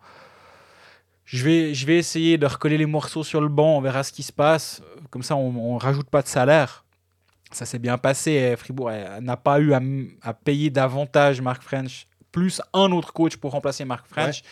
je 1.26 1.43
vais, 1.43 1.74
je 1.74 1.86
vais 1.88 1.98
essayer 1.98 2.38
de 2.38 2.45
recoller 2.45 2.78
les 2.78 2.86
morceaux 2.86 3.24
sur 3.24 3.41
le 3.41 3.48
banc, 3.48 3.78
on 3.78 3.82
verra 3.82 4.04
ce 4.04 4.12
qui 4.12 4.24
se 4.24 4.32
passe. 4.32 4.84
Comme 5.10 5.24
ça, 5.24 5.36
on 5.36 5.74
ne 5.74 5.80
rajoute 5.80 6.10
pas 6.10 6.22
de 6.22 6.28
salaire. 6.28 6.86
Ça 7.52 7.66
s'est 7.66 7.80
bien 7.80 7.98
passé. 7.98 8.56
Fribourg 8.58 8.91
n'a 9.22 9.38
pas 9.38 9.60
eu 9.60 9.74
à, 9.74 9.82
à 10.22 10.34
payer 10.34 10.70
davantage 10.70 11.41
Marc 11.41 11.64
French 11.64 12.08
plus 12.32 12.61
un 12.73 12.91
autre 12.91 13.13
coach 13.13 13.38
pour 13.38 13.51
remplacer 13.51 13.86
Mark 13.86 14.05
French. 14.07 14.43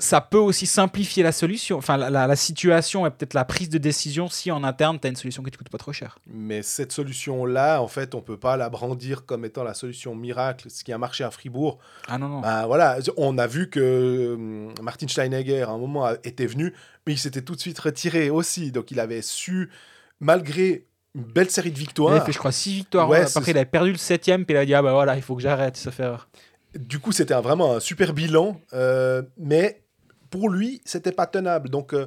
Ça 0.00 0.20
peut 0.20 0.38
aussi 0.38 0.66
simplifier 0.66 1.24
la 1.24 1.32
solution, 1.32 1.76
enfin 1.76 1.96
la, 1.96 2.36
situation 2.36 3.04
et 3.04 3.10
peut-être 3.10 3.34
la 3.34 3.44
prise 3.44 3.68
de 3.68 3.78
décision 3.78 4.28
si 4.28 4.52
en 4.52 4.62
interne 4.62 5.00
tu 5.00 5.08
as 5.08 5.10
une 5.10 5.16
solution 5.16 5.42
qui 5.42 5.50
te 5.50 5.58
coûte 5.58 5.70
pas 5.70 5.78
trop 5.78 5.92
cher. 5.92 6.20
Mais 6.28 6.62
cette 6.62 6.92
solution-là, 6.92 7.82
en 7.82 7.88
fait, 7.88 8.14
on 8.14 8.20
peut 8.20 8.36
pas 8.36 8.56
la 8.56 8.68
brandir 8.68 9.26
comme 9.26 9.44
étant 9.44 9.64
la 9.64 9.74
solution 9.74 10.14
miracle, 10.14 10.70
ce 10.70 10.84
qui 10.84 10.92
a 10.92 10.98
marché 10.98 11.24
à 11.24 11.32
Fribourg. 11.32 11.78
Ah 12.06 12.16
non, 12.16 12.28
non. 12.28 12.40
Bah, 12.40 12.66
voilà, 12.66 12.98
on 13.16 13.38
a 13.38 13.48
vu 13.48 13.70
que 13.70 14.34
hum, 14.36 14.72
Martin 14.80 15.08
Steinegger, 15.08 15.62
à 15.62 15.70
un 15.70 15.78
moment, 15.78 16.08
était 16.22 16.46
venu, 16.46 16.72
mais 17.04 17.14
il 17.14 17.18
s'était 17.18 17.42
tout 17.42 17.56
de 17.56 17.60
suite 17.60 17.80
retiré 17.80 18.30
aussi. 18.30 18.70
Donc 18.70 18.92
il 18.92 19.00
avait 19.00 19.22
su, 19.22 19.68
malgré 20.20 20.86
une 21.14 21.24
belle 21.24 21.50
série 21.50 21.72
de 21.72 21.78
victoires. 21.78 22.14
Il 22.14 22.18
a 22.18 22.24
fait, 22.24 22.32
je 22.32 22.38
crois, 22.38 22.52
six 22.52 22.74
victoires. 22.74 23.10
Après, 23.12 23.50
il 23.50 23.58
a 23.58 23.64
perdu 23.64 23.92
le 23.92 23.98
septième, 23.98 24.44
puis 24.44 24.54
il 24.54 24.58
a 24.58 24.66
dit 24.66 24.74
Ah 24.74 24.82
bah 24.82 24.92
voilà, 24.92 25.16
il 25.16 25.22
faut 25.22 25.34
que 25.34 25.42
j'arrête 25.42 25.76
ce 25.76 25.90
faire. 25.90 26.28
Du 26.74 26.98
coup, 26.98 27.12
c'était 27.12 27.34
vraiment 27.34 27.76
un 27.76 27.80
super 27.80 28.12
bilan, 28.12 28.60
euh, 28.74 29.22
mais 29.38 29.82
pour 30.30 30.50
lui, 30.50 30.82
c'était 30.84 31.12
pas 31.12 31.26
tenable. 31.26 31.70
Donc, 31.70 31.94
euh, 31.94 32.06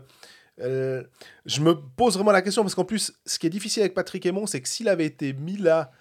euh, 0.60 1.04
je 1.46 1.62
me 1.62 1.74
pose 1.74 2.16
vraiment 2.16 2.32
la 2.32 2.42
question 2.42 2.62
parce 2.62 2.76
qu'en 2.76 2.86
plus, 2.86 3.14
ce 3.26 3.40
qui 3.40 3.48
est 3.48 3.52
difficile 3.52 3.82
avec 3.82 3.96
Patrick 3.96 4.26
Aymon, 4.26 4.46
c'est 4.46 4.62
que 4.62 4.70
s'il 4.70 4.88
avait 4.88 5.06
été 5.06 5.34
mis 5.34 5.58
là 5.58 5.92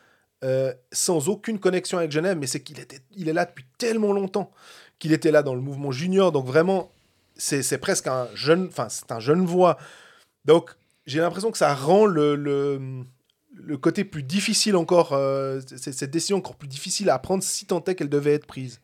sans 0.91 1.29
aucune 1.29 1.59
connexion 1.59 1.99
avec 1.99 2.11
Genève, 2.11 2.39
mais 2.39 2.47
c'est 2.47 2.63
qu'il 2.63 2.81
était, 2.81 3.01
il 3.15 3.29
est 3.29 3.35
là 3.35 3.45
depuis 3.45 3.67
tellement 3.77 4.15
longtemps 4.15 4.51
qu'il 4.99 5.13
était 5.13 5.31
là 5.31 5.43
dans 5.43 5.55
le 5.55 5.61
mouvement 5.61 5.93
junior. 5.93 6.33
Donc 6.33 6.47
vraiment, 6.47 6.93
c'est 7.37 7.77
presque 7.77 8.07
un 8.07 8.27
jeune, 8.35 8.67
enfin 8.69 8.89
c'est 8.89 9.13
un 9.13 9.21
jeune 9.21 9.45
voix. 9.45 9.77
Donc 10.47 10.71
j'ai 11.05 11.21
l'impression 11.21 11.51
que 11.51 11.59
ça 11.59 11.75
rend 11.75 12.07
le, 12.07 12.37
le 12.37 13.05
côté 13.77 14.05
plus 14.05 14.23
difficile 14.23 14.77
encore, 14.77 15.13
euh, 15.13 15.61
cette 15.77 16.11
décision 16.11 16.39
encore 16.39 16.57
plus 16.57 16.69
difficile 16.69 17.11
à 17.11 17.19
prendre 17.19 17.43
si 17.43 17.67
tant 17.67 17.83
est 17.85 17.95
qu'elle 17.95 18.09
devait 18.09 18.35
être 18.35 18.47
prise. 18.47 18.81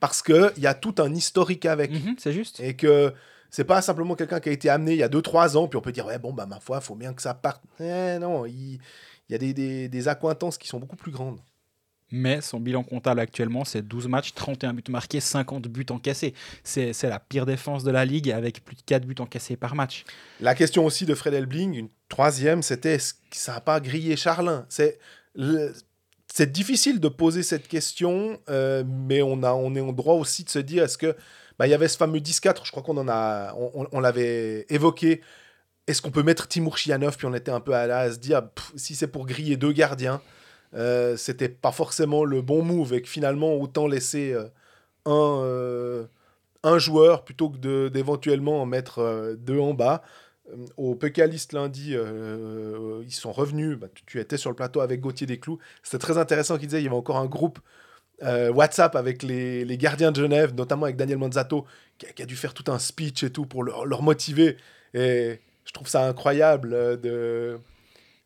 Parce 0.00 0.22
qu'il 0.22 0.52
y 0.58 0.66
a 0.66 0.74
tout 0.74 0.94
un 0.98 1.14
historique 1.14 1.66
avec. 1.66 1.92
Mhm, 1.92 2.16
c'est 2.18 2.32
juste. 2.32 2.60
Et 2.60 2.74
que 2.74 3.12
c'est 3.50 3.64
pas 3.64 3.80
simplement 3.82 4.16
quelqu'un 4.16 4.40
qui 4.40 4.48
a 4.48 4.52
été 4.52 4.68
amené 4.68 4.92
il 4.92 4.98
y 4.98 5.02
a 5.04 5.08
2-3 5.08 5.56
ans, 5.56 5.68
puis 5.68 5.76
on 5.76 5.80
peut 5.80 5.92
dire, 5.92 6.06
ouais, 6.06 6.18
bon, 6.18 6.32
bah, 6.32 6.46
ma 6.46 6.58
foi, 6.58 6.78
il 6.82 6.84
faut 6.84 6.96
bien 6.96 7.12
que 7.12 7.22
ça 7.22 7.34
parte. 7.34 7.62
Eh, 7.78 8.18
non, 8.18 8.46
il, 8.46 8.80
y 9.28 9.34
a 9.34 9.38
des, 9.38 9.54
des, 9.54 9.88
des 9.88 10.08
accointances 10.08 10.58
qui 10.58 10.66
sont 10.66 10.80
beaucoup 10.80 10.96
plus 10.96 11.12
grandes 11.12 11.38
mais 12.10 12.40
son 12.40 12.60
bilan 12.60 12.82
comptable 12.82 13.20
actuellement, 13.20 13.64
c'est 13.64 13.82
12 13.82 14.08
matchs, 14.08 14.34
31 14.34 14.74
buts 14.74 14.84
marqués, 14.88 15.20
50 15.20 15.66
buts 15.68 15.86
encaissés. 15.90 16.34
C'est 16.62 16.94
la 17.02 17.18
pire 17.18 17.46
défense 17.46 17.84
de 17.84 17.90
la 17.90 18.04
ligue 18.04 18.30
avec 18.30 18.64
plus 18.64 18.76
de 18.76 18.82
4 18.82 19.04
buts 19.04 19.14
encaissés 19.18 19.56
par 19.56 19.74
match. 19.74 20.04
La 20.40 20.54
question 20.54 20.84
aussi 20.84 21.06
de 21.06 21.14
Fred 21.14 21.34
Elbling, 21.34 21.74
une 21.74 21.88
troisième, 22.08 22.62
c'était 22.62 22.94
est-ce 22.94 23.14
que 23.14 23.20
ça 23.32 23.54
n'a 23.54 23.60
pas 23.60 23.80
grillé 23.80 24.16
Charlin? 24.16 24.66
C'est 24.68 26.52
difficile 26.52 27.00
de 27.00 27.08
poser 27.08 27.42
cette 27.42 27.68
question, 27.68 28.38
euh, 28.48 28.84
mais 28.86 29.22
on, 29.22 29.42
a, 29.42 29.52
on 29.52 29.74
est 29.74 29.80
en 29.80 29.92
droit 29.92 30.14
aussi 30.14 30.44
de 30.44 30.50
se 30.50 30.58
dire 30.58 30.84
est-ce 30.84 30.98
que. 30.98 31.16
Bah, 31.56 31.68
il 31.68 31.70
y 31.70 31.74
avait 31.74 31.86
ce 31.86 31.96
fameux 31.96 32.18
10-4, 32.18 32.64
je 32.64 32.72
crois 32.72 32.82
qu'on 32.82 32.96
en 32.96 33.08
a, 33.08 33.54
on, 33.54 34.00
l'avait 34.00 34.66
évoqué. 34.70 35.20
Est-ce 35.86 36.02
qu'on 36.02 36.10
peut 36.10 36.24
mettre 36.24 36.48
Timur 36.48 36.76
Chianov? 36.76 37.16
Puis 37.16 37.28
on 37.28 37.34
était 37.34 37.52
un 37.52 37.60
peu 37.60 37.74
à, 37.74 37.86
là, 37.86 38.00
à 38.00 38.12
se 38.12 38.18
dire 38.18 38.42
si 38.74 38.96
c'est 38.96 39.06
pour 39.06 39.24
griller 39.24 39.56
deux 39.56 39.70
gardiens, 39.70 40.20
euh, 40.74 41.16
c'était 41.16 41.48
pas 41.48 41.72
forcément 41.72 42.24
le 42.24 42.42
bon 42.42 42.62
move 42.62 42.94
et 42.94 43.02
que 43.02 43.08
finalement 43.08 43.54
autant 43.54 43.86
laisser 43.86 44.32
euh, 44.32 44.44
un, 45.04 45.40
euh, 45.44 46.06
un 46.64 46.78
joueur 46.78 47.24
plutôt 47.24 47.50
que 47.50 47.88
d'éventuellement 47.88 48.60
en 48.60 48.66
mettre 48.66 49.36
deux 49.38 49.58
en 49.58 49.74
bas. 49.74 50.02
Au 50.76 50.94
Pécaliste 50.94 51.54
lundi, 51.54 51.94
ils 51.94 53.14
sont 53.14 53.32
revenus. 53.32 53.78
Bah, 53.78 53.86
tu, 54.06 54.20
étais 54.20 54.36
sur 54.36 54.50
le 54.50 54.56
plateau 54.56 54.80
avec 54.80 55.00
Gauthier 55.00 55.26
Desclous. 55.26 55.58
C'était 55.82 55.98
très 55.98 56.18
intéressant 56.18 56.58
qu'il 56.58 56.68
disait 56.68 56.80
il 56.80 56.84
y 56.84 56.86
avait 56.86 56.96
encore 56.96 57.16
un 57.16 57.26
groupe 57.26 57.60
WhatsApp 58.22 58.94
avec 58.96 59.22
les, 59.22 59.64
les, 59.64 59.78
gardiens 59.78 60.12
de 60.12 60.20
Genève, 60.20 60.54
notamment 60.54 60.84
avec 60.84 60.96
Daniel 60.96 61.18
Manzato, 61.18 61.66
qui 61.98 62.22
a, 62.22 62.26
dû 62.26 62.36
faire 62.36 62.54
tout 62.54 62.70
un 62.70 62.78
speech 62.78 63.22
et 63.24 63.30
tout 63.30 63.46
pour 63.46 63.64
leur, 63.64 63.86
leur 63.86 64.02
motiver. 64.02 64.56
Et 64.92 65.40
je 65.64 65.72
trouve 65.72 65.88
ça 65.88 66.06
incroyable 66.06 67.00
de 67.00 67.58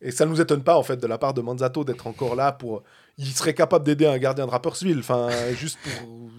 et 0.01 0.11
ça 0.11 0.25
ne 0.25 0.31
nous 0.31 0.41
étonne 0.41 0.63
pas, 0.63 0.77
en 0.77 0.83
fait, 0.83 0.97
de 0.97 1.07
la 1.07 1.17
part 1.17 1.33
de 1.33 1.41
Manzato 1.41 1.83
d'être 1.83 2.07
encore 2.07 2.35
là 2.35 2.51
pour. 2.51 2.83
Il 3.17 3.27
serait 3.27 3.53
capable 3.53 3.85
d'aider 3.85 4.05
un 4.05 4.17
gardien 4.17 4.45
de 4.45 4.51
Rapperswil, 4.51 4.99
enfin, 4.99 5.29
juste 5.53 5.77
pour, 5.83 6.29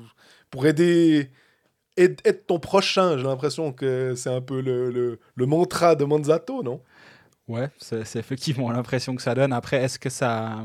pour 0.51 0.67
aider. 0.67 1.31
Être 1.97 2.47
ton 2.47 2.59
prochain, 2.59 3.19
j'ai 3.19 3.25
l'impression 3.25 3.73
que 3.73 4.15
c'est 4.17 4.31
un 4.31 4.41
peu 4.41 4.63
le, 4.63 4.91
le, 4.91 5.21
le, 5.35 5.47
mantra 5.47 5.97
de 5.97 6.05
Manzato, 6.05 6.63
non? 6.63 6.81
Ouais, 7.47 7.69
c'est 7.79 8.17
effectivement 8.17 8.71
l'impression 8.71 9.15
que 9.17 9.21
ça 9.21 9.35
donne. 9.35 9.53
Après, 9.53 9.83
est-ce 9.83 9.99
que 9.99 10.09
ça, 10.09 10.65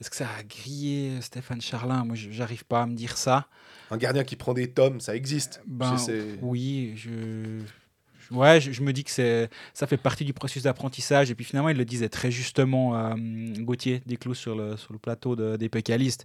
est-ce 0.00 0.10
que 0.10 0.16
ça 0.16 0.28
a 0.38 0.42
grillé 0.44 1.20
Stéphane 1.22 1.60
Charlin? 1.60 2.04
Moi, 2.04 2.14
j'arrive 2.14 2.64
pas 2.66 2.82
à 2.82 2.86
me 2.86 2.94
dire 2.94 3.16
ça. 3.16 3.48
Un 3.90 3.96
gardien 3.96 4.22
qui 4.22 4.36
prend 4.36 4.54
des 4.54 4.70
tomes, 4.70 5.00
ça 5.00 5.16
existe. 5.16 5.60
Ben, 5.66 5.96
oui, 6.42 6.92
je, 6.94 7.62
Ouais, 8.30 8.60
je, 8.60 8.82
me 8.82 8.92
dis 8.92 9.02
que 9.02 9.10
c'est, 9.10 9.50
ça 9.74 9.86
fait 9.86 9.96
partie 9.96 10.24
du 10.24 10.32
processus 10.32 10.62
d'apprentissage. 10.62 11.30
Et 11.30 11.34
puis 11.34 11.44
finalement, 11.44 11.68
il 11.68 11.76
le 11.76 11.84
disait 11.84 12.08
très 12.08 12.30
justement, 12.30 12.96
euh, 12.96 13.14
Gauthier 13.58 14.02
Desclous, 14.06 14.34
sur 14.34 14.54
le, 14.54 14.76
sur 14.76 14.92
le 14.92 14.98
plateau 14.98 15.34
de, 15.34 15.56
des 15.56 15.68
pécalistes, 15.68 16.24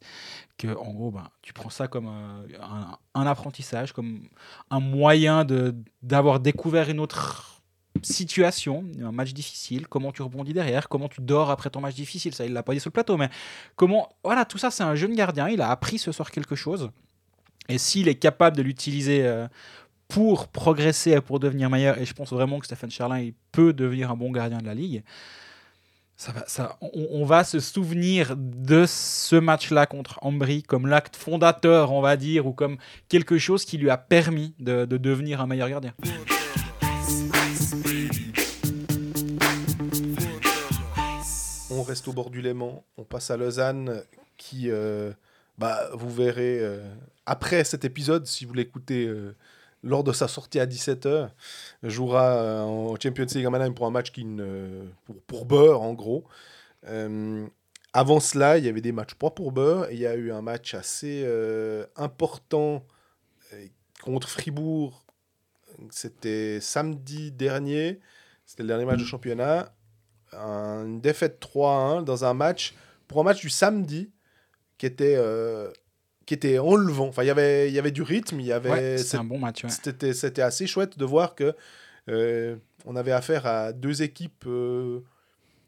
que 0.57 0.67
en 0.67 0.93
gros, 0.93 1.11
ben, 1.11 1.27
tu 1.41 1.51
prends 1.53 1.71
ça 1.71 1.87
comme 1.87 2.07
euh, 2.07 2.57
un, 2.61 2.97
un, 3.15 3.27
apprentissage, 3.27 3.91
comme 3.91 4.27
un 4.69 4.79
moyen 4.79 5.45
de, 5.45 5.73
d'avoir 6.03 6.39
découvert 6.39 6.89
une 6.89 6.99
autre 6.99 7.55
situation, 8.03 8.83
un 9.01 9.11
match 9.11 9.33
difficile, 9.33 9.87
comment 9.87 10.11
tu 10.11 10.21
rebondis 10.21 10.53
derrière, 10.53 10.89
comment 10.89 11.07
tu 11.07 11.21
dors 11.21 11.49
après 11.49 11.69
ton 11.69 11.81
match 11.81 11.95
difficile? 11.95 12.35
Ça, 12.35 12.45
il 12.45 12.53
l'a 12.53 12.63
pas 12.63 12.73
dit 12.73 12.79
sur 12.79 12.89
le 12.89 12.93
plateau, 12.93 13.17
mais 13.17 13.29
comment. 13.75 14.09
Voilà, 14.23 14.45
tout 14.45 14.57
ça, 14.57 14.71
c'est 14.71 14.83
un 14.83 14.95
jeune 14.95 15.15
gardien. 15.15 15.49
Il 15.49 15.61
a 15.61 15.69
appris 15.69 15.97
ce 15.97 16.11
soir 16.11 16.31
quelque 16.31 16.55
chose. 16.55 16.91
Et 17.67 17.77
s'il 17.77 18.07
est 18.07 18.15
capable 18.15 18.57
de 18.57 18.61
l'utiliser 18.61 19.25
euh, 19.25 19.47
pour 20.15 20.47
progresser 20.47 21.11
et 21.11 21.19
pour 21.19 21.41
devenir 21.41 21.69
meilleur, 21.69 21.97
et 21.97 22.05
je 22.05 22.13
pense 22.13 22.31
vraiment 22.31 22.59
que 22.59 22.65
Stéphane 22.65 22.89
Charlin 22.89 23.31
peut 23.51 23.73
devenir 23.73 24.11
un 24.11 24.15
bon 24.15 24.31
gardien 24.31 24.59
de 24.59 24.65
la 24.65 24.73
ligue, 24.73 25.03
ça 26.15 26.31
va, 26.31 26.45
ça, 26.47 26.77
on, 26.79 27.25
va 27.25 27.43
se 27.43 27.59
souvenir 27.59 28.37
de 28.37 28.85
ce 28.87 29.35
match-là 29.35 29.85
contre 29.87 30.17
Ambry 30.21 30.63
comme 30.63 30.87
l'acte 30.87 31.17
fondateur, 31.17 31.91
on 31.91 31.99
va 31.99 32.15
dire, 32.15 32.47
ou 32.47 32.53
comme 32.53 32.77
quelque 33.09 33.37
chose 33.37 33.65
qui 33.65 33.77
lui 33.77 33.89
a 33.89 33.97
permis 33.97 34.55
de, 34.57 34.85
de 34.85 34.95
devenir 34.95 35.41
un 35.41 35.47
meilleur 35.47 35.69
gardien. 35.69 35.93
On 41.69 41.83
reste 41.83 42.07
au 42.07 42.13
bord 42.13 42.29
du 42.29 42.41
Léman, 42.41 42.85
on 42.95 43.03
passe 43.03 43.31
à 43.31 43.35
Lausanne, 43.35 44.01
qui, 44.37 44.71
euh, 44.71 45.11
bah, 45.57 45.89
vous 45.91 46.09
verrez, 46.09 46.59
euh, 46.61 46.79
après 47.25 47.65
cet 47.65 47.83
épisode, 47.83 48.25
si 48.27 48.45
vous 48.45 48.53
l'écoutez 48.53 49.07
euh, 49.07 49.35
lors 49.85 50.03
de 50.03 50.11
sa 50.11 50.27
sortie 50.27 50.59
à 50.59 50.65
17h, 50.65 51.29
jouera 51.83 52.37
euh, 52.37 52.61
en 52.63 52.95
Champions 52.99 53.27
League 53.33 53.47
Mannheim 53.47 53.73
pour 53.73 53.85
un 53.85 53.91
match 53.91 54.11
qui 54.11 54.25
pour, 55.05 55.21
pour 55.27 55.45
Beurre, 55.45 55.81
en 55.81 55.93
gros. 55.93 56.25
Euh, 56.87 57.47
avant 57.93 58.19
cela, 58.19 58.57
il 58.57 58.65
y 58.65 58.67
avait 58.67 58.81
des 58.81 58.91
matchs 58.91 59.13
pour 59.13 59.51
Beurre, 59.51 59.87
il 59.91 59.99
y 59.99 60.07
a 60.07 60.15
eu 60.15 60.31
un 60.31 60.41
match 60.41 60.73
assez 60.73 61.21
euh, 61.23 61.85
important 61.95 62.85
contre 64.03 64.27
Fribourg. 64.27 65.05
C'était 65.91 66.59
samedi 66.61 67.31
dernier, 67.31 67.99
c'était 68.45 68.63
le 68.63 68.67
dernier 68.69 68.85
match 68.85 68.99
de 68.99 69.05
championnat. 69.05 69.71
une 70.33 70.99
défaite 70.99 71.39
3-1 71.39 72.03
dans 72.03 72.25
un 72.25 72.33
match, 72.33 72.73
pour 73.07 73.21
un 73.21 73.23
match 73.23 73.41
du 73.41 73.49
samedi, 73.49 74.11
qui 74.77 74.87
était 74.87 75.15
qui 76.25 76.33
était 76.33 76.59
enlevant. 76.59 77.07
Enfin, 77.07 77.23
y 77.23 77.27
il 77.27 77.73
y 77.73 77.79
avait 77.79 77.91
du 77.91 78.01
rythme, 78.01 78.39
il 78.39 78.47
y 78.47 78.51
avait. 78.51 78.97
c'est 78.97 79.17
un 79.17 79.23
bon 79.23 79.39
match. 79.39 79.65
C'était, 79.67 80.13
c'était 80.13 80.41
assez 80.41 80.67
chouette 80.67 80.97
de 80.97 81.05
voir 81.05 81.35
que 81.35 81.55
euh, 82.09 82.55
on 82.85 82.95
avait 82.95 83.11
affaire 83.11 83.45
à 83.45 83.73
deux 83.73 84.01
équipes 84.01 84.45
euh, 84.47 84.99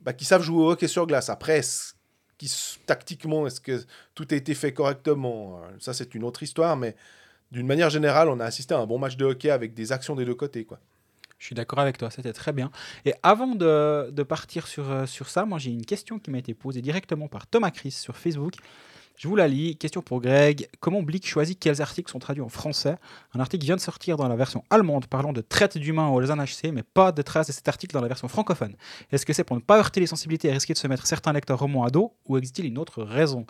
bah, 0.02 0.14
qui 0.14 0.26
savent 0.26 0.42
jouer 0.42 0.64
au 0.64 0.72
hockey 0.72 0.88
sur 0.88 1.08
glace. 1.08 1.30
Après, 1.30 1.62
qui, 2.38 2.52
tactiquement, 2.86 3.48
est-ce 3.48 3.62
que 3.62 3.84
tout 4.16 4.28
a 4.32 4.36
été 4.36 4.54
fait 4.54 4.74
correctement 4.74 5.62
Ça, 5.80 5.94
c'est 5.94 6.14
une 6.16 6.24
autre 6.24 6.44
histoire, 6.44 6.78
mais 6.78 6.96
d'une 7.52 7.68
manière 7.68 7.90
générale, 7.90 8.30
on 8.30 8.40
a 8.40 8.46
assisté 8.46 8.74
à 8.74 8.80
un 8.80 8.86
bon 8.86 9.00
match 9.00 9.18
de 9.18 9.26
hockey 9.26 9.50
avec 9.50 9.74
des 9.74 9.92
actions 9.92 10.16
des 10.16 10.26
deux 10.26 10.36
côtés, 10.36 10.66
quoi. 10.66 10.80
Je 11.40 11.46
suis 11.46 11.56
d'accord 11.56 11.80
avec 11.80 12.00
toi, 12.00 12.10
c'était 12.10 12.34
très 12.34 12.52
bien. 12.52 12.72
Et 13.06 13.14
avant 13.22 13.54
de, 13.54 14.10
de 14.10 14.24
partir 14.24 14.66
sur, 14.66 14.92
euh, 14.92 15.06
sur 15.06 15.30
ça, 15.30 15.46
moi 15.46 15.60
j'ai 15.60 15.70
une 15.70 15.86
question 15.86 16.18
qui 16.18 16.32
m'a 16.32 16.40
été 16.40 16.56
posée 16.56 16.82
directement 16.82 17.28
par 17.28 17.46
Thomas 17.46 17.70
Chris 17.70 17.92
sur 17.92 18.18
Facebook 18.18 18.56
Je 19.18 19.28
vous 19.28 19.36
la 19.36 19.48
lis. 19.48 19.76
Question 19.78 20.04
pour 20.04 20.22
Greg. 20.22 20.70
Comment 20.80 21.02
Blick 21.02 21.28
choisit 21.28 21.60
quels 21.60 21.82
articles 21.82 22.12
sont 22.12 22.20
traduits 22.20 22.44
en 22.44 22.50
français? 22.50 22.98
Un 23.34 23.40
article 23.40 23.66
vient 23.66 23.76
de 23.76 23.82
sortir 23.82 24.16
dans 24.16 24.28
la 24.28 24.36
version 24.36 24.64
allemande 24.70 25.08
parlant 25.08 25.34
de 25.34 25.42
traite 25.42 25.76
d'humains 25.76 26.10
au 26.10 26.20
Lausanne 26.20 26.40
HC, 26.40 26.72
mais 26.72 26.84
pas 26.84 27.12
de 27.12 27.24
traces 27.24 27.48
de 27.48 27.52
cet 27.52 27.68
article 27.68 27.96
dans 27.96 28.02
la 28.02 28.10
version 28.10 28.28
francophone. 28.28 28.76
Est-ce 29.12 29.26
que 29.26 29.34
c'est 29.34 29.44
pour 29.44 29.56
ne 29.56 29.62
pas 29.62 29.80
heurter 29.80 30.02
les 30.02 30.06
sensibilités 30.06 30.50
et 30.50 30.52
risquer 30.52 30.74
de 30.74 30.78
se 30.78 30.88
mettre 30.88 31.08
certains 31.08 31.34
lecteurs 31.34 31.58
romans 31.58 31.84
à 31.84 31.90
dos, 31.90 32.14
ou 32.28 32.38
existe-t-il 32.38 32.68
une 32.68 32.78
autre 32.78 33.02
raison? 33.02 33.48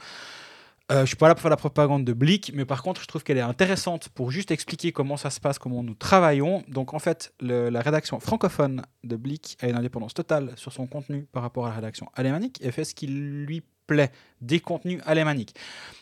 Euh, 0.90 1.02
je 1.02 1.08
suis 1.08 1.18
pas 1.18 1.28
là 1.28 1.36
pour 1.36 1.42
faire 1.42 1.52
la 1.52 1.58
propagande 1.58 2.06
de 2.06 2.14
Blick, 2.14 2.54
mais 2.54 2.64
par 2.64 2.82
contre, 2.82 3.02
je 3.02 3.08
trouve 3.08 3.26
qu'elle 3.26 3.38
est 3.38 3.42
intéressante 3.42 4.08
pour 4.08 4.32
juste 4.32 4.52
expliquer 4.52 4.94
comment 4.94 5.18
ça 5.18 5.30
se 5.30 5.42
passe, 5.42 5.60
comment 5.60 5.84
nous 5.84 5.96
travaillons. 5.96 6.64
Donc, 6.70 6.94
en 6.94 7.00
fait, 7.00 7.34
la 7.42 7.82
rédaction 7.82 8.22
francophone 8.22 8.84
de 9.04 9.18
Blick 9.18 9.58
a 9.62 9.68
une 9.68 9.76
indépendance 9.76 10.14
totale 10.14 10.54
sur 10.56 10.72
son 10.72 10.88
contenu 10.88 11.28
par 11.34 11.44
rapport 11.44 11.66
à 11.66 11.70
la 11.70 11.76
rédaction 11.76 12.08
alémanique 12.14 12.58
et 12.62 12.72
fait 12.72 12.86
ce 12.86 12.96
qui 12.96 13.08
lui 13.08 13.64
plaît 13.88 14.12
des 14.42 14.60
contenus 14.60 15.02
alémaniques. 15.06 15.56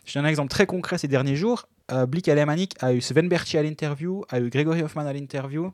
J'ai 0.05 0.19
un 0.19 0.25
exemple 0.25 0.49
très 0.49 0.65
concret 0.65 0.97
ces 0.97 1.07
derniers 1.07 1.35
jours. 1.35 1.67
Euh, 1.91 2.05
Blick 2.05 2.27
alémanique 2.27 2.73
a 2.79 2.93
eu 2.93 3.01
Sven 3.01 3.29
Berchi 3.29 3.57
à 3.57 3.63
l'interview, 3.63 4.25
a 4.29 4.39
eu 4.39 4.49
Gregory 4.49 4.81
Hoffman 4.81 5.05
à 5.05 5.13
l'interview. 5.13 5.71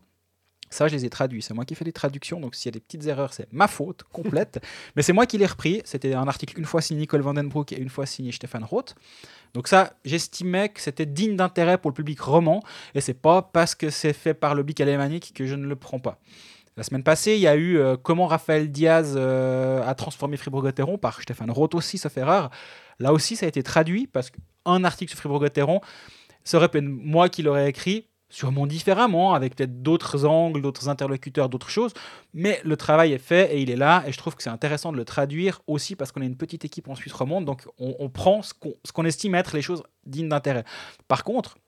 Ça, 0.70 0.88
je 0.88 0.96
les 0.96 1.04
ai 1.04 1.10
traduits. 1.10 1.42
C'est 1.42 1.54
moi 1.54 1.66
qui 1.66 1.76
fais 1.76 1.84
les 1.84 1.92
traductions. 1.92 2.40
Donc, 2.40 2.56
s'il 2.56 2.68
y 2.68 2.72
a 2.72 2.76
des 2.76 2.80
petites 2.80 3.06
erreurs, 3.06 3.34
c'est 3.34 3.52
ma 3.52 3.68
faute 3.68 4.04
complète. 4.04 4.64
Mais 4.96 5.02
c'est 5.02 5.12
moi 5.12 5.26
qui 5.26 5.38
l'ai 5.38 5.46
repris. 5.46 5.82
C'était 5.84 6.14
un 6.14 6.28
article 6.30 6.58
une 6.58 6.66
fois 6.66 6.82
signé 6.82 7.02
Nicole 7.02 7.22
Vandenbroek 7.22 7.74
et 7.74 7.78
une 7.78 7.90
fois 7.90 8.06
signé 8.06 8.32
Stefan 8.32 8.64
Roth. 8.64 8.96
Donc, 9.54 9.68
ça, 9.68 9.94
j'estimais 10.06 10.70
que 10.70 10.80
c'était 10.80 11.06
digne 11.06 11.36
d'intérêt 11.36 11.78
pour 11.78 11.92
le 11.92 11.96
public 11.96 12.22
roman. 12.22 12.64
Et 12.96 13.02
c'est 13.02 13.14
pas 13.14 13.42
parce 13.42 13.76
que 13.76 13.90
c'est 13.90 14.14
fait 14.14 14.34
par 14.34 14.56
le 14.56 14.64
Blick 14.64 14.80
alémanique 14.80 15.34
que 15.36 15.46
je 15.46 15.56
ne 15.56 15.68
le 15.68 15.76
prends 15.76 16.00
pas. 16.00 16.20
La 16.82 16.86
semaine 16.86 17.04
passée, 17.04 17.36
il 17.36 17.42
y 17.42 17.48
a 17.48 17.56
eu 17.56 17.78
euh, 17.78 17.96
Comment 17.96 18.26
Raphaël 18.26 18.72
Diaz 18.72 19.14
euh, 19.16 19.88
a 19.88 19.94
transformé 19.94 20.36
Fribourg-Gotteron 20.36 20.98
par 20.98 21.22
Stéphane 21.22 21.52
Roth 21.52 21.76
aussi, 21.76 22.00
ça 22.00 22.10
fait 22.10 22.24
rare. 22.24 22.50
Là 22.98 23.14
aussi, 23.14 23.36
ça 23.36 23.46
a 23.46 23.50
été 23.50 23.62
traduit 23.62 24.08
parce 24.08 24.32
qu'un 24.32 24.84
article 24.84 25.12
sur 25.12 25.20
Fribourg-Gotteron 25.20 25.80
serait 26.44 26.70
peut-être 26.70 26.88
moi 26.88 27.30
qui 27.30 27.44
l'aurais 27.44 27.70
écrit, 27.70 28.08
sûrement 28.30 28.66
différemment, 28.66 29.36
avec 29.36 29.56
peut-être 29.56 29.84
d'autres 29.84 30.26
angles, 30.26 30.64
d'autres 30.64 30.90
interlocuteurs, 30.90 31.50
d'autres 31.50 31.70
choses. 31.70 31.94
Mais 32.34 32.60
le 32.64 32.76
travail 32.76 33.14
est 33.14 33.20
fait 33.20 33.56
et 33.56 33.62
il 33.62 33.70
est 33.70 33.76
là. 33.76 34.04
Et 34.08 34.12
je 34.12 34.18
trouve 34.18 34.36
que 34.36 34.42
c'est 34.42 34.50
intéressant 34.50 34.92
de 34.92 34.98
le 34.98 35.06
traduire 35.06 35.62
aussi 35.68 35.96
parce 35.96 36.12
qu'on 36.12 36.24
est 36.24 36.26
une 36.26 36.36
petite 36.36 36.66
équipe 36.66 36.88
en 36.88 36.96
Suisse 36.96 37.14
romande. 37.14 37.46
Donc 37.46 37.68
on, 37.78 38.10
prend 38.10 38.42
ce 38.42 38.54
qu'on 38.92 39.06
estime 39.06 39.36
être 39.36 39.54
les 39.54 39.62
choses 39.62 39.84
dignes 40.08 40.30
d'intérêt. 40.30 40.64
Par 41.08 41.24
contre, 41.24 41.60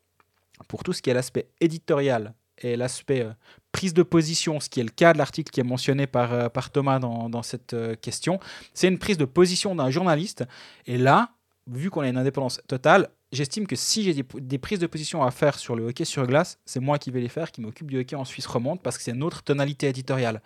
pour 0.67 0.81
tout 0.81 0.91
ce 0.91 1.03
qui 1.03 1.11
est 1.11 1.13
l'aspect 1.13 1.49
éditorial 1.61 2.33
et 2.59 2.75
l'aspect 2.75 3.21
euh, 3.21 3.31
prise 3.71 3.93
de 3.93 4.03
position, 4.03 4.59
ce 4.59 4.69
qui 4.69 4.79
est 4.79 4.83
le 4.83 4.89
cas 4.89 5.13
de 5.13 5.17
l'article 5.17 5.51
qui 5.51 5.59
est 5.59 5.63
mentionné 5.63 6.07
par, 6.07 6.33
euh, 6.33 6.49
par 6.49 6.71
Thomas 6.71 6.99
dans, 6.99 7.29
dans 7.29 7.43
cette 7.43 7.73
euh, 7.73 7.95
question, 7.95 8.39
c'est 8.73 8.87
une 8.87 8.99
prise 8.99 9.17
de 9.17 9.25
position 9.25 9.75
d'un 9.75 9.89
journaliste. 9.89 10.45
Et 10.85 10.97
là, 10.97 11.31
vu 11.67 11.89
qu'on 11.89 12.01
a 12.01 12.07
une 12.07 12.17
indépendance 12.17 12.61
totale, 12.67 13.09
j'estime 13.31 13.67
que 13.67 13.75
si 13.75 14.03
j'ai 14.03 14.13
des, 14.13 14.57
prises 14.57 14.79
de 14.79 14.87
position 14.87 15.23
à 15.23 15.31
faire 15.31 15.57
sur 15.57 15.75
le 15.75 15.87
hockey 15.87 16.05
sur 16.05 16.25
glace, 16.27 16.59
c'est 16.65 16.79
moi 16.79 16.99
qui 16.99 17.11
vais 17.11 17.21
les 17.21 17.29
faire, 17.29 17.51
qui 17.51 17.61
m'occupe 17.61 17.89
du 17.89 17.99
hockey 17.99 18.15
en 18.15 18.25
Suisse 18.25 18.45
romande, 18.45 18.81
parce 18.81 18.97
que 18.97 19.03
c'est 19.03 19.11
une 19.11 19.23
autre 19.23 19.43
tonalité 19.43 19.87
éditoriale. 19.87 20.41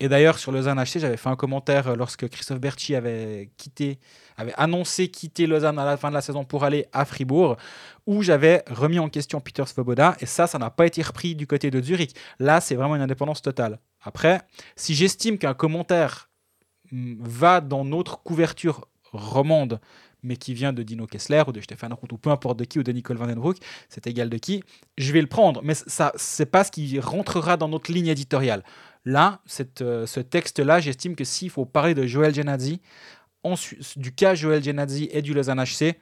Et 0.00 0.08
d'ailleurs, 0.08 0.38
sur 0.38 0.52
Lausanne 0.52 0.78
HC, 0.78 1.00
j'avais 1.00 1.16
fait 1.16 1.28
un 1.28 1.36
commentaire 1.36 1.96
lorsque 1.96 2.28
Christophe 2.28 2.60
quitté, 3.56 3.98
avait 4.36 4.54
annoncé 4.56 5.08
quitter 5.08 5.46
Lausanne 5.46 5.78
à 5.78 5.84
la 5.84 5.96
fin 5.96 6.08
de 6.08 6.14
la 6.14 6.20
saison 6.20 6.44
pour 6.44 6.62
aller 6.62 6.86
à 6.92 7.04
Fribourg, 7.04 7.56
où 8.06 8.22
j'avais 8.22 8.62
remis 8.70 9.00
en 9.00 9.08
question 9.08 9.40
Peter 9.40 9.64
Svoboda, 9.66 10.16
et 10.20 10.26
ça, 10.26 10.46
ça 10.46 10.58
n'a 10.58 10.70
pas 10.70 10.86
été 10.86 11.02
repris 11.02 11.34
du 11.34 11.48
côté 11.48 11.70
de 11.70 11.82
Zurich. 11.82 12.14
Là, 12.38 12.60
c'est 12.60 12.76
vraiment 12.76 12.94
une 12.94 13.02
indépendance 13.02 13.42
totale. 13.42 13.80
Après, 14.00 14.40
si 14.76 14.94
j'estime 14.94 15.36
qu'un 15.36 15.54
commentaire 15.54 16.30
mm, 16.92 17.16
va 17.20 17.60
dans 17.60 17.84
notre 17.84 18.22
couverture 18.22 18.86
romande, 19.12 19.80
mais 20.22 20.36
qui 20.36 20.54
vient 20.54 20.72
de 20.72 20.82
Dino 20.82 21.06
Kessler 21.06 21.42
ou 21.46 21.52
de 21.52 21.60
Stéphane 21.60 21.92
Roth 21.92 22.12
ou 22.12 22.18
peu 22.18 22.30
importe 22.30 22.58
de 22.58 22.64
qui 22.64 22.78
ou 22.78 22.82
de 22.82 22.92
Nicole 22.92 23.16
Vandenbroek, 23.16 23.58
c'est 23.88 24.06
égal 24.06 24.28
de 24.28 24.36
qui, 24.36 24.62
je 24.96 25.12
vais 25.12 25.20
le 25.20 25.26
prendre. 25.26 25.60
Mais 25.62 25.74
ça, 25.74 26.12
c'est 26.16 26.46
pas 26.46 26.64
ce 26.64 26.70
qui 26.70 26.98
rentrera 27.00 27.56
dans 27.56 27.68
notre 27.68 27.92
ligne 27.92 28.08
éditoriale. 28.08 28.64
Là, 29.08 29.40
cette, 29.46 29.80
euh, 29.80 30.04
ce 30.04 30.20
texte-là, 30.20 30.80
j'estime 30.80 31.16
que 31.16 31.24
s'il 31.24 31.48
faut 31.48 31.64
parler 31.64 31.94
de 31.94 32.04
Joël 32.04 32.34
Genadzi, 32.34 32.82
du 33.96 34.12
cas 34.12 34.34
Joël 34.34 34.62
Genadzi 34.62 35.08
et 35.10 35.22
du 35.22 35.32
Lausanne 35.32 35.64
HC, 35.64 35.94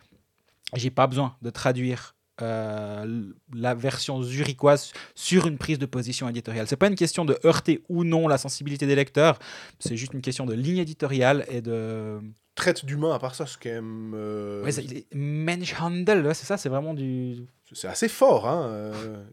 j'ai 0.75 0.91
pas 0.91 1.07
besoin 1.07 1.37
de 1.41 1.51
traduire 1.51 2.17
euh, 2.43 3.31
la 3.55 3.75
version 3.77 4.21
zurichoise 4.23 4.93
sur 5.15 5.47
une 5.47 5.57
prise 5.57 5.79
de 5.79 5.87
position 5.87 6.29
éditoriale. 6.29 6.67
C'est 6.67 6.75
pas 6.75 6.89
une 6.89 6.97
question 6.97 7.25
de 7.25 7.39
heurter 7.45 7.85
ou 7.89 8.03
non 8.03 8.27
la 8.27 8.39
sensibilité 8.39 8.89
des 8.89 8.97
lecteurs, 8.97 9.39
c'est 9.79 9.97
juste 9.97 10.13
une 10.13 10.21
question 10.21 10.45
de 10.45 10.55
ligne 10.55 10.79
éditoriale 10.79 11.47
et 11.49 11.61
de 11.61 12.19
traite 12.57 12.87
d'humain 12.87 13.15
à 13.15 13.21
part 13.21 13.35
ça 13.35 13.47
c'est 13.47 13.63
quand 13.63 13.69
même 13.69 14.15
euh... 14.17 14.65
ouais, 14.65 15.07
Menschhandel 15.15 16.35
c'est 16.35 16.47
ça 16.47 16.57
c'est 16.57 16.71
vraiment 16.71 16.95
du 16.95 17.47
c'est 17.73 17.89
assez 17.89 18.09
fort 18.09 18.49
hein 18.49 18.69
euh, 18.69 19.25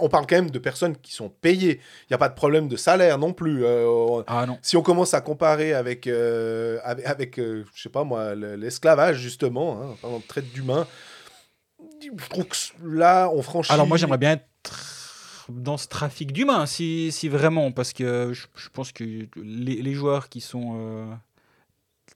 on 0.00 0.08
parle 0.08 0.26
quand 0.26 0.36
même 0.36 0.50
de 0.50 0.58
personnes 0.58 0.96
qui 0.96 1.12
sont 1.12 1.28
payées 1.28 1.80
il 2.02 2.06
n'y 2.10 2.14
a 2.14 2.18
pas 2.18 2.28
de 2.28 2.34
problème 2.34 2.68
de 2.68 2.76
salaire 2.76 3.18
non 3.18 3.32
plus 3.32 3.64
euh, 3.64 4.22
ah, 4.26 4.46
non. 4.46 4.58
si 4.62 4.76
on 4.76 4.82
commence 4.82 5.14
à 5.14 5.20
comparer 5.20 5.74
avec 5.74 6.06
euh, 6.06 6.78
avec, 6.82 7.06
avec 7.06 7.36
je 7.36 7.64
sais 7.74 7.88
pas 7.88 8.04
moi 8.04 8.34
l'esclavage 8.34 9.18
justement 9.18 9.80
hein, 9.80 9.96
par 10.00 10.10
exemple 10.10 10.26
traite 10.26 10.52
d'humain 10.52 10.86
je 12.00 12.28
trouve 12.28 12.46
que 12.46 12.56
là, 12.84 13.30
on 13.32 13.42
franchit. 13.42 13.72
Alors, 13.72 13.86
moi, 13.86 13.96
j'aimerais 13.96 14.18
bien 14.18 14.32
être 14.32 14.44
dans 15.48 15.76
ce 15.76 15.88
trafic 15.88 16.32
d'humains, 16.32 16.66
si, 16.66 17.10
si, 17.10 17.28
vraiment, 17.28 17.72
parce 17.72 17.92
que 17.92 18.32
je, 18.32 18.68
pense 18.72 18.92
que 18.92 19.04
les, 19.36 19.82
les, 19.82 19.94
joueurs 19.94 20.28
qui 20.28 20.40
sont 20.40 21.18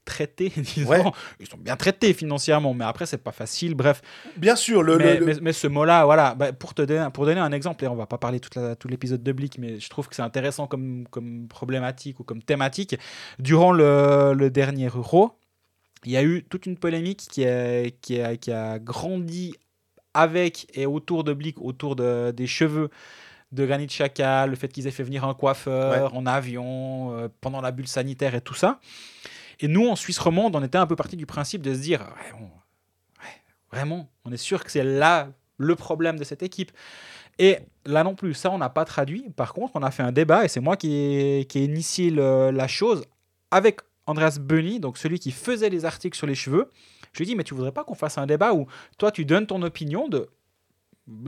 traités, 0.05 0.53
disons, 0.57 1.13
ils 1.41 1.49
sont 1.49 1.59
bien 1.59 1.77
traités 1.77 2.13
financièrement, 2.13 2.75
mais 2.75 2.85
après, 2.85 3.07
c'est 3.07 3.23
pas 3.23 3.33
facile, 3.33 3.75
bref. 3.75 4.03
Bien 4.37 4.57
sûr, 4.57 4.83
le. 4.83 4.99
Mais, 4.99 5.19
le, 5.19 5.41
mais, 5.41 5.53
ce 5.53 5.67
mot-là, 5.67 6.05
voilà, 6.05 6.35
bah, 6.35 6.53
pour, 6.53 6.75
te 6.75 6.83
donner, 6.83 7.09
pour 7.13 7.27
donner 7.27 7.41
un 7.41 7.53
exemple, 7.53 7.85
et 7.85 7.89
on 7.89 7.95
va 7.95 8.07
pas 8.07 8.19
parler 8.19 8.41
toute 8.41 8.55
la, 8.57 8.77
tout 8.77 8.89
l'épisode 8.89 9.23
de 9.23 9.33
Blick, 9.33 9.59
mais 9.59 9.81
je 9.81 9.89
trouve 9.89 10.09
que 10.09 10.15
c'est 10.15 10.23
intéressant 10.23 10.67
comme, 10.67 11.07
comme 11.11 11.49
problématique 11.49 12.21
ou 12.21 12.25
comme 12.25 12.43
thématique. 12.43 12.97
Durant 13.39 13.73
le, 13.73 14.35
le 14.35 14.51
dernier 14.51 14.89
Euro, 14.95 15.39
il 16.05 16.13
y 16.13 16.17
a 16.17 16.23
eu 16.23 16.45
toute 16.49 16.67
une 16.67 16.77
polémique 16.77 17.27
qui 17.31 17.47
a, 17.47 17.91
qui 17.91 18.21
a, 18.21 18.37
qui 18.37 18.51
a 18.51 18.79
grandi 18.79 19.55
avec 20.15 20.67
et 20.77 20.87
autour 20.87 21.25
de 21.25 21.33
Blick, 21.33 21.61
autour 21.61 21.97
de, 21.97 22.33
des 22.33 22.47
cheveux 22.47 22.91
de 23.53 23.67
Granit 23.67 23.87
Xhaka, 23.87 24.47
le 24.47 24.57
fait 24.57 24.69
qu'ils 24.69 24.87
aient 24.87 24.93
fait 24.93 25.03
venir 25.03 25.25
un 25.25 25.35
coiffeur 25.35 26.15
en 26.15 26.27
avion 26.27 27.13
euh, 27.13 27.29
pendant 27.41 27.61
la 27.61 27.71
bulle 27.71 27.87
sanitaire 27.87 28.35
et 28.35 28.41
tout 28.41 28.55
ça. 28.55 28.81
Et 29.63 29.69
nous, 29.69 29.89
en 29.89 29.97
Suisse 29.97 30.19
romande, 30.19 30.55
on 30.57 30.63
était 30.63 30.77
un 30.77 30.87
peu 30.87 30.97
parti 30.97 31.17
du 31.17 31.25
principe 31.25 31.63
de 31.63 31.73
se 31.73 31.79
dire, 31.79 32.05
vraiment, 33.71 34.11
on 34.25 34.33
est 34.33 34.37
sûr 34.37 34.65
que 34.65 34.71
c'est 34.71 34.85
là 34.85 35.31
le 35.57 35.77
problème 35.77 36.19
de 36.19 36.25
cette 36.25 36.43
équipe. 36.43 36.73
Et 37.39 37.59
là 37.87 38.05
non 38.05 38.15
plus, 38.15 38.35
ça, 38.35 38.51
on 38.51 38.59
n'a 38.59 38.69
pas 38.69 38.85
traduit. 38.85 39.31
Par 39.37 39.55
contre, 39.55 39.73
on 39.77 39.83
a 39.83 39.91
fait 39.91 40.03
un 40.03 40.13
débat, 40.13 40.45
et 40.45 40.49
c'est 40.49 40.61
moi 40.61 40.77
qui 40.77 40.93
ai, 40.95 41.47
qui 41.49 41.65
initié 41.65 42.11
la 42.11 42.69
chose 42.69 43.05
avec 43.51 43.81
Andreas 44.07 44.39
Bunny, 44.41 44.81
donc 44.81 44.99
celui 44.99 45.21
qui 45.21 45.31
faisait 45.31 45.71
les 45.71 45.85
articles 45.85 46.17
sur 46.17 46.27
les 46.27 46.35
cheveux. 46.35 46.71
Je 47.13 47.19
lui 47.19 47.25
ai 47.25 47.27
dit, 47.27 47.37
mais 47.37 47.45
tu 47.45 47.55
voudrais 47.55 47.73
pas 47.73 47.85
qu'on 47.85 47.95
fasse 47.95 48.19
un 48.19 48.27
débat 48.27 48.53
où 48.53 48.67
toi, 48.99 49.13
tu 49.13 49.25
donnes 49.25 49.47
ton 49.47 49.63
opinion 49.63 50.09
de 50.09 50.29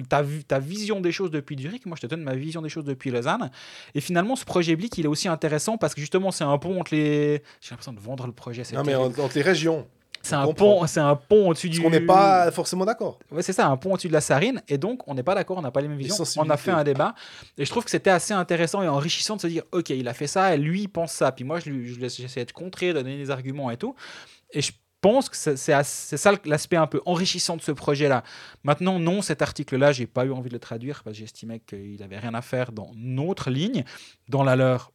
ta, 0.08 0.22
ta 0.46 0.58
vision 0.58 1.00
des 1.00 1.12
choses 1.12 1.30
depuis 1.30 1.58
Zurich, 1.58 1.86
moi 1.86 1.96
je 1.96 2.02
te 2.02 2.06
donne 2.06 2.22
ma 2.22 2.34
vision 2.34 2.62
des 2.62 2.68
choses 2.68 2.84
depuis 2.84 3.10
Lausanne. 3.10 3.50
Et 3.94 4.00
finalement, 4.00 4.36
ce 4.36 4.44
projet 4.44 4.76
Blick, 4.76 4.96
il 4.98 5.04
est 5.04 5.08
aussi 5.08 5.28
intéressant 5.28 5.76
parce 5.76 5.94
que 5.94 6.00
justement, 6.00 6.30
c'est 6.30 6.44
un 6.44 6.58
pont 6.58 6.80
entre 6.80 6.94
les. 6.94 7.42
J'ai 7.60 7.70
l'impression 7.70 7.92
de 7.92 8.00
vendre 8.00 8.26
le 8.26 8.32
projet. 8.32 8.62
Non, 8.72 8.84
mais 8.84 8.94
entre 8.94 9.34
les 9.34 9.42
régions. 9.42 9.86
C'est 10.22 10.36
un, 10.36 10.50
pont, 10.54 10.86
c'est 10.86 11.00
un 11.00 11.16
pont 11.16 11.48
au-dessus 11.50 11.68
du. 11.68 11.84
On 11.84 11.90
n'est 11.90 12.00
pas 12.00 12.50
forcément 12.50 12.86
d'accord. 12.86 13.18
Ouais, 13.30 13.42
c'est 13.42 13.52
ça, 13.52 13.66
un 13.66 13.76
pont 13.76 13.92
au-dessus 13.92 14.08
de 14.08 14.14
la 14.14 14.22
sarine. 14.22 14.62
Et 14.68 14.78
donc, 14.78 15.06
on 15.06 15.14
n'est 15.14 15.22
pas 15.22 15.34
d'accord, 15.34 15.58
on 15.58 15.62
n'a 15.62 15.70
pas 15.70 15.82
les 15.82 15.88
mêmes 15.88 15.98
visions. 15.98 16.24
On 16.38 16.48
a 16.48 16.56
fait 16.56 16.70
un 16.70 16.82
débat. 16.82 17.14
Et 17.58 17.66
je 17.66 17.70
trouve 17.70 17.84
que 17.84 17.90
c'était 17.90 18.10
assez 18.10 18.32
intéressant 18.32 18.82
et 18.82 18.88
enrichissant 18.88 19.36
de 19.36 19.42
se 19.42 19.46
dire 19.48 19.64
ok, 19.72 19.90
il 19.90 20.08
a 20.08 20.14
fait 20.14 20.26
ça, 20.26 20.54
et 20.54 20.58
lui, 20.58 20.82
il 20.82 20.88
pense 20.88 21.12
ça. 21.12 21.30
Puis 21.30 21.44
moi, 21.44 21.60
je, 21.60 21.68
lui, 21.68 21.88
je 21.88 22.00
j'essaie 22.00 22.46
de 22.46 22.52
contrer, 22.52 22.94
de 22.94 23.02
donner 23.02 23.18
des 23.18 23.30
arguments 23.30 23.70
et 23.70 23.76
tout. 23.76 23.94
Et 24.50 24.62
je 24.62 24.72
pense 25.04 25.28
que 25.28 25.36
c'est 25.36 26.16
ça 26.16 26.32
l'aspect 26.46 26.76
un 26.76 26.86
peu 26.86 27.02
enrichissant 27.04 27.58
de 27.58 27.60
ce 27.60 27.72
projet-là. 27.72 28.24
Maintenant, 28.62 28.98
non, 28.98 29.20
cet 29.20 29.42
article-là, 29.42 29.92
j'ai 29.92 30.06
pas 30.06 30.24
eu 30.24 30.32
envie 30.32 30.48
de 30.48 30.54
le 30.54 30.58
traduire 30.58 31.02
parce 31.04 31.14
que 31.14 31.20
j'estimais 31.20 31.60
qu'il 31.60 32.02
avait 32.02 32.18
rien 32.18 32.32
à 32.32 32.40
faire 32.40 32.72
dans 32.72 32.90
notre 32.96 33.50
ligne. 33.50 33.84
Dans 34.30 34.42
la 34.42 34.56
leur, 34.56 34.92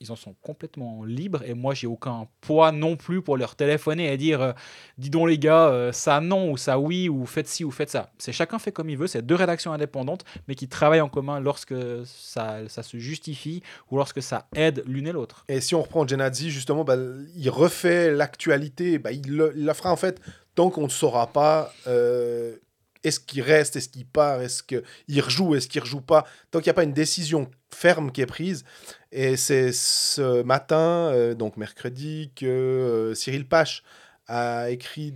ils 0.00 0.12
en 0.12 0.16
sont 0.16 0.34
complètement 0.42 1.04
libres 1.04 1.42
et 1.44 1.54
moi 1.54 1.74
j'ai 1.74 1.86
aucun 1.86 2.28
poids 2.40 2.72
non 2.72 2.96
plus 2.96 3.22
pour 3.22 3.36
leur 3.36 3.56
téléphoner 3.56 4.12
et 4.12 4.16
dire 4.16 4.40
euh, 4.40 4.52
dis 4.96 5.10
donc 5.10 5.28
les 5.28 5.38
gars 5.38 5.68
euh, 5.68 5.92
ça 5.92 6.20
non 6.20 6.50
ou 6.50 6.56
ça 6.56 6.78
oui 6.78 7.08
ou 7.08 7.26
faites 7.26 7.48
ci 7.48 7.64
ou 7.64 7.70
faites 7.70 7.90
ça. 7.90 8.10
C'est 8.18 8.32
chacun 8.32 8.58
fait 8.58 8.72
comme 8.72 8.90
il 8.90 8.96
veut 8.96 9.06
c'est 9.06 9.22
deux 9.22 9.34
rédactions 9.34 9.72
indépendantes 9.72 10.24
mais 10.46 10.54
qui 10.54 10.68
travaillent 10.68 11.00
en 11.00 11.08
commun 11.08 11.40
lorsque 11.40 11.74
ça, 12.04 12.68
ça 12.68 12.82
se 12.82 12.98
justifie 12.98 13.62
ou 13.90 13.96
lorsque 13.96 14.22
ça 14.22 14.46
aide 14.54 14.82
l'une 14.86 15.06
et 15.06 15.12
l'autre. 15.12 15.44
Et 15.48 15.60
si 15.60 15.74
on 15.74 15.82
reprend 15.82 16.06
Genadzi 16.06 16.50
justement 16.50 16.84
bah, 16.84 16.96
il 17.36 17.50
refait 17.50 18.12
l'actualité 18.12 18.98
bah, 18.98 19.12
il, 19.12 19.36
le, 19.36 19.52
la 19.54 19.74
fera 19.74 19.92
en 19.92 19.96
fait 19.96 20.20
tant 20.54 20.70
qu'on 20.70 20.84
ne 20.84 20.88
saura 20.88 21.28
pas 21.28 21.72
euh, 21.86 22.56
est-ce 23.04 23.20
qu'il 23.20 23.42
reste, 23.42 23.76
est-ce 23.76 23.88
qu'il 23.88 24.06
part, 24.06 24.40
est-ce 24.40 24.62
qu'il 24.62 25.20
rejoue, 25.20 25.54
est-ce 25.54 25.68
qu'il 25.68 25.80
rejoue 25.80 26.00
pas, 26.00 26.26
tant 26.50 26.58
qu'il 26.58 26.66
n'y 26.66 26.70
a 26.70 26.74
pas 26.74 26.84
une 26.84 26.92
décision 26.92 27.50
ferme 27.70 28.10
qui 28.12 28.20
est 28.20 28.26
prise, 28.26 28.64
et 29.12 29.36
c'est 29.36 29.72
ce 29.72 30.42
matin, 30.42 31.10
euh, 31.12 31.34
donc 31.34 31.56
mercredi, 31.56 32.32
que 32.34 32.46
euh, 32.46 33.14
Cyril 33.14 33.46
Pache 33.46 33.82
a 34.26 34.70
écrit 34.70 35.14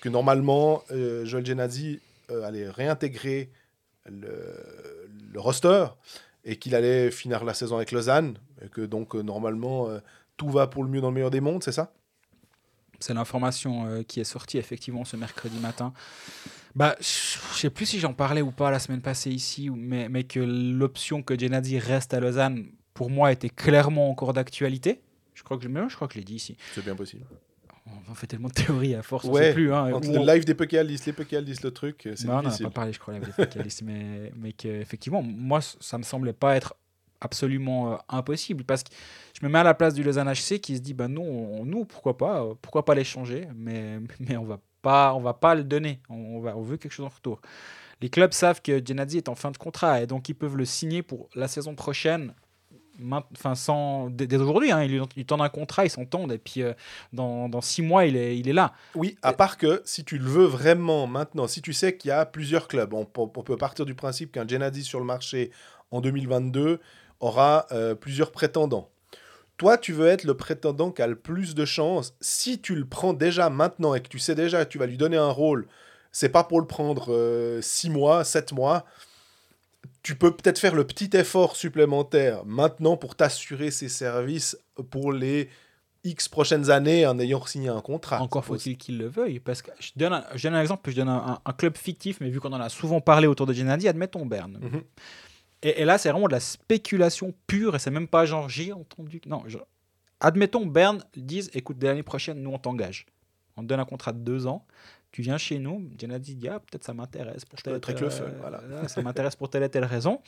que 0.00 0.08
normalement, 0.08 0.82
Joel 0.90 1.44
Genazzi 1.44 2.00
allait 2.30 2.70
réintégrer 2.70 3.50
le 4.06 5.38
roster 5.38 5.86
et 6.42 6.56
qu'il 6.56 6.74
allait 6.74 7.10
finir 7.10 7.44
la 7.44 7.52
saison 7.52 7.76
avec 7.76 7.92
Lausanne, 7.92 8.38
et 8.64 8.68
que 8.68 8.80
donc 8.80 9.14
normalement 9.14 9.90
tout 10.38 10.48
va 10.48 10.68
pour 10.68 10.84
le 10.84 10.88
mieux 10.88 11.02
dans 11.02 11.08
le 11.08 11.14
meilleur 11.14 11.30
des 11.30 11.42
mondes, 11.42 11.62
c'est 11.62 11.72
ça? 11.72 11.92
C'est 12.98 13.12
l'information 13.12 14.02
qui 14.04 14.20
est 14.20 14.24
sortie 14.24 14.56
effectivement 14.56 15.04
ce 15.04 15.18
mercredi 15.18 15.58
matin. 15.58 15.92
Bah, 16.76 16.94
je 17.00 17.58
sais 17.58 17.70
plus 17.70 17.86
si 17.86 17.98
j'en 17.98 18.12
parlais 18.12 18.42
ou 18.42 18.52
pas 18.52 18.70
la 18.70 18.78
semaine 18.78 19.00
passée 19.00 19.30
ici, 19.30 19.70
mais, 19.70 20.10
mais 20.10 20.24
que 20.24 20.40
l'option 20.40 21.22
que 21.22 21.36
Genadi 21.36 21.78
reste 21.78 22.12
à 22.12 22.20
Lausanne, 22.20 22.66
pour 22.92 23.08
moi, 23.08 23.32
était 23.32 23.48
clairement 23.48 24.10
encore 24.10 24.34
d'actualité. 24.34 25.00
Je 25.32 25.42
crois 25.42 25.56
que 25.56 25.64
je, 25.64 25.68
je 25.70 25.96
crois 25.96 26.06
que 26.06 26.14
je 26.14 26.18
l'ai 26.18 26.24
dit 26.24 26.34
ici. 26.34 26.56
C'est 26.74 26.84
bien 26.84 26.94
possible. 26.94 27.24
On 28.10 28.14
fait 28.14 28.26
tellement 28.26 28.48
de 28.48 28.52
théories 28.52 28.94
à 28.94 29.02
force, 29.02 29.24
ouais, 29.24 29.30
on 29.30 29.34
sait 29.36 29.54
plus. 29.54 29.72
Hein, 29.72 29.92
entre 29.94 30.10
le 30.10 30.18
live 30.18 30.44
des 30.44 30.54
Pécalistes, 30.54 31.06
les 31.06 31.12
Pécalistes, 31.12 31.62
le 31.62 31.70
truc, 31.70 32.08
c'est 32.14 32.26
non, 32.26 32.40
difficile. 32.40 32.66
on 32.66 32.68
n'a 32.68 32.70
pas 32.70 32.74
parlé, 32.74 32.92
je 32.92 32.98
crois, 32.98 33.14
live 33.14 33.24
des 33.24 33.32
Pécalistes, 33.32 33.82
mais, 33.84 34.32
mais 34.36 34.52
qu'effectivement, 34.52 35.22
moi, 35.22 35.60
ça 35.62 35.96
me 35.96 36.02
semblait 36.02 36.32
pas 36.34 36.56
être 36.56 36.74
absolument 37.20 37.92
euh, 37.92 37.96
impossible 38.08 38.64
parce 38.64 38.82
que 38.82 38.90
je 39.40 39.46
me 39.46 39.50
mets 39.50 39.58
à 39.60 39.62
la 39.62 39.74
place 39.74 39.94
du 39.94 40.02
Lausanne 40.02 40.30
HC 40.30 40.60
qui 40.60 40.76
se 40.76 40.82
dit 40.82 40.92
bah 40.92 41.08
non 41.08 41.64
nous 41.64 41.86
pourquoi 41.86 42.16
pas 42.18 42.42
euh, 42.42 42.54
pourquoi 42.60 42.84
pas 42.84 42.94
l'échanger 42.94 43.48
mais 43.54 43.98
mais 44.20 44.36
on 44.36 44.44
va 44.44 44.60
pas, 44.82 45.14
on 45.14 45.20
va 45.20 45.34
pas 45.34 45.54
le 45.54 45.64
donner. 45.64 46.00
On, 46.08 46.40
va, 46.40 46.56
on 46.56 46.62
veut 46.62 46.76
quelque 46.76 46.92
chose 46.92 47.06
en 47.06 47.10
retour. 47.10 47.40
Les 48.00 48.10
clubs 48.10 48.32
savent 48.32 48.60
que 48.60 48.84
Genadzi 48.84 49.18
est 49.18 49.28
en 49.28 49.34
fin 49.34 49.50
de 49.50 49.56
contrat 49.56 50.02
et 50.02 50.06
donc 50.06 50.28
ils 50.28 50.34
peuvent 50.34 50.56
le 50.56 50.64
signer 50.64 51.02
pour 51.02 51.28
la 51.34 51.48
saison 51.48 51.74
prochaine. 51.74 52.34
Enfin, 53.34 53.54
sans 53.54 54.08
dès, 54.08 54.34
aujourd'hui, 54.36 54.72
hein, 54.72 54.82
ils 54.82 55.02
lui 55.16 55.26
tendent 55.26 55.42
un 55.42 55.50
contrat, 55.50 55.84
ils 55.84 55.90
s'entendent 55.90 56.32
et 56.32 56.38
puis 56.38 56.62
euh, 56.62 56.72
dans, 57.12 57.48
dans, 57.50 57.60
six 57.60 57.82
mois, 57.82 58.06
il 58.06 58.16
est, 58.16 58.38
il 58.38 58.48
est 58.48 58.54
là. 58.54 58.72
Oui, 58.94 59.18
à 59.22 59.34
part 59.34 59.58
que 59.58 59.82
si 59.84 60.02
tu 60.02 60.16
le 60.16 60.24
veux 60.24 60.46
vraiment 60.46 61.06
maintenant, 61.06 61.46
si 61.46 61.60
tu 61.60 61.74
sais 61.74 61.96
qu'il 61.96 62.08
y 62.08 62.12
a 62.12 62.24
plusieurs 62.24 62.68
clubs, 62.68 62.94
on, 62.94 63.04
peut 63.04 63.56
partir 63.58 63.84
du 63.84 63.94
principe 63.94 64.32
qu'un 64.32 64.48
Genadzi 64.48 64.82
sur 64.82 64.98
le 64.98 65.04
marché 65.04 65.50
en 65.90 66.00
2022 66.00 66.80
aura 67.20 67.66
euh, 67.72 67.94
plusieurs 67.94 68.32
prétendants. 68.32 68.88
Toi, 69.56 69.78
tu 69.78 69.92
veux 69.92 70.06
être 70.06 70.24
le 70.24 70.34
prétendant 70.34 70.90
qui 70.90 71.02
a 71.02 71.06
le 71.06 71.16
plus 71.16 71.54
de 71.54 71.64
chances. 71.64 72.14
Si 72.20 72.60
tu 72.60 72.74
le 72.74 72.84
prends 72.84 73.14
déjà 73.14 73.48
maintenant 73.48 73.94
et 73.94 74.00
que 74.00 74.08
tu 74.08 74.18
sais 74.18 74.34
déjà 74.34 74.64
que 74.64 74.70
tu 74.70 74.78
vas 74.78 74.86
lui 74.86 74.98
donner 74.98 75.16
un 75.16 75.30
rôle, 75.30 75.66
c'est 76.12 76.28
pas 76.28 76.44
pour 76.44 76.60
le 76.60 76.66
prendre 76.66 77.06
6 77.60 77.88
euh, 77.88 77.90
mois, 77.90 78.24
7 78.24 78.52
mois. 78.52 78.84
Tu 80.02 80.14
peux 80.14 80.30
peut-être 80.34 80.58
faire 80.58 80.74
le 80.74 80.86
petit 80.86 81.10
effort 81.16 81.56
supplémentaire 81.56 82.44
maintenant 82.44 82.96
pour 82.96 83.14
t'assurer 83.16 83.70
ses 83.70 83.88
services 83.88 84.58
pour 84.90 85.12
les 85.12 85.48
X 86.04 86.28
prochaines 86.28 86.70
années 86.70 87.06
en 87.06 87.18
ayant 87.18 87.44
signé 87.44 87.68
un 87.68 87.80
contrat. 87.80 88.20
Encore 88.20 88.44
faut-il 88.44 88.76
qu'il 88.76 88.98
le 88.98 89.08
veuille. 89.08 89.40
Parce 89.40 89.62
que 89.62 89.70
je 89.80 89.90
donne 89.96 90.12
un, 90.12 90.24
je 90.34 90.42
donne 90.44 90.54
un 90.54 90.60
exemple, 90.60 90.90
je 90.90 90.96
donne 90.96 91.08
un, 91.08 91.52
club 91.56 91.76
fictif, 91.76 92.20
mais 92.20 92.30
vu 92.30 92.40
qu'on 92.40 92.52
en 92.52 92.60
a 92.60 92.68
souvent 92.68 93.00
parlé 93.00 93.26
autour 93.26 93.46
de 93.46 93.52
Gennady, 93.52 93.88
admettons 93.88 94.24
Berne. 94.26 94.58
Mhm. 94.60 94.82
Et, 95.62 95.84
là, 95.84 95.98
c'est 95.98 96.10
vraiment 96.10 96.26
de 96.28 96.32
la 96.32 96.40
spéculation 96.40 97.34
pure, 97.46 97.76
et 97.76 97.78
c'est 97.78 97.90
même 97.90 98.08
pas 98.08 98.26
genre 98.26 98.48
j'ai 98.48 98.72
entendu. 98.72 99.20
Non, 99.26 99.42
admettons, 100.20 100.66
Berne 100.66 101.02
disent 101.16 101.50
écoute, 101.54 101.78
dès 101.78 101.88
l'année 101.88 102.02
prochaine, 102.02 102.42
nous 102.42 102.50
on 102.50 102.58
t'engage. 102.58 103.06
On 103.56 103.62
te 103.62 103.66
donne 103.66 103.80
un 103.80 103.86
contrat 103.86 104.12
de 104.12 104.18
deux 104.18 104.46
ans. 104.46 104.66
Tu 105.12 105.22
viens 105.22 105.38
chez 105.38 105.58
nous, 105.58 105.90
Gennady 105.96 106.34
dit 106.34 106.48
ah, 106.48 106.60
peut-être 106.60 106.84
ça 106.84 106.92
m'intéresse 106.92 107.46
pour 107.46 107.60
telle, 107.62 107.80
telle, 107.80 108.04
euh, 108.04 108.30
voilà. 108.38 108.86
ça 108.86 109.00
m'intéresse 109.00 109.34
pour 109.34 109.48
telle 109.48 109.62
et 109.62 109.68
telle 109.70 109.86
raison. 109.86 110.20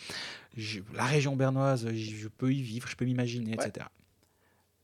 la 0.95 1.05
région 1.05 1.37
bernoise, 1.37 1.87
je 1.93 2.29
peux 2.29 2.53
y 2.53 2.62
vivre, 2.62 2.89
je 2.89 2.97
peux 2.97 3.05
m'imaginer, 3.05 3.53
etc. 3.53 3.87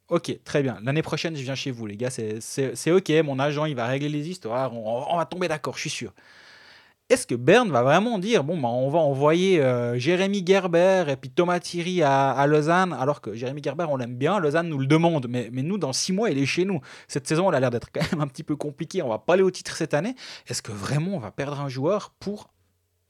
Ok, 0.09 0.38
très 0.45 0.62
bien. 0.62 0.78
L'année 0.82 1.01
prochaine, 1.01 1.34
je 1.34 1.42
viens 1.42 1.55
chez 1.55 1.70
vous, 1.70 1.86
les 1.86 1.97
gars. 1.97 2.11
C'est 2.11 2.90
ok. 2.90 3.11
Mon 3.24 3.38
agent, 3.38 3.64
il 3.64 3.76
va 3.76 3.86
régler 3.86 4.11
les 4.11 4.28
histoires. 4.28 4.74
on 4.74 5.16
va 5.16 5.24
tomber 5.24 5.49
d'accord, 5.49 5.76
je 5.76 5.80
suis 5.80 5.90
sûr 5.90 6.12
est-ce 7.11 7.26
que 7.26 7.34
Berne 7.34 7.70
va 7.70 7.82
vraiment 7.82 8.18
dire 8.18 8.44
bon, 8.44 8.59
bah, 8.59 8.68
on 8.68 8.88
va 8.88 8.98
envoyer 8.98 9.61
euh, 9.61 9.98
Jérémy 9.98 10.42
Gerber 10.44 11.05
et 11.09 11.16
puis 11.16 11.30
Thomas 11.30 11.61
Thierry 11.61 12.02
à, 12.02 12.46
Lausanne, 12.46 12.94
alors 12.94 13.20
que 13.20 13.34
Jérémy 13.34 13.62
Gerber, 13.62 13.86
on 13.88 13.96
l'aime 13.96 14.16
bien, 14.16 14.38
Lausanne 14.38 14.68
nous 14.68 14.78
le 14.78 14.86
demande, 14.86 15.26
mais, 15.28 15.50
mais 15.52 15.62
nous, 15.62 15.76
dans 15.76 15.92
six 15.92 16.12
mois, 16.12 16.30
il 16.30 16.38
est 16.38 16.46
chez 16.46 16.64
nous. 16.64 16.80
Cette 17.07 17.28
saison, 17.28 17.50
elle 17.50 17.57
a 17.57 17.61
l'air 17.61 17.70
d'être 17.70 17.90
quand 17.92 18.11
même 18.11 18.22
un 18.22 18.26
petit 18.26 18.42
peu 18.42 18.57
compliquée, 18.57 19.02
on 19.02 19.09
va 19.09 19.18
pas 19.18 19.34
aller 19.34 19.42
au 19.42 19.50
titre 19.50 19.76
cette 19.76 19.92
année. 19.92 20.14
Est-ce 20.46 20.62
que 20.62 20.72
vraiment 20.72 21.12
on 21.16 21.18
va 21.18 21.30
perdre 21.30 21.61
un 21.61 21.68
joueur 21.68 22.14
pour 22.18 22.48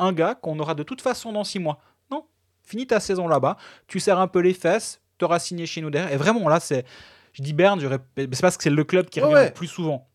un 0.00 0.12
gars 0.12 0.34
qu'on 0.34 0.58
aura 0.58 0.74
de 0.74 0.82
toute 0.82 1.00
façon 1.00 1.32
dans 1.32 1.44
six 1.44 1.60
mois? 1.60 1.78
Non, 2.10 2.26
finis 2.64 2.88
ta 2.88 2.98
saison 2.98 3.28
là-bas, 3.28 3.56
tu 3.86 4.00
serres 4.00 4.18
un 4.18 4.28
peu 4.28 4.40
les 4.40 4.54
fesses, 4.54 5.00
tu 5.18 5.24
auras 5.24 5.38
signé 5.38 5.66
chez 5.66 5.80
nous 5.80 5.90
derrière. 5.90 6.12
Et 6.12 6.16
vraiment, 6.16 6.48
là, 6.48 6.58
c'est. 6.58 6.84
Je 7.32 7.42
dis 7.42 7.52
Berne, 7.52 7.80
c'est 8.16 8.40
parce 8.40 8.56
que 8.56 8.62
c'est 8.62 8.70
le 8.70 8.84
club 8.84 9.08
qui 9.08 9.20
revient 9.20 9.46
le 9.46 9.52
plus 9.52 9.66
souvent. 9.66 10.08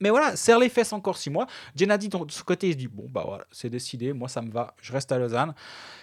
Mais 0.00 0.10
voilà, 0.10 0.36
serre 0.36 0.58
les 0.58 0.68
fesses 0.68 0.92
encore 0.92 1.16
six 1.16 1.30
mois. 1.30 1.46
Gennady, 1.74 2.08
de 2.08 2.18
ce 2.28 2.42
côté, 2.42 2.68
il 2.68 2.72
se 2.72 2.78
dit 2.78 2.88
Bon, 2.88 3.06
bah 3.08 3.24
voilà, 3.26 3.44
c'est 3.50 3.70
décidé, 3.70 4.12
moi 4.12 4.28
ça 4.28 4.42
me 4.42 4.50
va, 4.50 4.74
je 4.82 4.92
reste 4.92 5.10
à 5.12 5.18
Lausanne. 5.18 5.54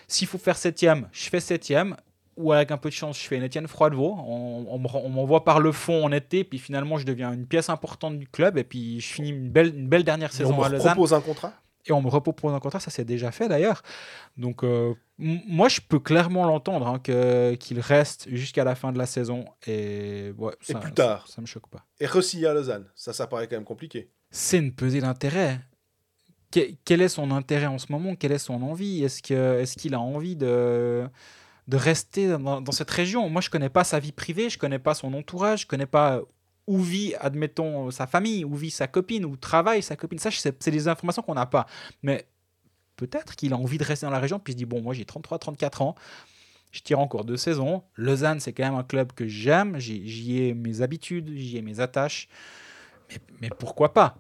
S'il 0.08 0.28
faut 0.28 0.38
faire 0.38 0.58
septième, 0.58 1.08
je 1.12 1.30
fais 1.30 1.40
septième. 1.40 1.96
Ou 2.38 2.54
avec 2.54 2.72
un 2.72 2.78
peu 2.78 2.88
de 2.88 2.94
chance, 2.94 3.22
je 3.22 3.28
fais 3.28 3.36
une 3.36 3.44
Étienne 3.44 3.68
Froidevaux. 3.68 4.16
On, 4.26 4.66
on, 4.70 5.10
m'envoie 5.10 5.44
par 5.44 5.60
le 5.60 5.74
fond 5.74 6.06
en 6.06 6.12
été, 6.14 6.46
puis 6.46 6.60
finalement, 6.60 6.98
je 6.98 7.06
deviens 7.06 7.34
une 7.34 7.46
pièce 7.46 7.70
importante 7.70 8.18
du 8.18 8.26
club. 8.26 8.58
Et 8.58 8.64
puis, 8.64 9.02
je 9.02 9.14
finis 9.14 9.32
une 9.32 9.50
belle, 9.50 9.76
une 9.76 9.90
belle 9.90 10.06
dernière 10.06 10.32
saison 10.32 10.62
à 10.64 10.70
Lausanne. 10.70 10.92
On 10.92 10.94
propose 10.94 11.14
un 11.14 11.20
contrat? 11.20 11.54
Et 11.86 11.92
on 11.92 12.02
me 12.02 12.10
repropose 12.10 12.54
un 12.54 12.60
contrat, 12.60 12.80
ça 12.80 12.92
s'est 12.92 13.06
déjà 13.06 13.32
fait 13.32 13.48
d'ailleurs. 13.48 13.82
Donc 14.38 14.64
euh, 14.64 14.94
moi 15.18 15.70
je 15.70 15.82
peux 15.82 16.00
clairement 16.00 16.46
l'entendre 16.46 16.88
hein, 16.88 17.00
que 17.00 17.56
qu'il 17.56 17.80
reste 17.80 18.30
jusqu'à 18.30 18.64
la 18.64 18.76
fin 18.76 18.92
de 18.92 18.98
la 18.98 19.06
saison 19.06 19.46
et, 19.66 20.34
ouais, 20.38 20.54
et 20.70 20.74
plus 20.74 20.94
tard. 20.94 21.28
Ça, 21.28 21.42
me 21.42 21.46
choque 21.46 21.68
pas. 21.68 21.86
Et 22.00 22.08
Rossi 22.08 22.46
à 22.46 22.54
Lausanne, 22.54 22.88
ça 22.96 23.14
ça 23.14 23.28
paraît 23.28 23.48
quand 23.48 23.56
même 23.56 23.66
compliqué. 23.66 24.10
C'est 24.30 24.58
une 24.58 24.74
pesée 24.74 25.02
d'intérêt. 25.02 25.60
quel 26.52 27.02
est 27.02 27.10
son 27.10 27.32
intérêt 27.32 27.68
en 27.68 27.78
ce 27.78 27.92
moment? 27.92 28.16
Quelle 28.16 28.32
est 28.32 28.38
son 28.38 28.62
envie? 28.62 29.04
Est-ce 29.04 29.22
que 29.22 29.60
est-ce 29.60 29.78
qu'il 29.78 29.94
a 29.94 30.00
envie 30.00 30.36
de 30.36 31.08
de 31.68 31.78
rester 31.78 32.28
dans, 32.28 32.62
dans, 32.62 32.72
cette 32.72 32.92
région? 32.92 33.30
Moi 33.30 33.42
je 33.42 33.50
connais 33.50 33.70
pas 33.70 33.84
sa 33.84 34.00
vie 34.00 34.12
privée, 34.12 34.50
je 34.50 34.58
connais 34.58 34.80
pas 34.80 34.94
son 34.94 35.14
entourage, 35.14 35.62
je 35.62 35.68
connais 35.68 35.86
pas 35.86 36.22
où 36.72 36.80
vit, 36.80 37.14
admettons, 37.20 37.92
sa 37.92 38.08
famille, 38.08 38.46
où 38.46 38.56
vit 38.56 38.72
sa 38.72 38.88
copine, 38.88 39.26
où 39.26 39.36
travaille 39.36 39.84
sa 39.84 39.98
copine. 39.98 40.20
Ça, 40.20 40.30
c'est 40.32 40.72
des 40.72 40.88
informations 40.88 41.22
qu'on 41.22 41.34
n'a 41.34 41.46
pas. 41.46 41.66
Mais 42.02 42.26
peut-être 42.96 43.36
qu'il 43.36 43.52
a 43.52 43.58
envie 43.58 43.78
de 43.78 43.84
rester 43.84 44.06
dans 44.06 44.12
la 44.12 44.20
région, 44.20 44.40
puis 44.40 44.54
il 44.54 44.56
se 44.56 44.58
dit, 44.60 44.66
bon, 44.66 44.82
moi 44.82 44.94
j'ai 44.94 45.04
33-34 45.04 45.84
ans, 45.84 45.96
je 46.72 46.80
tire 46.80 47.00
encore 47.00 47.26
deux 47.26 47.36
saisons. 47.36 47.84
Lausanne, 47.96 48.40
c'est 48.40 48.54
quand 48.54 48.64
même 48.64 48.76
un 48.76 48.86
club 48.86 49.12
que 49.12 49.28
j'aime, 49.28 49.80
j'y 49.80 50.42
ai 50.42 50.54
mes 50.54 50.82
habitudes, 50.82 51.30
j'y 51.36 51.58
ai 51.58 51.62
mes 51.62 51.82
attaches. 51.82 52.30
Mais 53.42 53.50
pourquoi 53.50 53.94
pas? 53.94 54.16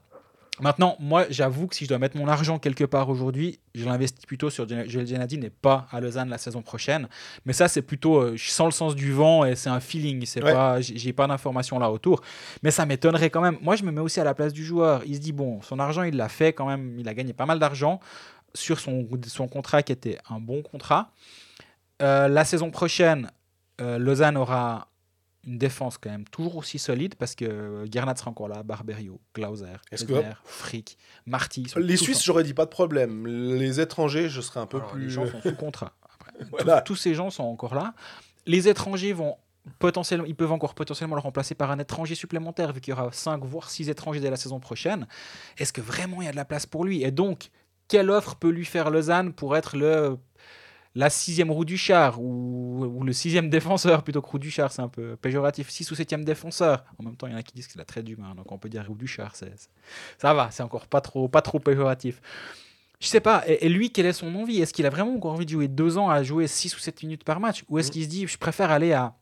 Maintenant, 0.59 0.97
moi, 0.99 1.25
j'avoue 1.29 1.67
que 1.67 1.75
si 1.75 1.85
je 1.85 1.89
dois 1.89 1.97
mettre 1.97 2.17
mon 2.17 2.27
argent 2.27 2.59
quelque 2.59 2.83
part 2.83 3.09
aujourd'hui, 3.09 3.59
je 3.73 3.85
l'investis 3.85 4.25
plutôt 4.25 4.49
sur 4.49 4.67
Joel 4.67 5.07
Genadine 5.07 5.45
et 5.45 5.49
pas 5.49 5.87
à 5.91 6.01
Lausanne 6.01 6.29
la 6.29 6.37
saison 6.37 6.61
prochaine. 6.61 7.07
Mais 7.45 7.53
ça, 7.53 7.67
c'est 7.67 7.81
plutôt, 7.81 8.17
euh, 8.17 8.33
je 8.35 8.49
sens 8.49 8.65
le 8.65 8.71
sens 8.71 8.93
du 8.93 9.13
vent 9.13 9.45
et 9.45 9.55
c'est 9.55 9.69
un 9.69 9.79
feeling. 9.79 10.25
C'est 10.25 10.41
pas, 10.41 10.81
j'ai 10.81 11.13
pas 11.13 11.25
d'informations 11.25 11.79
là 11.79 11.89
autour. 11.89 12.21
Mais 12.63 12.71
ça 12.71 12.85
m'étonnerait 12.85 13.29
quand 13.29 13.41
même. 13.41 13.57
Moi, 13.61 13.75
je 13.77 13.83
me 13.83 13.91
mets 13.91 14.01
aussi 14.01 14.19
à 14.19 14.25
la 14.25 14.33
place 14.33 14.51
du 14.51 14.65
joueur. 14.65 15.03
Il 15.05 15.15
se 15.15 15.21
dit 15.21 15.31
bon, 15.31 15.61
son 15.61 15.79
argent, 15.79 16.03
il 16.03 16.17
l'a 16.17 16.29
fait 16.29 16.51
quand 16.51 16.67
même. 16.67 16.99
Il 16.99 17.07
a 17.07 17.13
gagné 17.13 17.31
pas 17.31 17.45
mal 17.45 17.57
d'argent 17.57 17.99
sur 18.53 18.79
son, 18.79 19.07
son 19.27 19.47
contrat 19.47 19.81
qui 19.83 19.93
était 19.93 20.17
un 20.29 20.39
bon 20.39 20.61
contrat. 20.61 21.11
Euh, 22.01 22.27
la 22.27 22.43
saison 22.43 22.71
prochaine, 22.71 23.31
euh, 23.79 23.97
Lausanne 23.97 24.35
aura 24.35 24.90
une 25.45 25.57
défense 25.57 25.97
quand 25.97 26.09
même 26.09 26.25
toujours 26.25 26.57
aussi 26.57 26.79
solide 26.79 27.15
parce 27.15 27.35
que 27.35 27.85
Gernat 27.91 28.15
sera 28.15 28.31
encore 28.31 28.47
là, 28.47 28.63
Barberio, 28.63 29.19
Glauser, 29.33 29.77
Esner, 29.91 30.33
Frick, 30.45 30.97
Marty. 31.25 31.67
Les 31.77 31.97
Suisses, 31.97 32.23
j'aurais 32.23 32.43
dit 32.43 32.53
pas 32.53 32.65
de 32.65 32.69
problème. 32.69 33.25
Les 33.27 33.79
étrangers, 33.79 34.29
je 34.29 34.41
serais 34.41 34.59
un 34.59 34.67
peu 34.67 34.81
plus. 34.81 35.05
Les 35.05 35.09
gens 35.09 35.25
sont 35.25 35.41
sous 35.41 35.55
contrat. 35.55 35.93
tous 36.85 36.95
ces 36.95 37.13
gens 37.13 37.29
sont 37.29 37.43
encore 37.43 37.75
là. 37.75 37.93
Les 38.45 38.67
étrangers 38.67 39.13
vont 39.13 39.37
potentiellement, 39.79 40.25
ils 40.25 40.35
peuvent 40.35 40.51
encore 40.51 40.73
potentiellement 40.73 41.15
le 41.15 41.21
remplacer 41.21 41.55
par 41.55 41.71
un 41.71 41.79
étranger 41.79 42.15
supplémentaire 42.15 42.73
vu 42.73 42.81
qu'il 42.81 42.91
y 42.91 42.93
aura 42.93 43.11
5 43.11 43.43
voire 43.43 43.69
6 43.69 43.89
étrangers 43.89 44.19
dès 44.19 44.29
la 44.29 44.37
saison 44.37 44.59
prochaine. 44.59 45.07
Est-ce 45.57 45.73
que 45.73 45.81
vraiment 45.81 46.21
il 46.21 46.25
y 46.25 46.27
a 46.27 46.31
de 46.31 46.35
la 46.35 46.45
place 46.45 46.65
pour 46.65 46.85
lui? 46.85 47.03
Et 47.03 47.11
donc, 47.11 47.49
quelle 47.87 48.09
offre 48.09 48.35
peut 48.35 48.49
lui 48.49 48.65
faire 48.65 48.89
Lausanne 48.89 49.33
pour 49.33 49.55
être 49.55 49.77
le 49.77 50.17
la 50.95 51.09
sixième 51.09 51.51
roue 51.51 51.65
du 51.65 51.77
char 51.77 52.21
ou, 52.21 53.01
le 53.03 53.13
sixième 53.13 53.49
défenseur 53.49 54.03
plutôt 54.03 54.21
que 54.21 54.29
roue 54.29 54.39
du 54.39 54.51
char, 54.51 54.71
c'est 54.71 54.81
un 54.81 54.87
peu 54.87 55.15
péjoratif. 55.15 55.69
Six 55.69 55.89
ou 55.91 55.95
septième 55.95 56.25
défenseur. 56.25 56.83
En 56.99 57.03
même 57.03 57.15
temps, 57.15 57.27
il 57.27 57.33
y 57.33 57.35
en 57.35 57.39
a 57.39 57.43
qui 57.43 57.53
disent 57.53 57.67
que 57.67 57.73
c'est 57.73 57.79
la 57.79 57.85
traite 57.85 58.05
d'humain, 58.05 58.35
donc 58.35 58.51
on 58.51 58.57
peut 58.57 58.69
dire 58.69 58.85
roue 58.87 58.95
du 58.95 59.07
char. 59.07 59.35
C'est, 59.35 59.53
ça 60.17 60.33
va, 60.33 60.51
c'est 60.51 60.63
encore 60.63 60.87
pas 60.87 61.01
trop, 61.01 61.27
pas 61.27 61.41
trop 61.41 61.59
péjoratif. 61.59 62.21
Je 62.99 63.07
sais 63.07 63.19
pas. 63.19 63.43
Et, 63.47 63.67
lui, 63.69 63.91
quelle 63.91 64.05
est 64.05 64.13
son 64.13 64.33
envie? 64.35 64.61
Est-ce 64.61 64.73
qu'il 64.73 64.85
a 64.85 64.89
vraiment 64.89 65.15
encore 65.15 65.33
envie 65.33 65.45
de 65.45 65.51
jouer 65.51 65.67
deux 65.67 65.97
ans 65.97 66.09
à 66.09 66.21
jouer 66.21 66.47
six 66.47 66.75
ou 66.75 66.79
sept 66.79 67.01
minutes 67.01 67.23
par 67.23 67.39
match? 67.39 67.63
Ou 67.69 67.79
est-ce 67.79 67.89
mm. 67.89 67.91
qu'il 67.91 68.03
se 68.03 68.09
dit, 68.09 68.27
je 68.27 68.37
préfère 68.37 68.69
aller 68.69 68.93
à 68.93 69.15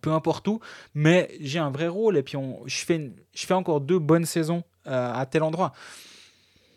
peu 0.00 0.10
importe 0.10 0.48
où, 0.48 0.60
mais 0.94 1.30
j'ai 1.40 1.58
un 1.58 1.70
vrai 1.70 1.88
rôle 1.88 2.16
et 2.16 2.22
puis 2.22 2.36
on, 2.36 2.62
je, 2.66 2.84
fais 2.84 3.12
je 3.34 3.46
fais 3.46 3.54
encore 3.54 3.80
deux 3.80 3.98
bonnes 3.98 4.24
saisons 4.24 4.62
euh, 4.86 5.12
à 5.12 5.26
tel 5.26 5.42
endroit 5.42 5.72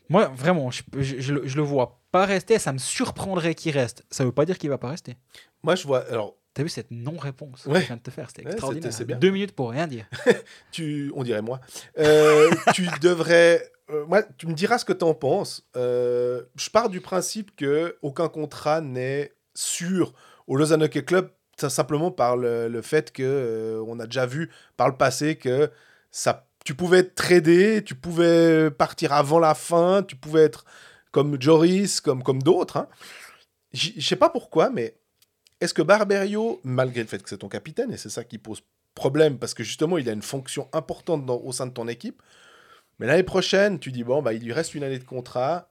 moi, 0.10 0.32
vraiment, 0.36 0.72
je, 0.72 0.82
je, 0.99 1.34
le 1.34 1.62
vois 1.62 1.99
pas 2.12 2.26
rester. 2.26 2.60
Ça 2.60 2.72
me 2.74 2.78
surprendrait 2.78 3.56
qu'il 3.56 3.72
reste. 3.74 4.03
Ça 4.10 4.24
veut 4.26 4.32
pas 4.32 4.45
dire 4.45 4.58
qu'il 4.58 4.70
va 4.70 4.78
pas 4.78 4.89
rester. 4.89 5.18
Moi, 5.64 5.76
je 5.76 5.86
vois. 5.88 6.06
Alors, 6.10 6.36
T'as 6.53 6.64
vu 6.64 6.70
cette 6.70 6.89
non-réponse 6.89 7.66
Ouais. 7.66 7.74
que 7.74 7.80
je 7.82 7.86
viens 7.88 7.97
de 7.97 8.01
te 8.01 8.12
faire? 8.12 8.30
C'était 8.30 8.45
Ouais, 8.45 8.51
extraordinaire. 8.53 8.89
bien. 9.06 9.18
Deux 9.18 9.30
minutes 9.32 9.51
pour 9.53 9.72
rien 9.72 9.88
dire. 9.88 10.06
tu, 10.72 11.12
on 11.14 11.24
dirait 11.24 11.41
moi. 11.41 11.60
Euh, 11.99 12.49
tu 12.74 12.88
devrais. 13.01 13.70
euh, 13.89 14.06
moi, 14.06 14.24
tu 14.38 14.47
me 14.47 14.53
diras 14.53 14.78
ce 14.78 14.86
que 14.86 14.93
tu 14.93 15.03
en 15.03 15.14
penses. 15.14 15.68
Euh, 15.76 16.43
je 16.56 16.70
pars 16.70 16.88
du 16.88 17.01
principe 17.01 17.53
que 17.58 17.97
aucun 18.01 18.30
contrat 18.30 18.80
n'est 18.80 19.34
sûr 19.53 20.14
au 20.47 20.56
Lausanne 20.56 20.84
Hockey 20.84 21.03
Club, 21.03 21.30
simplement 21.58 22.10
par 22.10 22.38
le, 22.38 22.70
le 22.70 22.82
fait 22.82 23.12
que 23.12 23.84
on 23.86 23.99
a 23.99 24.06
déjà 24.06 24.26
vu 24.26 24.49
par 24.78 24.88
le 24.88 24.95
passé 24.95 25.36
que 25.36 25.70
ça, 26.10 26.47
tu 26.66 26.74
pouvais 26.74 26.99
être 26.99 27.16
tradé, 27.16 27.84
tu 27.86 27.95
pouvais 27.95 28.72
partir 28.72 29.13
avant 29.13 29.39
la 29.39 29.53
fin, 29.53 30.03
tu 30.03 30.18
pouvais 30.18 30.41
être 30.41 30.66
comme 31.11 31.41
Joris, 31.41 32.01
comme, 32.01 32.24
comme 32.24 32.41
d'autres. 32.43 32.76
hein. 32.78 32.88
Je 33.72 34.01
sais 34.01 34.16
pas 34.16 34.30
pourquoi, 34.30 34.70
mais 34.70 34.97
est-ce 35.61 35.74
que 35.74 35.82
Barberio, 35.82 36.59
malgré 36.63 37.01
le 37.01 37.07
fait 37.07 37.22
que 37.22 37.30
c'est 37.30 37.38
ton 37.38 37.49
capitaine, 37.49 37.91
et 37.91 37.97
c'est 37.97 38.09
ça 38.09 38.24
qui 38.24 38.38
pose 38.38 38.63
problème, 38.95 39.38
parce 39.38 39.53
que 39.53 39.63
justement, 39.63 39.97
il 39.97 40.09
a 40.09 40.13
une 40.13 40.22
fonction 40.24 40.68
importante 40.74 41.30
au 41.30 41.51
sein 41.51 41.68
de 41.68 41.72
ton 41.72 41.88
équipe, 41.88 42.22
mais 42.97 43.05
l'année 43.05 43.24
prochaine, 43.24 43.80
tu 43.80 43.91
dis, 43.91 44.03
bon, 44.03 44.22
bah, 44.22 44.34
il 44.34 44.43
lui 44.43 44.53
reste 44.53 44.74
une 44.74 44.84
année 44.84 44.99
de 44.99 45.03
contrat, 45.03 45.70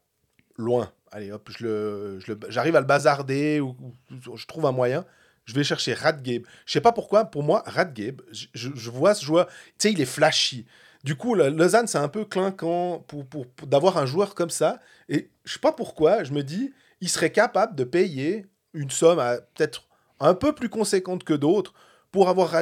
loin. 0.56 0.92
Allez, 1.10 1.32
hop, 1.32 1.48
je 1.50 1.64
le, 1.64 2.20
je 2.20 2.32
j'arrive 2.48 2.76
à 2.76 2.80
le 2.80 2.86
bazarder, 2.86 3.60
ou, 3.60 3.76
je 4.10 4.46
trouve 4.46 4.66
un 4.66 4.72
moyen. 4.72 5.04
Je 5.44 5.54
vais 5.54 5.64
chercher 5.64 5.92
Radgabe. 5.94 6.42
Je 6.66 6.72
sais 6.72 6.80
pas 6.80 6.92
pourquoi, 6.92 7.24
pour 7.24 7.42
moi, 7.42 7.62
Radgabe, 7.66 8.22
je, 8.32 8.46
je 8.52 8.90
vois 8.90 9.14
ce 9.14 9.24
joueur, 9.24 9.46
tu 9.46 9.54
sais, 9.78 9.92
il 9.92 10.00
est 10.00 10.06
flashy. 10.06 10.66
Du 11.04 11.16
coup, 11.16 11.34
Lausanne, 11.34 11.86
c'est 11.86 11.98
un 11.98 12.08
peu 12.08 12.24
clinquant 12.24 13.04
pour, 13.06 13.26
pour, 13.26 13.46
d'avoir 13.66 13.98
un 13.98 14.06
joueur 14.06 14.34
comme 14.34 14.50
ça. 14.50 14.80
Et 15.08 15.30
je 15.44 15.52
sais 15.52 15.58
pas 15.58 15.72
pourquoi, 15.72 16.24
je 16.24 16.32
me 16.32 16.42
dis, 16.42 16.72
il 17.00 17.08
serait 17.10 17.30
capable 17.30 17.76
de 17.76 17.84
payer 17.84 18.46
une 18.72 18.90
somme 18.90 19.18
peut-être 19.54 19.84
un 20.18 20.34
peu 20.34 20.54
plus 20.54 20.70
conséquente 20.70 21.22
que 21.22 21.34
d'autres 21.34 21.74
pour 22.10 22.28
avoir. 22.30 22.54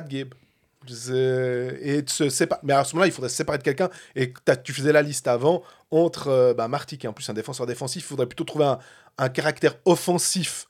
C'est- 0.88 1.78
Et 1.80 2.04
se. 2.08 2.24
Mais 2.64 2.72
à 2.72 2.82
ce 2.82 2.94
moment-là, 2.94 3.06
il 3.06 3.12
faudrait 3.12 3.28
se 3.28 3.36
séparer 3.36 3.58
de 3.58 3.62
quelqu'un. 3.62 3.88
Et 4.16 4.34
tu 4.64 4.72
faisais 4.72 4.92
la 4.92 5.02
liste 5.02 5.28
avant 5.28 5.62
entre 5.92 6.26
euh, 6.28 6.54
bah, 6.54 6.66
Marty, 6.66 6.98
qui 6.98 7.06
est 7.06 7.08
en 7.08 7.12
plus 7.12 7.28
un 7.30 7.34
défenseur 7.34 7.66
défensif. 7.66 8.02
Il 8.02 8.06
faudrait 8.06 8.26
plutôt 8.26 8.44
trouver 8.44 8.74
un 9.18 9.28
caractère 9.28 9.76
offensif. 9.84 10.66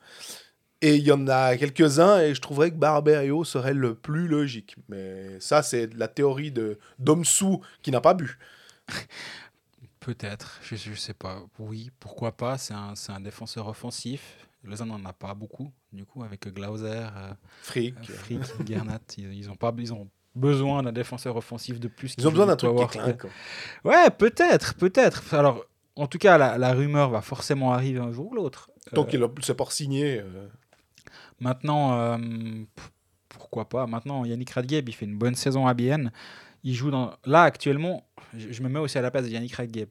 Et 0.83 0.97
il 0.97 1.05
y 1.05 1.13
en 1.13 1.29
a 1.29 1.57
quelques-uns, 1.57 2.19
et 2.21 2.35
je 2.35 2.41
trouverais 2.41 2.71
que 2.73 2.77
Barberio 2.77 3.45
serait 3.45 3.73
le 3.73 3.95
plus 3.95 4.27
logique. 4.29 4.77
Mais 4.89 5.39
ça, 5.41 5.63
c'est 5.63 5.95
la 5.95 6.09
théorie 6.09 6.51
de 6.51 6.79
Domsou 6.99 7.61
qui 7.83 7.91
n'a 7.93 8.01
pas 8.01 8.15
bu. 8.15 8.37
Peut-être, 10.01 10.59
je, 10.63 10.75
je 10.75 10.95
sais 10.95 11.15
pas. 11.15 11.43
Oui, 11.61 11.91
pourquoi 12.01 12.33
pas 12.33 12.59
C'est 12.59 12.75
un, 12.75 12.95
un 13.09 13.21
défenseur 13.21 13.69
offensif. 13.69 14.49
Lausanne 14.65 14.89
n'en 14.89 15.05
a 15.05 15.13
pas 15.13 15.35
beaucoup, 15.35 15.73
du 15.93 16.05
coup, 16.05 16.25
avec 16.25 16.49
Glauser, 16.53 16.87
euh, 17.17 17.33
Frick. 17.63 17.95
Frick, 18.11 18.41
Gernat. 18.67 18.99
Ils, 19.19 19.33
ils 19.33 19.51
ont 19.51 19.57
pas, 19.57 19.73
ils 19.79 19.93
ont 19.93 20.09
besoin 20.35 20.83
d'un 20.83 20.93
défenseur 20.93 21.37
offensif 21.37 21.79
de 21.79 21.87
plus. 21.89 22.15
Ils 22.19 22.27
ont 22.27 22.31
besoin 22.31 22.47
d'un 22.47 22.55
du 22.57 22.59
truc 22.67 22.91
qui 22.91 22.99
clinque. 22.99 23.25
Ouais, 23.85 24.11
peut-être, 24.11 24.75
peut-être. 24.75 25.35
Alors, 25.35 25.65
en 25.95 26.07
tout 26.09 26.19
cas, 26.19 26.39
la, 26.39 26.59
la 26.59 26.73
rumeur 26.73 27.11
va 27.11 27.21
forcément 27.23 27.73
arriver 27.73 28.01
un 28.01 28.11
jour 28.13 28.33
ou 28.33 28.35
l'autre. 28.35 28.71
Tant 28.95 29.03
Euh, 29.03 29.05
qu'il 29.07 29.21
ne 29.21 29.43
s'est 29.43 29.55
pas 29.55 29.67
signé. 29.71 30.19
euh, 30.21 30.49
Maintenant, 31.43 31.99
euh, 31.99 32.19
pourquoi 33.29 33.69
pas 33.69 33.87
Maintenant, 33.87 34.25
Yannick 34.25 34.51
Radgeb, 34.51 34.89
il 34.89 34.93
fait 34.95 35.05
une 35.07 35.19
bonne 35.19 35.35
saison 35.35 35.67
à 35.67 35.75
Bienne. 35.75 36.13
Il 36.65 36.75
joue 36.75 36.91
dans. 36.91 37.13
Là, 37.25 37.43
actuellement, 37.43 38.07
je, 38.37 38.63
me 38.63 38.69
mets 38.69 38.79
aussi 38.79 38.97
à 38.99 39.03
la 39.03 39.11
place 39.11 39.25
de 39.25 39.31
Yannick 39.31 39.55
Radgeb. 39.55 39.89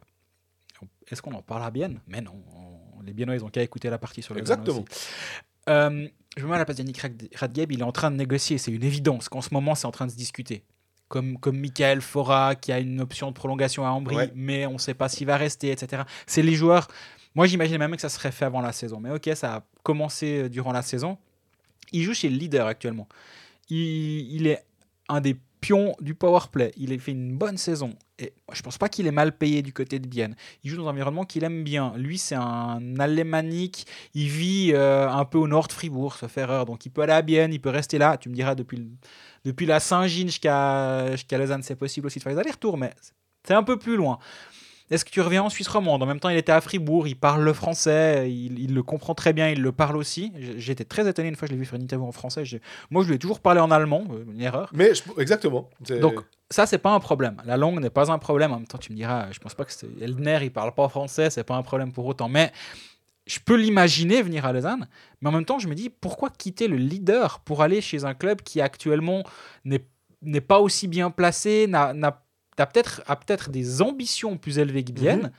Est-ce 1.10 1.22
qu'on 1.22 1.34
en 1.34 1.42
parle 1.42 1.64
à 1.64 1.72
Bienne? 1.72 2.00
Mais 2.08 2.22
non. 2.22 2.32
on- 2.56 3.02
les 3.04 3.14
Biennois, 3.14 3.36
ils 3.36 3.44
ont 3.44 3.50
qu'à 3.50 3.64
écouter 3.64 3.90
la 3.90 3.98
partie 3.98 4.22
sur 4.22 4.34
le 4.36 4.40
Exactement. 4.40 4.86
Euh, 5.70 6.08
je 6.38 6.44
me 6.44 6.50
mets 6.50 6.56
à 6.56 6.60
la 6.60 6.66
place 6.66 6.78
de 6.78 6.84
Yannick 6.84 7.00
Rad- 7.00 7.28
Radgeb. 7.36 7.72
Il 7.72 7.80
est 7.82 7.84
en 7.84 7.92
train 7.92 8.12
de 8.12 8.16
négocier. 8.16 8.58
C'est 8.58 8.72
une 8.72 8.84
évidence 8.84 9.28
qu'en 9.28 9.42
ce 9.42 9.54
moment, 9.54 9.76
c'est 9.76 9.88
en 9.88 9.92
train 9.92 10.06
de 10.06 10.12
se 10.12 10.16
discuter. 10.18 10.64
Comme, 11.10 11.38
comme 11.40 11.58
Michael 11.60 12.00
Fora, 12.02 12.56
qui 12.56 12.72
a 12.72 12.80
une 12.80 13.02
option 13.02 13.28
de 13.30 13.34
prolongation 13.34 13.86
à 13.86 13.90
Ambry, 13.90 14.16
Ouais. 14.16 14.32
mais 14.34 14.66
on 14.68 14.74
ne 14.74 14.78
sait 14.78 14.94
pas 14.94 15.10
s'il 15.10 15.28
va 15.28 15.36
rester, 15.36 15.72
etc. 15.72 16.04
C'est 16.26 16.42
les 16.42 16.54
joueurs. 16.54 16.88
Moi, 17.36 17.48
j'imaginais 17.48 17.78
même 17.80 17.96
que 17.96 18.02
ça 18.02 18.08
serait 18.08 18.32
fait 18.32 18.46
avant 18.46 18.62
la 18.62 18.72
saison. 18.72 19.00
Mais 19.02 19.12
ok, 19.12 19.30
ça 19.36 19.56
a 19.56 19.64
commencé 19.84 20.44
euh, 20.44 20.50
durant 20.50 20.72
la 20.72 20.82
saison. 20.84 21.18
Il 21.92 22.04
joue 22.04 22.14
chez 22.14 22.30
le 22.30 22.38
leader 22.38 22.68
actuellement. 22.68 23.08
Il, 23.70 24.48
est 24.48 24.64
un 25.08 25.22
des 25.22 25.38
pions 25.62 25.96
du 26.02 26.14
power 26.14 26.42
play. 26.52 26.74
Il 26.76 26.92
a 26.92 26.98
fait 26.98 27.12
une 27.12 27.38
bonne 27.38 27.58
saison. 27.58 27.94
Et 28.20 28.34
je 28.52 28.62
pense 28.62 28.78
pas 28.78 28.90
qu'il 28.90 29.08
est 29.08 29.12
mal 29.12 29.38
payé 29.38 29.62
du 29.62 29.74
côté 29.74 30.00
de 30.00 30.08
Bienne. 30.08 30.36
Il 30.64 30.70
joue 30.70 30.78
dans 30.78 30.88
un 30.88 30.92
environnement 30.92 31.24
qu'il 31.24 31.44
aime 31.44 31.64
bien. 31.64 31.94
Lui, 31.96 32.18
c'est 32.18 32.36
un 32.36 33.00
alémanique. 33.00 33.88
Il 34.14 34.28
vit 34.28 34.72
euh, 34.74 35.10
un 35.10 35.26
peu 35.26 35.38
au 35.38 35.48
nord 35.48 35.68
de 35.68 35.74
Fribourg, 35.74 36.16
sauf 36.16 36.38
erreur. 36.38 36.66
Donc 36.66 36.86
il 36.86 36.90
peut 36.90 37.02
aller 37.02 37.14
à 37.14 37.22
Bienne, 37.22 37.54
il 37.54 37.62
peut 37.62 37.70
rester 37.70 37.98
là. 37.98 38.18
Tu 38.18 38.30
me 38.30 38.36
diras, 38.36 38.56
depuis, 38.56 38.86
depuis 39.46 39.66
la 39.66 39.80
Saint-Gilles 39.80 40.32
jusqu'à 40.32 41.16
Lausanne, 41.32 41.64
c'est 41.64 41.76
possible 41.76 42.08
aussi 42.08 42.20
de 42.20 42.24
faire 42.24 42.34
des 42.34 42.40
allers-retours, 42.40 42.78
mais 42.78 42.94
c'est 43.48 43.54
un 43.54 43.64
peu 43.64 43.78
plus 43.78 43.96
loin. 43.96 44.20
Est-ce 44.92 45.06
que 45.06 45.10
tu 45.10 45.22
reviens 45.22 45.42
en 45.44 45.50
Suisse 45.50 45.68
romande? 45.70 46.04
En 46.04 46.06
même 46.06 46.20
temps, 46.20 46.30
il 46.30 46.38
était 46.38 46.52
à 46.52 46.60
Fribourg, 46.62 47.08
il 47.08 47.16
parle 47.16 47.44
le 47.44 47.54
français, 47.54 48.30
il, 48.32 48.60
il 48.60 48.74
le 48.74 48.84
comprend 48.84 49.16
très 49.16 49.32
bien, 49.34 49.50
il 49.50 49.62
le 49.62 49.72
parle 49.72 49.96
aussi. 49.98 50.32
J'étais 50.58 50.84
très 50.84 51.08
étonné 51.10 51.30
une 51.30 51.36
fois, 51.36 51.48
je 51.48 51.54
l'ai 51.54 51.58
vu 51.58 51.66
faire 51.66 51.78
une 51.78 51.84
interview 51.86 52.06
en 52.06 52.12
français. 52.12 52.44
Moi, 52.90 53.04
je 53.04 53.08
lui 53.08 53.16
ai 53.16 53.20
toujours 53.20 53.40
parlé 53.40 53.62
en 53.62 53.72
allemand, 53.72 54.04
euh, 54.12 54.26
une 54.32 54.42
erreur. 54.42 54.70
Mais 54.74 54.94
je- 54.94 55.04
exactement. 55.20 55.70
Donc, 56.02 56.20
ça, 56.50 56.66
c'est 56.66 56.78
pas 56.78 56.92
un 56.92 57.00
problème. 57.00 57.42
La 57.46 57.56
langue 57.56 57.80
n'est 57.80 57.90
pas 57.90 58.12
un 58.12 58.20
problème. 58.20 58.52
En 58.52 58.58
même 58.58 58.68
temps, 58.68 58.78
tu 58.78 58.92
me 58.92 58.98
diras, 58.98 59.32
je 59.32 59.40
pense 59.40 59.56
pas 59.56 59.64
que 59.64 59.72
c'est. 59.72 59.88
Elner, 60.02 60.40
il 60.44 60.52
parle 60.52 60.74
pas 60.74 60.90
français, 60.90 61.30
c'est 61.30 61.46
pas 61.46 61.56
un 61.56 61.64
problème 61.64 61.94
pour 61.94 62.06
autant. 62.06 62.28
Mais 62.28 62.52
je 63.26 63.40
peux 63.40 63.56
l'imaginer 63.56 64.22
venir 64.22 64.46
à 64.46 64.52
Lausanne. 64.52 64.90
Mais 65.22 65.30
en 65.30 65.32
même 65.32 65.46
temps, 65.46 65.60
je 65.60 65.70
me 65.70 65.76
dis, 65.76 65.90
pourquoi 65.90 66.30
quitter 66.30 66.68
le 66.68 66.76
leader 66.76 67.40
pour 67.40 67.62
aller 67.62 67.80
chez 67.80 68.04
un 68.04 68.14
club 68.14 68.42
qui 68.42 68.60
actuellement 68.60 69.24
n'est 69.64 69.86
n'est 70.24 70.42
pas 70.42 70.60
aussi 70.60 70.88
bien 70.88 71.10
placé, 71.10 71.66
n'a 71.68 71.94
n'a- 72.62 72.64
a 72.64 72.68
peut-être 72.68 73.04
peut-être 73.26 73.50
des 73.50 73.82
ambitions 73.82 74.38
plus 74.38 74.58
élevées 74.60 74.84
que 74.84 74.92
Bienne, 74.92 75.22
Mhm. 75.24 75.32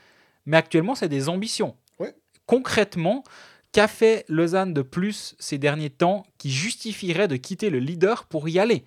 mais 0.47 0.57
actuellement, 0.57 0.95
c'est 0.95 1.09
des 1.09 1.29
ambitions. 1.29 1.77
Ouais. 1.99 2.15
Concrètement, 2.47 3.25
qu'a 3.73 3.89
fait 3.89 4.25
Lausanne 4.29 4.75
de 4.75 4.83
plus 4.83 5.35
ces 5.39 5.59
derniers 5.59 5.91
temps 5.91 6.25
qui 6.39 6.51
justifierait 6.51 7.29
de 7.29 7.37
quitter 7.37 7.71
le 7.71 7.79
leader 7.79 8.25
pour 8.27 8.49
y 8.49 8.59
aller? 8.59 8.85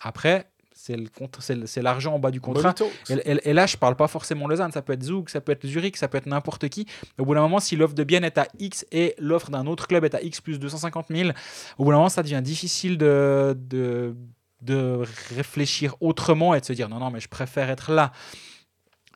Après, 0.00 0.46
c'est 0.72 1.82
l'argent 1.82 2.14
en 2.14 2.18
bas 2.18 2.30
du 2.30 2.40
contrat. 2.40 2.74
Et, 3.10 3.14
et- 3.32 3.50
et 3.50 3.52
là, 3.52 3.66
je 3.66 3.76
parle 3.76 3.96
pas 3.96 4.08
forcément 4.08 4.48
Lausanne, 4.48 4.72
ça 4.72 4.80
peut 4.80 4.94
être 4.94 5.02
Zug, 5.02 5.28
ça 5.28 5.42
peut 5.42 5.52
être 5.52 5.66
Zurich, 5.66 5.98
ça 5.98 6.08
peut 6.08 6.16
être 6.16 6.24
n'importe 6.26 6.70
qui. 6.70 6.86
Au 7.18 7.26
bout 7.26 7.34
d'un 7.34 7.42
moment, 7.42 7.60
si 7.60 7.76
l'offre 7.76 7.94
de 7.94 8.02
Bienne 8.02 8.24
est 8.24 8.38
à 8.38 8.48
X 8.58 8.86
et 8.90 9.14
l'offre 9.18 9.50
d'un 9.50 9.66
autre 9.66 9.86
club 9.86 10.04
est 10.06 10.14
à 10.14 10.22
X 10.22 10.40
plus 10.40 10.58
250 10.58 11.08
000, 11.10 11.30
au 11.76 11.84
bout 11.84 11.90
d'un 11.90 11.98
moment, 11.98 12.08
ça 12.08 12.22
devient 12.22 12.40
difficile 12.42 12.96
de, 12.96 13.54
de, 13.58 14.16
de 14.62 15.02
réfléchir 15.34 15.96
autrement 16.00 16.54
et 16.54 16.60
de 16.60 16.64
se 16.64 16.72
dire 16.72 16.88
non, 16.88 16.98
non, 16.98 17.10
mais 17.10 17.20
je 17.20 17.28
préfère 17.28 17.70
être 17.70 17.92
là. 17.92 18.12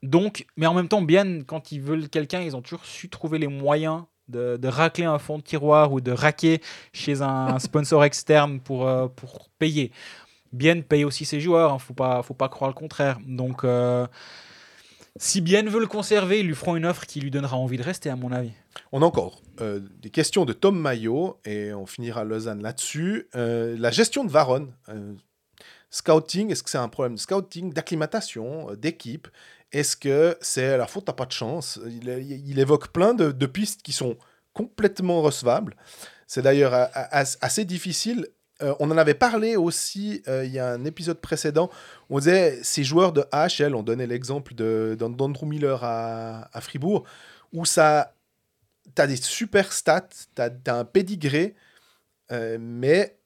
Donc, 0.04 0.46
mais 0.56 0.66
en 0.66 0.74
même 0.74 0.88
temps, 0.88 1.00
Bienne, 1.00 1.44
quand 1.44 1.72
ils 1.72 1.80
veulent 1.80 2.08
quelqu'un, 2.10 2.42
ils 2.42 2.54
ont 2.54 2.60
toujours 2.60 2.84
su 2.84 3.08
trouver 3.08 3.38
les 3.38 3.48
moyens 3.48 4.02
de, 4.28 4.58
de 4.58 4.68
racler 4.68 5.04
un 5.04 5.18
fond 5.18 5.38
de 5.38 5.42
tiroir 5.42 5.92
ou 5.92 6.00
de 6.00 6.12
raquer 6.12 6.60
chez 6.92 7.22
un 7.22 7.58
sponsor 7.58 8.04
externe 8.04 8.60
pour, 8.60 8.86
euh, 8.86 9.08
pour 9.08 9.48
payer. 9.58 9.92
Bienne 10.52 10.82
paye 10.82 11.04
aussi 11.04 11.24
ses 11.24 11.40
joueurs, 11.40 11.70
il 11.70 11.74
ne 11.74 11.78
faut 11.78 11.94
pas, 11.94 12.22
faut 12.22 12.34
pas 12.34 12.48
croire 12.50 12.70
le 12.70 12.74
contraire. 12.74 13.18
Donc, 13.26 13.64
euh, 13.64 14.06
si 15.16 15.40
Bienne 15.40 15.68
veut 15.68 15.80
le 15.80 15.86
conserver, 15.86 16.40
ils 16.40 16.46
lui 16.46 16.54
feront 16.54 16.76
une 16.76 16.86
offre 16.86 17.06
qui 17.06 17.20
lui 17.20 17.30
donnera 17.30 17.56
envie 17.56 17.78
de 17.78 17.82
rester, 17.82 18.10
à 18.10 18.16
mon 18.16 18.30
avis. 18.30 18.52
On 18.92 19.02
a 19.02 19.06
encore 19.06 19.40
euh, 19.60 19.80
des 20.02 20.10
questions 20.10 20.44
de 20.44 20.52
Tom 20.52 20.78
Maillot 20.78 21.38
et 21.44 21.72
on 21.72 21.86
finira 21.86 22.24
Lausanne 22.24 22.62
là-dessus. 22.62 23.28
La 23.32 23.90
gestion 23.90 24.24
de 24.24 24.30
Varonne. 24.30 24.72
Scouting, 25.94 26.50
est-ce 26.50 26.62
que 26.62 26.70
c'est 26.70 26.78
un 26.78 26.88
problème 26.88 27.14
de 27.14 27.20
scouting, 27.20 27.72
d'acclimatation, 27.72 28.70
euh, 28.70 28.76
d'équipe? 28.76 29.28
Est-ce 29.70 29.96
que 29.96 30.36
c'est 30.40 30.76
la 30.76 30.86
faute, 30.86 31.04
t'as 31.04 31.12
pas 31.12 31.26
de 31.26 31.32
chance 31.32 31.80
il, 31.86 32.58
évoque 32.58 32.88
plein 32.88 33.14
de, 33.14 33.46
pistes 33.46 33.82
qui 33.82 33.92
sont 33.92 34.16
complètement 34.52 35.20
recevables. 35.20 35.76
C'est 36.26 36.42
d'ailleurs 36.42 36.90
assez 36.94 37.64
difficile. 37.64 38.28
Euh, 38.62 38.74
on 38.78 38.90
en 38.90 38.96
avait 38.96 39.14
parlé 39.14 39.56
aussi 39.56 40.22
euh, 40.28 40.44
il 40.44 40.52
y 40.52 40.60
a 40.60 40.70
un 40.70 40.84
épisode 40.84 41.20
précédent. 41.20 41.70
On 42.08 42.18
disait 42.18 42.60
ces 42.62 42.84
joueurs 42.84 43.12
de 43.12 43.24
HL, 43.32 43.74
on 43.74 43.82
donnait 43.82 44.06
l'exemple 44.06 44.54
d'Andrew 44.54 45.46
Miller 45.46 45.82
à, 45.82 46.48
à 46.52 46.60
Fribourg, 46.60 47.04
où 47.52 47.64
ça, 47.64 48.14
tu 48.94 49.02
as 49.02 49.06
des 49.08 49.16
super 49.16 49.72
stats, 49.72 50.08
tu 50.36 50.42
as, 50.42 50.76
un 50.76 50.84
pédigré, 50.84 51.56
euh, 52.30 52.58
mais 52.60 53.16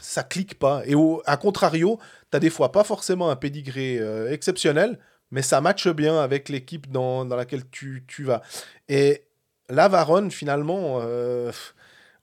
ça 0.00 0.22
clique 0.22 0.58
pas. 0.58 0.82
Et 0.86 0.94
au, 0.94 1.22
à 1.26 1.36
contrario, 1.36 1.98
tu 2.32 2.38
des 2.40 2.50
fois 2.50 2.72
pas 2.72 2.84
forcément 2.84 3.30
un 3.30 3.36
pédigré 3.36 3.98
euh, 3.98 4.30
exceptionnel, 4.32 4.98
mais 5.30 5.42
ça 5.42 5.60
matche 5.60 5.88
bien 5.88 6.18
avec 6.20 6.48
l'équipe 6.48 6.90
dans, 6.90 7.24
dans 7.24 7.36
laquelle 7.36 7.68
tu, 7.70 8.04
tu 8.06 8.24
vas. 8.24 8.42
Et 8.88 9.24
la 9.68 9.88
Varonne, 9.88 10.30
finalement, 10.30 11.00
euh, 11.02 11.52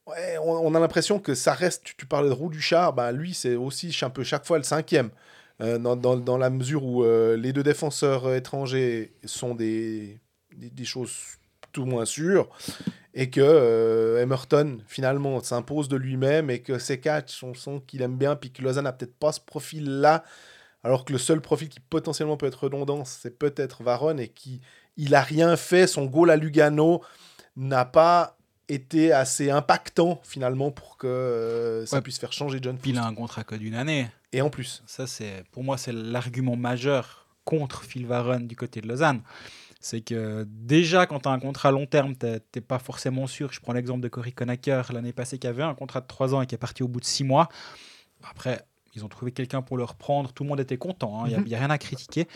ouais, 0.07 0.37
on, 0.43 0.73
a 0.75 0.79
l'impression 0.79 1.19
que 1.19 1.33
ça 1.35 1.53
reste. 1.53 1.83
Tu, 1.83 1.95
tu 1.95 2.05
parlais 2.05 2.29
de 2.29 2.33
Roux 2.33 2.49
Duchard, 2.49 2.93
ben 2.93 3.11
lui, 3.11 3.33
c'est 3.33 3.55
aussi 3.55 3.95
un 4.01 4.09
peu 4.09 4.23
chaque 4.23 4.45
fois 4.45 4.57
le 4.57 4.63
cinquième. 4.63 5.09
euh, 5.61 5.77
dans, 5.77 5.95
dans, 5.95 6.17
dans 6.17 6.37
la 6.37 6.49
mesure 6.49 6.85
où 6.85 7.03
les 7.03 7.53
deux 7.53 7.63
défenseurs 7.63 8.33
étrangers 8.33 9.13
sont 9.25 9.55
des, 9.55 10.19
des 10.55 10.85
choses 10.85 11.38
tout 11.71 11.85
moins 11.85 12.05
sûr. 12.05 12.49
Et 13.13 13.29
que 13.29 13.41
euh, 13.41 14.21
Emerton, 14.21 14.79
finalement, 14.87 15.41
s'impose 15.41 15.89
de 15.89 15.97
lui-même 15.97 16.49
et 16.49 16.61
que 16.61 16.77
ses 16.77 16.99
catchs, 16.99 17.43
on 17.43 17.53
sent 17.53 17.81
qu'il 17.87 18.01
aime 18.01 18.17
bien, 18.17 18.35
puis 18.35 18.51
que 18.51 18.61
Lausanne 18.61 18.83
n'a 18.83 18.93
peut-être 18.93 19.15
pas 19.15 19.31
ce 19.31 19.39
profil-là. 19.39 20.23
Alors 20.83 21.05
que 21.05 21.11
le 21.11 21.19
seul 21.19 21.41
profil 21.41 21.69
qui 21.69 21.79
potentiellement 21.79 22.37
peut 22.37 22.45
être 22.45 22.63
redondant, 22.63 23.03
c'est 23.03 23.37
peut-être 23.37 23.83
Varon 23.83 24.17
et 24.17 24.29
qui 24.29 24.61
il 24.95 25.15
a 25.15 25.21
rien 25.21 25.55
fait. 25.55 25.87
Son 25.87 26.05
goal 26.05 26.29
à 26.29 26.35
Lugano 26.35 27.01
n'a 27.55 27.85
pas 27.85 28.37
été 28.67 29.11
assez 29.11 29.49
impactant 29.49 30.21
finalement 30.23 30.71
pour 30.71 30.97
que 30.97 31.07
euh, 31.07 31.85
ça 31.85 32.01
puisse 32.01 32.19
faire 32.19 32.31
changer 32.31 32.59
John. 32.61 32.77
Il 32.85 32.97
a 32.97 33.05
un 33.05 33.13
contrat 33.13 33.43
que 33.43 33.55
d'une 33.55 33.75
année. 33.75 34.07
Et 34.31 34.41
en 34.41 34.49
plus. 34.49 34.83
Ça, 34.85 35.07
c'est 35.07 35.43
pour 35.51 35.63
moi, 35.63 35.77
c'est 35.77 35.91
l'argument 35.91 36.55
majeur 36.55 37.27
contre 37.45 37.83
Phil 37.83 38.05
Varon 38.05 38.41
du 38.41 38.55
côté 38.55 38.81
de 38.81 38.87
Lausanne. 38.87 39.21
C'est 39.79 40.01
que 40.01 40.45
déjà, 40.49 41.05
quand 41.05 41.21
tu 41.21 41.29
as 41.29 41.31
un 41.31 41.39
contrat 41.39 41.69
à 41.69 41.71
long 41.71 41.85
terme, 41.85 42.15
tu 42.15 42.25
n'es 42.25 42.61
pas 42.61 42.79
forcément 42.79 43.27
sûr. 43.27 43.53
Je 43.53 43.61
prends 43.61 43.71
l'exemple 43.71 44.01
de 44.01 44.09
Cory 44.09 44.33
Conacher 44.33 44.81
l'année 44.91 45.13
passée 45.13 45.39
qui 45.39 45.47
avait 45.47 45.63
un 45.63 45.73
contrat 45.73 46.01
de 46.01 46.07
3 46.07 46.35
ans 46.35 46.41
et 46.41 46.47
qui 46.47 46.55
est 46.55 46.59
parti 46.59 46.83
au 46.83 46.89
bout 46.89 46.99
de 46.99 47.05
6 47.05 47.23
mois. 47.23 47.47
Après, 48.29 48.65
ils 48.93 49.05
ont 49.05 49.07
trouvé 49.07 49.31
quelqu'un 49.31 49.61
pour 49.61 49.77
le 49.77 49.85
reprendre. 49.85 50.33
Tout 50.33 50.43
le 50.43 50.49
monde 50.49 50.59
était 50.59 50.77
content. 50.77 51.25
Il 51.25 51.27
hein. 51.27 51.27
n'y 51.29 51.35
a, 51.35 51.39
mhm. 51.39 51.53
a, 51.53 51.57
rien 51.57 51.69
à 51.69 51.77
critiquer. 51.77 52.27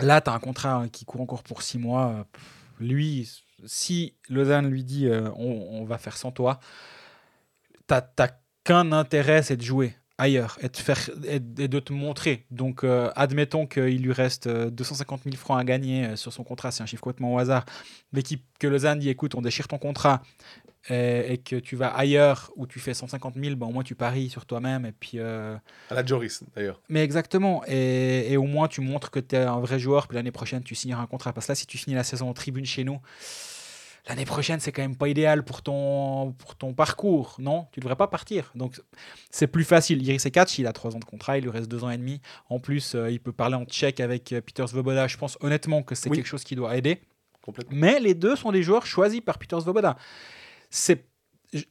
Là, 0.00 0.22
tu 0.22 0.30
as 0.30 0.32
un 0.32 0.38
contrat 0.38 0.86
qui 0.90 1.04
court 1.04 1.20
encore 1.20 1.42
pour 1.42 1.60
6 1.60 1.78
mois. 1.78 2.26
Lui, 2.80 3.30
si 3.66 4.14
Lausanne 4.30 4.68
lui 4.68 4.82
dit 4.82 5.06
euh, 5.06 5.30
on, 5.36 5.84
va 5.84 5.98
faire 5.98 6.16
sans 6.16 6.32
toi, 6.32 6.58
tu 7.86 7.94
n'as 7.94 8.28
qu'un 8.64 8.92
intérêt, 8.92 9.42
c'est 9.42 9.56
de 9.56 9.62
jouer 9.62 9.94
ailleurs 10.18 10.58
et 10.60 10.68
de, 10.68 10.76
faire, 10.76 11.10
et 11.26 11.40
de 11.40 11.80
te 11.80 11.92
montrer. 11.92 12.46
Donc, 12.50 12.84
euh, 12.84 13.10
admettons 13.16 13.66
qu'il 13.66 14.02
lui 14.02 14.12
reste 14.12 14.48
250 14.48 15.20
euh, 15.20 15.30
000 15.30 15.36
francs 15.36 15.60
à 15.60 15.64
gagner 15.64 16.06
euh, 16.06 16.16
sur 16.16 16.32
son 16.32 16.44
contrat, 16.44 16.70
c'est 16.70 16.82
un 16.82 16.86
chiffre 16.86 17.02
complètement 17.02 17.34
au 17.34 17.38
hasard. 17.38 17.64
L'équipe 18.12 18.44
que 18.58 18.66
Lausanne 18.66 18.98
dit 18.98 19.08
écoute, 19.08 19.34
on 19.34 19.42
déchire 19.42 19.68
ton 19.68 19.78
contrat 19.78 20.22
et, 20.90 21.40
que 21.42 21.56
tu 21.56 21.76
vas 21.76 21.88
ailleurs 21.88 22.52
où 22.56 22.66
tu 22.66 22.78
fais 22.78 22.92
150 22.92 23.36
000, 23.42 23.56
ben, 23.56 23.66
au 23.66 23.70
moins 23.70 23.82
tu 23.82 23.94
paries 23.94 24.28
sur 24.28 24.44
toi-même. 24.44 24.84
et 24.84 24.92
puis 24.92 25.18
À 25.18 25.60
la 25.90 26.04
Joris, 26.04 26.42
d'ailleurs. 26.54 26.80
Mais 26.90 27.02
exactement. 27.02 27.62
Et, 27.66 28.30
et, 28.30 28.36
au 28.36 28.44
moins 28.44 28.68
tu 28.68 28.82
montres 28.82 29.10
que 29.10 29.18
tu 29.18 29.34
es 29.34 29.38
un 29.38 29.60
vrai 29.60 29.78
joueur, 29.78 30.06
puis 30.08 30.16
l'année 30.16 30.30
prochaine 30.30 30.62
tu 30.62 30.74
signeras 30.74 31.02
un 31.02 31.06
contrat. 31.06 31.32
Parce 31.32 31.46
que 31.46 31.52
là, 31.52 31.56
si 31.56 31.66
tu 31.66 31.78
finis 31.78 31.96
la 31.96 32.04
saison 32.04 32.28
en 32.28 32.34
tribune 32.34 32.66
chez 32.66 32.84
nous, 32.84 33.00
l'année 34.06 34.24
prochaine, 34.24 34.60
c'est 34.60 34.72
quand 34.72 34.82
même 34.82 34.96
pas 34.96 35.08
idéal 35.08 35.44
pour 35.44 35.62
ton, 35.62 36.32
pour 36.32 36.56
ton 36.56 36.74
parcours, 36.74 37.36
non? 37.38 37.66
Tu 37.72 37.80
devrais 37.80 37.96
pas 37.96 38.06
partir. 38.06 38.50
Donc, 38.54 38.80
c'est 39.30 39.46
plus 39.46 39.64
facile. 39.64 40.02
Iris 40.06 40.26
Ekach, 40.26 40.58
il 40.58 40.66
a 40.66 40.72
trois 40.72 40.94
ans 40.94 40.98
de 40.98 41.04
contrat, 41.04 41.38
il 41.38 41.44
lui 41.44 41.50
reste 41.50 41.68
deux 41.68 41.84
ans 41.84 41.90
et 41.90 41.96
demi. 41.96 42.20
En 42.48 42.60
plus, 42.60 42.94
euh, 42.94 43.10
il 43.10 43.20
peut 43.20 43.32
parler 43.32 43.56
en 43.56 43.64
tchèque 43.64 44.00
avec 44.00 44.32
euh, 44.32 44.40
Peter 44.40 44.66
Svoboda. 44.66 45.06
Je 45.06 45.16
pense 45.16 45.38
honnêtement 45.40 45.82
que 45.82 45.94
c'est 45.94 46.10
quelque 46.10 46.26
chose 46.26 46.44
qui 46.44 46.54
doit 46.54 46.76
aider. 46.76 47.00
Mais 47.70 48.00
les 48.00 48.14
deux 48.14 48.36
sont 48.36 48.52
des 48.52 48.62
joueurs 48.62 48.86
choisis 48.86 49.20
par 49.20 49.38
Peter 49.38 49.60
Svoboda. 49.60 49.96
C'est 50.70 51.06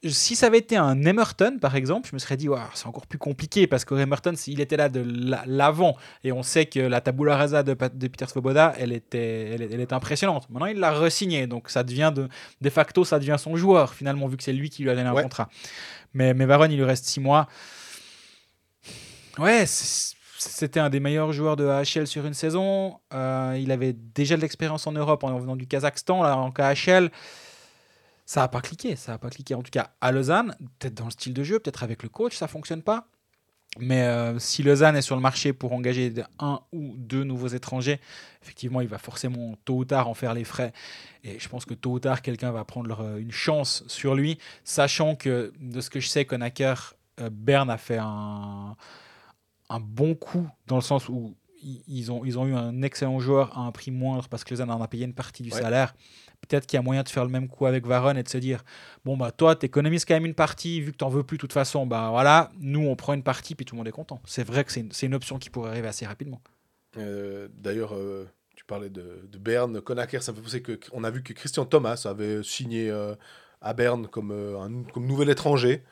si 0.04 0.36
ça 0.36 0.46
avait 0.46 0.58
été 0.58 0.76
un 0.76 1.02
Emerton, 1.02 1.58
par 1.60 1.76
exemple, 1.76 2.08
je 2.08 2.14
me 2.14 2.18
serais 2.18 2.36
dit, 2.36 2.48
c'est 2.74 2.86
encore 2.86 3.06
plus 3.06 3.18
compliqué 3.18 3.66
parce 3.66 3.84
que 3.84 3.94
Emerton, 3.94 4.34
s'il 4.34 4.60
était 4.60 4.76
là 4.76 4.88
de 4.88 5.04
l'avant, 5.46 5.96
et 6.22 6.32
on 6.32 6.42
sait 6.42 6.66
que 6.66 6.80
la 6.80 7.00
tabula 7.00 7.36
rasa 7.36 7.62
de, 7.62 7.74
Peter 7.74 8.26
Svoboda, 8.26 8.74
elle 8.78 8.92
était, 8.92 9.50
elle, 9.52 9.80
est 9.80 9.92
impressionnante. 9.92 10.48
Maintenant, 10.48 10.66
il 10.66 10.78
l'a 10.78 10.92
re-signé, 10.92 11.46
donc 11.46 11.68
ça 11.68 11.82
devient 11.82 12.12
de, 12.14 12.28
de 12.60 12.70
facto, 12.70 13.04
ça 13.04 13.18
devient 13.18 13.36
son 13.38 13.56
joueur, 13.56 13.94
finalement, 13.94 14.26
vu 14.26 14.36
que 14.36 14.42
c'est 14.42 14.52
lui 14.52 14.70
qui 14.70 14.82
lui 14.82 14.90
a 14.90 14.94
donné 14.94 15.08
un 15.08 15.22
contrat. 15.22 15.48
Mais, 16.14 16.32
mais 16.32 16.46
Varon, 16.46 16.66
il 16.66 16.76
lui 16.76 16.84
reste 16.84 17.04
six 17.04 17.20
mois. 17.20 17.46
Ouais, 19.38 19.64
c'était 19.66 20.80
un 20.80 20.88
des 20.88 21.00
meilleurs 21.00 21.32
joueurs 21.32 21.56
de 21.56 21.66
AHL 21.66 22.06
sur 22.06 22.24
une 22.24 22.34
saison. 22.34 23.00
Euh, 23.12 23.58
il 23.60 23.70
avait 23.72 23.92
déjà 23.92 24.36
de 24.36 24.40
l'expérience 24.40 24.86
en 24.86 24.92
Europe 24.92 25.24
en 25.24 25.38
venant 25.38 25.56
du 25.56 25.66
Kazakhstan, 25.66 26.22
là, 26.22 26.36
en 26.36 26.50
KHL 26.50 27.10
ça 28.26 28.40
n'a 28.40 28.48
pas 28.48 28.60
cliqué. 28.60 28.96
Ça 28.96 29.12
n'a 29.12 29.18
pas 29.18 29.30
cliqué. 29.30 29.54
En 29.54 29.62
tout 29.62 29.70
cas, 29.70 29.90
à 30.00 30.12
Lausanne, 30.12 30.56
peut-être 30.78 30.94
dans 30.94 31.04
le 31.04 31.10
style 31.10 31.34
de 31.34 31.42
jeu, 31.42 31.58
peut-être 31.58 31.82
avec 31.82 32.02
le 32.02 32.08
coach, 32.08 32.36
ça 32.36 32.48
fonctionne 32.48 32.82
pas. 32.82 33.08
Mais 33.78 34.02
euh, 34.02 34.38
si 34.38 34.62
Lausanne 34.62 34.96
est 34.96 35.02
sur 35.02 35.16
le 35.16 35.22
marché 35.22 35.52
pour 35.52 35.72
engager 35.72 36.12
un 36.38 36.60
ou 36.72 36.94
deux 36.96 37.24
nouveaux 37.24 37.48
étrangers, 37.48 38.00
effectivement, 38.40 38.80
il 38.80 38.88
va 38.88 38.98
forcément 38.98 39.56
tôt 39.64 39.78
ou 39.78 39.84
tard 39.84 40.08
en 40.08 40.14
faire 40.14 40.32
les 40.32 40.44
frais. 40.44 40.72
Et 41.24 41.38
je 41.40 41.48
pense 41.48 41.64
que 41.64 41.74
tôt 41.74 41.92
ou 41.92 41.98
tard, 41.98 42.22
quelqu'un 42.22 42.52
va 42.52 42.64
prendre 42.64 43.18
une 43.18 43.32
chance 43.32 43.82
sur 43.88 44.14
lui, 44.14 44.38
sachant 44.62 45.16
que 45.16 45.52
de 45.58 45.80
ce 45.80 45.90
que 45.90 45.98
je 45.98 46.06
sais, 46.06 46.24
Conacher, 46.24 46.74
euh, 47.20 47.30
Berne 47.30 47.68
a 47.68 47.78
fait 47.78 47.98
un, 47.98 48.76
un 49.68 49.80
bon 49.80 50.14
coup 50.14 50.48
dans 50.66 50.76
le 50.76 50.82
sens 50.82 51.08
où 51.08 51.34
ils 51.64 52.12
ont, 52.12 52.24
ils 52.24 52.38
ont 52.38 52.46
eu 52.46 52.54
un 52.54 52.82
excellent 52.82 53.18
joueur 53.18 53.56
à 53.58 53.62
un 53.62 53.72
prix 53.72 53.90
moindre 53.90 54.28
parce 54.28 54.44
que 54.44 54.50
Lausanne 54.50 54.70
en 54.70 54.82
a 54.82 54.88
payé 54.88 55.04
une 55.04 55.14
partie 55.14 55.42
du 55.42 55.50
salaire 55.50 55.94
peut-être 56.46 56.66
qu'il 56.66 56.76
y 56.76 56.80
a 56.80 56.82
moyen 56.82 57.02
de 57.02 57.08
faire 57.08 57.24
le 57.24 57.30
même 57.30 57.48
coup 57.48 57.66
avec 57.66 57.86
Varon 57.86 58.16
et 58.16 58.22
de 58.22 58.28
se 58.28 58.38
dire 58.38 58.64
bon 59.04 59.16
bah 59.16 59.32
toi 59.32 59.56
tu 59.56 59.66
économises 59.66 60.04
quand 60.04 60.14
même 60.14 60.26
une 60.26 60.34
partie 60.34 60.80
vu 60.80 60.92
que 60.92 60.96
tu 60.96 61.04
n'en 61.04 61.10
veux 61.10 61.22
plus 61.22 61.36
de 61.36 61.40
toute 61.40 61.52
façon 61.52 61.86
bah 61.86 62.08
voilà 62.10 62.50
nous 62.58 62.86
on 62.86 62.96
prend 62.96 63.14
une 63.14 63.22
partie 63.22 63.54
puis 63.54 63.64
tout 63.64 63.74
le 63.74 63.78
monde 63.78 63.88
est 63.88 63.92
content. 63.92 64.20
C'est 64.26 64.44
vrai 64.44 64.64
que 64.64 64.72
c'est 64.72 65.06
une, 65.06 65.14
option 65.14 65.38
qui 65.38 65.50
pourrait 65.50 65.70
arriver 65.70 65.88
assez 65.88 66.06
rapidement. 66.06 66.40
Euh, 66.96 67.48
d'ailleurs 67.52 67.94
euh, 67.94 68.28
tu 68.56 68.64
parlais 68.64 68.90
de, 68.90 69.28
de 69.30 69.38
Berne. 69.38 69.80
Conacher 69.80 70.20
ça 70.20 70.32
me 70.32 70.40
penser 70.40 70.62
que 70.62 70.78
on 70.92 71.04
a 71.04 71.10
vu 71.10 71.22
que 71.22 71.32
Christian 71.32 71.64
Thomas 71.64 72.06
avait 72.08 72.42
signé 72.42 72.90
euh, 72.90 73.14
à 73.60 73.74
Berne 73.74 74.08
comme, 74.08 74.32
un, 74.32 74.84
comme 74.92 75.06
nouvel 75.06 75.30
étranger. 75.30 75.84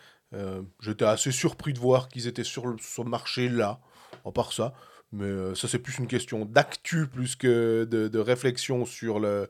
J'étais 0.80 1.04
assez 1.04 1.30
surpris 1.30 1.74
de 1.74 1.78
voir 1.78 2.08
qu'ils 2.08 2.26
étaient 2.26 2.42
sur 2.42 2.66
le, 2.66 2.78
sur 2.78 3.04
le 3.04 3.10
marché 3.10 3.50
là 3.50 3.80
en 4.24 4.32
part 4.32 4.54
ça 4.54 4.72
mais 5.12 5.26
euh, 5.26 5.54
ça, 5.54 5.68
c'est 5.68 5.78
plus 5.78 5.98
une 5.98 6.06
question 6.06 6.44
d'actu 6.44 7.06
plus 7.06 7.36
que 7.36 7.84
de, 7.84 8.18
réflexion 8.18 8.86
sur 8.86 9.20
le, 9.20 9.48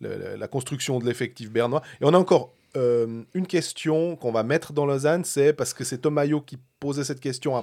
la 0.00 0.48
construction 0.48 0.98
de 0.98 1.04
l'effectif 1.04 1.50
bernois. 1.50 1.82
Et 2.00 2.04
on 2.04 2.14
a 2.14 2.18
encore 2.18 2.52
euh, 2.76 3.22
une 3.34 3.46
question 3.46 4.16
qu'on 4.16 4.32
va 4.32 4.42
mettre 4.42 4.72
dans 4.72 4.86
Lausanne, 4.86 5.24
c'est 5.24 5.52
parce 5.52 5.74
que 5.74 5.84
c'est 5.84 5.98
Tomayo 5.98 6.40
qui 6.40 6.58
posait 6.80 7.04
cette 7.04 7.20
question 7.20 7.62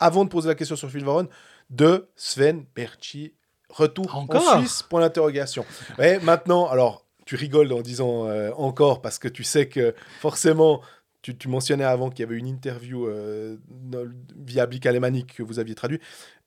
avant 0.00 0.24
de 0.24 0.30
poser 0.30 0.48
la 0.48 0.54
question 0.54 0.76
sur 0.76 0.90
Phil 0.90 1.04
Varon, 1.04 1.28
de 1.70 2.08
Sven 2.16 2.64
Berchi. 2.74 3.34
Retour 3.68 4.16
en 4.16 4.58
Suisse, 4.58 4.82
point 4.82 5.02
d'interrogation. 5.02 5.66
Maintenant, 6.22 6.68
alors, 6.68 7.04
tu 7.26 7.36
rigoles 7.36 7.70
en 7.74 7.82
disant 7.82 8.26
euh, 8.26 8.50
encore 8.56 9.02
parce 9.02 9.18
que 9.18 9.28
tu 9.28 9.44
sais 9.44 9.68
que 9.68 9.94
forcément 10.20 10.80
tu, 11.22 11.48
mentionnais 11.48 11.84
avant 11.84 12.10
qu'il 12.10 12.20
y 12.20 12.28
avait 12.28 12.36
une 12.36 12.46
interview 12.46 13.06
euh, 13.06 13.56
via 14.36 14.66
Blick 14.66 14.86
alémanique 14.86 15.34
que 15.34 15.42
vous 15.42 15.58
aviez 15.58 15.74
traduit, 15.74 16.00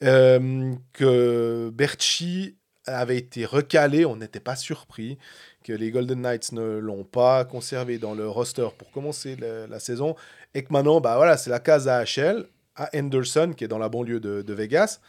euh, 0.04 0.74
que 0.94 1.70
Berchi 1.74 2.58
avait 2.86 3.18
été 3.18 3.46
recalé, 3.46 4.06
on 4.06 4.16
n'était 4.16 4.40
pas 4.40 4.56
surpris 4.56 5.18
que 5.64 5.74
les 5.74 5.92
Golden 5.92 6.22
Knights 6.22 6.52
ne 6.54 6.78
l'ont 6.78 7.04
pas 7.04 7.46
conservé 7.46 8.00
dans 8.00 8.16
le 8.16 8.28
roster 8.28 8.68
pour 8.78 8.92
commencer 8.92 9.36
la, 9.36 9.80
saison, 9.80 10.16
et 10.56 10.64
que 10.64 10.74
maintenant, 10.74 11.00
bah 11.00 11.16
voilà, 11.18 11.38
c'est 11.38 11.52
la 11.52 11.60
case 11.60 11.88
AHL 11.88 12.48
à 12.76 12.90
Henderson, 12.96 13.54
qui 13.56 13.64
est 13.64 13.68
dans 13.68 13.78
la 13.78 13.90
banlieue 13.90 14.20
de 14.20 14.54
Vegas. 14.54 15.00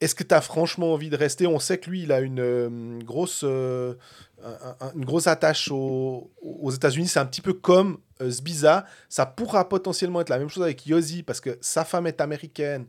Est-ce 0.00 0.14
que 0.14 0.24
tu 0.24 0.34
as 0.34 0.40
franchement 0.40 0.94
envie 0.94 1.10
de 1.10 1.16
rester? 1.16 1.46
On 1.46 1.58
sait 1.58 1.78
que 1.78 1.90
lui, 1.90 2.02
il 2.04 2.12
a 2.12 2.20
une, 2.20 2.40
euh, 2.40 2.98
grosse, 3.00 3.42
euh, 3.44 3.94
une 4.94 5.04
grosse 5.04 5.26
attache 5.26 5.70
aux, 5.70 6.30
États-Unis. 6.72 7.08
C'est 7.08 7.18
un 7.18 7.26
petit 7.26 7.42
peu 7.42 7.52
comme 7.52 7.98
euh, 8.22 8.30
Zbiza. 8.30 8.86
Ça 9.10 9.26
pourra 9.26 9.68
potentiellement 9.68 10.22
être 10.22 10.30
la 10.30 10.38
même 10.38 10.48
chose 10.48 10.62
avec 10.62 10.86
Yossi 10.86 11.22
parce 11.22 11.40
que 11.40 11.58
sa 11.60 11.84
femme 11.84 12.06
est 12.06 12.22
américaine. 12.22 12.86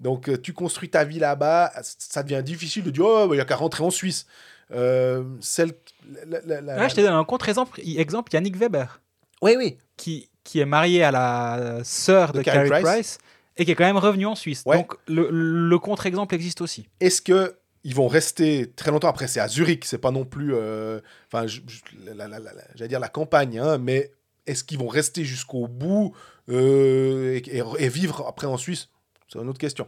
Donc 0.00 0.30
tu 0.42 0.52
construis 0.52 0.90
ta 0.90 1.04
vie 1.04 1.18
là-bas. 1.18 1.72
Ça 1.82 2.22
devient 2.22 2.42
difficile 2.42 2.84
de 2.84 2.90
dire 2.90 3.04
Oh, 3.04 3.28
il 3.30 3.36
n'y 3.36 3.40
a 3.40 3.44
qu'à 3.44 3.56
rentrer 3.56 3.84
en 3.84 3.90
Suisse. 3.90 4.26
celle, 4.70 5.72
je 6.02 6.94
te 6.94 7.00
donne 7.00 7.12
un 7.12 7.24
contre-exemple. 7.24 7.80
Exemple, 7.84 8.32
Yannick 8.34 8.56
Weber. 8.56 9.00
Oui, 9.42 9.54
oui. 9.56 9.78
Qui, 9.96 10.30
qui 10.44 10.60
est 10.60 10.66
marié 10.66 11.04
à 11.04 11.10
la 11.10 11.80
sœur 11.84 12.32
de, 12.32 12.42
Carrie 12.42 12.68
Price 12.68 13.18
et 13.56 13.64
qui 13.64 13.70
est 13.70 13.74
quand 13.74 13.84
même 13.84 13.96
revenu 13.96 14.26
en 14.26 14.34
Suisse. 14.34 14.64
Donc 14.64 14.94
le, 15.06 15.76
contre-exemple 15.78 16.34
existe 16.34 16.60
aussi. 16.60 16.88
Est-ce 17.00 17.22
que 17.22 17.56
ils 17.82 17.94
vont 17.94 18.08
rester 18.08 18.70
très 18.76 18.90
longtemps? 18.90 19.08
Après 19.08 19.26
C'est 19.26 19.40
à 19.40 19.48
Zurich, 19.48 19.84
c'est 19.84 19.98
pas 19.98 20.10
non 20.10 20.24
plus, 20.24 20.54
euh, 20.54 21.00
enfin, 21.32 21.46
j'allais 21.46 22.88
dire 22.88 23.00
la 23.00 23.08
campagne, 23.08 23.58
hein, 23.58 23.78
mais 23.78 24.12
est-ce 24.46 24.64
qu'ils 24.64 24.78
vont 24.78 24.88
rester 24.88 25.24
jusqu'au 25.24 25.66
bout 25.66 26.14
euh, 26.50 27.40
et, 27.78 27.88
vivre 27.88 28.26
après 28.28 28.46
en 28.46 28.56
Suisse? 28.56 28.88
C'est 29.28 29.38
une 29.38 29.48
autre 29.48 29.58
question. 29.58 29.86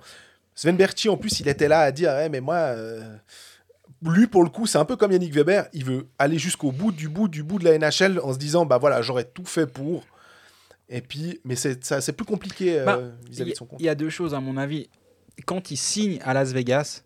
Sven 0.54 0.76
Berti, 0.76 1.08
en 1.08 1.16
plus, 1.16 1.40
il 1.40 1.48
était 1.48 1.68
là 1.68 1.80
à 1.80 1.92
dire, 1.92 2.12
mais 2.30 2.40
moi. 2.40 2.56
Euh, 2.56 3.16
lui, 4.04 4.26
pour 4.26 4.42
le 4.42 4.50
coup, 4.50 4.66
c'est 4.66 4.78
un 4.78 4.84
peu 4.84 4.96
comme 4.96 5.12
Yannick 5.12 5.32
Weber. 5.32 5.68
Il 5.72 5.84
veut 5.84 6.08
aller 6.18 6.38
jusqu'au 6.38 6.72
bout 6.72 6.90
du 6.90 7.08
bout 7.08 7.28
du 7.28 7.42
bout 7.42 7.58
de 7.58 7.64
la 7.64 7.78
NHL 7.78 8.18
en 8.20 8.32
se 8.32 8.38
disant, 8.38 8.66
bah 8.66 8.78
voilà, 8.78 9.00
j'aurais 9.00 9.24
tout 9.24 9.44
fait 9.44 9.66
pour. 9.66 10.04
Et 10.88 11.00
puis, 11.00 11.40
mais 11.44 11.56
c'est 11.56 12.12
plus 12.12 12.26
compliqué 12.26 12.78
euh, 12.80 12.84
bah, 12.84 13.00
vis-à-vis 13.28 13.52
de 13.52 13.56
son 13.56 13.66
compte. 13.66 13.80
Il 13.80 13.86
y 13.86 13.88
a 13.88 13.94
deux 13.94 14.10
choses, 14.10 14.34
à 14.34 14.40
mon 14.40 14.56
avis. 14.56 14.88
Quand 15.46 15.70
il 15.70 15.76
signe 15.76 16.18
à 16.22 16.34
Las 16.34 16.52
Vegas, 16.52 17.02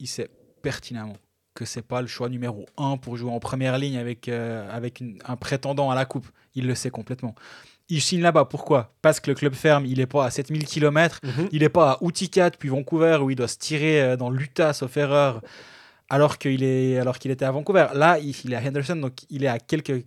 il 0.00 0.08
sait 0.08 0.30
pertinemment 0.62 1.16
que 1.54 1.64
c'est 1.64 1.82
pas 1.82 2.00
le 2.00 2.06
choix 2.06 2.28
numéro 2.28 2.66
un 2.76 2.96
pour 2.96 3.16
jouer 3.16 3.32
en 3.32 3.40
première 3.40 3.78
ligne 3.78 3.98
avec, 3.98 4.28
euh, 4.28 4.68
avec 4.70 5.02
un 5.24 5.36
prétendant 5.36 5.90
à 5.90 5.94
la 5.94 6.04
coupe. 6.04 6.28
Il 6.54 6.66
le 6.66 6.74
sait 6.74 6.90
complètement. 6.90 7.34
Il 7.88 8.00
signe 8.00 8.20
là-bas. 8.20 8.44
Pourquoi? 8.44 8.94
Parce 9.02 9.18
que 9.18 9.30
le 9.30 9.34
club 9.34 9.54
ferme, 9.54 9.84
il 9.86 9.98
est 9.98 10.06
pas 10.06 10.24
à 10.24 10.30
7000 10.30 10.64
km, 10.66 11.18
mhm. 11.22 11.48
il 11.50 11.62
est 11.62 11.68
pas 11.68 11.92
à 11.92 11.98
Uticat 12.00 12.50
puis 12.52 12.68
Vancouver 12.68 13.18
où 13.22 13.30
il 13.30 13.36
doit 13.36 13.48
se 13.48 13.58
tirer 13.58 14.00
euh, 14.00 14.16
dans 14.16 14.30
l'Utah, 14.30 14.72
sauf 14.72 14.96
erreur, 14.96 15.42
alors 16.08 16.38
qu'il 16.38 16.62
est 16.62 16.98
alors 16.98 17.18
qu'il 17.18 17.30
était 17.30 17.44
à 17.44 17.50
Vancouver. 17.50 17.86
Là, 17.94 18.18
il, 18.18 18.34
il, 18.44 18.52
est 18.52 18.56
à 18.56 18.62
Henderson, 18.62 18.96
donc 18.96 19.14
il 19.30 19.42
est 19.42 19.48
à 19.48 19.58
quelques 19.58 20.04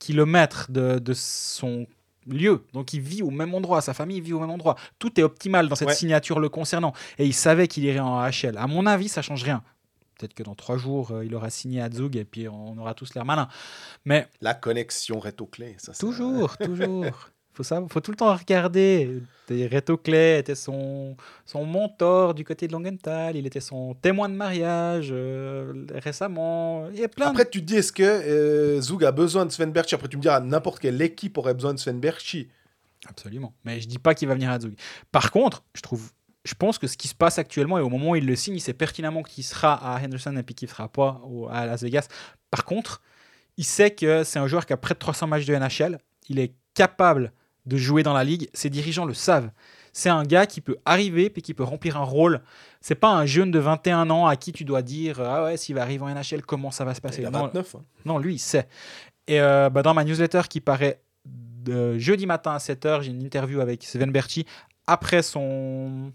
kilomètres 0.00 0.72
de, 0.72 0.98
de 0.98 1.12
son 1.14 1.86
lieu. 2.26 2.64
Donc 2.72 2.92
il 2.92 3.00
vit 3.00 3.22
au 3.22 3.30
même 3.30 3.54
endroit, 3.54 3.80
sa 3.80 3.94
famille 3.94 4.20
vit 4.20 4.32
au 4.32 4.40
même 4.40 4.50
endroit. 4.50 4.76
Tout 4.98 5.18
est 5.18 5.22
optimal 5.22 5.68
dans 5.68 5.76
cette 5.76 5.90
signature 5.90 6.40
le 6.40 6.48
concernant. 6.48 6.92
Et 7.18 7.26
il 7.26 7.34
savait 7.34 7.68
qu'il 7.68 7.84
irait 7.84 8.00
en 8.00 8.18
AHL. 8.18 8.56
À 8.56 8.66
mon 8.66 8.86
avis, 8.86 9.08
ça 9.08 9.22
change 9.22 9.42
rien. 9.42 9.62
Peut-être 10.18 10.34
que 10.34 10.42
dans 10.42 10.54
trois 10.54 10.76
jours, 10.76 11.12
euh, 11.12 11.24
il 11.24 11.34
aura 11.34 11.48
signé 11.48 11.80
à 11.80 11.90
Zug 11.90 12.14
et 12.16 12.26
puis 12.26 12.46
on 12.46 12.76
aura 12.76 12.92
tous 12.92 13.14
l'air 13.14 13.24
malin. 13.24 13.48
Mais 14.04 14.28
la 14.42 14.52
connexion 14.52 15.18
réto-clé, 15.18 15.76
ça. 15.78 15.94
Toujours, 15.94 16.58
toujours. 16.58 17.30
Faut 17.52 17.62
ça, 17.62 17.82
faut 17.90 18.00
tout 18.00 18.10
le 18.10 18.16
temps 18.16 18.34
regarder. 18.34 19.22
Reto 19.48 19.96
Clay 19.96 20.38
était 20.38 20.54
son, 20.54 21.16
son 21.44 21.64
mentor 21.64 22.34
du 22.34 22.44
côté 22.44 22.68
de 22.68 22.72
Langenthal, 22.72 23.36
il 23.36 23.46
était 23.46 23.60
son 23.60 23.94
témoin 23.94 24.28
de 24.28 24.34
mariage 24.34 25.08
euh, 25.10 25.86
récemment. 25.92 26.88
Il 26.92 27.00
y 27.00 27.04
a 27.04 27.08
plein 27.08 27.30
Après, 27.30 27.48
tu 27.48 27.60
te 27.60 27.66
dis, 27.66 27.76
est-ce 27.76 27.92
que 27.92 28.02
euh, 28.04 28.80
Zug 28.80 29.04
a 29.04 29.10
besoin 29.10 29.46
de 29.46 29.50
Sven 29.50 29.72
Berchi? 29.72 29.96
Après, 29.96 30.06
tu 30.06 30.16
me 30.16 30.22
diras, 30.22 30.38
n'importe 30.40 30.78
quelle 30.78 31.02
équipe 31.02 31.36
aurait 31.36 31.54
besoin 31.54 31.74
de 31.74 31.80
Sven 31.80 31.98
Berchi. 31.98 32.48
Absolument. 33.08 33.52
Mais 33.64 33.80
je 33.80 33.88
dis 33.88 33.98
pas 33.98 34.14
qu'il 34.14 34.28
va 34.28 34.34
venir 34.34 34.50
à 34.50 34.60
Zug. 34.60 34.74
Par 35.10 35.32
contre, 35.32 35.64
je 35.74 35.80
trouve 35.80 36.12
je 36.44 36.54
pense 36.54 36.78
que 36.78 36.86
ce 36.86 36.96
qui 36.96 37.08
se 37.08 37.14
passe 37.14 37.38
actuellement, 37.38 37.78
et 37.78 37.82
au 37.82 37.90
moment 37.90 38.10
où 38.10 38.16
il 38.16 38.24
le 38.24 38.34
signe, 38.34 38.54
il 38.54 38.60
sait 38.60 38.72
pertinemment 38.72 39.22
qu'il 39.22 39.44
sera 39.44 39.74
à 39.74 40.00
Henderson 40.00 40.34
et 40.36 40.42
puis 40.42 40.54
qu'il 40.54 40.68
ne 40.68 40.70
sera 40.70 40.88
pas 40.88 41.20
à 41.50 41.66
Las 41.66 41.82
Vegas. 41.82 42.08
Par 42.50 42.64
contre, 42.64 43.02
il 43.58 43.64
sait 43.64 43.90
que 43.90 44.24
c'est 44.24 44.38
un 44.38 44.46
joueur 44.46 44.64
qui 44.64 44.72
a 44.72 44.78
près 44.78 44.94
de 44.94 44.98
300 44.98 45.26
matchs 45.26 45.44
de 45.44 45.54
NHL. 45.54 45.98
Il 46.30 46.38
est 46.38 46.54
capable 46.74 47.32
de 47.70 47.76
jouer 47.76 48.02
dans 48.02 48.12
la 48.12 48.24
ligue. 48.24 48.50
Ses 48.52 48.68
dirigeants 48.68 49.06
le 49.06 49.14
savent. 49.14 49.50
C'est 49.92 50.08
un 50.08 50.24
gars 50.24 50.46
qui 50.46 50.60
peut 50.60 50.76
arriver 50.84 51.32
et 51.34 51.40
qui 51.40 51.54
peut 51.54 51.64
remplir 51.64 51.96
un 51.96 52.04
rôle. 52.04 52.42
C'est 52.80 52.94
pas 52.94 53.10
un 53.10 53.26
jeune 53.26 53.50
de 53.50 53.58
21 53.58 54.10
ans 54.10 54.26
à 54.26 54.36
qui 54.36 54.52
tu 54.52 54.64
dois 54.64 54.82
dire 54.82 55.20
ah 55.20 55.44
ouais 55.44 55.56
s'il 55.56 55.74
va 55.74 55.82
arriver 55.82 56.04
en 56.04 56.08
NHL 56.08 56.42
comment 56.42 56.70
ça 56.70 56.84
va 56.84 56.94
se 56.94 57.00
passer? 57.00 57.22
Il 57.22 57.26
a 57.26 57.30
29. 57.30 57.74
Non, 57.74 57.80
hein. 57.80 57.84
non 58.04 58.18
lui 58.18 58.34
il 58.34 58.38
sait. 58.38 58.68
Et 59.26 59.40
euh, 59.40 59.70
bah, 59.70 59.82
dans 59.82 59.94
ma 59.94 60.04
newsletter 60.04 60.42
qui 60.48 60.60
paraît 60.60 61.00
de 61.24 61.98
jeudi 61.98 62.26
matin 62.26 62.52
à 62.52 62.58
7h, 62.58 63.02
j'ai 63.02 63.10
une 63.10 63.22
interview 63.22 63.60
avec 63.60 63.84
Sven 63.84 64.10
Berti 64.10 64.46
après 64.86 65.22
son 65.22 66.12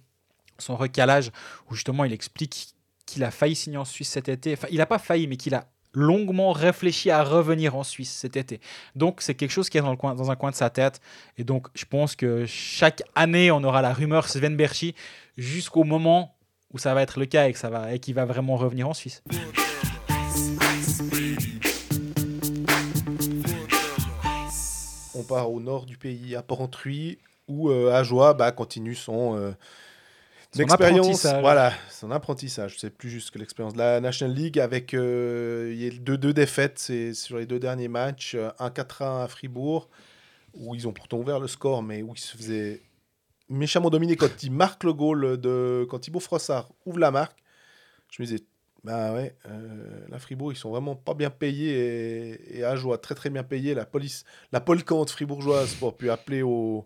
son 0.58 0.76
recalage, 0.76 1.32
où 1.70 1.76
justement 1.76 2.06
il 2.06 2.14
explique 2.14 2.76
qu'il 3.06 3.24
a 3.24 3.32
failli 3.32 3.56
signer 3.56 3.78
en 3.78 3.86
Suisse 3.86 4.10
cet 4.10 4.30
été. 4.30 4.54
Enfin, 4.54 4.68
il 4.72 4.78
n'a 4.78 4.86
pas 4.86 5.00
failli, 5.00 5.28
mais 5.28 5.38
qu'il 5.38 5.54
a 5.54 5.66
longuement 5.96 6.52
réfléchi 6.52 7.10
à 7.10 7.24
revenir 7.24 7.76
en 7.76 7.84
Suisse 7.84 8.12
cet 8.12 8.38
été. 8.38 8.60
Donc 8.96 9.22
c'est 9.22 9.34
quelque 9.34 9.52
chose 9.52 9.70
qui 9.70 9.78
est 9.78 9.82
dans, 9.82 9.96
coin, 9.96 10.14
dans 10.16 10.30
un 10.30 10.36
coin 10.36 10.52
de 10.52 10.56
sa 10.56 10.70
tête. 10.70 11.02
Et 11.38 11.44
donc 11.44 11.68
je 11.74 11.86
pense 11.86 12.16
que 12.16 12.46
chaque 12.46 13.04
année, 13.16 13.52
on 13.52 13.64
aura 13.64 13.82
la 13.82 13.94
rumeur 13.94 14.28
Sven 14.28 14.56
Berchi 14.56 14.94
jusqu'au 15.38 15.84
moment 15.84 16.36
où 16.74 16.78
ça 16.78 16.94
va 16.94 17.02
être 17.02 17.20
le 17.20 17.26
cas 17.26 17.48
et 17.48 18.00
qu'il 18.00 18.14
va 18.14 18.26
vraiment 18.26 18.58
revenir 18.58 18.90
en 18.90 18.94
Suisse. 18.94 19.24
On 25.18 25.24
part 25.24 25.52
au 25.52 25.62
nord 25.62 25.86
du 25.86 25.98
pays, 25.98 26.36
à 26.36 26.44
Porrentruy, 26.44 27.18
où 27.48 27.70
euh, 27.70 27.94
Ajoie 27.94 28.34
bah, 28.34 28.52
continue 28.52 28.96
son... 28.96 29.38
Euh, 29.38 29.52
L'expérience, 30.56 31.26
voilà, 31.26 31.74
son 31.90 32.12
apprentissage. 32.12 32.78
C'est 32.80 32.90
plus 32.90 33.10
juste 33.10 33.32
que 33.32 33.40
l'expérience 33.40 33.74
de 33.74 33.80
la 33.80 34.00
National 34.00 34.36
League 34.36 34.60
avec 34.60 34.94
euh, 34.94 35.72
il 35.74 35.84
y 35.84 35.88
a 35.88 35.92
deux, 35.92 36.18
deux 36.18 36.34
défaites 36.34 36.80
sur 37.14 37.38
les 37.38 37.46
deux 37.46 37.60
derniers 37.60 37.88
matchs. 37.88 38.38
Un 38.60 38.70
4-1 38.70 39.24
à 39.24 39.28
Fribourg, 39.28 39.90
où 40.54 40.76
ils 40.76 40.88
ont 40.88 40.94
pourtant 40.94 41.18
ouvert 41.18 41.40
le 41.40 41.48
score, 41.48 41.84
mais 41.84 42.02
où 42.02 42.14
ils 42.14 42.20
se 42.20 42.38
faisaient 42.38 42.82
méchamment 43.50 43.90
dominer 43.90 44.16
quand 44.16 44.44
ils 44.44 44.52
marquent 44.52 44.86
le 44.86 44.94
goal, 44.94 45.40
de, 45.40 45.86
quand 45.90 46.00
Thibaut 46.00 46.20
Frossard 46.20 46.72
ouvre 46.86 47.00
la 47.00 47.12
marque. 47.12 47.38
Je 48.10 48.22
me 48.22 48.28
disais, 48.28 48.44
bah 48.84 49.14
ouais, 49.14 49.36
euh, 49.48 50.06
la 50.10 50.20
Fribourg, 50.20 50.54
ils 50.54 50.58
sont 50.58 50.70
vraiment 50.70 50.96
pas 50.96 51.16
bien 51.16 51.30
payés 51.30 51.74
et, 51.74 52.60
et 52.60 52.64
Ajoie 52.64 52.98
très 52.98 53.16
très 53.16 53.30
bien 53.30 53.44
payé. 53.44 53.74
La 53.74 53.86
police, 53.86 54.24
la 54.52 54.62
polkante 54.62 55.10
fribourgeoise 55.10 55.74
pour 55.76 55.98
pu 55.98 56.10
appeler 56.10 56.44
au 56.44 56.86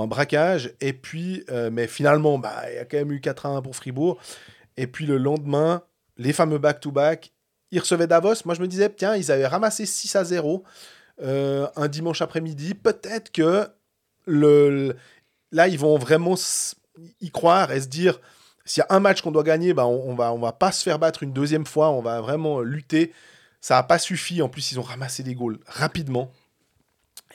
un 0.00 0.06
braquage. 0.06 0.72
Et 0.80 0.92
puis, 0.92 1.44
euh, 1.50 1.70
mais 1.70 1.86
finalement, 1.86 2.38
bah, 2.38 2.62
il 2.70 2.76
y 2.76 2.78
a 2.78 2.84
quand 2.84 2.96
même 2.96 3.12
eu 3.12 3.20
4 3.20 3.46
1 3.46 3.62
pour 3.62 3.76
Fribourg. 3.76 4.18
Et 4.76 4.86
puis 4.86 5.04
le 5.04 5.18
lendemain, 5.18 5.82
les 6.16 6.32
fameux 6.32 6.58
back-to-back, 6.58 7.32
ils 7.70 7.80
recevaient 7.80 8.06
Davos. 8.06 8.34
Moi, 8.44 8.54
je 8.54 8.60
me 8.60 8.68
disais, 8.68 8.88
tiens, 8.90 9.16
ils 9.16 9.30
avaient 9.30 9.46
ramassé 9.46 9.84
6 9.84 10.16
à 10.16 10.24
0 10.24 10.64
euh, 11.20 11.66
un 11.76 11.88
dimanche 11.88 12.22
après-midi. 12.22 12.74
Peut-être 12.74 13.32
que 13.32 13.68
le, 14.26 14.96
là, 15.50 15.68
ils 15.68 15.78
vont 15.78 15.98
vraiment 15.98 16.36
y 17.20 17.30
croire 17.30 17.72
et 17.72 17.80
se 17.80 17.88
dire, 17.88 18.20
s'il 18.64 18.80
y 18.80 18.86
a 18.88 18.94
un 18.94 19.00
match 19.00 19.20
qu'on 19.20 19.32
doit 19.32 19.42
gagner, 19.42 19.74
bah, 19.74 19.86
on, 19.86 20.10
on, 20.10 20.14
va, 20.14 20.32
on 20.32 20.38
va 20.38 20.52
pas 20.52 20.72
se 20.72 20.82
faire 20.82 20.98
battre 20.98 21.22
une 21.22 21.32
deuxième 21.32 21.66
fois. 21.66 21.90
On 21.90 22.00
va 22.00 22.20
vraiment 22.20 22.60
lutter. 22.60 23.12
Ça 23.60 23.74
n'a 23.74 23.82
pas 23.82 23.98
suffi. 23.98 24.40
En 24.40 24.48
plus, 24.48 24.72
ils 24.72 24.80
ont 24.80 24.82
ramassé 24.84 25.22
des 25.22 25.34
goals 25.34 25.58
rapidement. 25.66 26.30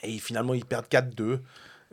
Et 0.02 0.18
finalement, 0.18 0.54
ils 0.54 0.64
perdent 0.64 0.86
4-2. 0.86 1.40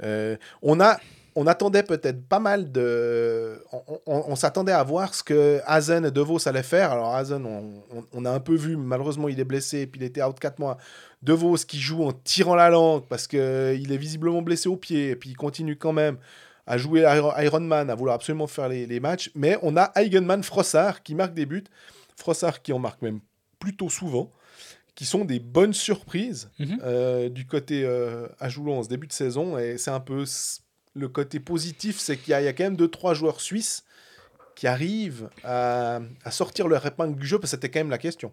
Euh, 0.03 0.37
on, 0.61 0.79
a, 0.79 0.97
on 1.35 1.47
attendait 1.47 1.83
peut-être 1.83 2.27
pas 2.27 2.39
mal 2.39 2.71
de. 2.71 3.61
On, 4.05 4.35
s'attendait 4.35 4.71
à 4.71 4.83
voir 4.83 5.13
ce 5.13 5.23
que 5.23 5.61
Hazen 5.65 6.05
et 6.05 6.11
DeVos 6.11 6.47
allaient 6.47 6.63
faire. 6.63 6.91
Alors, 6.91 7.15
Hazen, 7.15 7.45
on, 8.13 8.25
a 8.25 8.31
un 8.31 8.39
peu 8.39 8.55
vu, 8.55 8.77
malheureusement, 8.77 9.29
il 9.29 9.39
est 9.39 9.45
blessé 9.45 9.81
et 9.81 9.87
puis 9.87 10.01
il 10.01 10.03
était 10.03 10.23
out 10.23 10.39
4 10.39 10.59
mois. 10.59 10.77
DeVos 11.21 11.57
qui 11.67 11.79
joue 11.79 12.03
en 12.03 12.13
tirant 12.13 12.55
la 12.55 12.69
langue 12.69 13.03
parce 13.07 13.27
qu'il 13.27 13.39
est 13.91 13.97
visiblement 13.97 14.41
blessé 14.41 14.69
au 14.69 14.77
pied 14.77 15.09
et 15.09 15.15
puis 15.15 15.31
il 15.31 15.35
continue 15.35 15.75
quand 15.77 15.93
même 15.93 16.17
à 16.67 16.77
jouer 16.77 17.01
Iron 17.01 17.59
Man, 17.59 17.89
à 17.89 17.95
vouloir 17.95 18.15
absolument 18.15 18.47
faire 18.47 18.69
les, 18.69 18.85
les 18.85 18.99
matchs. 18.99 19.31
Mais 19.35 19.57
on 19.61 19.77
a 19.77 19.91
Eigenman 19.95 20.43
Frossard 20.43 21.03
qui 21.03 21.15
marque 21.15 21.33
des 21.33 21.45
buts. 21.45 21.63
Frossard 22.15 22.61
qui 22.61 22.73
en 22.73 22.79
marque 22.79 23.01
même 23.01 23.19
plutôt 23.59 23.89
souvent 23.89 24.31
qui 24.95 25.05
sont 25.05 25.25
des 25.25 25.39
bonnes 25.39 25.73
surprises 25.73 26.49
mhm. 26.57 26.79
euh, 26.83 27.29
du 27.29 27.45
côté 27.45 27.83
euh, 27.83 28.27
à 28.39 28.49
Joulon 28.49 28.79
en 28.79 28.83
ce 28.83 28.89
début 28.89 29.07
de 29.07 29.13
saison. 29.13 29.57
Et 29.57 29.77
c'est 29.77 29.91
un 29.91 29.99
peu 29.99 30.23
le 30.95 31.09
côté 31.09 31.39
positif, 31.39 31.99
c'est 31.99 32.17
qu'il 32.17 32.31
y, 32.31 32.33
a 32.33 32.53
quand 32.53 32.63
même 32.63 32.77
deux, 32.77 32.87
trois 32.87 33.13
joueurs 33.13 33.41
suisses 33.41 33.83
qui 34.55 34.67
arrivent 34.67 35.29
à, 35.43 35.99
à 36.23 36.31
sortir 36.31 36.69
leur 36.69 36.85
épingle 36.85 37.19
du 37.19 37.27
jeu, 37.27 37.37
parce 37.37 37.51
que 37.51 37.57
c'était 37.57 37.69
quand 37.69 37.81
même 37.81 37.89
la 37.89 37.97
question. 37.97 38.31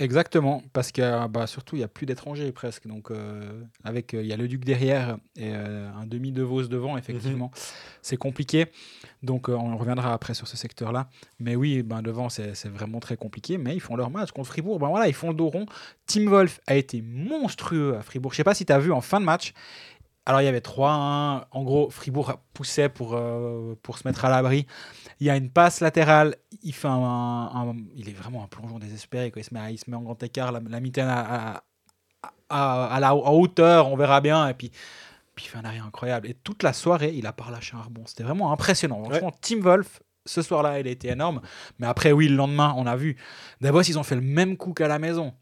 Exactement, 0.00 0.62
parce 0.72 0.92
que 0.92 1.28
bah, 1.28 1.46
surtout 1.46 1.76
il 1.76 1.80
n'y 1.80 1.84
a 1.84 1.88
plus 1.88 2.06
d'étrangers 2.06 2.50
presque. 2.52 2.86
Donc 2.86 3.10
euh, 3.10 3.62
avec 3.84 4.14
il 4.14 4.24
y 4.24 4.32
a 4.32 4.36
le 4.36 4.48
Duc 4.48 4.64
derrière 4.64 5.18
et 5.36 5.52
un 5.52 6.06
demi 6.06 6.32
de 6.32 6.42
Vos 6.42 6.62
devant, 6.62 6.96
effectivement, 6.96 7.50
mhm. 7.54 7.62
c'est 8.00 8.16
compliqué. 8.16 8.66
Donc 9.22 9.48
euh, 9.48 9.54
on 9.54 9.76
reviendra 9.76 10.14
après 10.14 10.32
sur 10.32 10.48
ce 10.48 10.56
secteur-là. 10.56 11.08
Mais 11.38 11.54
oui, 11.54 11.82
ben, 11.82 12.00
devant, 12.00 12.30
c'est 12.30 12.68
vraiment 12.68 13.00
très 13.00 13.16
compliqué. 13.16 13.58
Mais 13.58 13.74
ils 13.74 13.80
font 13.80 13.94
leur 13.94 14.10
match 14.10 14.32
contre 14.32 14.48
Fribourg. 14.48 14.78
Ben, 14.78 14.88
voilà, 14.88 15.06
ils 15.06 15.14
font 15.14 15.28
le 15.28 15.34
dos 15.34 15.48
rond. 15.48 15.66
Tim 16.06 16.28
Wolf 16.28 16.60
a 16.66 16.76
été 16.76 17.02
monstrueux 17.02 17.96
à 17.96 18.02
Fribourg. 18.02 18.32
Je 18.32 18.38
sais 18.38 18.44
pas 18.44 18.54
si 18.54 18.64
tu 18.64 18.72
as 18.72 18.78
vu 18.78 18.92
en 18.92 19.02
fin 19.02 19.20
de 19.20 19.26
match. 19.26 19.52
Alors 20.26 20.40
il 20.40 20.44
y 20.44 20.48
avait 20.48 20.60
3-1. 20.60 21.44
En 21.50 21.62
gros, 21.62 21.90
Fribourg 21.90 22.38
poussait 22.54 22.88
pour, 22.88 23.14
euh, 23.14 23.74
pour 23.82 23.98
se 23.98 24.06
mettre 24.06 24.24
à 24.24 24.30
l'abri. 24.30 24.66
Il 25.20 25.26
y 25.26 25.30
a 25.30 25.36
une 25.36 25.50
passe 25.50 25.80
latérale. 25.80 26.36
Il, 26.62 26.74
fait 26.74 26.88
un, 26.88 27.74
il 27.94 28.08
est 28.08 28.14
vraiment 28.14 28.42
un 28.42 28.48
plongeon 28.48 28.78
désespéré. 28.78 29.30
Quoi. 29.30 29.42
Il, 29.42 29.44
se 29.44 29.54
met 29.54 29.72
il 29.72 29.78
se 29.78 29.90
met 29.90 29.96
en 29.96 30.02
grand 30.02 30.20
écart. 30.22 30.50
La, 30.50 30.60
la 30.66 30.80
mitaine 30.80 31.08
à, 31.08 31.62
à, 32.48 32.84
à, 32.94 33.00
la 33.00 33.14
hauteur, 33.14 33.88
on 33.88 33.96
verra 33.96 34.20
bien. 34.20 34.48
Et 34.48 34.54
puis 34.54 34.70
il 35.44 35.48
fait 35.48 35.58
un 35.58 35.64
arrêt 35.64 35.78
incroyable. 35.78 36.28
Et 36.28 36.34
toute 36.34 36.62
la 36.62 36.72
soirée, 36.72 37.12
il 37.14 37.26
a 37.26 37.32
pas 37.32 37.50
lâché 37.50 37.76
un 37.76 37.82
rebond. 37.82 38.02
C'était 38.06 38.24
vraiment 38.24 38.52
impressionnant. 38.52 39.04
Franchement, 39.04 39.32
Tim 39.40 39.60
Wolf, 39.60 40.02
ce 40.26 40.42
soir-là, 40.42 40.80
il 40.80 40.86
a 40.86 40.90
été 40.90 41.08
énorme. 41.08 41.40
Mais 41.78 41.86
après, 41.86 42.12
oui, 42.12 42.28
le 42.28 42.36
lendemain, 42.36 42.74
on 42.76 42.86
a 42.86 42.96
vu. 42.96 43.16
Davos, 43.60 43.82
ils 43.82 43.98
ont 43.98 44.02
fait 44.02 44.14
le 44.14 44.20
même 44.20 44.56
coup 44.56 44.72
qu'à 44.72 44.88
la 44.88 44.98
maison. 44.98 45.32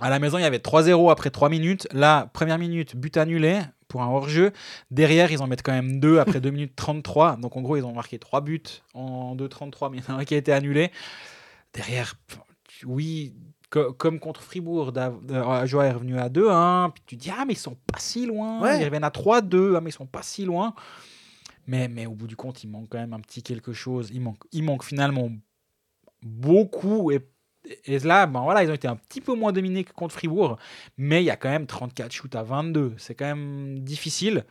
À 0.00 0.10
la 0.10 0.18
maison, 0.18 0.38
il 0.38 0.42
y 0.42 0.44
avait 0.44 0.58
3-0 0.58 1.10
après 1.10 1.30
3 1.30 1.48
minutes. 1.48 1.88
Là, 1.92 2.28
première 2.32 2.58
minute, 2.58 2.96
but 2.96 3.16
annulé 3.16 3.60
pour 3.88 4.02
un 4.02 4.08
hors-jeu. 4.08 4.52
Derrière, 4.90 5.30
ils 5.32 5.42
en 5.42 5.46
mettent 5.46 5.62
quand 5.62 5.72
même 5.72 6.00
2 6.00 6.18
après 6.18 6.40
2 6.40 6.50
minutes 6.50 6.76
33. 6.76 7.36
Donc 7.36 7.56
en 7.56 7.62
gros, 7.62 7.76
ils 7.76 7.84
ont 7.84 7.92
marqué 7.92 8.18
3 8.18 8.40
buts 8.40 8.62
en 8.94 9.36
2-33, 9.36 9.90
mais 9.90 9.98
il 9.98 10.04
y 10.04 10.10
en 10.10 10.16
a 10.16 10.20
un 10.20 10.24
qui 10.24 10.34
a 10.34 10.38
été 10.38 10.52
annulé. 10.52 10.90
Derrière, 11.72 12.14
oui, 12.84 13.34
comme 13.70 14.20
contre 14.20 14.42
Fribourg, 14.42 14.92
Joie 15.64 15.86
est 15.86 15.92
revenu 15.92 16.18
à 16.18 16.28
2-1, 16.28 16.92
puis 16.92 17.02
tu 17.06 17.16
dis 17.16 17.30
ah 17.36 17.44
mais 17.44 17.54
ils 17.54 17.58
sont 17.58 17.76
pas 17.92 17.98
si 17.98 18.26
loin, 18.26 18.76
ils 18.76 18.84
reviennent 18.84 19.04
à 19.04 19.10
3-2, 19.10 19.76
ah 19.76 19.80
mais 19.80 19.90
ils 19.90 19.92
sont 19.92 20.06
pas 20.06 20.22
si 20.22 20.44
loin. 20.44 20.74
Mais, 21.66 21.88
mais 21.88 22.06
au 22.06 22.12
bout 22.12 22.28
du 22.28 22.36
compte, 22.36 22.62
il 22.62 22.68
manque 22.68 22.88
quand 22.90 22.98
même 22.98 23.12
un 23.12 23.20
petit 23.20 23.42
quelque 23.42 23.72
chose. 23.72 24.10
Il 24.12 24.20
manque, 24.20 24.42
il 24.52 24.62
manque 24.62 24.84
finalement 24.84 25.30
beaucoup. 26.22 27.10
Et, 27.10 27.20
et 27.84 27.98
là, 28.00 28.26
ben 28.26 28.42
voilà, 28.42 28.62
ils 28.62 28.70
ont 28.70 28.74
été 28.74 28.88
un 28.88 28.96
petit 28.96 29.20
peu 29.20 29.34
moins 29.34 29.52
dominés 29.52 29.84
que 29.84 29.92
contre 29.92 30.14
Fribourg. 30.14 30.58
Mais 30.98 31.22
il 31.22 31.26
y 31.26 31.30
a 31.30 31.36
quand 31.36 31.48
même 31.48 31.66
34 31.66 32.12
shoots 32.12 32.34
à 32.34 32.42
22. 32.42 32.94
C'est 32.98 33.14
quand 33.14 33.26
même 33.26 33.80
difficile. 33.80 34.44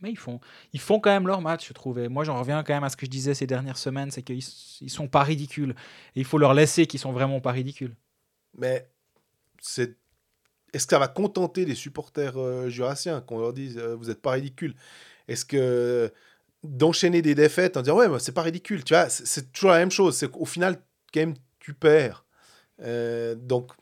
Mais 0.00 0.10
ils 0.10 0.18
font, 0.18 0.38
ils 0.72 0.80
font 0.80 1.00
quand 1.00 1.10
même 1.10 1.26
leur 1.26 1.40
match, 1.40 1.66
je 1.68 1.72
trouve. 1.72 1.98
Moi, 2.08 2.22
j'en 2.22 2.38
reviens 2.38 2.62
quand 2.62 2.74
même 2.74 2.84
à 2.84 2.88
ce 2.88 2.96
que 2.96 3.06
je 3.06 3.10
disais 3.10 3.34
ces 3.34 3.48
dernières 3.48 3.78
semaines 3.78 4.12
c'est 4.12 4.22
qu'ils 4.22 4.44
ils 4.80 4.90
sont 4.90 5.08
pas 5.08 5.24
ridicules. 5.24 5.74
Et 6.14 6.20
il 6.20 6.24
faut 6.24 6.38
leur 6.38 6.54
laisser 6.54 6.86
qu'ils 6.86 7.00
sont 7.00 7.12
vraiment 7.12 7.40
pas 7.40 7.50
ridicules. 7.50 7.96
Mais 8.56 8.88
c'est 9.60 9.96
est-ce 10.72 10.86
que 10.86 10.90
ça 10.90 10.98
va 10.98 11.08
contenter 11.08 11.64
les 11.64 11.74
supporters 11.74 12.36
euh, 12.36 12.68
jurassiens 12.68 13.20
qu'on 13.22 13.38
leur 13.38 13.52
dise 13.52 13.78
euh, 13.78 13.96
vous 13.96 14.06
n'êtes 14.06 14.20
pas 14.20 14.32
ridicule 14.32 14.74
Est-ce 15.26 15.44
que 15.44 16.12
d'enchaîner 16.62 17.22
des 17.22 17.34
défaites 17.34 17.76
en 17.76 17.82
disant 17.82 17.96
ouais 17.96 18.08
c'est 18.18 18.32
pas 18.32 18.42
ridicule 18.42 18.82
tu 18.84 18.92
vois 18.92 19.08
c'est 19.08 19.52
toujours 19.52 19.70
la 19.70 19.78
même 19.78 19.92
chose 19.92 20.16
c'est 20.16 20.28
qu'au 20.28 20.44
final 20.44 20.82
quand 21.12 21.20
même 21.20 21.34
tu 21.60 21.72
perds. 21.74 22.24
Euh, 22.82 23.34
donc, 23.34 23.72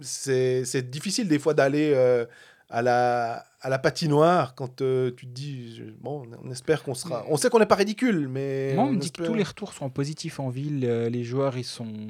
c'est 0.00 0.90
difficile 0.90 1.28
des 1.28 1.38
fois 1.38 1.54
d'aller 1.54 1.92
euh, 1.94 2.26
à, 2.68 2.82
la, 2.82 3.44
à 3.60 3.68
la 3.68 3.78
patinoire 3.78 4.54
quand 4.54 4.80
euh, 4.80 5.10
tu 5.16 5.26
te 5.26 5.32
dis, 5.32 5.82
bon, 6.00 6.24
on 6.44 6.50
espère 6.50 6.82
qu'on 6.82 6.94
sera... 6.94 7.24
On 7.28 7.36
sait 7.36 7.50
qu'on 7.50 7.58
n'est 7.58 7.66
pas 7.66 7.76
ridicule, 7.76 8.28
mais... 8.28 8.74
Moi, 8.74 8.84
on, 8.84 8.92
me 8.92 8.98
dit 8.98 9.10
que 9.10 9.22
tous 9.22 9.34
les 9.34 9.44
retours 9.44 9.72
sont 9.72 9.90
positifs 9.90 10.40
en 10.40 10.48
ville. 10.48 10.80
les 10.80 11.24
joueurs, 11.24 11.56
ils 11.56 11.64
sont... 11.64 12.08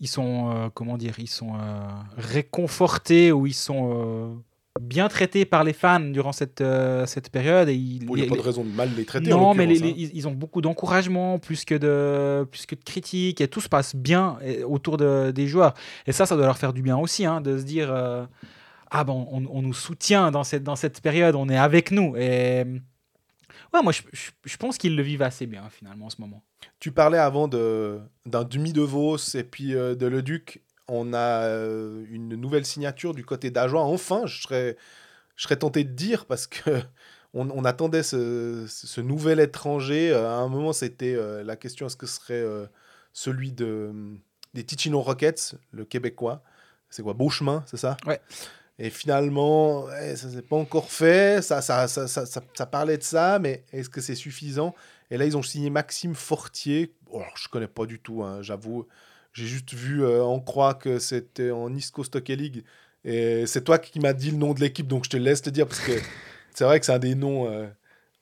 Ils 0.00 0.08
sont, 0.08 0.72
comment 0.74 0.96
dire, 0.96 1.20
ils 1.20 1.28
sont 1.28 1.52
réconfortés 2.16 3.30
ou 3.30 3.46
ils 3.46 3.54
sont 3.54 4.42
bien 4.80 5.08
traités 5.08 5.44
par 5.44 5.64
les 5.64 5.72
fans 5.72 6.00
durant 6.00 6.32
cette, 6.32 6.60
euh, 6.60 7.06
cette 7.06 7.30
période. 7.30 7.68
Et 7.68 7.74
il 7.74 8.06
n'y 8.06 8.22
a 8.22 8.26
pas 8.26 8.36
de 8.36 8.40
raison 8.40 8.64
de 8.64 8.70
mal 8.70 8.90
les 8.96 9.04
traiter. 9.04 9.30
Non, 9.30 9.54
mais 9.54 9.64
hein. 9.64 9.94
ils, 9.96 10.28
ont 10.28 10.32
beaucoup 10.32 10.60
d'encouragement 10.60 11.38
plus, 11.38 11.64
que 11.64 11.74
de, 11.74 12.44
plus 12.44 12.66
que 12.66 12.74
de 12.74 12.82
critiques 12.82 13.40
et 13.40 13.48
tout 13.48 13.60
se 13.60 13.68
passe 13.68 13.94
bien 13.94 14.38
autour 14.66 14.96
de, 14.96 15.30
des 15.30 15.46
joueurs. 15.46 15.74
Et 16.06 16.12
ça, 16.12 16.26
ça 16.26 16.36
doit 16.36 16.46
leur 16.46 16.58
faire 16.58 16.72
du 16.72 16.82
bien 16.82 16.96
aussi, 16.96 17.26
hein, 17.26 17.40
de 17.40 17.58
se 17.58 17.64
dire 17.64 17.92
euh, 17.92 18.24
Ah 18.90 19.04
bon, 19.04 19.28
on, 19.30 19.62
nous 19.62 19.74
soutient 19.74 20.30
dans 20.30 20.44
cette, 20.44 20.62
dans 20.62 20.76
cette 20.76 21.00
période, 21.00 21.34
on 21.34 21.48
est 21.48 21.58
avec 21.58 21.90
nous. 21.90 22.16
Et 22.16 22.64
ouais, 23.74 23.82
moi, 23.82 23.92
je, 23.92 24.02
je, 24.44 24.56
pense 24.56 24.78
qu'ils 24.78 24.96
le 24.96 25.02
vivent 25.02 25.22
assez 25.22 25.46
bien 25.46 25.68
finalement 25.70 26.06
en 26.06 26.10
ce 26.10 26.20
moment. 26.20 26.42
Tu 26.80 26.92
parlais 26.92 27.18
avant 27.18 27.46
d'un 27.46 28.44
demi 28.44 28.72
de 28.72 28.82
Vos 28.82 29.18
et 29.34 29.44
puis 29.44 29.74
euh, 29.74 29.94
de 29.94 30.06
Le 30.06 30.22
Duc 30.22 30.62
on 30.88 31.12
a 31.12 31.44
euh, 31.44 32.04
une 32.10 32.36
nouvelle 32.36 32.66
signature 32.66 33.14
du 33.14 33.24
côté 33.24 33.50
d'Ajoie. 33.50 33.82
Enfin, 33.82 34.26
je 34.26 34.42
serais, 34.42 34.76
je 35.36 35.44
serais 35.44 35.56
tenté 35.56 35.84
de 35.84 35.92
dire 35.92 36.26
parce 36.26 36.46
que 36.46 36.80
on, 37.34 37.64
attendait 37.64 38.02
ce, 38.02 39.00
nouvel 39.00 39.40
étranger. 39.40 40.10
Euh, 40.10 40.28
à 40.28 40.34
un 40.34 40.48
moment, 40.48 40.72
c'était 40.72 41.14
euh, 41.14 41.42
la 41.42 41.56
question 41.56 41.86
est-ce 41.86 41.96
que 41.96 42.06
ce 42.06 42.16
serait 42.16 42.44
celui 43.12 43.52
de, 43.52 43.92
des 44.54 44.64
Ticino 44.64 45.00
Rockets, 45.00 45.54
le 45.70 45.84
Québécois? 45.84 46.42
C'est 46.90 47.02
quoi 47.02 47.14
Beauchemin, 47.14 47.64
c'est 47.66 47.78
ça? 47.78 47.96
Ouais. 48.06 48.20
Et 48.78 48.90
finalement, 48.90 49.86
ça 49.88 50.30
s'est 50.30 50.42
pas 50.42 50.56
encore 50.56 50.90
fait. 50.90 51.42
Ça 51.42 51.62
ça, 51.62 51.88
ça, 51.88 52.08
ça, 52.08 52.26
ça, 52.26 52.66
parlait 52.66 52.98
de 52.98 53.02
ça, 53.02 53.38
mais 53.38 53.64
est-ce 53.72 53.88
que 53.88 54.00
c'est 54.00 54.14
suffisant? 54.14 54.74
Et 55.10 55.16
là, 55.16 55.24
ils 55.24 55.36
ont 55.36 55.42
signé 55.42 55.70
Maxime 55.70 56.14
Fortier. 56.14 56.94
Oh, 57.10 57.22
je 57.36 57.48
connais 57.48 57.68
pas 57.68 57.86
du 57.86 58.00
tout, 58.00 58.22
hein, 58.22 58.42
j'avoue. 58.42 58.86
J'ai 59.32 59.46
juste 59.46 59.72
vu 59.72 60.04
euh, 60.04 60.22
en 60.22 60.40
croix 60.40 60.74
que 60.74 60.98
c'était 60.98 61.50
en 61.50 61.74
East 61.74 61.94
Coast 61.94 62.14
Hockey 62.16 62.36
League. 62.36 62.64
Et 63.04 63.46
c'est 63.46 63.64
toi 63.64 63.78
qui 63.78 63.98
m'as 63.98 64.12
dit 64.12 64.30
le 64.30 64.36
nom 64.36 64.54
de 64.54 64.60
l'équipe, 64.60 64.86
donc 64.86 65.04
je 65.04 65.10
te 65.10 65.16
laisse 65.16 65.42
te 65.42 65.50
dire 65.50 65.66
parce 65.66 65.80
que 65.80 65.92
c'est 66.54 66.64
vrai 66.64 66.78
que 66.78 66.86
c'est 66.86 66.92
un 66.92 66.98
des 66.98 67.14
noms 67.14 67.48
euh, 67.48 67.66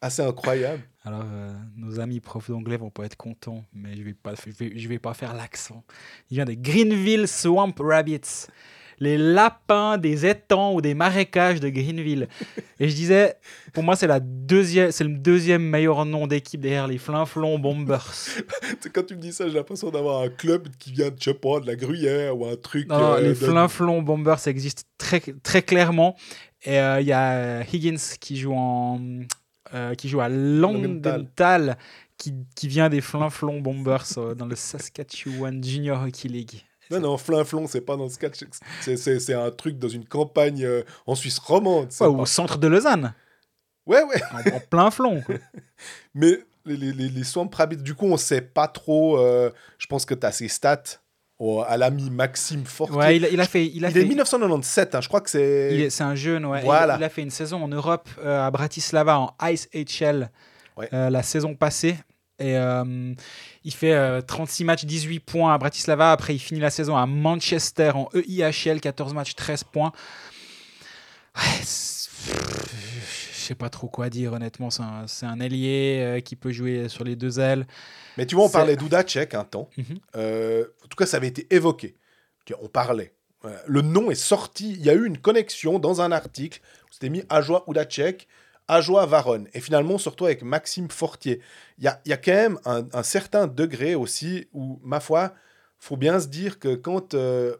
assez 0.00 0.22
incroyables. 0.22 0.82
Alors, 1.04 1.24
euh, 1.24 1.52
nos 1.76 1.98
amis 2.00 2.20
profs 2.20 2.50
d'anglais 2.50 2.76
vont 2.76 2.90
pas 2.90 3.04
être 3.04 3.16
contents, 3.16 3.64
mais 3.72 3.96
je 3.96 4.02
vais 4.02 4.14
pas, 4.14 4.34
je 4.34 4.50
vais, 4.52 4.78
je 4.78 4.88
vais 4.88 4.98
pas 4.98 5.14
faire 5.14 5.34
l'accent. 5.34 5.84
Il 6.30 6.36
vient 6.36 6.44
de 6.44 6.54
Greenville 6.54 7.26
Swamp 7.26 7.74
Rabbits 7.78 8.46
les 9.00 9.16
lapins 9.16 9.96
des 9.96 10.26
étangs 10.26 10.74
ou 10.74 10.82
des 10.82 10.94
marécages 10.94 11.58
de 11.58 11.70
Greenville. 11.70 12.28
Et 12.78 12.88
je 12.88 12.94
disais, 12.94 13.36
pour 13.72 13.82
moi, 13.82 13.96
c'est 13.96 14.06
la 14.06 14.20
deuxième, 14.20 14.92
c'est 14.92 15.04
le 15.04 15.16
deuxième 15.16 15.62
meilleur 15.62 16.04
nom 16.04 16.26
d'équipe 16.26 16.60
derrière 16.60 16.86
les 16.86 16.98
Flinflons 16.98 17.58
Bombers. 17.58 18.12
Quand 18.92 19.06
tu 19.06 19.16
me 19.16 19.20
dis 19.20 19.32
ça, 19.32 19.48
j'ai 19.48 19.54
l'impression 19.54 19.90
d'avoir 19.90 20.22
un 20.22 20.28
club 20.28 20.68
qui 20.78 20.92
vient 20.92 21.08
de, 21.08 21.16
je 21.18 21.24
sais 21.24 21.34
pas, 21.34 21.60
de 21.60 21.66
la 21.66 21.76
Gruyère 21.76 22.38
ou 22.38 22.46
un 22.46 22.56
truc. 22.56 22.88
Non, 22.88 23.14
euh, 23.14 23.20
les 23.20 23.34
Flinflons 23.34 24.02
Bombers 24.02 24.46
existent 24.46 24.82
très, 24.98 25.20
très 25.42 25.62
clairement. 25.62 26.14
Et 26.64 26.78
euh, 26.78 27.00
il 27.00 27.06
y 27.06 27.12
a 27.12 27.62
Higgins 27.62 28.16
qui 28.20 28.36
joue 28.36 28.54
en. 28.54 29.00
Euh, 29.72 29.94
qui 29.94 30.08
joue 30.08 30.20
à 30.20 30.28
Langenthal, 30.28 31.78
qui, 32.16 32.34
qui, 32.56 32.66
vient 32.66 32.88
des 32.88 33.00
Flinflons 33.00 33.60
Bombers 33.60 34.34
dans 34.36 34.46
le 34.46 34.56
Saskatchewan 34.56 35.62
Junior 35.62 36.02
Hockey 36.02 36.26
League. 36.26 36.64
Non, 36.90 37.00
non, 37.00 37.16
flinflon, 37.16 37.66
c'est 37.66 37.80
pas 37.80 37.96
dans 37.96 38.08
ce 38.08 38.18
catch. 38.18 38.40
C'est 38.80 39.34
un 39.34 39.50
truc 39.50 39.78
dans 39.78 39.88
une 39.88 40.04
campagne 40.04 40.64
euh, 40.64 40.82
en 41.06 41.14
Suisse 41.14 41.38
romande. 41.38 41.88
Ouais, 42.00 42.06
Au 42.06 42.26
centre 42.26 42.58
de 42.58 42.66
Lausanne. 42.66 43.14
Ouais, 43.86 44.02
ouais. 44.02 44.52
En, 44.52 44.60
plein 44.60 44.90
flon. 44.90 45.22
Mais 46.14 46.38
les, 46.66 46.76
les, 46.76 47.08
les, 47.08 47.24
Swamp 47.24 47.50
Rabbits, 47.52 47.78
du 47.78 47.94
coup, 47.94 48.06
on 48.06 48.16
sait 48.16 48.40
pas 48.40 48.68
trop. 48.68 49.18
Euh, 49.18 49.50
je 49.78 49.86
pense 49.86 50.04
que 50.04 50.14
tu 50.14 50.26
as 50.26 50.32
ses 50.32 50.48
stats 50.48 51.00
à 51.66 51.76
l'ami 51.76 52.10
Maxime 52.10 52.66
Fortier. 52.66 52.96
Ouais, 52.96 53.16
il, 53.16 53.40
a 53.40 53.46
fait. 53.46 53.66
Il, 53.66 53.84
a 53.86 53.90
il 53.90 53.98
est 53.98 54.04
1997, 54.04 54.94
hein, 54.94 55.00
je 55.00 55.08
crois 55.08 55.20
que 55.20 55.30
c'est. 55.30 55.88
C'est 55.90 56.04
un 56.04 56.14
jeune, 56.14 56.44
ouais. 56.44 56.62
Voilà. 56.62 56.96
Il, 56.98 57.04
a 57.04 57.08
fait 57.08 57.22
une 57.22 57.30
saison 57.30 57.64
en 57.64 57.68
Europe 57.68 58.08
euh, 58.18 58.46
à 58.46 58.50
Bratislava 58.50 59.18
en 59.18 59.34
Ice 59.48 59.68
HL 59.72 60.30
la 60.92 61.22
saison 61.22 61.54
passée. 61.54 61.96
Et 62.40 62.56
euh, 62.56 63.14
il 63.64 63.74
fait 63.74 64.22
36 64.22 64.62
euh, 64.62 64.66
matchs, 64.66 64.84
18 64.86 65.20
points 65.20 65.54
à 65.54 65.58
Bratislava. 65.58 66.10
Après, 66.10 66.34
il 66.34 66.38
finit 66.38 66.60
la 66.60 66.70
saison 66.70 66.96
à 66.96 67.06
Manchester 67.06 67.92
en 67.94 68.08
EIHL, 68.14 68.80
14 68.80 69.12
matchs, 69.12 69.34
13 69.34 69.64
points. 69.64 69.92
Je 71.36 71.66
sais 73.52 73.54
pas 73.54 73.68
trop 73.68 73.88
quoi 73.88 74.08
dire, 74.08 74.32
honnêtement. 74.32 74.70
C'est 74.70 75.26
un, 75.26 75.40
ailier 75.40 75.98
euh, 76.00 76.20
qui 76.20 76.34
peut 76.34 76.50
jouer 76.50 76.88
sur 76.88 77.04
les 77.04 77.14
deux 77.14 77.38
ailes. 77.38 77.66
Mais 78.16 78.24
tu 78.24 78.36
vois, 78.36 78.46
on 78.46 78.50
parlait 78.50 78.76
d'Udacek 78.76 79.34
un 79.34 79.44
temps. 79.44 79.68
Mhm. 79.76 79.98
en 80.14 80.88
tout 80.88 80.96
cas, 80.96 81.06
ça 81.06 81.18
avait 81.18 81.28
été 81.28 81.46
évoqué. 81.54 81.94
On 82.62 82.68
parlait. 82.68 83.12
Le 83.66 83.82
nom 83.82 84.10
est 84.10 84.16
sorti. 84.16 84.72
Il 84.72 84.84
y 84.84 84.90
a 84.90 84.94
eu 84.94 85.06
une 85.06 85.18
connexion 85.18 85.78
dans 85.78 86.00
un 86.00 86.10
article. 86.10 86.60
C'était 86.90 87.10
mis 87.10 87.22
Ajoa 87.28 87.64
Udacek. 87.68 88.26
Ajoa 88.70 89.04
Varonne. 89.04 89.48
Et 89.52 89.60
finalement, 89.60 89.98
surtout 89.98 90.26
avec 90.26 90.42
Maxime 90.42 90.90
Fortier. 90.90 91.40
Il 91.78 91.84
y 91.84 92.12
a, 92.12 92.16
quand 92.16 92.32
même 92.32 92.58
un, 92.64 93.02
certain 93.02 93.46
degré 93.46 93.94
aussi 93.94 94.46
où, 94.52 94.78
ma 94.84 95.00
foi, 95.00 95.34
faut 95.78 95.96
bien 95.96 96.20
se 96.20 96.28
dire 96.28 96.58
que 96.58 96.76
quand, 96.76 97.14
euh, 97.14 97.56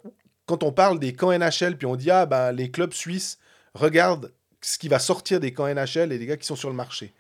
quand 0.47 0.63
on 0.63 0.73
parle 0.73 1.01
des 1.01 1.13
camps 1.13 1.37
NHL, 1.37 1.77
puis 1.77 1.87
on 1.87 1.97
dit, 1.97 2.11
ah 2.11 2.27
ben, 2.27 2.53
les 2.53 2.71
clubs 2.71 2.93
suisses 2.93 3.39
regardent 3.75 4.33
ce 4.61 4.79
qui 4.79 4.89
va 4.89 4.99
sortir 4.99 5.41
des 5.41 5.53
camps 5.53 5.67
NHL 5.67 6.13
et 6.13 6.19
des 6.19 6.27
gars 6.27 6.37
qui 6.37 6.47
sont 6.47 6.57
sur 6.57 6.69
le 6.69 6.77
marché. 6.77 7.13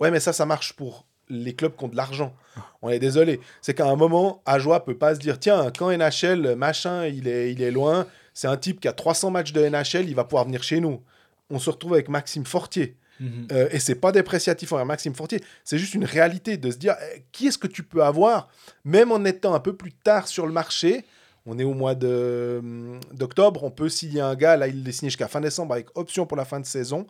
Ouais, 0.00 0.10
mais 0.10 0.20
ça, 0.20 0.32
ça 0.32 0.44
marche 0.44 0.72
pour 0.72 1.06
les 1.28 1.54
clubs 1.54 1.76
qui 1.76 1.84
ont 1.84 1.88
de 1.88 1.96
l'argent. 1.96 2.34
On 2.82 2.88
est 2.88 2.98
désolé. 2.98 3.40
C'est 3.60 3.74
qu'à 3.74 3.86
un 3.86 3.96
moment, 3.96 4.42
Ajoa 4.46 4.84
peut 4.84 4.98
pas 4.98 5.14
se 5.14 5.20
dire, 5.20 5.38
tiens, 5.38 5.70
camp 5.70 5.90
NHL, 5.90 6.56
machin, 6.56 7.06
il 7.06 7.28
est, 7.28 7.52
il 7.52 7.62
est 7.62 7.70
loin. 7.70 8.06
C'est 8.34 8.48
un 8.48 8.56
type 8.56 8.80
qui 8.80 8.88
a 8.88 8.92
300 8.92 9.30
matchs 9.30 9.52
de 9.52 9.68
NHL, 9.68 10.08
il 10.08 10.14
va 10.14 10.24
pouvoir 10.24 10.44
venir 10.44 10.62
chez 10.62 10.80
nous. 10.80 11.02
On 11.50 11.58
se 11.58 11.70
retrouve 11.70 11.92
avec 11.92 12.08
Maxime 12.08 12.46
Fortier 12.46 12.96
Mhm. 13.20 13.48
Euh, 13.52 13.68
et 13.70 13.78
c'est 13.78 13.94
pas 13.94 14.12
dépréciatif 14.12 14.72
envers 14.72 14.86
Maxime 14.86 15.14
Fortier, 15.14 15.40
c'est 15.64 15.78
juste 15.78 15.94
une 15.94 16.04
réalité 16.04 16.56
de 16.56 16.70
se 16.70 16.76
dire 16.76 16.94
eh, 17.14 17.24
qui 17.32 17.48
est-ce 17.48 17.58
que 17.58 17.66
tu 17.66 17.82
peux 17.82 18.02
avoir, 18.02 18.48
même 18.84 19.12
en 19.12 19.24
étant 19.24 19.54
un 19.54 19.60
peu 19.60 19.74
plus 19.74 19.92
tard 19.92 20.28
sur 20.28 20.46
le 20.46 20.52
marché. 20.52 21.04
On 21.46 21.58
est 21.58 21.64
au 21.64 21.72
mois 21.72 21.92
hum, 21.92 23.00
d'octobre, 23.12 23.64
on 23.64 23.70
peut 23.70 23.88
a 24.18 24.26
un 24.26 24.34
gars, 24.34 24.56
là 24.56 24.68
il 24.68 24.86
est 24.86 24.92
signé 24.92 25.08
jusqu'à 25.08 25.28
fin 25.28 25.40
décembre 25.40 25.72
avec 25.72 25.86
option 25.96 26.26
pour 26.26 26.36
la 26.36 26.44
fin 26.44 26.60
de 26.60 26.66
saison. 26.66 27.06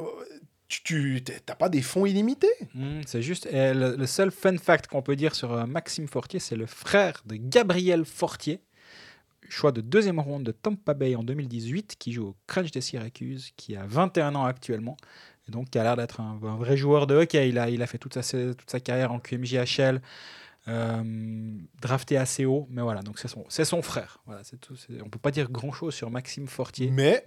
Euh, 0.00 0.04
tu 0.68 1.22
n'as 1.48 1.54
pas 1.54 1.68
des 1.68 1.82
fonds 1.82 2.06
illimités. 2.06 2.52
Mhm, 2.74 3.02
c'est 3.06 3.22
juste. 3.22 3.48
le, 3.52 3.96
le, 3.96 4.06
seul 4.06 4.30
fun 4.30 4.56
fact 4.56 4.86
qu'on 4.86 5.02
peut 5.02 5.16
dire 5.16 5.34
sur 5.34 5.52
euh, 5.52 5.66
Maxime 5.66 6.08
Fortier, 6.08 6.40
c'est 6.40 6.56
le 6.56 6.66
frère 6.66 7.22
de 7.26 7.36
Gabriel 7.36 8.04
Fortier, 8.04 8.60
choix 9.48 9.72
de 9.72 9.80
deuxième 9.80 10.18
ronde 10.18 10.44
de 10.44 10.52
Tampa 10.52 10.94
Bay 10.94 11.14
en 11.16 11.22
2018, 11.22 11.96
qui 11.98 12.12
joue 12.12 12.28
au 12.28 12.36
Crunch 12.46 12.70
des 12.70 12.80
Syracuse, 12.80 13.50
qui 13.56 13.76
a 13.76 13.86
21 13.86 14.34
ans 14.34 14.44
actuellement, 14.44 14.96
et 15.48 15.52
donc 15.52 15.70
qui 15.70 15.78
a 15.78 15.82
l'air 15.82 15.96
d'être 15.96 16.20
un, 16.20 16.36
vrai 16.36 16.76
joueur 16.76 17.06
de 17.06 17.14
hockey. 17.14 17.48
Il 17.48 17.58
a, 17.58 17.70
il 17.70 17.82
a 17.82 17.86
fait 17.86 17.98
toute 17.98 18.20
sa, 18.20 18.54
toute 18.54 18.70
sa 18.70 18.80
carrière 18.80 19.12
en 19.12 19.20
QMJHL, 19.20 20.00
euh, 20.68 21.58
drafté 21.80 22.16
assez 22.16 22.44
haut, 22.44 22.66
mais 22.70 22.82
voilà, 22.82 23.02
donc 23.02 23.18
c'est 23.18 23.28
son, 23.28 23.44
son 23.48 23.82
frère. 23.82 24.18
Voilà, 24.26 24.42
tout, 24.60 24.74
on 25.04 25.08
peut 25.08 25.18
pas 25.18 25.30
dire 25.30 25.50
grand-chose 25.50 25.94
sur 25.94 26.10
Maxime 26.10 26.46
Fortier. 26.46 26.90
Mais 26.90 27.24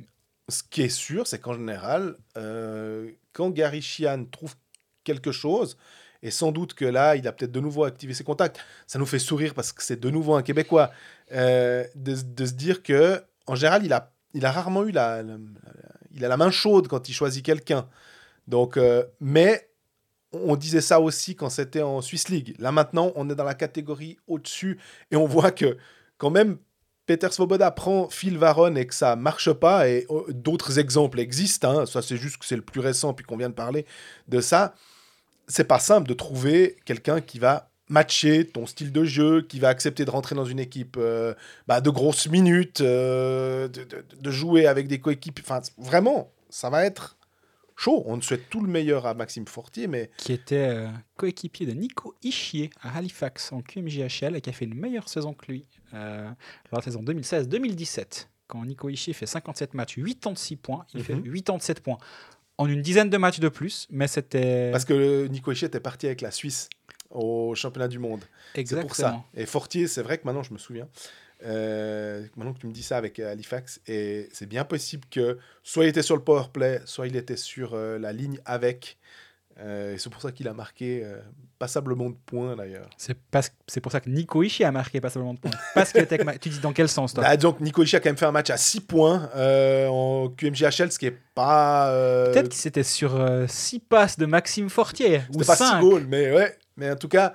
ce 0.49 0.63
qui 0.63 0.81
est 0.81 0.89
sûr, 0.89 1.27
c'est 1.27 1.39
qu'en 1.39 1.53
général, 1.53 2.17
euh, 2.37 3.11
quand 3.33 3.49
Gary 3.49 3.81
Sheehan 3.81 4.25
trouve 4.25 4.55
quelque 5.03 5.31
chose, 5.31 5.77
et 6.23 6.31
sans 6.31 6.51
doute 6.51 6.73
que 6.73 6.85
là, 6.85 7.15
il 7.15 7.27
a 7.27 7.31
peut-être 7.31 7.51
de 7.51 7.59
nouveau 7.59 7.83
activé 7.83 8.13
ses 8.13 8.23
contacts. 8.23 8.59
Ça 8.85 8.99
nous 8.99 9.05
fait 9.05 9.19
sourire 9.19 9.53
parce 9.53 9.71
que 9.71 9.83
c'est 9.83 9.99
de 9.99 10.09
nouveau 10.09 10.35
un 10.35 10.43
Québécois. 10.43 10.91
Euh, 11.31 11.83
de, 11.95 12.15
se 12.15 12.53
dire 12.53 12.83
que, 12.83 13.21
en 13.45 13.55
général, 13.55 13.85
il 13.85 13.93
a, 13.93 14.11
il 14.33 14.45
a 14.45 14.51
rarement 14.51 14.83
eu 14.83 14.91
la, 14.91 15.23
il 16.13 16.25
a 16.25 16.27
la 16.27 16.37
main 16.37 16.51
chaude 16.51 16.87
quand 16.87 17.09
il 17.09 17.13
choisit 17.13 17.43
quelqu'un. 17.45 17.87
Donc, 18.47 18.77
euh, 18.77 19.03
mais 19.19 19.69
on 20.31 20.55
disait 20.55 20.81
ça 20.81 20.99
aussi 20.99 21.35
quand 21.35 21.49
c'était 21.49 21.81
en 21.81 22.01
Swiss 22.01 22.29
League. 22.29 22.55
Là 22.59 22.71
maintenant, 22.71 23.11
on 23.15 23.29
est 23.29 23.35
dans 23.35 23.43
la 23.43 23.55
catégorie 23.55 24.17
au-dessus 24.27 24.79
et 25.11 25.15
on 25.15 25.25
voit 25.25 25.51
que 25.51 25.77
quand 26.17 26.29
même 26.29 26.57
Peter 27.05 27.29
Svoboda 27.31 27.71
prend 27.71 28.09
Phil 28.09 28.37
Varon 28.37 28.75
et 28.75 28.85
que 28.85 28.93
ça 28.93 29.15
marche 29.15 29.51
pas, 29.53 29.87
et 29.87 30.05
oh, 30.09 30.25
d'autres 30.29 30.77
exemples 30.77 31.19
existent, 31.21 31.79
hein. 31.79 31.85
ça 31.85 32.01
c'est 32.01 32.17
juste 32.17 32.37
que 32.37 32.45
c'est 32.45 32.57
le 32.57 32.61
plus 32.61 32.81
récent 32.81 33.13
puis 33.13 33.25
qu'on 33.25 33.37
vient 33.37 33.49
de 33.49 33.55
parler 33.55 33.85
de 34.27 34.41
ça, 34.41 34.75
c'est 35.47 35.63
pas 35.63 35.79
simple 35.79 36.07
de 36.07 36.13
trouver 36.13 36.77
quelqu'un 36.85 37.21
qui 37.21 37.39
va 37.39 37.69
matcher 37.89 38.45
ton 38.45 38.65
style 38.65 38.91
de 38.91 39.03
jeu, 39.03 39.41
qui 39.41 39.59
va 39.59 39.69
accepter 39.69 40.05
de 40.05 40.11
rentrer 40.11 40.35
dans 40.35 40.45
une 40.45 40.59
équipe 40.59 40.97
euh, 40.99 41.33
bah, 41.67 41.81
de 41.81 41.89
grosses 41.89 42.27
minutes, 42.27 42.81
euh, 42.81 43.67
de, 43.67 44.31
jouer 44.31 44.67
avec 44.67 44.87
des 44.87 44.99
coéquipiers. 44.99 45.43
Enfin, 45.47 45.61
vraiment, 45.77 46.31
ça 46.49 46.69
va 46.69 46.85
être 46.85 47.17
chaud. 47.77 48.03
On 48.05 48.19
souhaite 48.19 48.49
tout 48.49 48.61
le 48.61 48.67
meilleur 48.67 49.05
à 49.05 49.13
Maxime 49.13 49.47
Fortier, 49.47 49.87
mais. 49.87 50.09
Qui 50.17 50.33
était 50.33 50.67
euh, 50.69 50.89
coéquipier 51.15 51.65
de 51.65 51.71
Nico 51.71 52.15
Ischier 52.23 52.69
à 52.81 52.97
Halifax 52.97 53.53
en 53.53 53.61
QMJHL 53.61 54.35
et 54.35 54.41
qui 54.41 54.49
a 54.49 54.53
fait 54.53 54.65
une 54.65 54.75
meilleure 54.75 55.07
saison 55.07 55.33
que 55.33 55.51
lui 55.51 55.65
lors 55.93 56.01
de 56.01 56.75
la 56.75 56.81
saison 56.81 57.01
2016-2017. 57.03 58.27
Quand 58.47 58.65
Nico 58.65 58.89
Ischier 58.89 59.13
fait 59.13 59.25
57 59.25 59.73
matchs, 59.73 59.95
86 59.95 60.55
points, 60.57 60.85
il 60.93 61.03
fait 61.03 61.15
Mhm. 61.15 61.23
87 61.23 61.81
points 61.81 61.97
en 62.57 62.67
une 62.67 62.81
dizaine 62.81 63.09
de 63.09 63.17
matchs 63.17 63.39
de 63.39 63.49
plus, 63.49 63.87
mais 63.89 64.07
c'était 64.07 64.71
Parce 64.71 64.85
que 64.85 65.27
Nico 65.27 65.51
Ischier 65.51 65.67
était 65.67 65.79
parti 65.79 66.07
avec 66.07 66.21
la 66.21 66.31
Suisse 66.31 66.69
au 67.09 67.55
championnat 67.55 67.87
du 67.87 67.99
monde. 67.99 68.21
C'est 68.55 68.81
pour 68.81 68.95
ça. 68.95 69.23
Et 69.35 69.45
Fortier, 69.45 69.87
c'est 69.87 70.01
vrai 70.01 70.17
que 70.17 70.23
maintenant, 70.25 70.43
je 70.43 70.53
me 70.53 70.57
souviens. 70.57 70.87
euh, 71.45 72.25
maintenant 72.35 72.53
que 72.53 72.59
tu 72.59 72.67
me 72.67 72.71
dis 72.73 72.81
ça 72.83 72.97
avec 72.97 73.19
euh, 73.19 73.31
Halifax, 73.31 73.79
et 73.87 74.27
c'est 74.33 74.47
bien 74.47 74.65
possible 74.65 75.03
que 75.11 75.37
soit 75.63 75.85
il 75.85 75.89
était 75.89 76.01
sur 76.01 76.15
le 76.15 76.23
power 76.23 76.45
play, 76.51 76.81
soit 76.85 77.07
il 77.07 77.15
était 77.15 77.37
sur 77.37 77.73
euh, 77.73 77.99
la 77.99 78.11
ligne 78.11 78.39
avec. 78.45 78.97
Euh, 79.59 79.95
et 79.95 79.97
c'est 79.97 80.09
pour 80.11 80.21
ça 80.21 80.31
qu'il 80.31 80.47
a 80.47 80.53
marqué 80.53 81.01
euh, 81.03 81.19
passablement 81.57 82.09
de 82.11 82.15
points 82.25 82.55
d'ailleurs. 82.55 82.89
C'est 82.97 83.17
c'est 83.67 83.81
pour 83.81 83.91
ça 83.91 83.99
que 83.99 84.09
Nico 84.09 84.43
Ishii 84.43 84.63
a 84.65 84.71
marqué 84.71 85.01
pas 85.01 85.09
seulement 85.09 85.33
de 85.33 85.39
points. 85.39 85.51
Parce 85.73 85.91
ma- 86.23 86.37
Tu 86.39 86.49
dis 86.49 86.59
dans 86.59 86.73
quel 86.73 86.87
sens, 86.87 87.13
toi 87.13 87.23
Bah, 87.23 87.37
donc 87.37 87.59
Nico 87.59 87.81
Ishii 87.81 87.97
a 87.97 87.99
quand 87.99 88.09
même 88.09 88.17
fait 88.17 88.25
un 88.25 88.31
match 88.31 88.49
à 88.51 88.57
6 88.57 88.81
points 88.81 89.29
euh, 89.35 89.87
en 89.87 90.29
QMJHL, 90.29 90.91
ce 90.91 90.99
qui 90.99 91.07
est 91.07 91.17
pas. 91.33 91.89
Peut-être 92.31 92.49
qu'il 92.49 92.59
c'était 92.59 92.83
sur 92.83 93.19
6 93.47 93.79
passes 93.79 94.17
de 94.19 94.25
Maxime 94.27 94.69
Fortier. 94.69 95.21
Ou 95.33 95.39
pas 95.39 95.55
6 95.55 95.63
5. 95.63 95.81
goals, 95.81 96.05
mais 96.07 96.31
ouais. 96.31 96.55
Mais 96.75 96.91
en 96.91 96.95
tout 96.95 97.07
cas, 97.09 97.33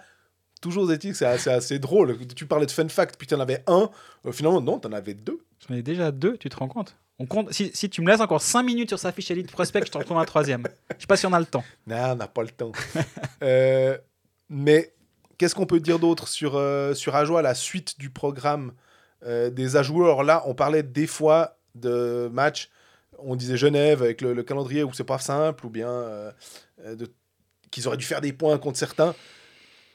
toujours 0.61 0.90
est-il 0.93 1.11
que 1.11 1.16
c'est 1.16 1.27
assez, 1.27 1.51
assez 1.51 1.78
drôle. 1.81 2.16
Tu 2.36 2.47
parlais 2.47 2.66
de 2.66 2.70
fun 2.70 2.89
fact, 2.89 3.16
puis 3.19 3.27
tu 3.27 3.35
en 3.35 3.40
avais 3.40 3.65
un. 3.66 3.90
Finalement, 4.31 4.61
non, 4.61 4.78
tu 4.78 4.86
en 4.86 4.93
avais 4.93 5.15
deux. 5.15 5.40
J'en 5.69 5.74
ai 5.74 5.82
déjà 5.82 6.12
deux, 6.12 6.36
tu 6.36 6.49
te 6.49 6.57
rends 6.57 6.69
compte? 6.69 6.97
On 7.18 7.26
compte, 7.26 7.52
si, 7.52 7.70
si 7.74 7.89
tu 7.89 8.01
me 8.01 8.10
laisses 8.10 8.20
encore 8.20 8.43
5 8.43 8.62
minutes 8.62 8.89
sur 8.89 8.98
sa 8.98 9.12
fiche 9.12 9.30
Elite 9.30 9.51
Prospect, 9.51 9.86
je 9.86 9.93
t'en 9.93 10.01
retrouve 10.01 10.18
un 10.18 10.24
troisième. 10.24 10.64
Je 10.97 11.02
sais 11.02 11.06
pas 11.06 11.16
si 11.16 11.26
on 11.26 11.32
a 11.32 11.40
le 11.40 11.47
temps. 11.47 11.64
Non, 11.86 12.12
on 12.12 12.16
n'a 12.16 12.28
pas 12.28 12.43
le 12.43 12.51
temps. 12.51 12.72
Euh, 13.43 13.98
mais 14.48 14.94
qu'est-ce 15.36 15.56
qu'on 15.56 15.66
peut 15.66 15.80
dire 15.80 15.98
d'autre 15.98 16.28
sur, 16.28 16.55
euh, 16.55 16.94
sur 16.94 17.16
Ajoie, 17.16 17.43
la 17.43 17.56
suite 17.56 17.98
du 17.98 18.09
programme 18.09 18.72
euh, 19.24 19.51
des 19.51 19.74
Ajoueurs? 19.74 20.22
Là, 20.22 20.44
on 20.47 20.55
parlait 20.55 20.84
des 20.84 21.09
fois 21.09 21.59
de 21.74 22.30
matchs, 22.32 22.70
on 23.18 23.34
disait 23.34 23.56
Genève 23.56 24.01
avec 24.01 24.20
le, 24.20 24.32
le 24.32 24.43
calendrier 24.44 24.84
où 24.84 24.93
c'est 24.93 25.02
pas 25.02 25.18
simple, 25.18 25.66
ou 25.66 25.70
bien 25.70 25.90
euh, 25.90 26.30
qu'ils 27.72 27.89
auraient 27.89 27.97
dû 27.97 28.05
faire 28.05 28.20
des 28.20 28.32
points 28.32 28.59
contre 28.59 28.78
certains. 28.78 29.16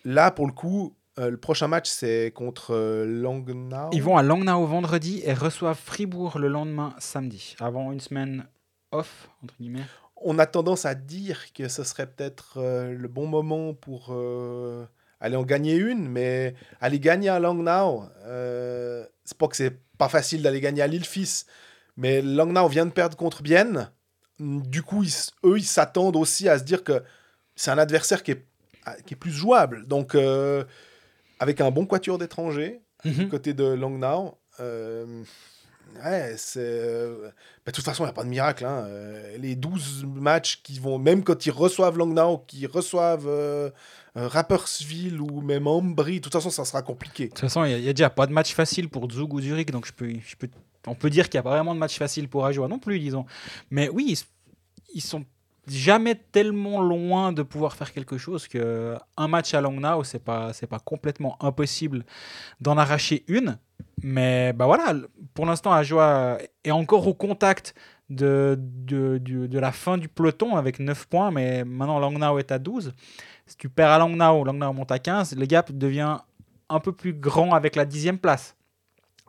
Là, 0.03 0.31
pour 0.31 0.47
le 0.47 0.51
coup, 0.51 0.96
euh, 1.19 1.31
le 1.31 1.37
prochain 1.37 1.67
match, 1.67 1.89
c'est 1.89 2.31
contre 2.35 2.75
euh, 2.75 3.05
Langnau. 3.05 3.89
Ils 3.91 4.03
vont 4.03 4.17
à 4.17 4.23
Langnau 4.23 4.65
vendredi 4.65 5.21
et 5.25 5.33
reçoivent 5.33 5.79
Fribourg 5.79 6.37
le 6.37 6.47
lendemain 6.47 6.93
samedi, 6.99 7.55
avant 7.59 7.91
une 7.91 7.99
semaine 7.99 8.45
off, 8.91 9.29
entre 9.43 9.55
guillemets. 9.59 9.85
on 10.17 10.37
a 10.37 10.45
tendance 10.45 10.85
à 10.85 10.93
dire 10.93 11.51
que 11.53 11.67
ce 11.67 11.83
serait 11.83 12.05
peut-être 12.07 12.57
euh, 12.57 12.93
le 12.93 13.07
bon 13.07 13.25
moment 13.25 13.73
pour 13.73 14.15
aller 15.19 15.35
en 15.35 15.43
gagner 15.43 15.75
une, 15.75 16.07
mais 16.07 16.53
aller 16.79 16.99
gagner 16.99 17.29
à 17.29 17.39
Langnau, 17.39 18.03
c'est 19.23 19.37
pas 19.37 19.47
que 19.47 19.55
c'est 19.55 19.79
pas 19.97 20.09
facile 20.09 20.43
d'aller 20.43 20.61
gagner 20.61 20.83
à 20.83 20.87
Lille-Fils, 20.87 21.47
mais 21.95 22.21
Langnau 22.21 22.67
vient 22.67 22.85
de 22.85 22.91
perdre 22.91 23.17
contre 23.17 23.41
Bienne. 23.41 23.89
Du 24.39 24.83
coup, 24.83 25.03
ils 25.03 25.11
eux, 25.43 25.57
ils 25.57 25.65
s'attendent 25.65 26.15
aussi 26.15 26.47
à 26.47 26.59
se 26.59 26.63
dire 26.63 26.83
que 26.83 27.01
c'est 27.55 27.71
un 27.71 27.79
adversaire 27.79 28.21
qui 28.21 28.31
est, 28.31 28.45
qui 29.07 29.15
est 29.15 29.17
plus 29.17 29.31
jouable. 29.31 29.87
Donc, 29.87 30.15
avec 31.39 31.61
un 31.61 31.71
bon 31.71 31.85
quatuor 31.85 32.17
d'étrangers, 32.17 32.81
du 33.05 33.11
Mhm. 33.11 33.29
côté 33.29 33.53
de 33.53 33.63
Langnau. 33.63 34.37
euh, 34.59 35.23
ouais, 36.03 36.33
c'est. 36.37 36.59
euh, 36.59 37.29
bah, 37.65 37.71
de 37.71 37.71
toute 37.71 37.85
façon, 37.85 38.03
il 38.03 38.07
n'y 38.07 38.11
a 38.11 38.13
pas 38.13 38.23
de 38.23 38.29
miracle. 38.29 38.65
hein. 38.65 38.85
Euh, 38.87 39.37
les 39.37 39.55
12 39.55 40.03
matchs 40.05 40.61
qui 40.63 40.79
vont, 40.79 40.97
même 40.97 41.23
quand 41.23 41.45
ils 41.45 41.51
reçoivent 41.51 41.97
Langnau, 41.97 42.39
qui 42.47 42.65
reçoivent 42.65 43.27
euh, 43.27 43.69
Rapperswil 44.15 45.21
ou 45.21 45.41
même 45.41 45.67
Ambry, 45.67 46.15
de 46.15 46.23
toute 46.23 46.33
façon, 46.33 46.49
ça 46.49 46.65
sera 46.65 46.81
compliqué. 46.81 47.25
De 47.25 47.29
toute 47.29 47.39
façon, 47.39 47.63
il 47.65 47.81
n'y 47.81 47.89
a, 47.89 47.93
déjà 47.93 48.09
pas 48.09 48.25
de 48.27 48.33
match 48.33 48.53
facile 48.53 48.89
pour 48.89 49.09
Zug 49.11 49.31
ou 49.33 49.39
Zurich, 49.41 49.69
donc 49.71 49.85
je 49.85 49.93
peux, 49.93 50.09
je 50.25 50.35
peux, 50.35 50.49
on 50.87 50.95
peut 50.95 51.09
dire 51.11 51.29
qu'il 51.29 51.37
n'y 51.37 51.41
a 51.41 51.43
pas 51.43 51.51
vraiment 51.51 51.75
de 51.75 51.79
match 51.79 51.97
facile 51.97 52.27
pour 52.27 52.45
Ajoa 52.45 52.67
non 52.67 52.79
plus, 52.79 52.99
disons. 52.99 53.25
Mais 53.69 53.89
oui, 53.89 54.05
ils, 54.09 54.17
ils 54.95 55.01
sont 55.01 55.23
jamais 55.67 56.15
tellement 56.15 56.81
loin 56.81 57.31
de 57.31 57.43
pouvoir 57.43 57.75
faire 57.75 57.91
quelque 57.91 58.17
chose 58.17 58.47
que 58.47 58.95
un 59.17 59.27
match 59.27 59.53
à 59.53 59.61
Langnau, 59.61 60.03
c'est 60.03 60.23
pas, 60.23 60.53
c'est 60.53 60.67
pas 60.67 60.79
complètement 60.79 61.37
impossible 61.43 62.05
d'en 62.61 62.77
arracher 62.77 63.23
une. 63.27 63.57
Mais 64.01 64.53
bah 64.53 64.65
voilà, 64.65 64.93
pour 65.33 65.45
l'instant, 65.45 65.71
Ajoa 65.71 66.37
est 66.63 66.71
encore 66.71 67.07
au 67.07 67.13
contact 67.13 67.73
de, 68.09 68.55
de, 68.57 69.59
la 69.59 69.71
fin 69.71 69.97
du 69.97 70.07
peloton 70.07 70.55
avec 70.55 70.79
9 70.79 71.07
points, 71.07 71.31
mais 71.31 71.63
maintenant 71.63 71.99
Langnau 71.99 72.39
est 72.39 72.51
à 72.51 72.59
12. 72.59 72.93
Si 73.45 73.57
tu 73.57 73.69
perds 73.69 73.91
à 73.91 73.97
Langnau, 73.97 74.43
Langnau 74.43 74.73
monte 74.73 74.91
à 74.91 74.99
15, 74.99 75.35
le 75.35 75.45
gap 75.45 75.71
devient 75.71 76.17
un 76.69 76.79
peu 76.79 76.91
plus 76.91 77.13
grand 77.13 77.53
avec 77.53 77.75
la 77.75 77.85
dixième 77.85 78.17
place. 78.17 78.55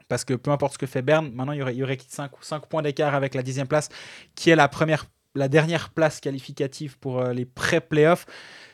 Parce 0.08 0.24
que 0.24 0.34
peu 0.34 0.50
importe 0.50 0.74
ce 0.74 0.78
que 0.78 0.86
fait 0.86 1.02
Berne, 1.02 1.30
maintenant 1.32 1.52
il 1.52 1.58
y 1.58 1.62
aurait, 1.62 1.74
il 1.74 1.78
y 1.78 1.82
aurait 1.82 1.98
5, 2.06 2.30
points 2.66 2.82
d'écart 2.82 3.14
avec 3.14 3.34
la 3.34 3.42
dixième 3.42 3.68
place, 3.68 3.90
qui 4.34 4.50
est 4.50 4.56
la, 4.56 4.68
première, 4.68 5.04
la 5.38 5.48
dernière 5.48 5.90
place 5.90 6.20
qualificative 6.20 6.98
pour 6.98 7.20
euh, 7.20 7.32
les 7.32 7.44
pré-playoffs. 7.46 8.26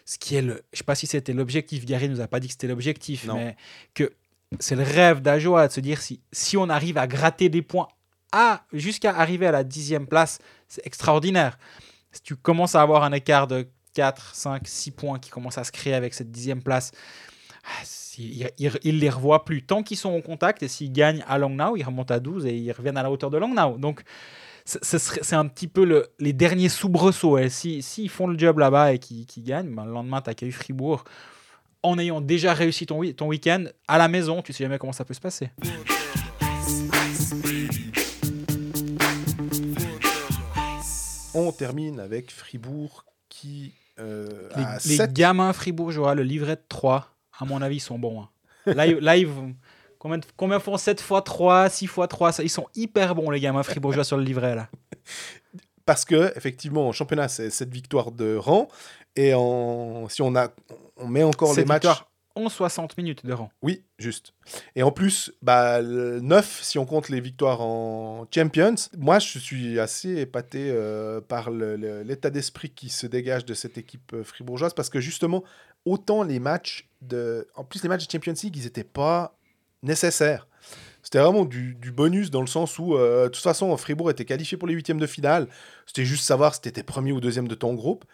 Ce 0.05 0.19
qui 0.19 0.37
est 0.37 0.43
le. 0.43 0.63
Je 0.73 0.79
sais 0.79 0.85
pas 0.85 0.95
si 0.95 1.07
c'était 1.07 1.33
l'objectif. 1.33 1.85
Gary 1.87 2.09
nous 2.09 2.21
a 2.21 2.27
pas 2.27 2.41
dit 2.41 2.49
que 2.49 2.53
c'était 2.53 2.67
l'objectif, 2.67 3.25
mais 3.37 3.57
que 3.95 4.13
c'est 4.61 4.77
le 4.77 4.83
rêve 4.83 5.21
d'Ajoa 5.23 5.69
de 5.69 5.73
se 5.73 5.81
dire 5.81 6.01
si, 6.03 6.21
si 6.33 6.57
on 6.57 6.69
arrive 6.69 6.99
à 6.99 7.07
gratter 7.07 7.49
des 7.49 7.63
points 7.63 7.89
à, 8.33 8.65
jusqu'à 8.73 9.17
arriver 9.17 9.47
à 9.47 9.53
la 9.53 9.65
dixième 9.65 10.07
place, 10.07 10.39
c'est 10.69 10.87
extraordinaire. 10.87 11.57
Si 12.13 12.21
tu 12.23 12.37
commences 12.37 12.75
à 12.75 12.83
avoir 12.83 13.05
un 13.05 13.13
écart 13.13 13.47
de 13.47 13.67
4, 13.95 14.35
5, 14.35 14.63
6 14.67 14.91
points 14.91 15.19
qui 15.21 15.31
commence 15.31 15.57
à 15.57 15.65
se 15.65 15.73
créer 15.73 15.95
avec 15.95 16.13
cette 16.15 16.31
dixième 16.31 16.63
place, 16.63 16.91
ah, 17.65 17.85
il, 18.19 18.51
il- 18.59 18.79
il 18.83 18.99
les 18.99 19.09
revoit 19.11 19.45
plus. 19.45 19.63
Tant 19.65 19.83
qu'ils 19.83 19.97
sont 19.97 20.11
en 20.11 20.21
contact 20.21 20.63
et 20.63 20.69
s'ils 20.69 20.93
gagnent 20.93 21.25
à 21.29 21.39
Langnau, 21.39 21.77
ils 21.77 21.83
remontent 21.85 22.13
à 22.15 22.21
12 22.21 22.45
et 22.47 22.55
ils 22.57 22.73
reviennent 22.73 22.97
à 22.99 23.03
la 23.03 23.11
hauteur 23.11 23.31
de 23.31 23.39
Langnau. 23.39 23.79
Donc, 23.79 24.03
c'est 24.65 25.37
un 25.37 25.47
petit 25.47 25.69
peu 25.69 25.85
le- 25.85 26.09
les 26.19 26.33
derniers 26.33 26.69
soubresauts. 26.71 27.37
Et 27.39 27.51
si, 27.51 27.83
s'ils 27.83 28.09
font 28.09 28.27
le 28.27 28.39
job 28.39 28.59
là-bas 28.59 28.93
et 28.95 28.99
qu'ils 28.99 29.27
gagnent, 29.39 29.75
ben, 29.75 29.85
le 29.85 29.93
lendemain, 29.93 30.21
tu 30.23 30.31
accueilles 30.31 30.53
Fribourg. 30.53 31.05
En 31.83 31.99
ayant 31.99 32.23
déjà 32.23 32.55
réussi 32.55 32.87
ton, 32.87 32.99
week-end 33.01 33.65
à 33.89 33.99
la 33.99 34.09
maison, 34.09 34.41
tu 34.41 34.55
sais 34.55 34.65
jamais 34.65 34.79
comment 34.79 34.95
ça 34.95 35.05
peut 35.05 35.13
se 35.13 35.21
passer. 35.21 35.51
On 41.35 41.51
termine 41.53 42.01
avec 42.01 42.31
Fribourg 42.31 43.05
qui. 43.29 43.73
euh, 43.99 44.49
Les, 44.57 44.63
a 44.63 44.75
les 44.87 44.97
sept- 44.97 45.13
gamins 45.13 45.53
fribourgeois, 45.53 46.15
le 46.15 46.23
livret 46.23 46.57
de 46.57 46.63
3, 46.69 47.09
à 47.39 47.45
mon 47.45 47.61
avis, 47.63 47.81
sont 47.81 47.99
bons. 47.99 48.23
hein. 48.23 48.29
Là, 48.67 48.87
ils- 48.87 48.97
là, 48.99 49.17
ils 49.17 49.27
vont- 49.27 49.55
combien, 50.05 50.21
combien 50.37 50.61
font 50.61 50.77
7 50.77 51.01
x 51.01 51.13
3, 51.25 51.69
6 51.69 51.85
x 51.87 51.95
3 52.09 52.33
ça- 52.33 52.43
Ils 52.45 52.49
sont 52.49 52.69
hyper 52.77 53.15
bons, 53.17 53.31
les 53.31 53.41
gamins 53.41 53.63
fribourgeois, 53.65 54.05
sur 54.05 54.17
le 54.19 54.23
livret. 54.23 54.55
là. 54.55 54.69
Parce 55.87 56.05
que, 56.05 56.33
effectivement, 56.37 56.89
en 56.89 56.93
championnat, 56.93 57.29
c'est 57.29 57.51
cette 57.51 57.73
victoire 57.73 58.11
de 58.13 58.37
rang. 58.37 58.69
Et 59.17 59.35
en, 59.35 60.09
si 60.09 60.23
on, 60.23 60.35
a, 60.37 60.49
on 60.97 61.09
met 61.09 61.23
encore 61.23 61.55
les 61.55 61.65
matchs. 61.65 61.87
en 62.35 62.49
60 62.49 62.97
minutes 62.97 63.25
de 63.27 63.33
rang. 63.35 63.51
Oui, 63.63 63.85
juste. 63.99 64.33
Et 64.77 64.83
en 64.83 64.91
plus, 64.91 65.31
bah, 65.43 65.83
le 65.83 66.21
9, 66.21 66.61
si 66.63 66.79
on 66.79 66.87
compte 66.87 67.11
les 67.11 67.21
victoires 67.21 67.61
en 67.61 68.27
Champions, 68.35 68.75
moi, 68.97 69.19
je 69.19 69.39
suis 69.39 69.79
assez 69.79 70.17
épaté 70.21 70.71
euh, 70.71 71.21
par 71.21 71.51
l'état 71.51 72.31
d'esprit 72.31 72.71
qui 72.71 72.89
se 72.89 73.07
dégage 73.07 73.45
de 73.45 73.55
cette 73.55 73.77
équipe 73.79 74.13
euh, 74.15 74.25
fribourgeoise 74.25 74.73
parce 74.75 74.89
que 74.91 75.01
justement, 75.01 75.45
autant 75.85 76.23
les 76.23 76.39
matchs 76.41 76.89
de. 77.03 77.47
En 77.57 77.65
plus, 77.65 77.83
les 77.83 77.89
matchs 77.91 78.07
de 78.07 78.11
Champions 78.11 78.35
League, 78.43 78.57
ils 78.57 78.65
n'étaient 78.65 78.85
pas 78.85 79.37
nécessaires. 79.85 80.49
C'était 81.03 81.19
vraiment 81.19 81.45
du, 81.45 81.77
bonus 81.93 82.31
dans 82.31 82.41
le 82.41 82.47
sens 82.47 82.79
où, 82.79 82.97
euh, 82.97 83.25
de 83.25 83.29
toute 83.29 83.43
façon, 83.43 83.77
Fribourg 83.77 84.11
était 84.11 84.25
qualifié 84.25 84.57
pour 84.57 84.67
les 84.67 84.75
huitièmes 84.75 84.99
de 84.99 85.07
finale. 85.07 85.49
C'était 85.87 86.07
juste 86.07 86.25
savoir 86.25 86.55
si 86.55 86.63
tu 86.63 86.69
étais 86.69 86.83
premier 86.83 87.13
ou 87.13 87.21
deuxième 87.21 87.47
de 87.47 87.55
ton 87.55 87.75
groupe. 87.75 88.05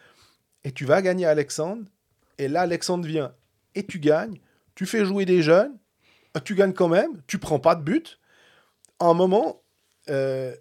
Et 0.64 0.72
tu 0.72 0.84
vas 0.84 1.00
gagner 1.00 1.24
Alexandre. 1.24 1.84
Et 2.38 2.48
là, 2.48 2.62
Alexandre 2.62 3.06
vient 3.06 3.32
et 3.74 3.86
tu 3.86 4.00
gagnes. 4.00 4.38
Tu 4.74 4.86
fais 4.86 5.04
jouer 5.04 5.24
des 5.24 5.42
jeunes. 5.42 5.76
Tu 6.44 6.54
gagnes 6.54 6.72
quand 6.72 6.88
même. 6.88 7.22
Tu 7.26 7.38
prends 7.38 7.60
pas 7.60 7.74
de 7.74 7.82
but. 7.82 8.18
À 8.98 9.06
un 9.06 9.14
moment, 9.14 9.62
euh, 10.08 10.54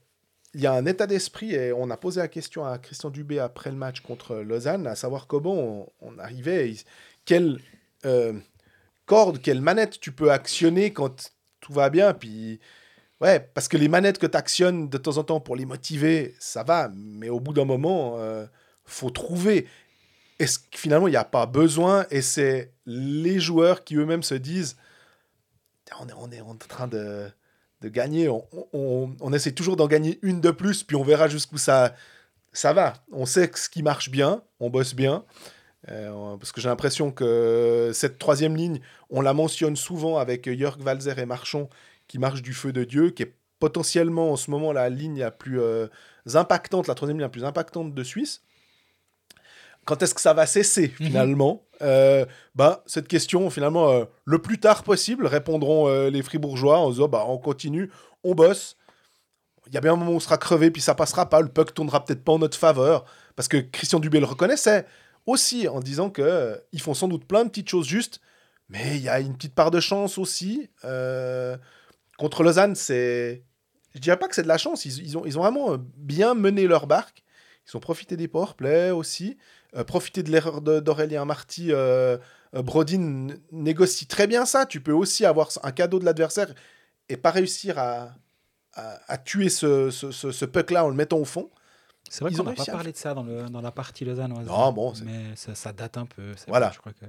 il 0.53 0.61
y 0.61 0.67
a 0.67 0.73
un 0.73 0.85
état 0.85 1.07
d'esprit. 1.07 1.53
Et 1.55 1.73
on 1.73 1.89
a 1.89 1.97
posé 1.97 2.21
la 2.21 2.27
question 2.27 2.65
à 2.65 2.77
Christian 2.77 3.09
Dubé 3.09 3.39
après 3.39 3.71
le 3.71 3.77
match 3.77 4.01
contre 4.01 4.35
Lausanne, 4.35 4.87
à 4.87 4.95
savoir 4.95 5.27
comment 5.27 5.91
on, 6.01 6.17
arrivait. 6.19 6.73
euh, 8.05 8.33
quelle 9.41 9.61
manette 9.61 9.99
tu 9.99 10.11
peux 10.11 10.31
actionner 10.31 10.93
quand 10.93 11.31
tout 11.59 11.73
va 11.73 11.89
bien. 11.89 12.13
Puis. 12.13 12.59
Ouais, 13.21 13.39
parce 13.39 13.67
que 13.67 13.75
les 13.75 13.89
manettes 13.89 14.17
que 14.17 14.27
tu 14.27 14.37
actionnes 14.37 14.87
de 14.87 14.97
temps 14.97 15.17
en 15.17 15.23
temps 15.23 15.41
pour 15.41 15.57
les 15.57 15.65
motiver, 15.65 16.35
ça 16.39 16.63
va, 16.63 16.89
mais 16.95 17.27
au 17.27 17.41
bout 17.41 17.51
d'un 17.51 17.65
moment, 17.65 18.15
euh, 18.17 18.45
faut 18.85 19.09
trouver. 19.09 19.67
Est-ce 20.39 20.57
que 20.59 20.77
finalement, 20.77 21.07
il 21.09 21.11
n'y 21.11 21.17
a 21.17 21.25
pas 21.25 21.45
besoin 21.45 22.05
et 22.11 22.21
c'est 22.21 22.71
les 22.85 23.41
joueurs 23.41 23.83
qui 23.83 23.97
eux-mêmes 23.97 24.23
se 24.23 24.35
disent 24.35 24.77
on 25.99 26.31
est, 26.31 26.41
en 26.41 26.55
train 26.55 26.87
de, 26.87 27.31
gagner, 27.83 28.29
on, 28.29 29.33
essaie 29.33 29.51
toujours 29.51 29.75
d'en 29.75 29.87
gagner 29.87 30.19
une 30.21 30.41
de 30.41 30.51
plus, 30.51 30.83
puis 30.83 30.95
on 30.95 31.03
verra 31.03 31.27
jusqu'où 31.27 31.57
ça, 31.57 31.95
ça 32.53 32.73
va. 32.73 32.93
On 33.11 33.25
sait 33.25 33.49
ce 33.55 33.69
qui 33.69 33.83
marche 33.83 34.09
bien, 34.09 34.43
on 34.59 34.69
bosse 34.69 34.93
bien. 34.93 35.23
Euh, 35.89 36.35
parce 36.37 36.51
que 36.51 36.59
j'ai 36.59 36.67
l'impression 36.67 37.11
que 37.11 37.91
cette 37.93 38.19
troisième 38.19 38.55
ligne, 38.55 38.81
on 39.09 39.21
la 39.21 39.33
mentionne 39.33 39.75
souvent 39.77 40.17
avec 40.17 40.49
Jörg 40.57 40.81
Walzer 40.83 41.17
et 41.19 41.25
Marchand, 41.25 41.69
qui 42.07 42.19
marche 42.19 42.41
du 42.41 42.53
feu 42.53 42.73
de 42.73 42.83
Dieu, 42.83 43.11
qui 43.11 43.23
est 43.23 43.33
potentiellement 43.59 44.31
en 44.31 44.35
ce 44.35 44.51
moment 44.51 44.71
la 44.73 44.89
ligne 44.89 45.19
la 45.19 45.31
plus 45.31 45.59
euh, 45.61 45.87
impactante, 46.33 46.87
la 46.87 46.95
troisième 46.95 47.17
ligne 47.17 47.23
la 47.25 47.29
plus 47.29 47.45
impactante 47.45 47.93
de 47.93 48.03
Suisse. 48.03 48.41
Quand 49.85 50.03
est-ce 50.03 50.13
que 50.13 50.21
ça 50.21 50.33
va 50.33 50.45
cesser 50.45 50.93
Mhm. 50.99 51.07
finalement? 51.07 51.63
Euh, 51.81 52.25
bah, 52.55 52.83
Cette 52.85 53.07
question, 53.07 53.49
finalement, 53.49 54.05
le 54.25 54.39
plus 54.41 54.59
tard 54.59 54.83
possible, 54.83 55.25
répondront 55.25 55.87
les 56.09 56.21
Fribourgeois 56.21 56.77
en 56.79 56.89
disant 56.91 57.07
bah, 57.07 57.23
on 57.27 57.37
continue, 57.37 57.89
on 58.23 58.35
bosse. 58.35 58.75
Il 59.67 59.73
y 59.73 59.77
a 59.77 59.81
bien 59.81 59.93
un 59.93 59.95
moment 59.95 60.11
où 60.11 60.15
on 60.15 60.19
sera 60.19 60.37
crevé, 60.37 60.71
puis 60.71 60.81
ça 60.81 60.93
passera 60.95 61.29
pas. 61.29 61.41
Le 61.41 61.47
puck 61.47 61.73
tournera 61.73 62.03
peut-être 62.03 62.23
pas 62.23 62.33
en 62.33 62.39
notre 62.39 62.57
faveur. 62.57 63.05
Parce 63.35 63.47
que 63.47 63.57
Christian 63.57 63.99
Dubé 63.99 64.19
le 64.19 64.25
reconnaissait 64.25 64.85
aussi 65.29 65.67
en 65.67 65.79
disant 65.79 66.09
que 66.09 66.21
euh, 66.21 66.55
ils 66.71 66.81
font 66.81 66.93
sans 66.93 67.07
doute 67.07 67.25
plein 67.25 67.43
de 67.45 67.49
petites 67.49 67.69
choses 67.69 67.87
justes, 67.87 68.19
mais 68.69 68.97
il 68.97 69.01
y 69.01 69.09
a 69.09 69.19
une 69.19 69.35
petite 69.35 69.55
part 69.55 69.71
de 69.71 69.79
chance 69.79 70.17
aussi. 70.17 70.69
Euh, 70.85 71.57
contre 72.17 72.43
Lausanne, 72.43 72.75
c'est. 72.75 73.43
Je 73.95 73.99
dirais 73.99 74.17
pas 74.19 74.27
que 74.27 74.35
c'est 74.35 74.43
de 74.43 74.47
la 74.47 74.57
chance. 74.59 74.85
Ils, 74.85 75.17
ont, 75.17 75.25
ils 75.25 75.37
ont 75.39 75.41
vraiment 75.41 75.73
euh, 75.73 75.77
bien 75.97 76.35
mené 76.35 76.67
leur 76.67 76.85
barque. 76.85 77.23
Ils 77.67 77.75
ont 77.75 77.79
profité 77.79 78.15
des 78.17 78.27
powerplays 78.27 78.91
aussi. 78.91 79.37
Euh, 79.75 79.83
profité 79.83 80.21
de 80.23 80.31
l'erreur 80.31 80.61
d'Aurélien 80.61 81.25
Marty. 81.25 81.71
Brodin 82.53 83.27
négocie 83.51 84.07
très 84.07 84.27
bien 84.27 84.45
ça. 84.45 84.65
Tu 84.65 84.81
peux 84.81 84.91
aussi 84.91 85.25
avoir 85.25 85.49
un 85.63 85.71
cadeau 85.71 85.99
de 85.99 86.05
l'adversaire 86.05 86.53
et 87.07 87.17
pas 87.17 87.31
réussir 87.31 87.77
à, 87.77 88.15
à, 88.73 89.17
tuer 89.17 89.49
ce, 89.49 89.89
ce- 89.91 90.11
ce 90.11 90.45
puck-là 90.45 90.85
en 90.85 90.89
le 90.89 90.95
mettant 90.95 91.17
au 91.17 91.25
fond. 91.25 91.49
C'est 92.09 92.23
vrai 92.23 92.33
qu'on 92.33 92.43
n'a 92.43 92.53
pas 92.53 92.63
à 92.63 92.71
parlé 92.71 92.91
de 92.91 92.97
ça 92.97 93.13
dans, 93.13 93.23
le, 93.23 93.49
dans 93.49 93.61
la 93.61 93.71
partie 93.71 94.03
lausannoise. 94.03 94.47
Non, 94.47 94.73
bon, 94.73 94.93
mais 95.05 95.35
ça, 95.35 95.55
ça 95.55 95.71
date 95.71 95.97
un 95.97 96.05
peu. 96.05 96.33
Voilà. 96.47 96.67
vrai, 96.67 96.75
je 96.75 96.79
crois 96.79 96.91
que... 96.91 97.05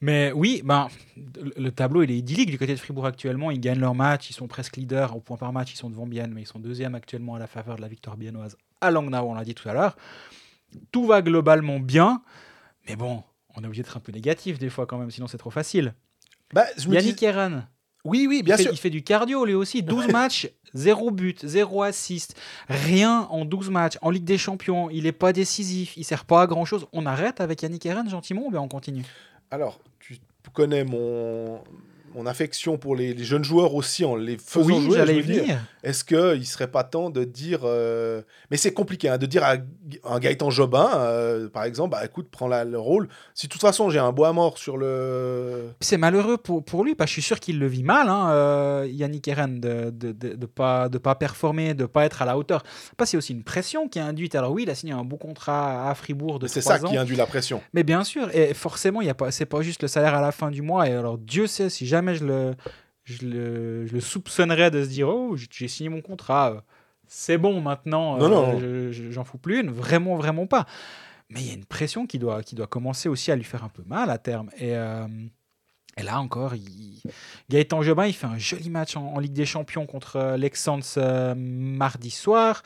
Mais 0.00 0.32
oui, 0.32 0.62
ben, 0.64 0.88
le 1.16 1.52
le 1.56 1.70
tableau 1.70 2.02
il 2.02 2.10
est 2.10 2.16
idyllique 2.16 2.50
du 2.50 2.58
côté 2.58 2.72
de 2.74 2.78
Fribourg 2.80 3.06
actuellement. 3.06 3.50
Ils 3.50 3.60
gagnent 3.60 3.80
leur 3.80 3.94
match, 3.94 4.30
ils 4.30 4.34
sont 4.34 4.48
presque 4.48 4.76
leaders 4.76 5.14
au 5.14 5.20
point 5.20 5.36
par 5.36 5.52
match. 5.52 5.72
Ils 5.72 5.76
sont 5.76 5.90
devant 5.90 6.06
Bienne, 6.06 6.32
mais 6.34 6.42
ils 6.42 6.46
sont 6.46 6.58
deuxième 6.58 6.94
actuellement 6.94 7.34
à 7.34 7.38
la 7.38 7.46
faveur 7.46 7.76
de 7.76 7.82
la 7.82 7.88
victoire 7.88 8.16
biennoise 8.16 8.56
à 8.80 8.90
Langnau, 8.90 9.18
on 9.18 9.34
l'a 9.34 9.44
dit 9.44 9.54
tout 9.54 9.68
à 9.68 9.74
l'heure. 9.74 9.96
Tout 10.92 11.06
va 11.06 11.20
globalement 11.22 11.80
bien, 11.80 12.22
mais 12.88 12.96
bon, 12.96 13.22
on 13.56 13.62
est 13.62 13.66
obligé 13.66 13.82
d'être 13.82 13.96
un 13.96 14.00
peu 14.00 14.12
négatif 14.12 14.58
des 14.58 14.70
fois 14.70 14.86
quand 14.86 14.96
même, 14.98 15.10
sinon 15.10 15.26
c'est 15.26 15.38
trop 15.38 15.50
facile. 15.50 15.94
Bah, 16.54 16.64
je 16.78 16.88
Yannick 16.88 17.18
dis- 17.18 17.20
Oui, 18.04 18.26
oui, 18.28 18.38
il 18.38 18.42
bien 18.42 18.56
fait, 18.56 18.64
sûr. 18.64 18.72
il 18.72 18.78
fait 18.78 18.90
du 18.90 19.02
cardio 19.02 19.44
lui 19.44 19.54
aussi. 19.54 19.82
12 19.82 20.08
matchs, 20.12 20.48
0 20.74 21.10
but, 21.10 21.46
0 21.46 21.82
assist. 21.82 22.36
Rien 22.68 23.26
en 23.30 23.44
12 23.44 23.70
matchs. 23.70 23.98
En 24.02 24.10
Ligue 24.10 24.24
des 24.24 24.38
Champions, 24.38 24.90
il 24.90 25.04
n'est 25.04 25.12
pas 25.12 25.32
décisif. 25.32 25.96
Il 25.96 26.04
sert 26.04 26.24
pas 26.24 26.42
à 26.42 26.46
grand 26.46 26.64
chose. 26.64 26.86
On 26.92 27.06
arrête 27.06 27.40
avec 27.40 27.62
Yannick 27.62 27.84
Herren 27.86 28.08
gentiment 28.08 28.46
ou 28.46 28.50
bien 28.50 28.60
on 28.60 28.68
continue? 28.68 29.04
Alors, 29.50 29.80
tu 29.98 30.18
connais 30.52 30.84
mon, 30.84 31.60
mon 32.14 32.26
affection 32.26 32.76
pour 32.78 32.96
les, 32.96 33.14
les 33.14 33.24
jeunes 33.24 33.44
joueurs 33.44 33.74
aussi 33.74 34.04
en 34.04 34.16
les 34.16 34.36
faisant 34.38 34.66
Oui, 34.66 34.82
jouer. 34.82 34.96
j'allais 34.98 35.20
venir. 35.20 35.58
Est-ce 35.82 36.04
qu'il 36.04 36.44
serait 36.46 36.70
pas 36.70 36.84
temps 36.84 37.08
de 37.10 37.24
dire. 37.24 37.60
euh, 37.64 38.22
Mais 38.50 38.56
c'est 38.56 38.72
compliqué, 38.72 39.08
hein, 39.08 39.16
de 39.18 39.26
dire 39.26 39.44
à 39.44 39.56
un 40.04 40.18
Gaëtan 40.18 40.50
Jobin, 40.50 40.90
euh, 40.96 41.48
par 41.48 41.64
exemple, 41.64 41.92
bah 41.92 42.04
écoute, 42.04 42.28
prends 42.30 42.48
la- 42.48 42.64
le 42.64 42.78
rôle. 42.78 43.08
Si 43.34 43.46
de 43.46 43.52
toute 43.52 43.60
façon 43.62 43.90
j'ai 43.90 43.98
un 43.98 44.12
bois 44.12 44.32
mort 44.32 44.58
sur 44.58 44.76
le. 44.76 45.70
C'est 45.80 45.96
malheureux 45.96 46.36
pour, 46.36 46.64
pour 46.64 46.84
lui, 46.84 46.94
parce 46.94 47.08
que 47.10 47.16
je 47.16 47.20
suis 47.20 47.26
sûr 47.26 47.40
qu'il 47.40 47.58
le 47.58 47.66
vit 47.66 47.82
mal, 47.82 48.08
hein, 48.08 48.30
euh, 48.30 48.88
Yannick 48.90 49.26
Herren, 49.28 49.60
de 49.60 49.68
ne 49.68 49.90
de, 49.90 50.12
de, 50.12 50.34
de 50.34 50.46
pas, 50.46 50.88
de 50.88 50.98
pas 50.98 51.14
performer, 51.14 51.74
de 51.74 51.86
pas 51.86 52.04
être 52.04 52.22
à 52.22 52.24
la 52.24 52.36
hauteur. 52.36 52.62
Pas, 52.96 53.06
c'est 53.06 53.16
aussi 53.16 53.32
une 53.32 53.44
pression 53.44 53.88
qui 53.88 53.98
est 53.98 54.02
induite. 54.02 54.34
Alors 54.34 54.52
oui, 54.52 54.64
il 54.64 54.70
a 54.70 54.74
signé 54.74 54.92
un 54.92 55.04
beau 55.04 55.16
contrat 55.16 55.88
à 55.90 55.94
Fribourg 55.94 56.38
de 56.38 56.46
C'est 56.46 56.60
3 56.60 56.78
ça 56.78 56.84
ans. 56.86 56.90
qui 56.90 56.96
induit 56.96 57.16
la 57.16 57.26
pression. 57.26 57.60
Mais 57.72 57.82
bien 57.84 58.04
sûr, 58.04 58.28
et 58.34 58.54
forcément, 58.54 59.00
il 59.00 59.06
y 59.06 59.10
a 59.10 59.14
pas, 59.14 59.30
c'est 59.30 59.46
pas 59.46 59.62
juste 59.62 59.82
le 59.82 59.88
salaire 59.88 60.14
à 60.14 60.20
la 60.20 60.32
fin 60.32 60.50
du 60.50 60.62
mois. 60.62 60.88
Et 60.88 60.92
alors, 60.92 61.18
Dieu 61.18 61.46
sait 61.46 61.70
si 61.70 61.86
jamais 61.86 61.99
je 62.14 62.24
le, 62.24 62.54
je 63.04 63.26
le, 63.26 63.86
je 63.86 63.92
le 63.92 64.00
soupçonnerais 64.00 64.70
de 64.70 64.82
se 64.82 64.88
dire, 64.88 65.08
oh, 65.08 65.36
j'ai 65.50 65.68
signé 65.68 65.88
mon 65.88 66.00
contrat, 66.00 66.50
euh, 66.52 66.60
c'est 67.06 67.38
bon 67.38 67.60
maintenant, 67.60 68.16
euh, 68.16 68.28
non. 68.28 68.58
je- 68.92 69.10
j'en 69.10 69.24
fous 69.24 69.38
plus 69.38 69.60
une, 69.60 69.70
vraiment, 69.70 70.16
vraiment 70.16 70.46
pas. 70.46 70.66
Mais 71.28 71.40
il 71.42 71.46
y 71.46 71.50
a 71.50 71.54
une 71.54 71.64
pression 71.64 72.06
qui 72.06 72.18
doit, 72.18 72.42
qui 72.42 72.54
doit 72.56 72.66
commencer 72.66 73.08
aussi 73.08 73.30
à 73.30 73.36
lui 73.36 73.44
faire 73.44 73.62
un 73.62 73.68
peu 73.68 73.82
mal 73.86 74.10
à 74.10 74.18
terme. 74.18 74.50
Et, 74.58 74.74
euh, 74.76 75.06
et 75.96 76.02
là 76.02 76.20
encore, 76.20 76.54
il... 76.56 77.00
Gaëtan 77.48 77.82
Jobin, 77.82 78.06
il 78.06 78.14
fait 78.14 78.26
un 78.26 78.38
joli 78.38 78.68
match 78.70 78.96
en, 78.96 79.14
en 79.14 79.18
Ligue 79.20 79.32
des 79.32 79.46
Champions 79.46 79.86
contre 79.86 80.36
l'Excens 80.36 80.94
euh, 80.96 81.34
mardi 81.36 82.10
soir. 82.10 82.62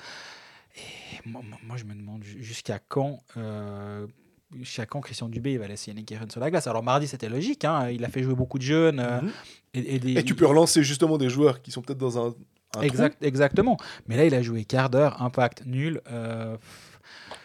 Et 0.77 1.29
moi, 1.29 1.77
je 1.77 1.85
me 1.85 1.95
demande 1.95 2.23
ju- 2.25 2.43
jusqu'à 2.43 2.79
quand, 2.79 3.21
euh, 3.37 4.07
quand 4.89 5.01
Christian 5.01 5.29
Dubé 5.29 5.53
il 5.53 5.59
va 5.59 5.67
laisser 5.69 5.91
Yannick 5.91 6.11
Herren 6.13 6.31
sur 6.31 6.41
la 6.41 6.51
glace. 6.51 6.67
Alors 6.67 6.83
mardi, 6.83 7.07
c'était 7.07 7.29
logique. 7.29 7.65
hein, 7.65 7.89
il 7.91 8.05
a 8.05 8.09
fait 8.09 8.23
jouer 8.23 8.35
beaucoup 8.35 8.59
de 8.59 8.63
jeunes. 8.65 9.01
euh, 9.01 9.21
Mhm. 9.21 9.31
et, 9.75 9.95
et 9.97 9.99
des- 9.99 10.13
Et 10.19 10.23
tu 10.25 10.35
peux 10.35 10.47
relancer 10.47 10.83
justement 10.83 11.19
des 11.19 11.29
joueurs 11.29 11.63
qui 11.63 11.71
sont 11.71 11.83
peut-être 11.83 11.99
dans 11.99 12.19
un. 12.19 12.29
un 12.29 12.33
trou. 12.71 12.83
Exact, 12.83 13.23
exactement. 13.23 13.77
Mais 14.09 14.17
là, 14.17 14.25
il 14.25 14.35
a 14.35 14.43
joué 14.43 14.65
quart 14.65 14.91
d'heure, 14.91 15.21
impact 15.23 15.63
nul. 15.67 16.01
euh, 16.11 16.57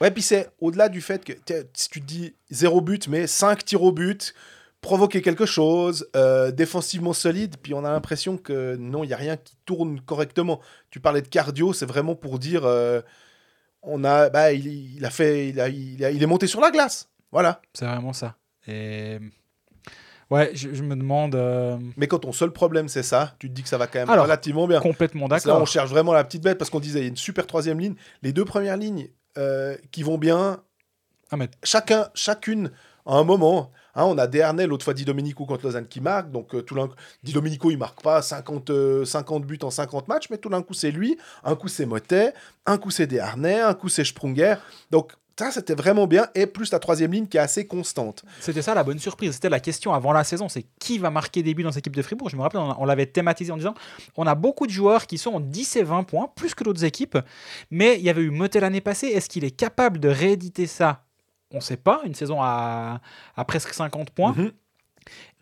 Ouais, 0.02 0.12
puis 0.12 0.22
c'est 0.24 0.50
au-delà 0.60 0.88
du 0.90 1.02
fait 1.02 1.24
que 1.26 1.34
si 1.74 1.90
tu 1.90 2.00
te 2.02 2.06
dis 2.06 2.34
zéro 2.50 2.82
but, 2.82 3.08
mais 3.08 3.28
5 3.28 3.66
tirs 3.66 3.84
au 3.84 3.92
but, 3.92 4.34
provoquer 4.82 5.22
quelque 5.22 5.46
chose, 5.46 6.08
euh, 6.16 6.52
défensivement 6.52 7.12
solide, 7.14 7.58
puis 7.62 7.74
on 7.74 7.84
a 7.84 7.92
l'impression 7.92 8.38
que 8.38 8.78
non, 8.78 9.04
il 9.04 9.08
n'y 9.08 9.14
a 9.14 9.18
rien 9.18 9.36
qui 9.36 9.56
tourne 9.66 10.00
correctement. 10.02 10.62
Tu 10.90 11.02
parlais 11.02 11.22
de 11.22 11.28
cardio, 11.28 11.74
c'est 11.74 11.86
vraiment 11.86 12.16
pour 12.16 12.40
dire 12.40 12.64
euh, 12.66 13.02
on 13.82 14.04
a, 14.04 14.30
bah, 14.30 14.52
il, 14.54 14.96
il 14.98 15.06
a 15.06 15.10
fait, 15.10 15.50
il, 15.50 15.60
a, 15.60 15.70
il, 15.70 16.04
a- 16.06 16.12
il 16.12 16.22
est 16.22 16.28
monté 16.28 16.48
sur 16.48 16.62
la 16.62 16.72
glace. 16.72 17.10
Voilà. 17.32 17.62
C'est 17.74 17.86
vraiment 17.86 18.14
ça. 18.14 18.36
Et 18.68 19.20
ouais, 20.30 20.52
je, 20.54 20.74
je 20.74 20.84
me 20.84 20.96
demande 20.96 21.36
euh, 21.36 21.78
Mais 21.98 22.08
quand 22.08 22.20
ton 22.20 22.32
seul 22.32 22.52
problème 22.52 22.88
c'est 22.88 23.04
ça, 23.04 23.36
tu 23.40 23.50
te 23.50 23.54
dis 23.54 23.64
que 23.64 23.70
ça 23.70 23.78
va 23.78 23.88
quand 23.88 24.00
même 24.00 24.10
Alors, 24.10 24.26
relativement 24.26 24.68
bien. 24.68 24.80
complètement 24.82 25.28
que 25.28 25.34
Là, 25.34 25.40
on 25.44 25.48
d'accord. 25.48 25.68
cherche 25.68 25.90
vraiment 25.90 26.14
la 26.14 26.24
petite 26.24 26.44
bête 26.44 26.58
parce 26.58 26.70
qu'on 26.70 26.80
disait 26.80 27.00
il 27.00 27.04
y 27.04 27.06
a 27.06 27.10
une 27.10 27.18
super 27.18 27.48
troisième 27.48 27.80
ligne. 27.80 27.96
Les 28.22 28.34
deux 28.34 28.46
premières 28.46 28.78
lignes 28.78 29.10
euh, 29.38 29.76
qui 29.92 30.04
vont 30.04 30.18
bien, 30.18 30.62
Ah, 31.32 31.38
mais 31.38 31.50
chacun, 31.64 32.10
chacune 32.14 32.72
à 33.06 33.14
un 33.16 33.24
moment. 33.24 33.72
Hein, 34.00 34.06
on 34.06 34.18
a 34.18 34.28
Desharnais, 34.28 34.66
l'autre 34.66 34.86
fois 34.86 34.94
Di 34.94 35.04
Domenico 35.04 35.46
contre 35.46 35.66
Lausanne 35.66 35.88
qui 35.88 36.00
marque. 36.00 36.32
Donc 36.32 36.56
euh, 36.56 36.62
tout 36.62 36.74
d'un 36.74 36.88
Di 37.22 37.34
Domenico, 37.34 37.70
il 37.70 37.78
marque 37.78 38.02
pas 38.02 38.22
50, 38.22 38.70
euh, 38.70 39.04
50 39.04 39.46
buts 39.46 39.60
en 39.62 39.70
50 39.70 40.08
matchs, 40.08 40.28
mais 40.30 40.38
tout 40.38 40.48
d'un 40.48 40.62
coup, 40.62 40.74
c'est 40.74 40.92
lui. 40.92 41.18
Un 41.44 41.58
coup, 41.58 41.68
c'est 41.68 41.86
Motet. 41.86 42.34
Un 42.66 42.78
coup, 42.78 42.92
c'est 42.92 43.08
Desharnais. 43.08 43.60
Un 43.60 43.74
coup, 43.74 43.90
c'est 43.90 44.06
Sprunger. 44.06 44.56
Donc 44.90 45.12
ça, 45.38 45.52
c'était 45.52 45.76
vraiment 45.76 46.08
bien. 46.08 46.28
Et 46.34 46.48
plus 46.48 46.72
la 46.72 46.80
troisième 46.80 47.12
ligne 47.12 47.28
qui 47.28 47.36
est 47.36 47.42
assez 47.42 47.68
constante. 47.68 48.24
C'était 48.40 48.62
ça 48.62 48.74
la 48.74 48.86
bonne 48.86 49.00
surprise. 49.00 49.34
C'était 49.34 49.50
la 49.50 49.60
question 49.60 49.94
avant 49.94 50.14
la 50.14 50.24
saison 50.24 50.48
c'est 50.48 50.66
qui 50.80 50.98
va 50.98 51.10
marquer 51.10 51.44
des 51.44 51.54
buts 51.54 51.64
dans 51.64 51.74
cette 51.74 51.80
équipe 51.80 51.98
de 51.98 52.02
Fribourg? 52.02 52.30
Je 52.30 52.38
me 52.38 52.42
rappelle, 52.42 52.62
on, 52.62 52.76
on 52.80 52.86
l'avait 52.86 53.06
thématisé 53.06 53.52
en 53.52 53.58
disant 53.58 53.74
on 54.16 54.26
a 54.28 54.36
beaucoup 54.36 54.66
de 54.66 54.72
joueurs 54.72 55.08
qui 55.08 55.18
sont 55.18 55.32
en 55.32 55.40
10 55.42 55.76
et 55.76 55.84
20 55.84 56.04
points, 56.04 56.32
plus 56.38 56.56
que 56.56 56.64
d'autres 56.64 56.86
équipes. 56.86 57.18
Mais 57.70 57.98
il 57.98 58.04
y 58.04 58.10
avait 58.10 58.22
eu 58.22 58.30
Motet 58.30 58.62
l'année 58.62 58.80
passée. 58.80 59.08
Est-ce 59.08 59.28
qu'il 59.28 59.44
est 59.44 59.52
capable 59.52 60.00
de 60.00 60.08
rééditer 60.08 60.68
ça 60.68 61.04
On 61.52 61.58
ne 61.58 61.62
sait 61.62 61.78
pas. 61.78 62.02
Une 62.06 62.16
saison 62.16 62.42
à, 62.42 63.02
à 63.36 63.46
presque 63.46 63.74
50 63.74 64.12
points. 64.12 64.34
Mhm. 64.34 64.52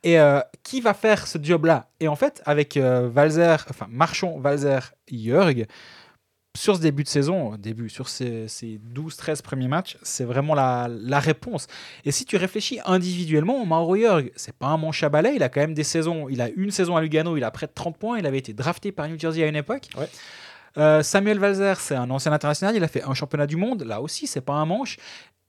Et 0.03 0.19
euh, 0.19 0.39
qui 0.63 0.79
va 0.81 0.93
faire 0.93 1.27
ce 1.27 1.37
job-là? 1.41 1.89
Et 1.99 2.07
en 2.07 2.15
fait, 2.15 2.41
avec 2.45 2.77
euh, 2.77 3.09
Valzer, 3.11 3.65
enfin 3.69 3.87
Marchand, 3.89 4.39
Valzer, 4.39 4.93
Jörg, 5.11 5.65
sur 6.55 6.75
ce 6.75 6.81
début 6.81 7.03
de 7.03 7.07
saison, 7.07 7.55
début, 7.57 7.89
sur 7.89 8.09
ces, 8.09 8.47
ces 8.47 8.79
12-13 8.93 9.41
premiers 9.41 9.67
matchs, 9.67 9.97
c'est 10.01 10.23
vraiment 10.23 10.55
la, 10.55 10.87
la 10.89 11.19
réponse. 11.19 11.67
Et 12.03 12.11
si 12.11 12.25
tu 12.25 12.35
réfléchis 12.35 12.79
individuellement, 12.85 13.63
Mauro 13.65 13.95
Jörg, 13.95 14.31
c'est 14.35 14.55
pas 14.55 14.67
un 14.67 14.77
manche 14.77 15.03
à 15.03 15.09
balai, 15.09 15.33
il 15.35 15.43
a 15.43 15.49
quand 15.49 15.61
même 15.61 15.75
des 15.75 15.83
saisons, 15.83 16.29
il 16.29 16.41
a 16.41 16.49
une 16.49 16.71
saison 16.71 16.95
à 16.95 17.01
Lugano, 17.01 17.37
il 17.37 17.43
a 17.43 17.51
près 17.51 17.67
de 17.67 17.73
30 17.73 17.97
points, 17.97 18.17
il 18.17 18.25
avait 18.25 18.39
été 18.39 18.53
drafté 18.53 18.91
par 18.91 19.07
New 19.07 19.19
Jersey 19.19 19.43
à 19.43 19.47
une 19.47 19.55
époque. 19.55 19.89
Ouais. 19.97 20.09
Euh, 20.77 21.03
Samuel 21.03 21.39
Valzer, 21.39 21.79
c'est 21.79 21.95
un 21.95 22.09
ancien 22.09 22.31
international, 22.31 22.75
il 22.75 22.83
a 22.83 22.87
fait 22.87 23.03
un 23.03 23.13
championnat 23.13 23.47
du 23.47 23.55
monde, 23.55 23.83
là 23.83 24.01
aussi, 24.01 24.27
c'est 24.27 24.41
pas 24.41 24.53
un 24.53 24.65
manche. 24.65 24.97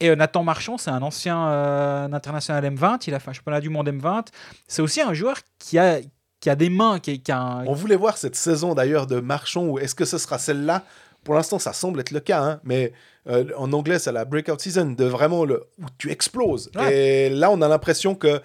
Et 0.00 0.10
euh, 0.10 0.16
Nathan 0.16 0.44
Marchand, 0.44 0.78
c'est 0.78 0.90
un 0.90 1.02
ancien 1.02 1.48
euh, 1.48 2.08
international 2.12 2.64
M20, 2.72 3.04
il 3.08 3.14
a 3.14 3.18
fait 3.20 3.30
un 3.30 3.32
championnat 3.32 3.60
du 3.60 3.68
monde 3.68 3.88
M20. 3.88 4.26
C'est 4.68 4.82
aussi 4.82 5.00
un 5.00 5.12
joueur 5.12 5.36
qui 5.58 5.78
a, 5.78 5.98
qui 6.40 6.50
a 6.50 6.54
des 6.56 6.70
mains, 6.70 7.00
qui, 7.00 7.20
qui 7.20 7.32
a 7.32 7.40
un- 7.40 7.66
On 7.66 7.72
voulait 7.72 7.96
voir 7.96 8.16
cette 8.16 8.36
saison 8.36 8.74
d'ailleurs 8.74 9.06
de 9.08 9.18
Marchand, 9.20 9.64
ou 9.66 9.78
est-ce 9.78 9.94
que 9.94 10.04
ce 10.04 10.18
sera 10.18 10.38
celle-là? 10.38 10.84
Pour 11.24 11.34
l'instant, 11.34 11.58
ça 11.58 11.72
semble 11.72 11.98
être 12.00 12.12
le 12.12 12.20
cas, 12.20 12.40
hein, 12.42 12.60
mais 12.62 12.92
euh, 13.28 13.44
en 13.56 13.72
anglais, 13.72 13.98
c'est 13.98 14.12
la 14.12 14.24
breakout 14.24 14.60
season, 14.60 14.92
de 14.92 15.04
vraiment 15.04 15.44
le, 15.44 15.64
où 15.78 15.84
tu 15.98 16.10
exploses. 16.12 16.70
Ouais. 16.76 17.26
Et 17.26 17.30
là, 17.30 17.50
on 17.50 17.60
a 17.60 17.66
l'impression 17.68 18.14
que 18.14 18.40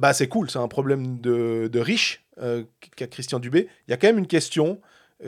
bah, 0.00 0.12
c'est 0.12 0.28
cool, 0.28 0.48
c'est 0.50 0.60
un 0.60 0.68
problème 0.68 1.20
de, 1.20 1.68
de 1.70 1.80
riche 1.80 2.24
euh, 2.40 2.62
qu'a 2.96 3.08
Christian 3.08 3.40
Dubé. 3.40 3.68
Il 3.88 3.90
y 3.90 3.94
a 3.94 3.96
quand 3.96 4.06
même 4.06 4.18
une 4.18 4.28
question 4.28 4.80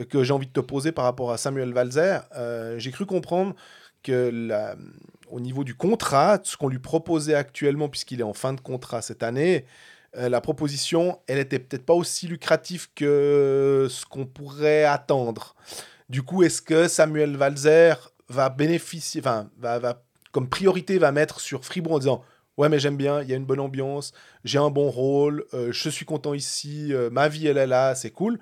que 0.09 0.23
j'ai 0.23 0.33
envie 0.33 0.47
de 0.47 0.53
te 0.53 0.61
poser 0.61 0.91
par 0.93 1.03
rapport 1.03 1.31
à 1.31 1.37
Samuel 1.37 1.73
Valzer. 1.73 2.21
J'ai 2.77 2.91
cru 2.91 3.05
comprendre 3.05 3.53
que 4.01 4.31
la- 4.33 4.75
au 5.33 5.39
niveau 5.39 5.63
du 5.63 5.73
contrat, 5.73 6.39
ce 6.43 6.55
qu'on 6.55 6.69
lui 6.69 6.77
proposait 6.77 7.33
actuellement, 7.33 7.89
puisqu'il 7.89 8.19
est 8.19 8.23
en 8.23 8.33
fin 8.33 8.53
de 8.53 8.61
contrat 8.61 9.01
cette 9.01 9.23
année, 9.23 9.65
euh, 10.15 10.29
la 10.29 10.41
proposition, 10.41 11.19
elle 11.25 11.39
était 11.39 11.57
peut-être 11.57 11.87
pas 11.87 11.95
aussi 11.95 12.27
lucrative 12.27 12.89
que 12.93 13.87
ce 13.89 14.05
qu'on 14.05 14.27
pourrait 14.27 14.83
attendre. 14.83 15.55
Du 16.07 16.21
coup, 16.21 16.43
est-ce 16.43 16.61
que 16.61 16.87
Samuel 16.87 17.35
Valzer 17.35 17.95
va 18.29 18.49
bénéficier, 18.49 19.21
enfin, 19.21 19.49
va, 19.57 19.79
va, 19.79 20.03
comme 20.31 20.47
priorité, 20.47 20.99
va 20.99 21.11
mettre 21.11 21.39
sur 21.39 21.65
Fribourg 21.65 21.93
en 21.93 21.99
disant 21.99 22.21
Ouais, 22.57 22.69
mais 22.69 22.77
j'aime 22.77 22.97
bien, 22.97 23.23
il 23.23 23.29
y 23.29 23.33
a 23.33 23.35
une 23.35 23.45
bonne 23.45 23.59
ambiance, 23.59 24.13
j'ai 24.43 24.59
un 24.59 24.69
bon 24.69 24.91
rôle, 24.91 25.45
euh, 25.55 25.71
je 25.71 25.89
suis 25.89 26.05
content 26.05 26.35
ici, 26.35 26.93
euh, 26.93 27.09
ma 27.09 27.27
vie 27.27 27.47
elle 27.47 27.57
est 27.57 27.65
là, 27.65 27.95
c'est 27.95 28.11
cool. 28.11 28.39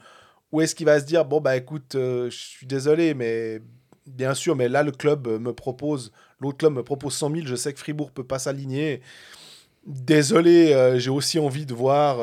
Ou 0.51 0.59
est-ce 0.59 0.75
qu'il 0.75 0.87
va 0.87 0.99
se 0.99 1.05
dire 1.05 1.23
Bon, 1.23 1.39
bah 1.39 1.55
écoute, 1.55 1.91
je 1.93 2.29
suis 2.29 2.67
désolé, 2.67 3.13
mais 3.13 3.61
bien 4.05 4.33
sûr, 4.33 4.57
mais 4.57 4.67
là 4.67 4.83
le 4.83 4.91
club 4.91 5.29
me 5.29 5.53
propose, 5.53 6.11
l'autre 6.41 6.57
club 6.57 6.73
me 6.73 6.83
propose 6.83 7.13
100 7.13 7.31
000, 7.35 7.47
je 7.47 7.55
sais 7.55 7.73
que 7.73 7.79
Fribourg 7.79 8.11
peut 8.11 8.23
pas 8.23 8.39
s'aligner. 8.39 9.01
Désolé, 9.85 10.95
j'ai 10.97 11.09
aussi 11.09 11.39
envie 11.39 11.65
de 11.65 11.73
voir 11.73 12.17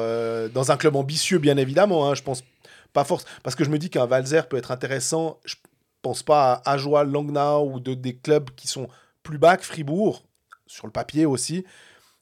dans 0.50 0.70
un 0.70 0.76
club 0.76 0.96
ambitieux, 0.96 1.38
bien 1.38 1.56
évidemment, 1.56 2.08
hein, 2.08 2.14
je 2.14 2.22
pense 2.22 2.44
pas 2.92 3.04
force, 3.04 3.24
parce 3.42 3.54
que 3.56 3.64
je 3.64 3.70
me 3.70 3.78
dis 3.78 3.90
qu'un 3.90 4.06
Valzer 4.06 4.48
peut 4.48 4.56
être 4.56 4.70
intéressant. 4.70 5.40
Je 5.44 5.54
pense 6.02 6.22
pas 6.22 6.54
à 6.64 6.72
Ajoie, 6.72 7.04
Langnau 7.04 7.70
ou 7.70 7.80
de, 7.80 7.94
des 7.94 8.16
clubs 8.16 8.50
qui 8.56 8.68
sont 8.68 8.88
plus 9.22 9.38
bas 9.38 9.56
que 9.56 9.64
Fribourg 9.64 10.24
sur 10.66 10.86
le 10.86 10.92
papier 10.92 11.26
aussi, 11.26 11.64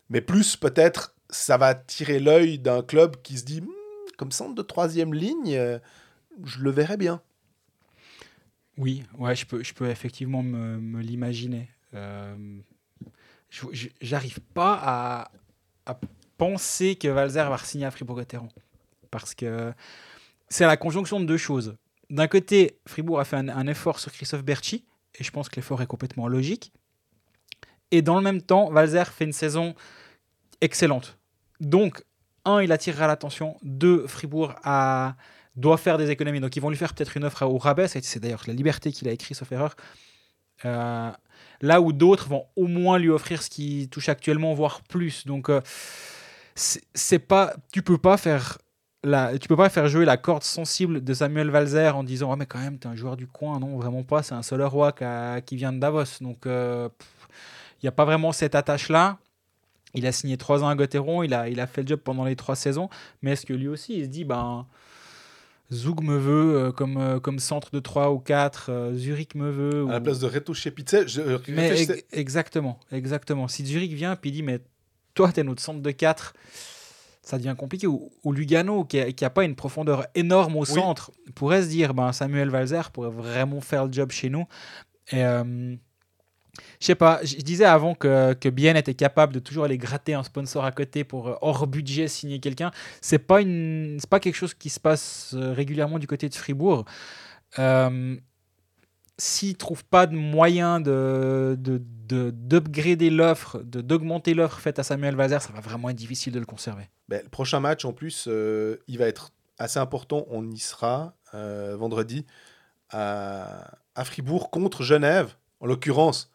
mais 0.08 0.20
plus 0.20 0.56
peut-être 0.56 1.14
ça 1.28 1.56
va 1.56 1.74
tirer 1.74 2.20
l'œil 2.20 2.58
d'un 2.58 2.82
club 2.82 3.16
qui 3.22 3.38
se 3.38 3.44
dit 3.44 3.60
hmm, 3.60 3.68
comme 4.16 4.32
centre 4.32 4.54
de 4.54 4.62
troisième 4.62 5.12
ligne, 5.12 5.54
euh, 5.56 5.78
je 6.44 6.60
le 6.60 6.70
verrais 6.70 6.96
bien. 6.96 7.20
Oui, 8.78 9.04
ouais, 9.18 9.34
je 9.34 9.46
peux, 9.46 9.88
effectivement 9.88 10.42
me, 10.42 10.78
me 10.78 11.00
l'imaginer. 11.00 11.70
Euh, 11.96 12.60
J'arrive 14.00 14.40
pas 14.40 15.30
à, 15.86 16.00
penser 16.36 16.96
que 16.96 17.08
Valzer 17.08 17.48
va 17.48 17.56
signer 17.58 17.86
à 17.86 17.90
Fribourg-Gotteron. 17.90 18.48
Parce 19.10 19.34
que 19.34 19.72
c'est 20.48 20.66
la 20.66 20.76
conjonction 20.76 21.18
de 21.20 21.24
deux 21.24 21.38
choses. 21.38 21.76
D'un 22.10 22.26
côté, 22.26 22.78
Fribourg 22.86 23.18
a 23.18 23.24
fait 23.24 23.36
un, 23.36 23.66
effort 23.66 23.98
sur 23.98 24.12
Christophe 24.12 24.44
Berchi, 24.44 24.84
et 25.18 25.24
je 25.24 25.30
pense 25.30 25.48
que 25.48 25.56
l'effort 25.56 25.80
est 25.80 25.86
complètement 25.86 26.28
logique. 26.28 26.72
Et 27.90 28.02
dans 28.02 28.16
le 28.16 28.22
même 28.22 28.42
temps, 28.42 28.70
Valzer 28.70 29.04
fait 29.06 29.24
une 29.24 29.32
saison 29.32 29.74
excellente. 30.60 31.18
Donc, 31.60 32.04
un, 32.44 32.60
il 32.60 32.70
attirera 32.72 33.06
l'attention. 33.06 33.56
Deux, 33.62 34.06
Fribourg 34.06 34.54
doit 35.56 35.78
faire 35.78 35.96
des 35.96 36.10
économies. 36.10 36.40
Donc, 36.40 36.54
ils 36.56 36.60
vont 36.60 36.70
lui 36.70 36.76
faire 36.76 36.92
peut-être 36.92 37.16
une 37.16 37.24
offre 37.24 37.46
au 37.46 37.56
rabais. 37.56 37.88
C'est 37.88 38.18
d'ailleurs 38.18 38.42
la 38.46 38.52
liberté 38.52 38.92
qu'il 38.92 39.08
a 39.08 39.12
écrit, 39.12 39.34
sauf 39.34 39.50
erreur. 39.52 39.74
Euh, 40.64 41.10
là 41.60 41.80
où 41.80 41.92
d'autres 41.92 42.28
vont 42.28 42.46
au 42.56 42.66
moins 42.66 42.98
lui 42.98 43.10
offrir 43.10 43.42
ce 43.42 43.50
qui 43.50 43.88
touche 43.90 44.08
actuellement, 44.08 44.54
voire 44.54 44.82
plus. 44.82 45.26
Donc, 45.26 45.48
euh, 45.48 45.60
c'est 46.54 47.18
pas, 47.18 47.54
tu 47.72 47.82
peux 47.82 47.98
pas 47.98 48.16
faire 48.16 48.58
la, 49.04 49.38
tu 49.38 49.46
peux 49.46 49.56
pas 49.56 49.68
faire 49.68 49.88
jouer 49.88 50.04
la 50.04 50.16
corde 50.16 50.42
sensible 50.42 51.04
de 51.04 51.14
Samuel 51.14 51.50
Valzer 51.50 51.96
en 51.96 52.02
disant 52.02 52.32
oh, 52.32 52.36
mais 52.36 52.46
quand 52.46 52.58
même, 52.58 52.78
tu 52.78 52.88
es 52.88 52.90
un 52.90 52.96
joueur 52.96 53.16
du 53.16 53.26
coin. 53.26 53.60
Non, 53.60 53.76
vraiment 53.76 54.02
pas. 54.02 54.22
C'est 54.22 54.34
un 54.34 54.42
seul 54.42 54.62
roi 54.62 54.92
qui, 54.92 55.56
vient 55.56 55.72
de 55.72 55.78
Davos. 55.78 56.04
Donc, 56.20 56.46
euh, 56.46 56.88
il 57.82 57.84
n'y 57.84 57.88
a 57.88 57.92
pas 57.92 58.04
vraiment 58.04 58.32
cette 58.32 58.54
attache-là. 58.54 59.18
Il 59.94 60.06
a 60.06 60.12
signé 60.12 60.36
trois 60.36 60.62
ans 60.62 60.68
à 60.68 60.74
Gotteron, 60.74 61.22
il 61.22 61.32
a, 61.32 61.48
il 61.48 61.58
a 61.58 61.66
fait 61.66 61.82
le 61.82 61.88
job 61.88 62.00
pendant 62.00 62.24
les 62.24 62.36
trois 62.36 62.54
saisons, 62.54 62.90
mais 63.22 63.32
est-ce 63.32 63.46
que 63.46 63.54
lui 63.54 63.68
aussi, 63.68 63.98
il 63.98 64.04
se 64.04 64.08
dit, 64.10 64.24
ben, 64.24 64.66
Zug 65.72 66.02
me 66.02 66.16
veut 66.16 66.56
euh, 66.56 66.72
comme, 66.72 66.96
euh, 66.96 67.18
comme 67.18 67.38
centre 67.38 67.70
de 67.72 67.80
3 67.80 68.12
ou 68.12 68.18
4, 68.18 68.66
euh, 68.68 68.94
Zurich 68.94 69.34
me 69.34 69.50
veut. 69.50 69.86
À 69.88 69.94
la 69.94 70.00
place 70.00 70.20
de 70.20 70.26
Reto 70.26 70.54
Shepitze, 70.54 71.06
je... 71.06 71.22
mais 71.48 71.74
Exactement, 72.12 72.78
exactement. 72.92 73.48
Si 73.48 73.66
Zurich 73.66 73.92
vient 73.92 74.16
et 74.22 74.30
dit, 74.30 74.42
mais 74.42 74.60
toi, 75.14 75.32
tu 75.32 75.40
es 75.40 75.42
notre 75.42 75.62
centre 75.62 75.80
de 75.80 75.90
4, 75.90 76.34
ça 77.22 77.38
devient 77.38 77.56
compliqué. 77.58 77.86
Ou, 77.86 78.10
Lugano, 78.32 78.84
qui 78.84 78.98
n'a 79.20 79.30
pas 79.30 79.44
une 79.44 79.56
profondeur 79.56 80.06
énorme 80.14 80.56
au 80.56 80.64
centre, 80.64 81.10
pourrait 81.34 81.62
se 81.62 81.68
dire, 81.68 81.94
ben, 81.94 82.12
Samuel 82.12 82.50
Valzer 82.50 82.90
pourrait 82.92 83.10
vraiment 83.10 83.60
faire 83.60 83.86
le 83.86 83.92
job 83.92 84.12
chez 84.12 84.30
nous. 84.30 84.46
Et 85.10 85.22
je 86.80 86.86
sais 86.86 86.94
pas, 86.94 87.20
je 87.24 87.36
disais 87.36 87.64
avant 87.64 87.94
que, 87.94 88.34
que 88.34 88.48
Bien 88.48 88.74
était 88.74 88.94
capable 88.94 89.32
de 89.32 89.38
toujours 89.38 89.64
aller 89.64 89.78
gratter 89.78 90.14
un 90.14 90.22
sponsor 90.22 90.64
à 90.64 90.72
côté 90.72 91.04
pour 91.04 91.28
euh, 91.28 91.34
hors 91.40 91.66
budget 91.66 92.08
signer 92.08 92.40
quelqu'un. 92.40 92.70
C'est 93.00 93.18
pas 93.18 93.40
une, 93.40 93.98
pas 94.08 94.20
quelque 94.20 94.34
chose 94.34 94.54
qui 94.54 94.70
se 94.70 94.80
passe 94.80 95.34
euh, 95.34 95.52
régulièrement 95.52 95.98
du 95.98 96.06
côté 96.06 96.28
de 96.28 96.34
Fribourg. 96.34 96.84
Euh, 97.58 98.16
S'ils 99.18 99.56
trouvent 99.56 99.84
pas 99.86 100.06
de 100.06 100.14
moyen 100.14 100.78
de, 100.78 101.56
de, 101.58 101.80
d'upgrader 102.30 103.08
l'offre, 103.08 103.60
d'augmenter 103.62 104.34
l'offre 104.34 104.60
faite 104.60 104.78
à 104.78 104.82
Samuel 104.82 105.16
Vazer, 105.16 105.40
ça 105.40 105.54
va 105.54 105.60
vraiment 105.60 105.88
être 105.88 105.96
difficile 105.96 106.34
de 106.34 106.38
le 106.38 106.44
conserver. 106.44 106.90
Ben, 107.08 107.22
le 107.22 107.30
prochain 107.30 107.58
match, 107.58 107.86
en 107.86 107.94
plus, 107.94 108.26
euh, 108.28 108.76
il 108.88 108.98
va 108.98 109.06
être 109.06 109.32
assez 109.58 109.78
important. 109.78 110.26
On 110.28 110.50
y 110.50 110.58
sera 110.58 111.14
vendredi 111.32 112.26
à, 112.90 113.78
à 113.94 114.04
Fribourg 114.04 114.50
contre 114.50 114.82
Genève, 114.82 115.34
en 115.60 115.66
l'occurrence 115.66 116.30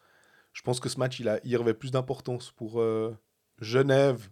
je 0.52 0.62
pense 0.62 0.80
que 0.80 0.88
ce 0.88 0.98
match, 0.98 1.20
il, 1.20 1.28
a, 1.28 1.40
revêt 1.58 1.74
plus 1.74 1.90
d'importance 1.90 2.52
pour 2.52 2.80
euh, 2.80 3.16
Genève 3.60 4.28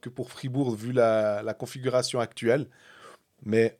que 0.00 0.08
pour 0.08 0.30
Fribourg, 0.30 0.74
vu 0.74 0.92
la, 0.92 1.42
la, 1.42 1.54
configuration 1.54 2.18
actuelle. 2.20 2.68
Mais 3.44 3.78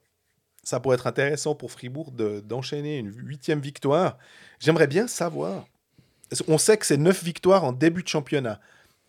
ça 0.63 0.79
pourrait 0.79 0.95
être 0.95 1.07
intéressant 1.07 1.55
pour 1.55 1.73
Fribourg 1.73 2.13
d'enchaîner 2.13 2.99
une 2.99 3.13
huitième 3.13 3.61
victoire. 3.61 4.19
J'aimerais 4.61 4.87
bien 4.87 5.09
savoir. 5.09 5.67
On 6.49 6.59
sait 6.59 6.77
que 6.77 6.87
c'est 6.87 6.97
neuf 6.97 7.23
victoires 7.23 7.65
en 7.65 7.73
début 7.73 8.03
de 8.03 8.09
championnat. 8.09 8.61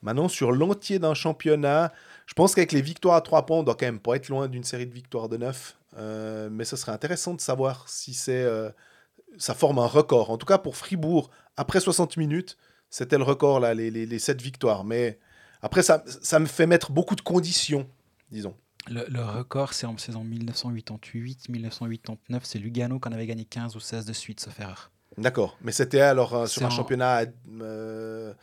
Maintenant, 0.01 0.27
sur 0.27 0.51
l'entier 0.51 0.99
d'un 0.99 1.13
championnat, 1.13 1.93
je 2.25 2.33
pense 2.33 2.55
qu'avec 2.55 2.73
les 2.73 2.81
victoires 2.81 3.15
à 3.15 3.21
trois 3.21 3.45
points, 3.45 3.59
on 3.59 3.63
doit 3.63 3.75
quand 3.75 3.85
même 3.85 3.99
pas 3.99 4.15
être 4.15 4.27
loin 4.27 4.49
d'une 4.49 4.63
série 4.63 4.85
de 4.85 4.93
victoires 4.93 5.29
de 5.29 5.37
neuf. 5.37 5.77
Euh, 5.97 6.49
mais 6.51 6.65
ce 6.65 6.75
serait 6.75 6.91
intéressant 6.91 7.33
de 7.33 7.39
savoir 7.39 7.87
si 7.87 8.13
c'est 8.13 8.41
euh, 8.43 8.69
ça 9.37 9.53
forme 9.53 9.79
un 9.79 9.87
record. 9.87 10.29
En 10.29 10.37
tout 10.37 10.45
cas, 10.45 10.57
pour 10.57 10.75
Fribourg, 10.75 11.29
après 11.57 11.79
60 11.79 12.17
minutes, 12.17 12.57
c'était 12.89 13.17
le 13.17 13.23
record, 13.23 13.59
là, 13.59 13.73
les, 13.73 13.89
les, 13.89 14.19
7 14.19 14.39
victoires. 14.41 14.83
Mais 14.83 15.17
après, 15.61 15.81
ça, 15.81 16.03
ça 16.21 16.39
me 16.39 16.45
fait 16.45 16.67
mettre 16.67 16.91
beaucoup 16.91 17.15
de 17.15 17.21
conditions, 17.21 17.89
disons. 18.31 18.55
Le, 18.89 19.21
record, 19.21 19.73
c'est 19.73 19.87
en 19.87 19.97
saison 19.97 20.25
1988-1989. 20.25 22.41
C'est 22.43 22.59
Lugano 22.59 22.99
qui 22.99 23.07
en 23.07 23.13
avait 23.13 23.25
gagné 23.25 23.45
15 23.45 23.75
ou 23.75 23.79
16 23.79 24.05
de 24.05 24.13
suite, 24.13 24.41
sauf 24.41 24.59
erreur. 24.59 24.91
D'accord. 25.17 25.57
Mais 25.61 25.71
c'était 25.71 26.01
alors 26.01 26.35
euh, 26.35 26.45
sur 26.47 26.65
un 26.65 26.69
championnat 26.69 27.23
euh, 27.61 28.33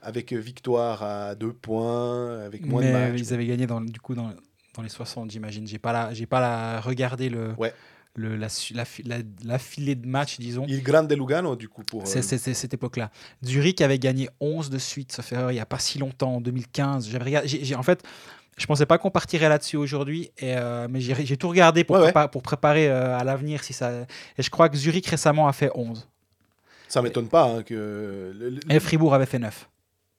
avec 0.00 0.32
victoire 0.32 1.02
à 1.02 1.34
2 1.34 1.52
points, 1.52 2.38
avec 2.40 2.64
moins 2.66 2.82
de 2.82 2.92
matchs. 2.92 3.18
Ils 3.18 3.34
avaient 3.34 3.46
gagné 3.46 3.66
dans, 3.66 3.80
du 3.80 4.00
coup 4.00 4.14
dans, 4.14 4.32
dans 4.74 4.82
les 4.82 4.88
60, 4.88 5.30
j'imagine. 5.30 5.66
J'ai 5.66 5.78
pas 5.78 5.92
la, 5.92 6.14
j'ai 6.14 6.26
pas 6.26 6.40
la 6.40 6.80
regardé 6.80 7.28
le. 7.28 7.52
Ouais 7.58 7.74
le, 8.16 8.36
la, 8.36 8.48
la, 8.74 9.16
la, 9.44 9.58
filée 9.58 9.94
de 9.94 10.06
match, 10.06 10.38
disons. 10.38 10.64
Il 10.68 10.82
Grande 10.82 11.12
Lugano, 11.12 11.56
du 11.56 11.68
coup, 11.68 11.82
pour. 11.82 12.06
C'est 12.06 12.20
euh, 12.32 12.54
cette 12.54 12.74
époque-là. 12.74 13.10
Zurich 13.44 13.80
avait 13.80 13.98
gagné 13.98 14.28
11 14.40 14.70
de 14.70 14.78
suite, 14.78 15.12
ça 15.12 15.22
fait 15.22 15.36
il 15.50 15.54
n'y 15.54 15.60
a 15.60 15.66
pas 15.66 15.78
si 15.78 15.98
longtemps, 15.98 16.36
en 16.36 16.40
2015. 16.40 17.08
J'avais 17.08 17.74
en 17.74 17.82
fait, 17.82 18.02
je 18.58 18.66
pensais 18.66 18.86
pas 18.86 18.98
qu'on 18.98 19.10
partirait 19.10 19.48
là-dessus 19.48 19.76
aujourd'hui, 19.76 20.30
euh, 20.42 20.88
mais 20.90 21.00
j'ai 21.00 21.36
tout 21.36 21.48
regardé 21.48 21.84
pour, 21.84 21.98
pour 22.32 22.42
préparer 22.42 22.88
euh, 22.88 23.16
à 23.16 23.24
l'avenir. 23.24 23.62
si 23.62 23.72
ça 23.72 23.92
Et 24.36 24.42
je 24.42 24.50
crois 24.50 24.68
que 24.68 24.76
Zurich 24.76 25.06
récemment 25.06 25.46
a 25.46 25.52
fait 25.52 25.70
11. 25.74 26.08
Ça 26.88 27.02
m'étonne 27.02 27.28
pas 27.28 27.44
hein, 27.44 27.62
que. 27.62 28.58
Et 28.68 28.80
Fribourg 28.80 29.14
avait 29.14 29.26
fait 29.26 29.38
9. 29.38 29.68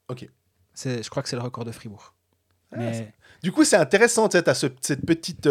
Ok. 0.07 0.27
Je 0.83 1.09
crois 1.09 1.21
que 1.21 1.27
c'est 1.27 1.35
le 1.35 1.41
record 1.41 1.65
de 1.65 1.71
Fribourg. 1.71 2.13
Ah, 2.71 2.77
mais... 2.77 3.13
Du 3.43 3.51
coup, 3.51 3.65
c'est 3.65 3.75
intéressant, 3.75 4.29
tu 4.29 4.37
sais, 4.37 4.71
cette 4.79 5.05
petite 5.05 5.49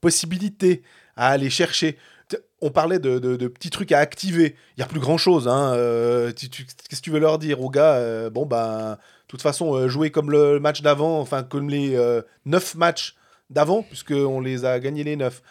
possibilité 0.00 0.82
à 1.20 1.28
aller 1.28 1.50
chercher. 1.50 1.98
On 2.62 2.70
parlait 2.70 2.98
de, 2.98 3.18
petits 3.48 3.68
trucs 3.68 3.92
à 3.92 3.98
activer. 3.98 4.56
Il 4.76 4.80
n'y 4.80 4.82
a 4.82 4.86
plus 4.86 5.00
grand 5.00 5.18
chose. 5.18 5.48
Hein. 5.48 5.74
Euh, 5.74 6.32
qu'est-ce 6.32 7.00
que 7.00 7.04
tu 7.04 7.10
veux 7.10 7.18
leur 7.20 7.38
dire 7.38 7.60
aux 7.60 7.68
gars 7.68 7.96
euh, 7.96 8.30
Bon, 8.30 8.46
bah, 8.46 8.98
de 8.98 9.26
toute 9.28 9.42
façon, 9.42 9.74
euh, 9.74 9.88
jouer 9.88 10.10
comme 10.10 10.30
le 10.30 10.58
match 10.60 10.80
d'avant, 10.80 11.20
enfin, 11.20 11.42
comme 11.42 11.68
les 11.68 11.94
neuf 12.46 12.74
matchs 12.74 13.16
d'avant, 13.50 13.82
puisqu'on 13.82 14.40
les 14.40 14.64
a 14.64 14.80
gagnés 14.80 15.04
les 15.04 15.16
neuf. 15.16 15.42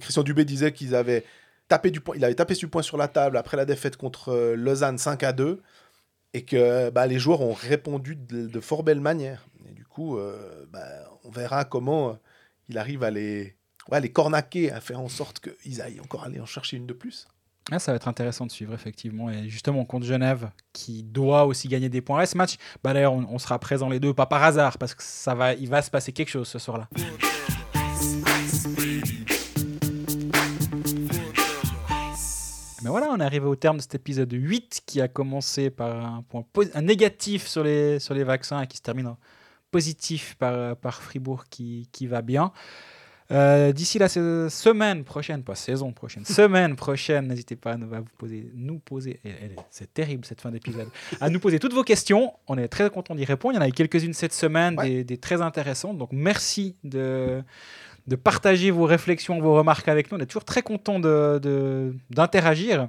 Christian 0.00 0.24
Dubé 0.24 0.44
disait 0.44 0.72
qu'ils 0.72 0.96
avaient 0.96 1.24
tapé 1.68 1.90
du 1.92 2.00
point, 2.00 2.20
avait 2.20 2.34
tapé 2.34 2.54
du 2.54 2.68
point 2.68 2.82
sur 2.82 2.96
la 2.96 3.08
table 3.08 3.36
après 3.36 3.56
la 3.56 3.64
défaite 3.64 3.96
contre 3.96 4.54
Lausanne 4.56 4.98
5 4.98 5.22
à 5.22 5.32
2 5.32 5.62
et 6.34 6.44
que 6.44 6.90
bah, 6.90 7.06
les 7.06 7.20
joueurs 7.20 7.42
ont 7.42 7.54
répondu 7.54 8.16
de, 8.16 8.60
fort 8.60 8.82
belle 8.82 9.00
manière. 9.00 9.46
Et 9.68 9.72
du 9.72 9.84
coup, 9.84 10.18
bah, 10.72 10.84
on 11.22 11.30
verra 11.30 11.64
comment 11.64 12.18
il 12.68 12.78
arrive 12.78 13.04
à 13.04 13.10
les, 13.10 13.56
ouais, 13.90 14.00
les 14.00 14.10
cornaquer 14.10 14.70
à 14.70 14.80
faire 14.80 15.00
en 15.00 15.08
sorte 15.08 15.40
qu'ils 15.40 15.82
aillent 15.82 16.00
encore 16.00 16.24
aller 16.24 16.40
en 16.40 16.46
chercher 16.46 16.76
une 16.76 16.86
de 16.86 16.92
plus. 16.92 17.26
Ah, 17.70 17.78
ça 17.78 17.92
va 17.92 17.96
être 17.96 18.08
intéressant 18.08 18.44
de 18.44 18.50
suivre, 18.50 18.74
effectivement. 18.74 19.30
Et 19.30 19.48
justement, 19.48 19.86
contre 19.86 20.04
Genève, 20.04 20.50
qui 20.74 21.02
doit 21.02 21.46
aussi 21.46 21.66
gagner 21.66 21.88
des 21.88 22.02
points. 22.02 22.20
à 22.20 22.26
ce 22.26 22.36
match, 22.36 22.56
bah, 22.82 22.92
d'ailleurs, 22.92 23.14
on, 23.14 23.38
sera 23.38 23.58
présents 23.58 23.88
les 23.88 24.00
deux, 24.00 24.12
pas 24.12 24.26
par 24.26 24.42
hasard, 24.42 24.76
parce 24.76 24.94
que 24.94 25.02
ça 25.02 25.34
va, 25.34 25.54
il 25.54 25.68
va 25.68 25.80
se 25.80 25.90
passer 25.90 26.12
quelque 26.12 26.28
chose 26.28 26.46
ce 26.46 26.58
soir-là. 26.58 26.88
Mais 32.82 32.90
voilà, 32.90 33.08
on 33.10 33.18
est 33.18 33.24
arrivé 33.24 33.46
au 33.46 33.56
terme 33.56 33.78
de 33.78 33.82
cet 33.82 33.94
épisode 33.94 34.30
8 34.30 34.82
qui 34.84 35.00
a 35.00 35.08
commencé 35.08 35.70
par 35.70 36.04
un 36.04 36.22
point 36.22 36.44
un 36.74 36.82
négatif 36.82 37.46
sur 37.46 37.64
les, 37.64 37.98
sur 37.98 38.12
les 38.12 38.24
vaccins 38.24 38.60
et 38.60 38.66
qui 38.66 38.76
se 38.76 38.82
termine 38.82 39.16
positif 39.70 40.34
par, 40.34 40.76
par 40.76 41.02
Fribourg 41.02 41.44
qui, 41.48 41.88
qui 41.92 42.06
va 42.06 42.20
bien. 42.20 42.52
Euh, 43.30 43.72
D'ici 43.72 43.98
la 43.98 44.08
se- 44.08 44.48
semaine 44.50 45.02
prochaine, 45.02 45.42
pas 45.42 45.54
saison 45.54 45.92
prochaine, 45.92 46.26
semaine 46.26 46.76
prochaine, 46.76 47.26
n'hésitez 47.28 47.56
pas 47.56 47.72
à 47.72 47.76
nous, 47.78 47.92
à 47.94 48.00
vous 48.00 48.06
poser, 48.18 48.50
nous 48.54 48.80
c'est 49.70 49.92
terrible 49.94 50.26
cette 50.26 50.42
fin 50.42 50.50
d'épisode, 50.50 50.88
à 51.22 51.30
nous 51.30 51.40
poser 51.40 51.58
toutes 51.58 51.72
vos 51.72 51.84
questions. 51.84 52.34
On 52.48 52.58
est 52.58 52.68
très 52.68 52.90
content 52.90 53.14
d'y 53.14 53.24
répondre. 53.24 53.54
Il 53.54 53.56
y 53.56 53.58
en 53.58 53.62
a 53.64 53.68
eu 53.68 53.72
quelques-unes 53.72 54.12
cette 54.12 54.34
semaine, 54.34 54.78
Ouais. 54.78 54.88
des, 54.90 55.04
des 55.04 55.16
très 55.16 55.40
intéressantes. 55.40 55.96
Donc 55.96 56.10
merci 56.12 56.76
de, 56.84 57.42
de 58.06 58.16
partager 58.16 58.70
vos 58.70 58.84
réflexions, 58.84 59.40
vos 59.40 59.54
remarques 59.54 59.88
avec 59.88 60.12
nous. 60.12 60.18
On 60.18 60.20
est 60.20 60.26
toujours 60.26 60.44
très 60.44 60.60
content 60.62 60.98
d'interagir. 62.10 62.82
De. 62.84 62.88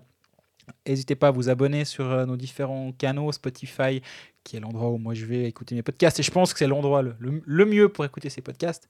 N'hésitez 0.88 1.16
pas 1.16 1.28
à 1.28 1.32
vous 1.32 1.50
abonner 1.50 1.86
sur 1.86 2.12
euh, 2.12 2.26
nos 2.26 2.36
différents 2.38 2.92
canaux, 2.92 3.32
Spotify, 3.32 4.02
qui 4.44 4.58
est 4.58 4.60
l'endroit 4.60 4.90
où 4.90 4.98
moi 4.98 5.14
je 5.14 5.26
vais 5.26 5.44
écouter 5.46 5.76
mes 5.76 5.84
podcasts. 5.84 6.20
Et 6.20 6.24
je 6.24 6.32
pense 6.32 6.54
que 6.54 6.60
c'est 6.60 6.68
l'endroit 6.68 7.04
le, 7.04 7.16
le- 7.20 7.42
le 7.46 7.66
mieux 7.66 7.88
pour 7.88 8.04
écouter 8.04 8.30
ces 8.30 8.42
podcasts. 8.42 8.90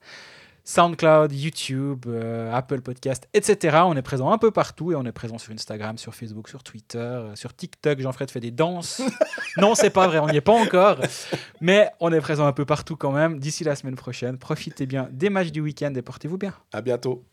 SoundCloud, 0.66 1.32
YouTube, 1.32 2.06
euh, 2.08 2.52
Apple 2.52 2.82
Podcast, 2.82 3.30
etc. 3.34 3.78
On 3.86 3.96
est 3.96 4.02
présent 4.02 4.32
un 4.32 4.40
peu 4.40 4.50
partout 4.50 4.92
et 4.92 4.96
on 4.96 5.06
est 5.06 5.12
présent 5.12 5.38
sur 5.38 5.54
Instagram, 5.54 5.98
sur 6.00 6.16
Facebook, 6.16 6.50
sur 6.50 6.64
Twitter, 6.64 6.98
euh, 6.98 7.36
sur 7.36 7.56
TikTok. 7.56 8.00
Jean-Fred 8.00 8.32
fait 8.32 8.40
des 8.40 8.52
danses. 8.52 9.02
non, 9.58 9.76
c'est 9.76 9.92
pas 9.92 10.08
vrai, 10.08 10.20
on 10.20 10.28
n'y 10.28 10.38
est 10.38 10.42
pas 10.42 10.54
encore. 10.54 11.00
Mais 11.62 11.92
on 12.00 12.12
est 12.12 12.22
présent 12.22 12.48
un 12.48 12.54
peu 12.54 12.66
partout 12.66 12.96
quand 12.96 13.12
même. 13.12 13.40
D'ici 13.40 13.64
la 13.64 13.76
semaine 13.76 13.96
prochaine, 13.96 14.38
profitez 14.40 14.88
bien 14.88 15.08
des 15.12 15.30
matchs 15.30 15.52
du 15.52 15.62
week-end 15.62 15.94
et 15.96 16.02
portez-vous 16.02 16.40
bien. 16.40 16.54
À 16.74 16.82
bientôt. 16.82 17.26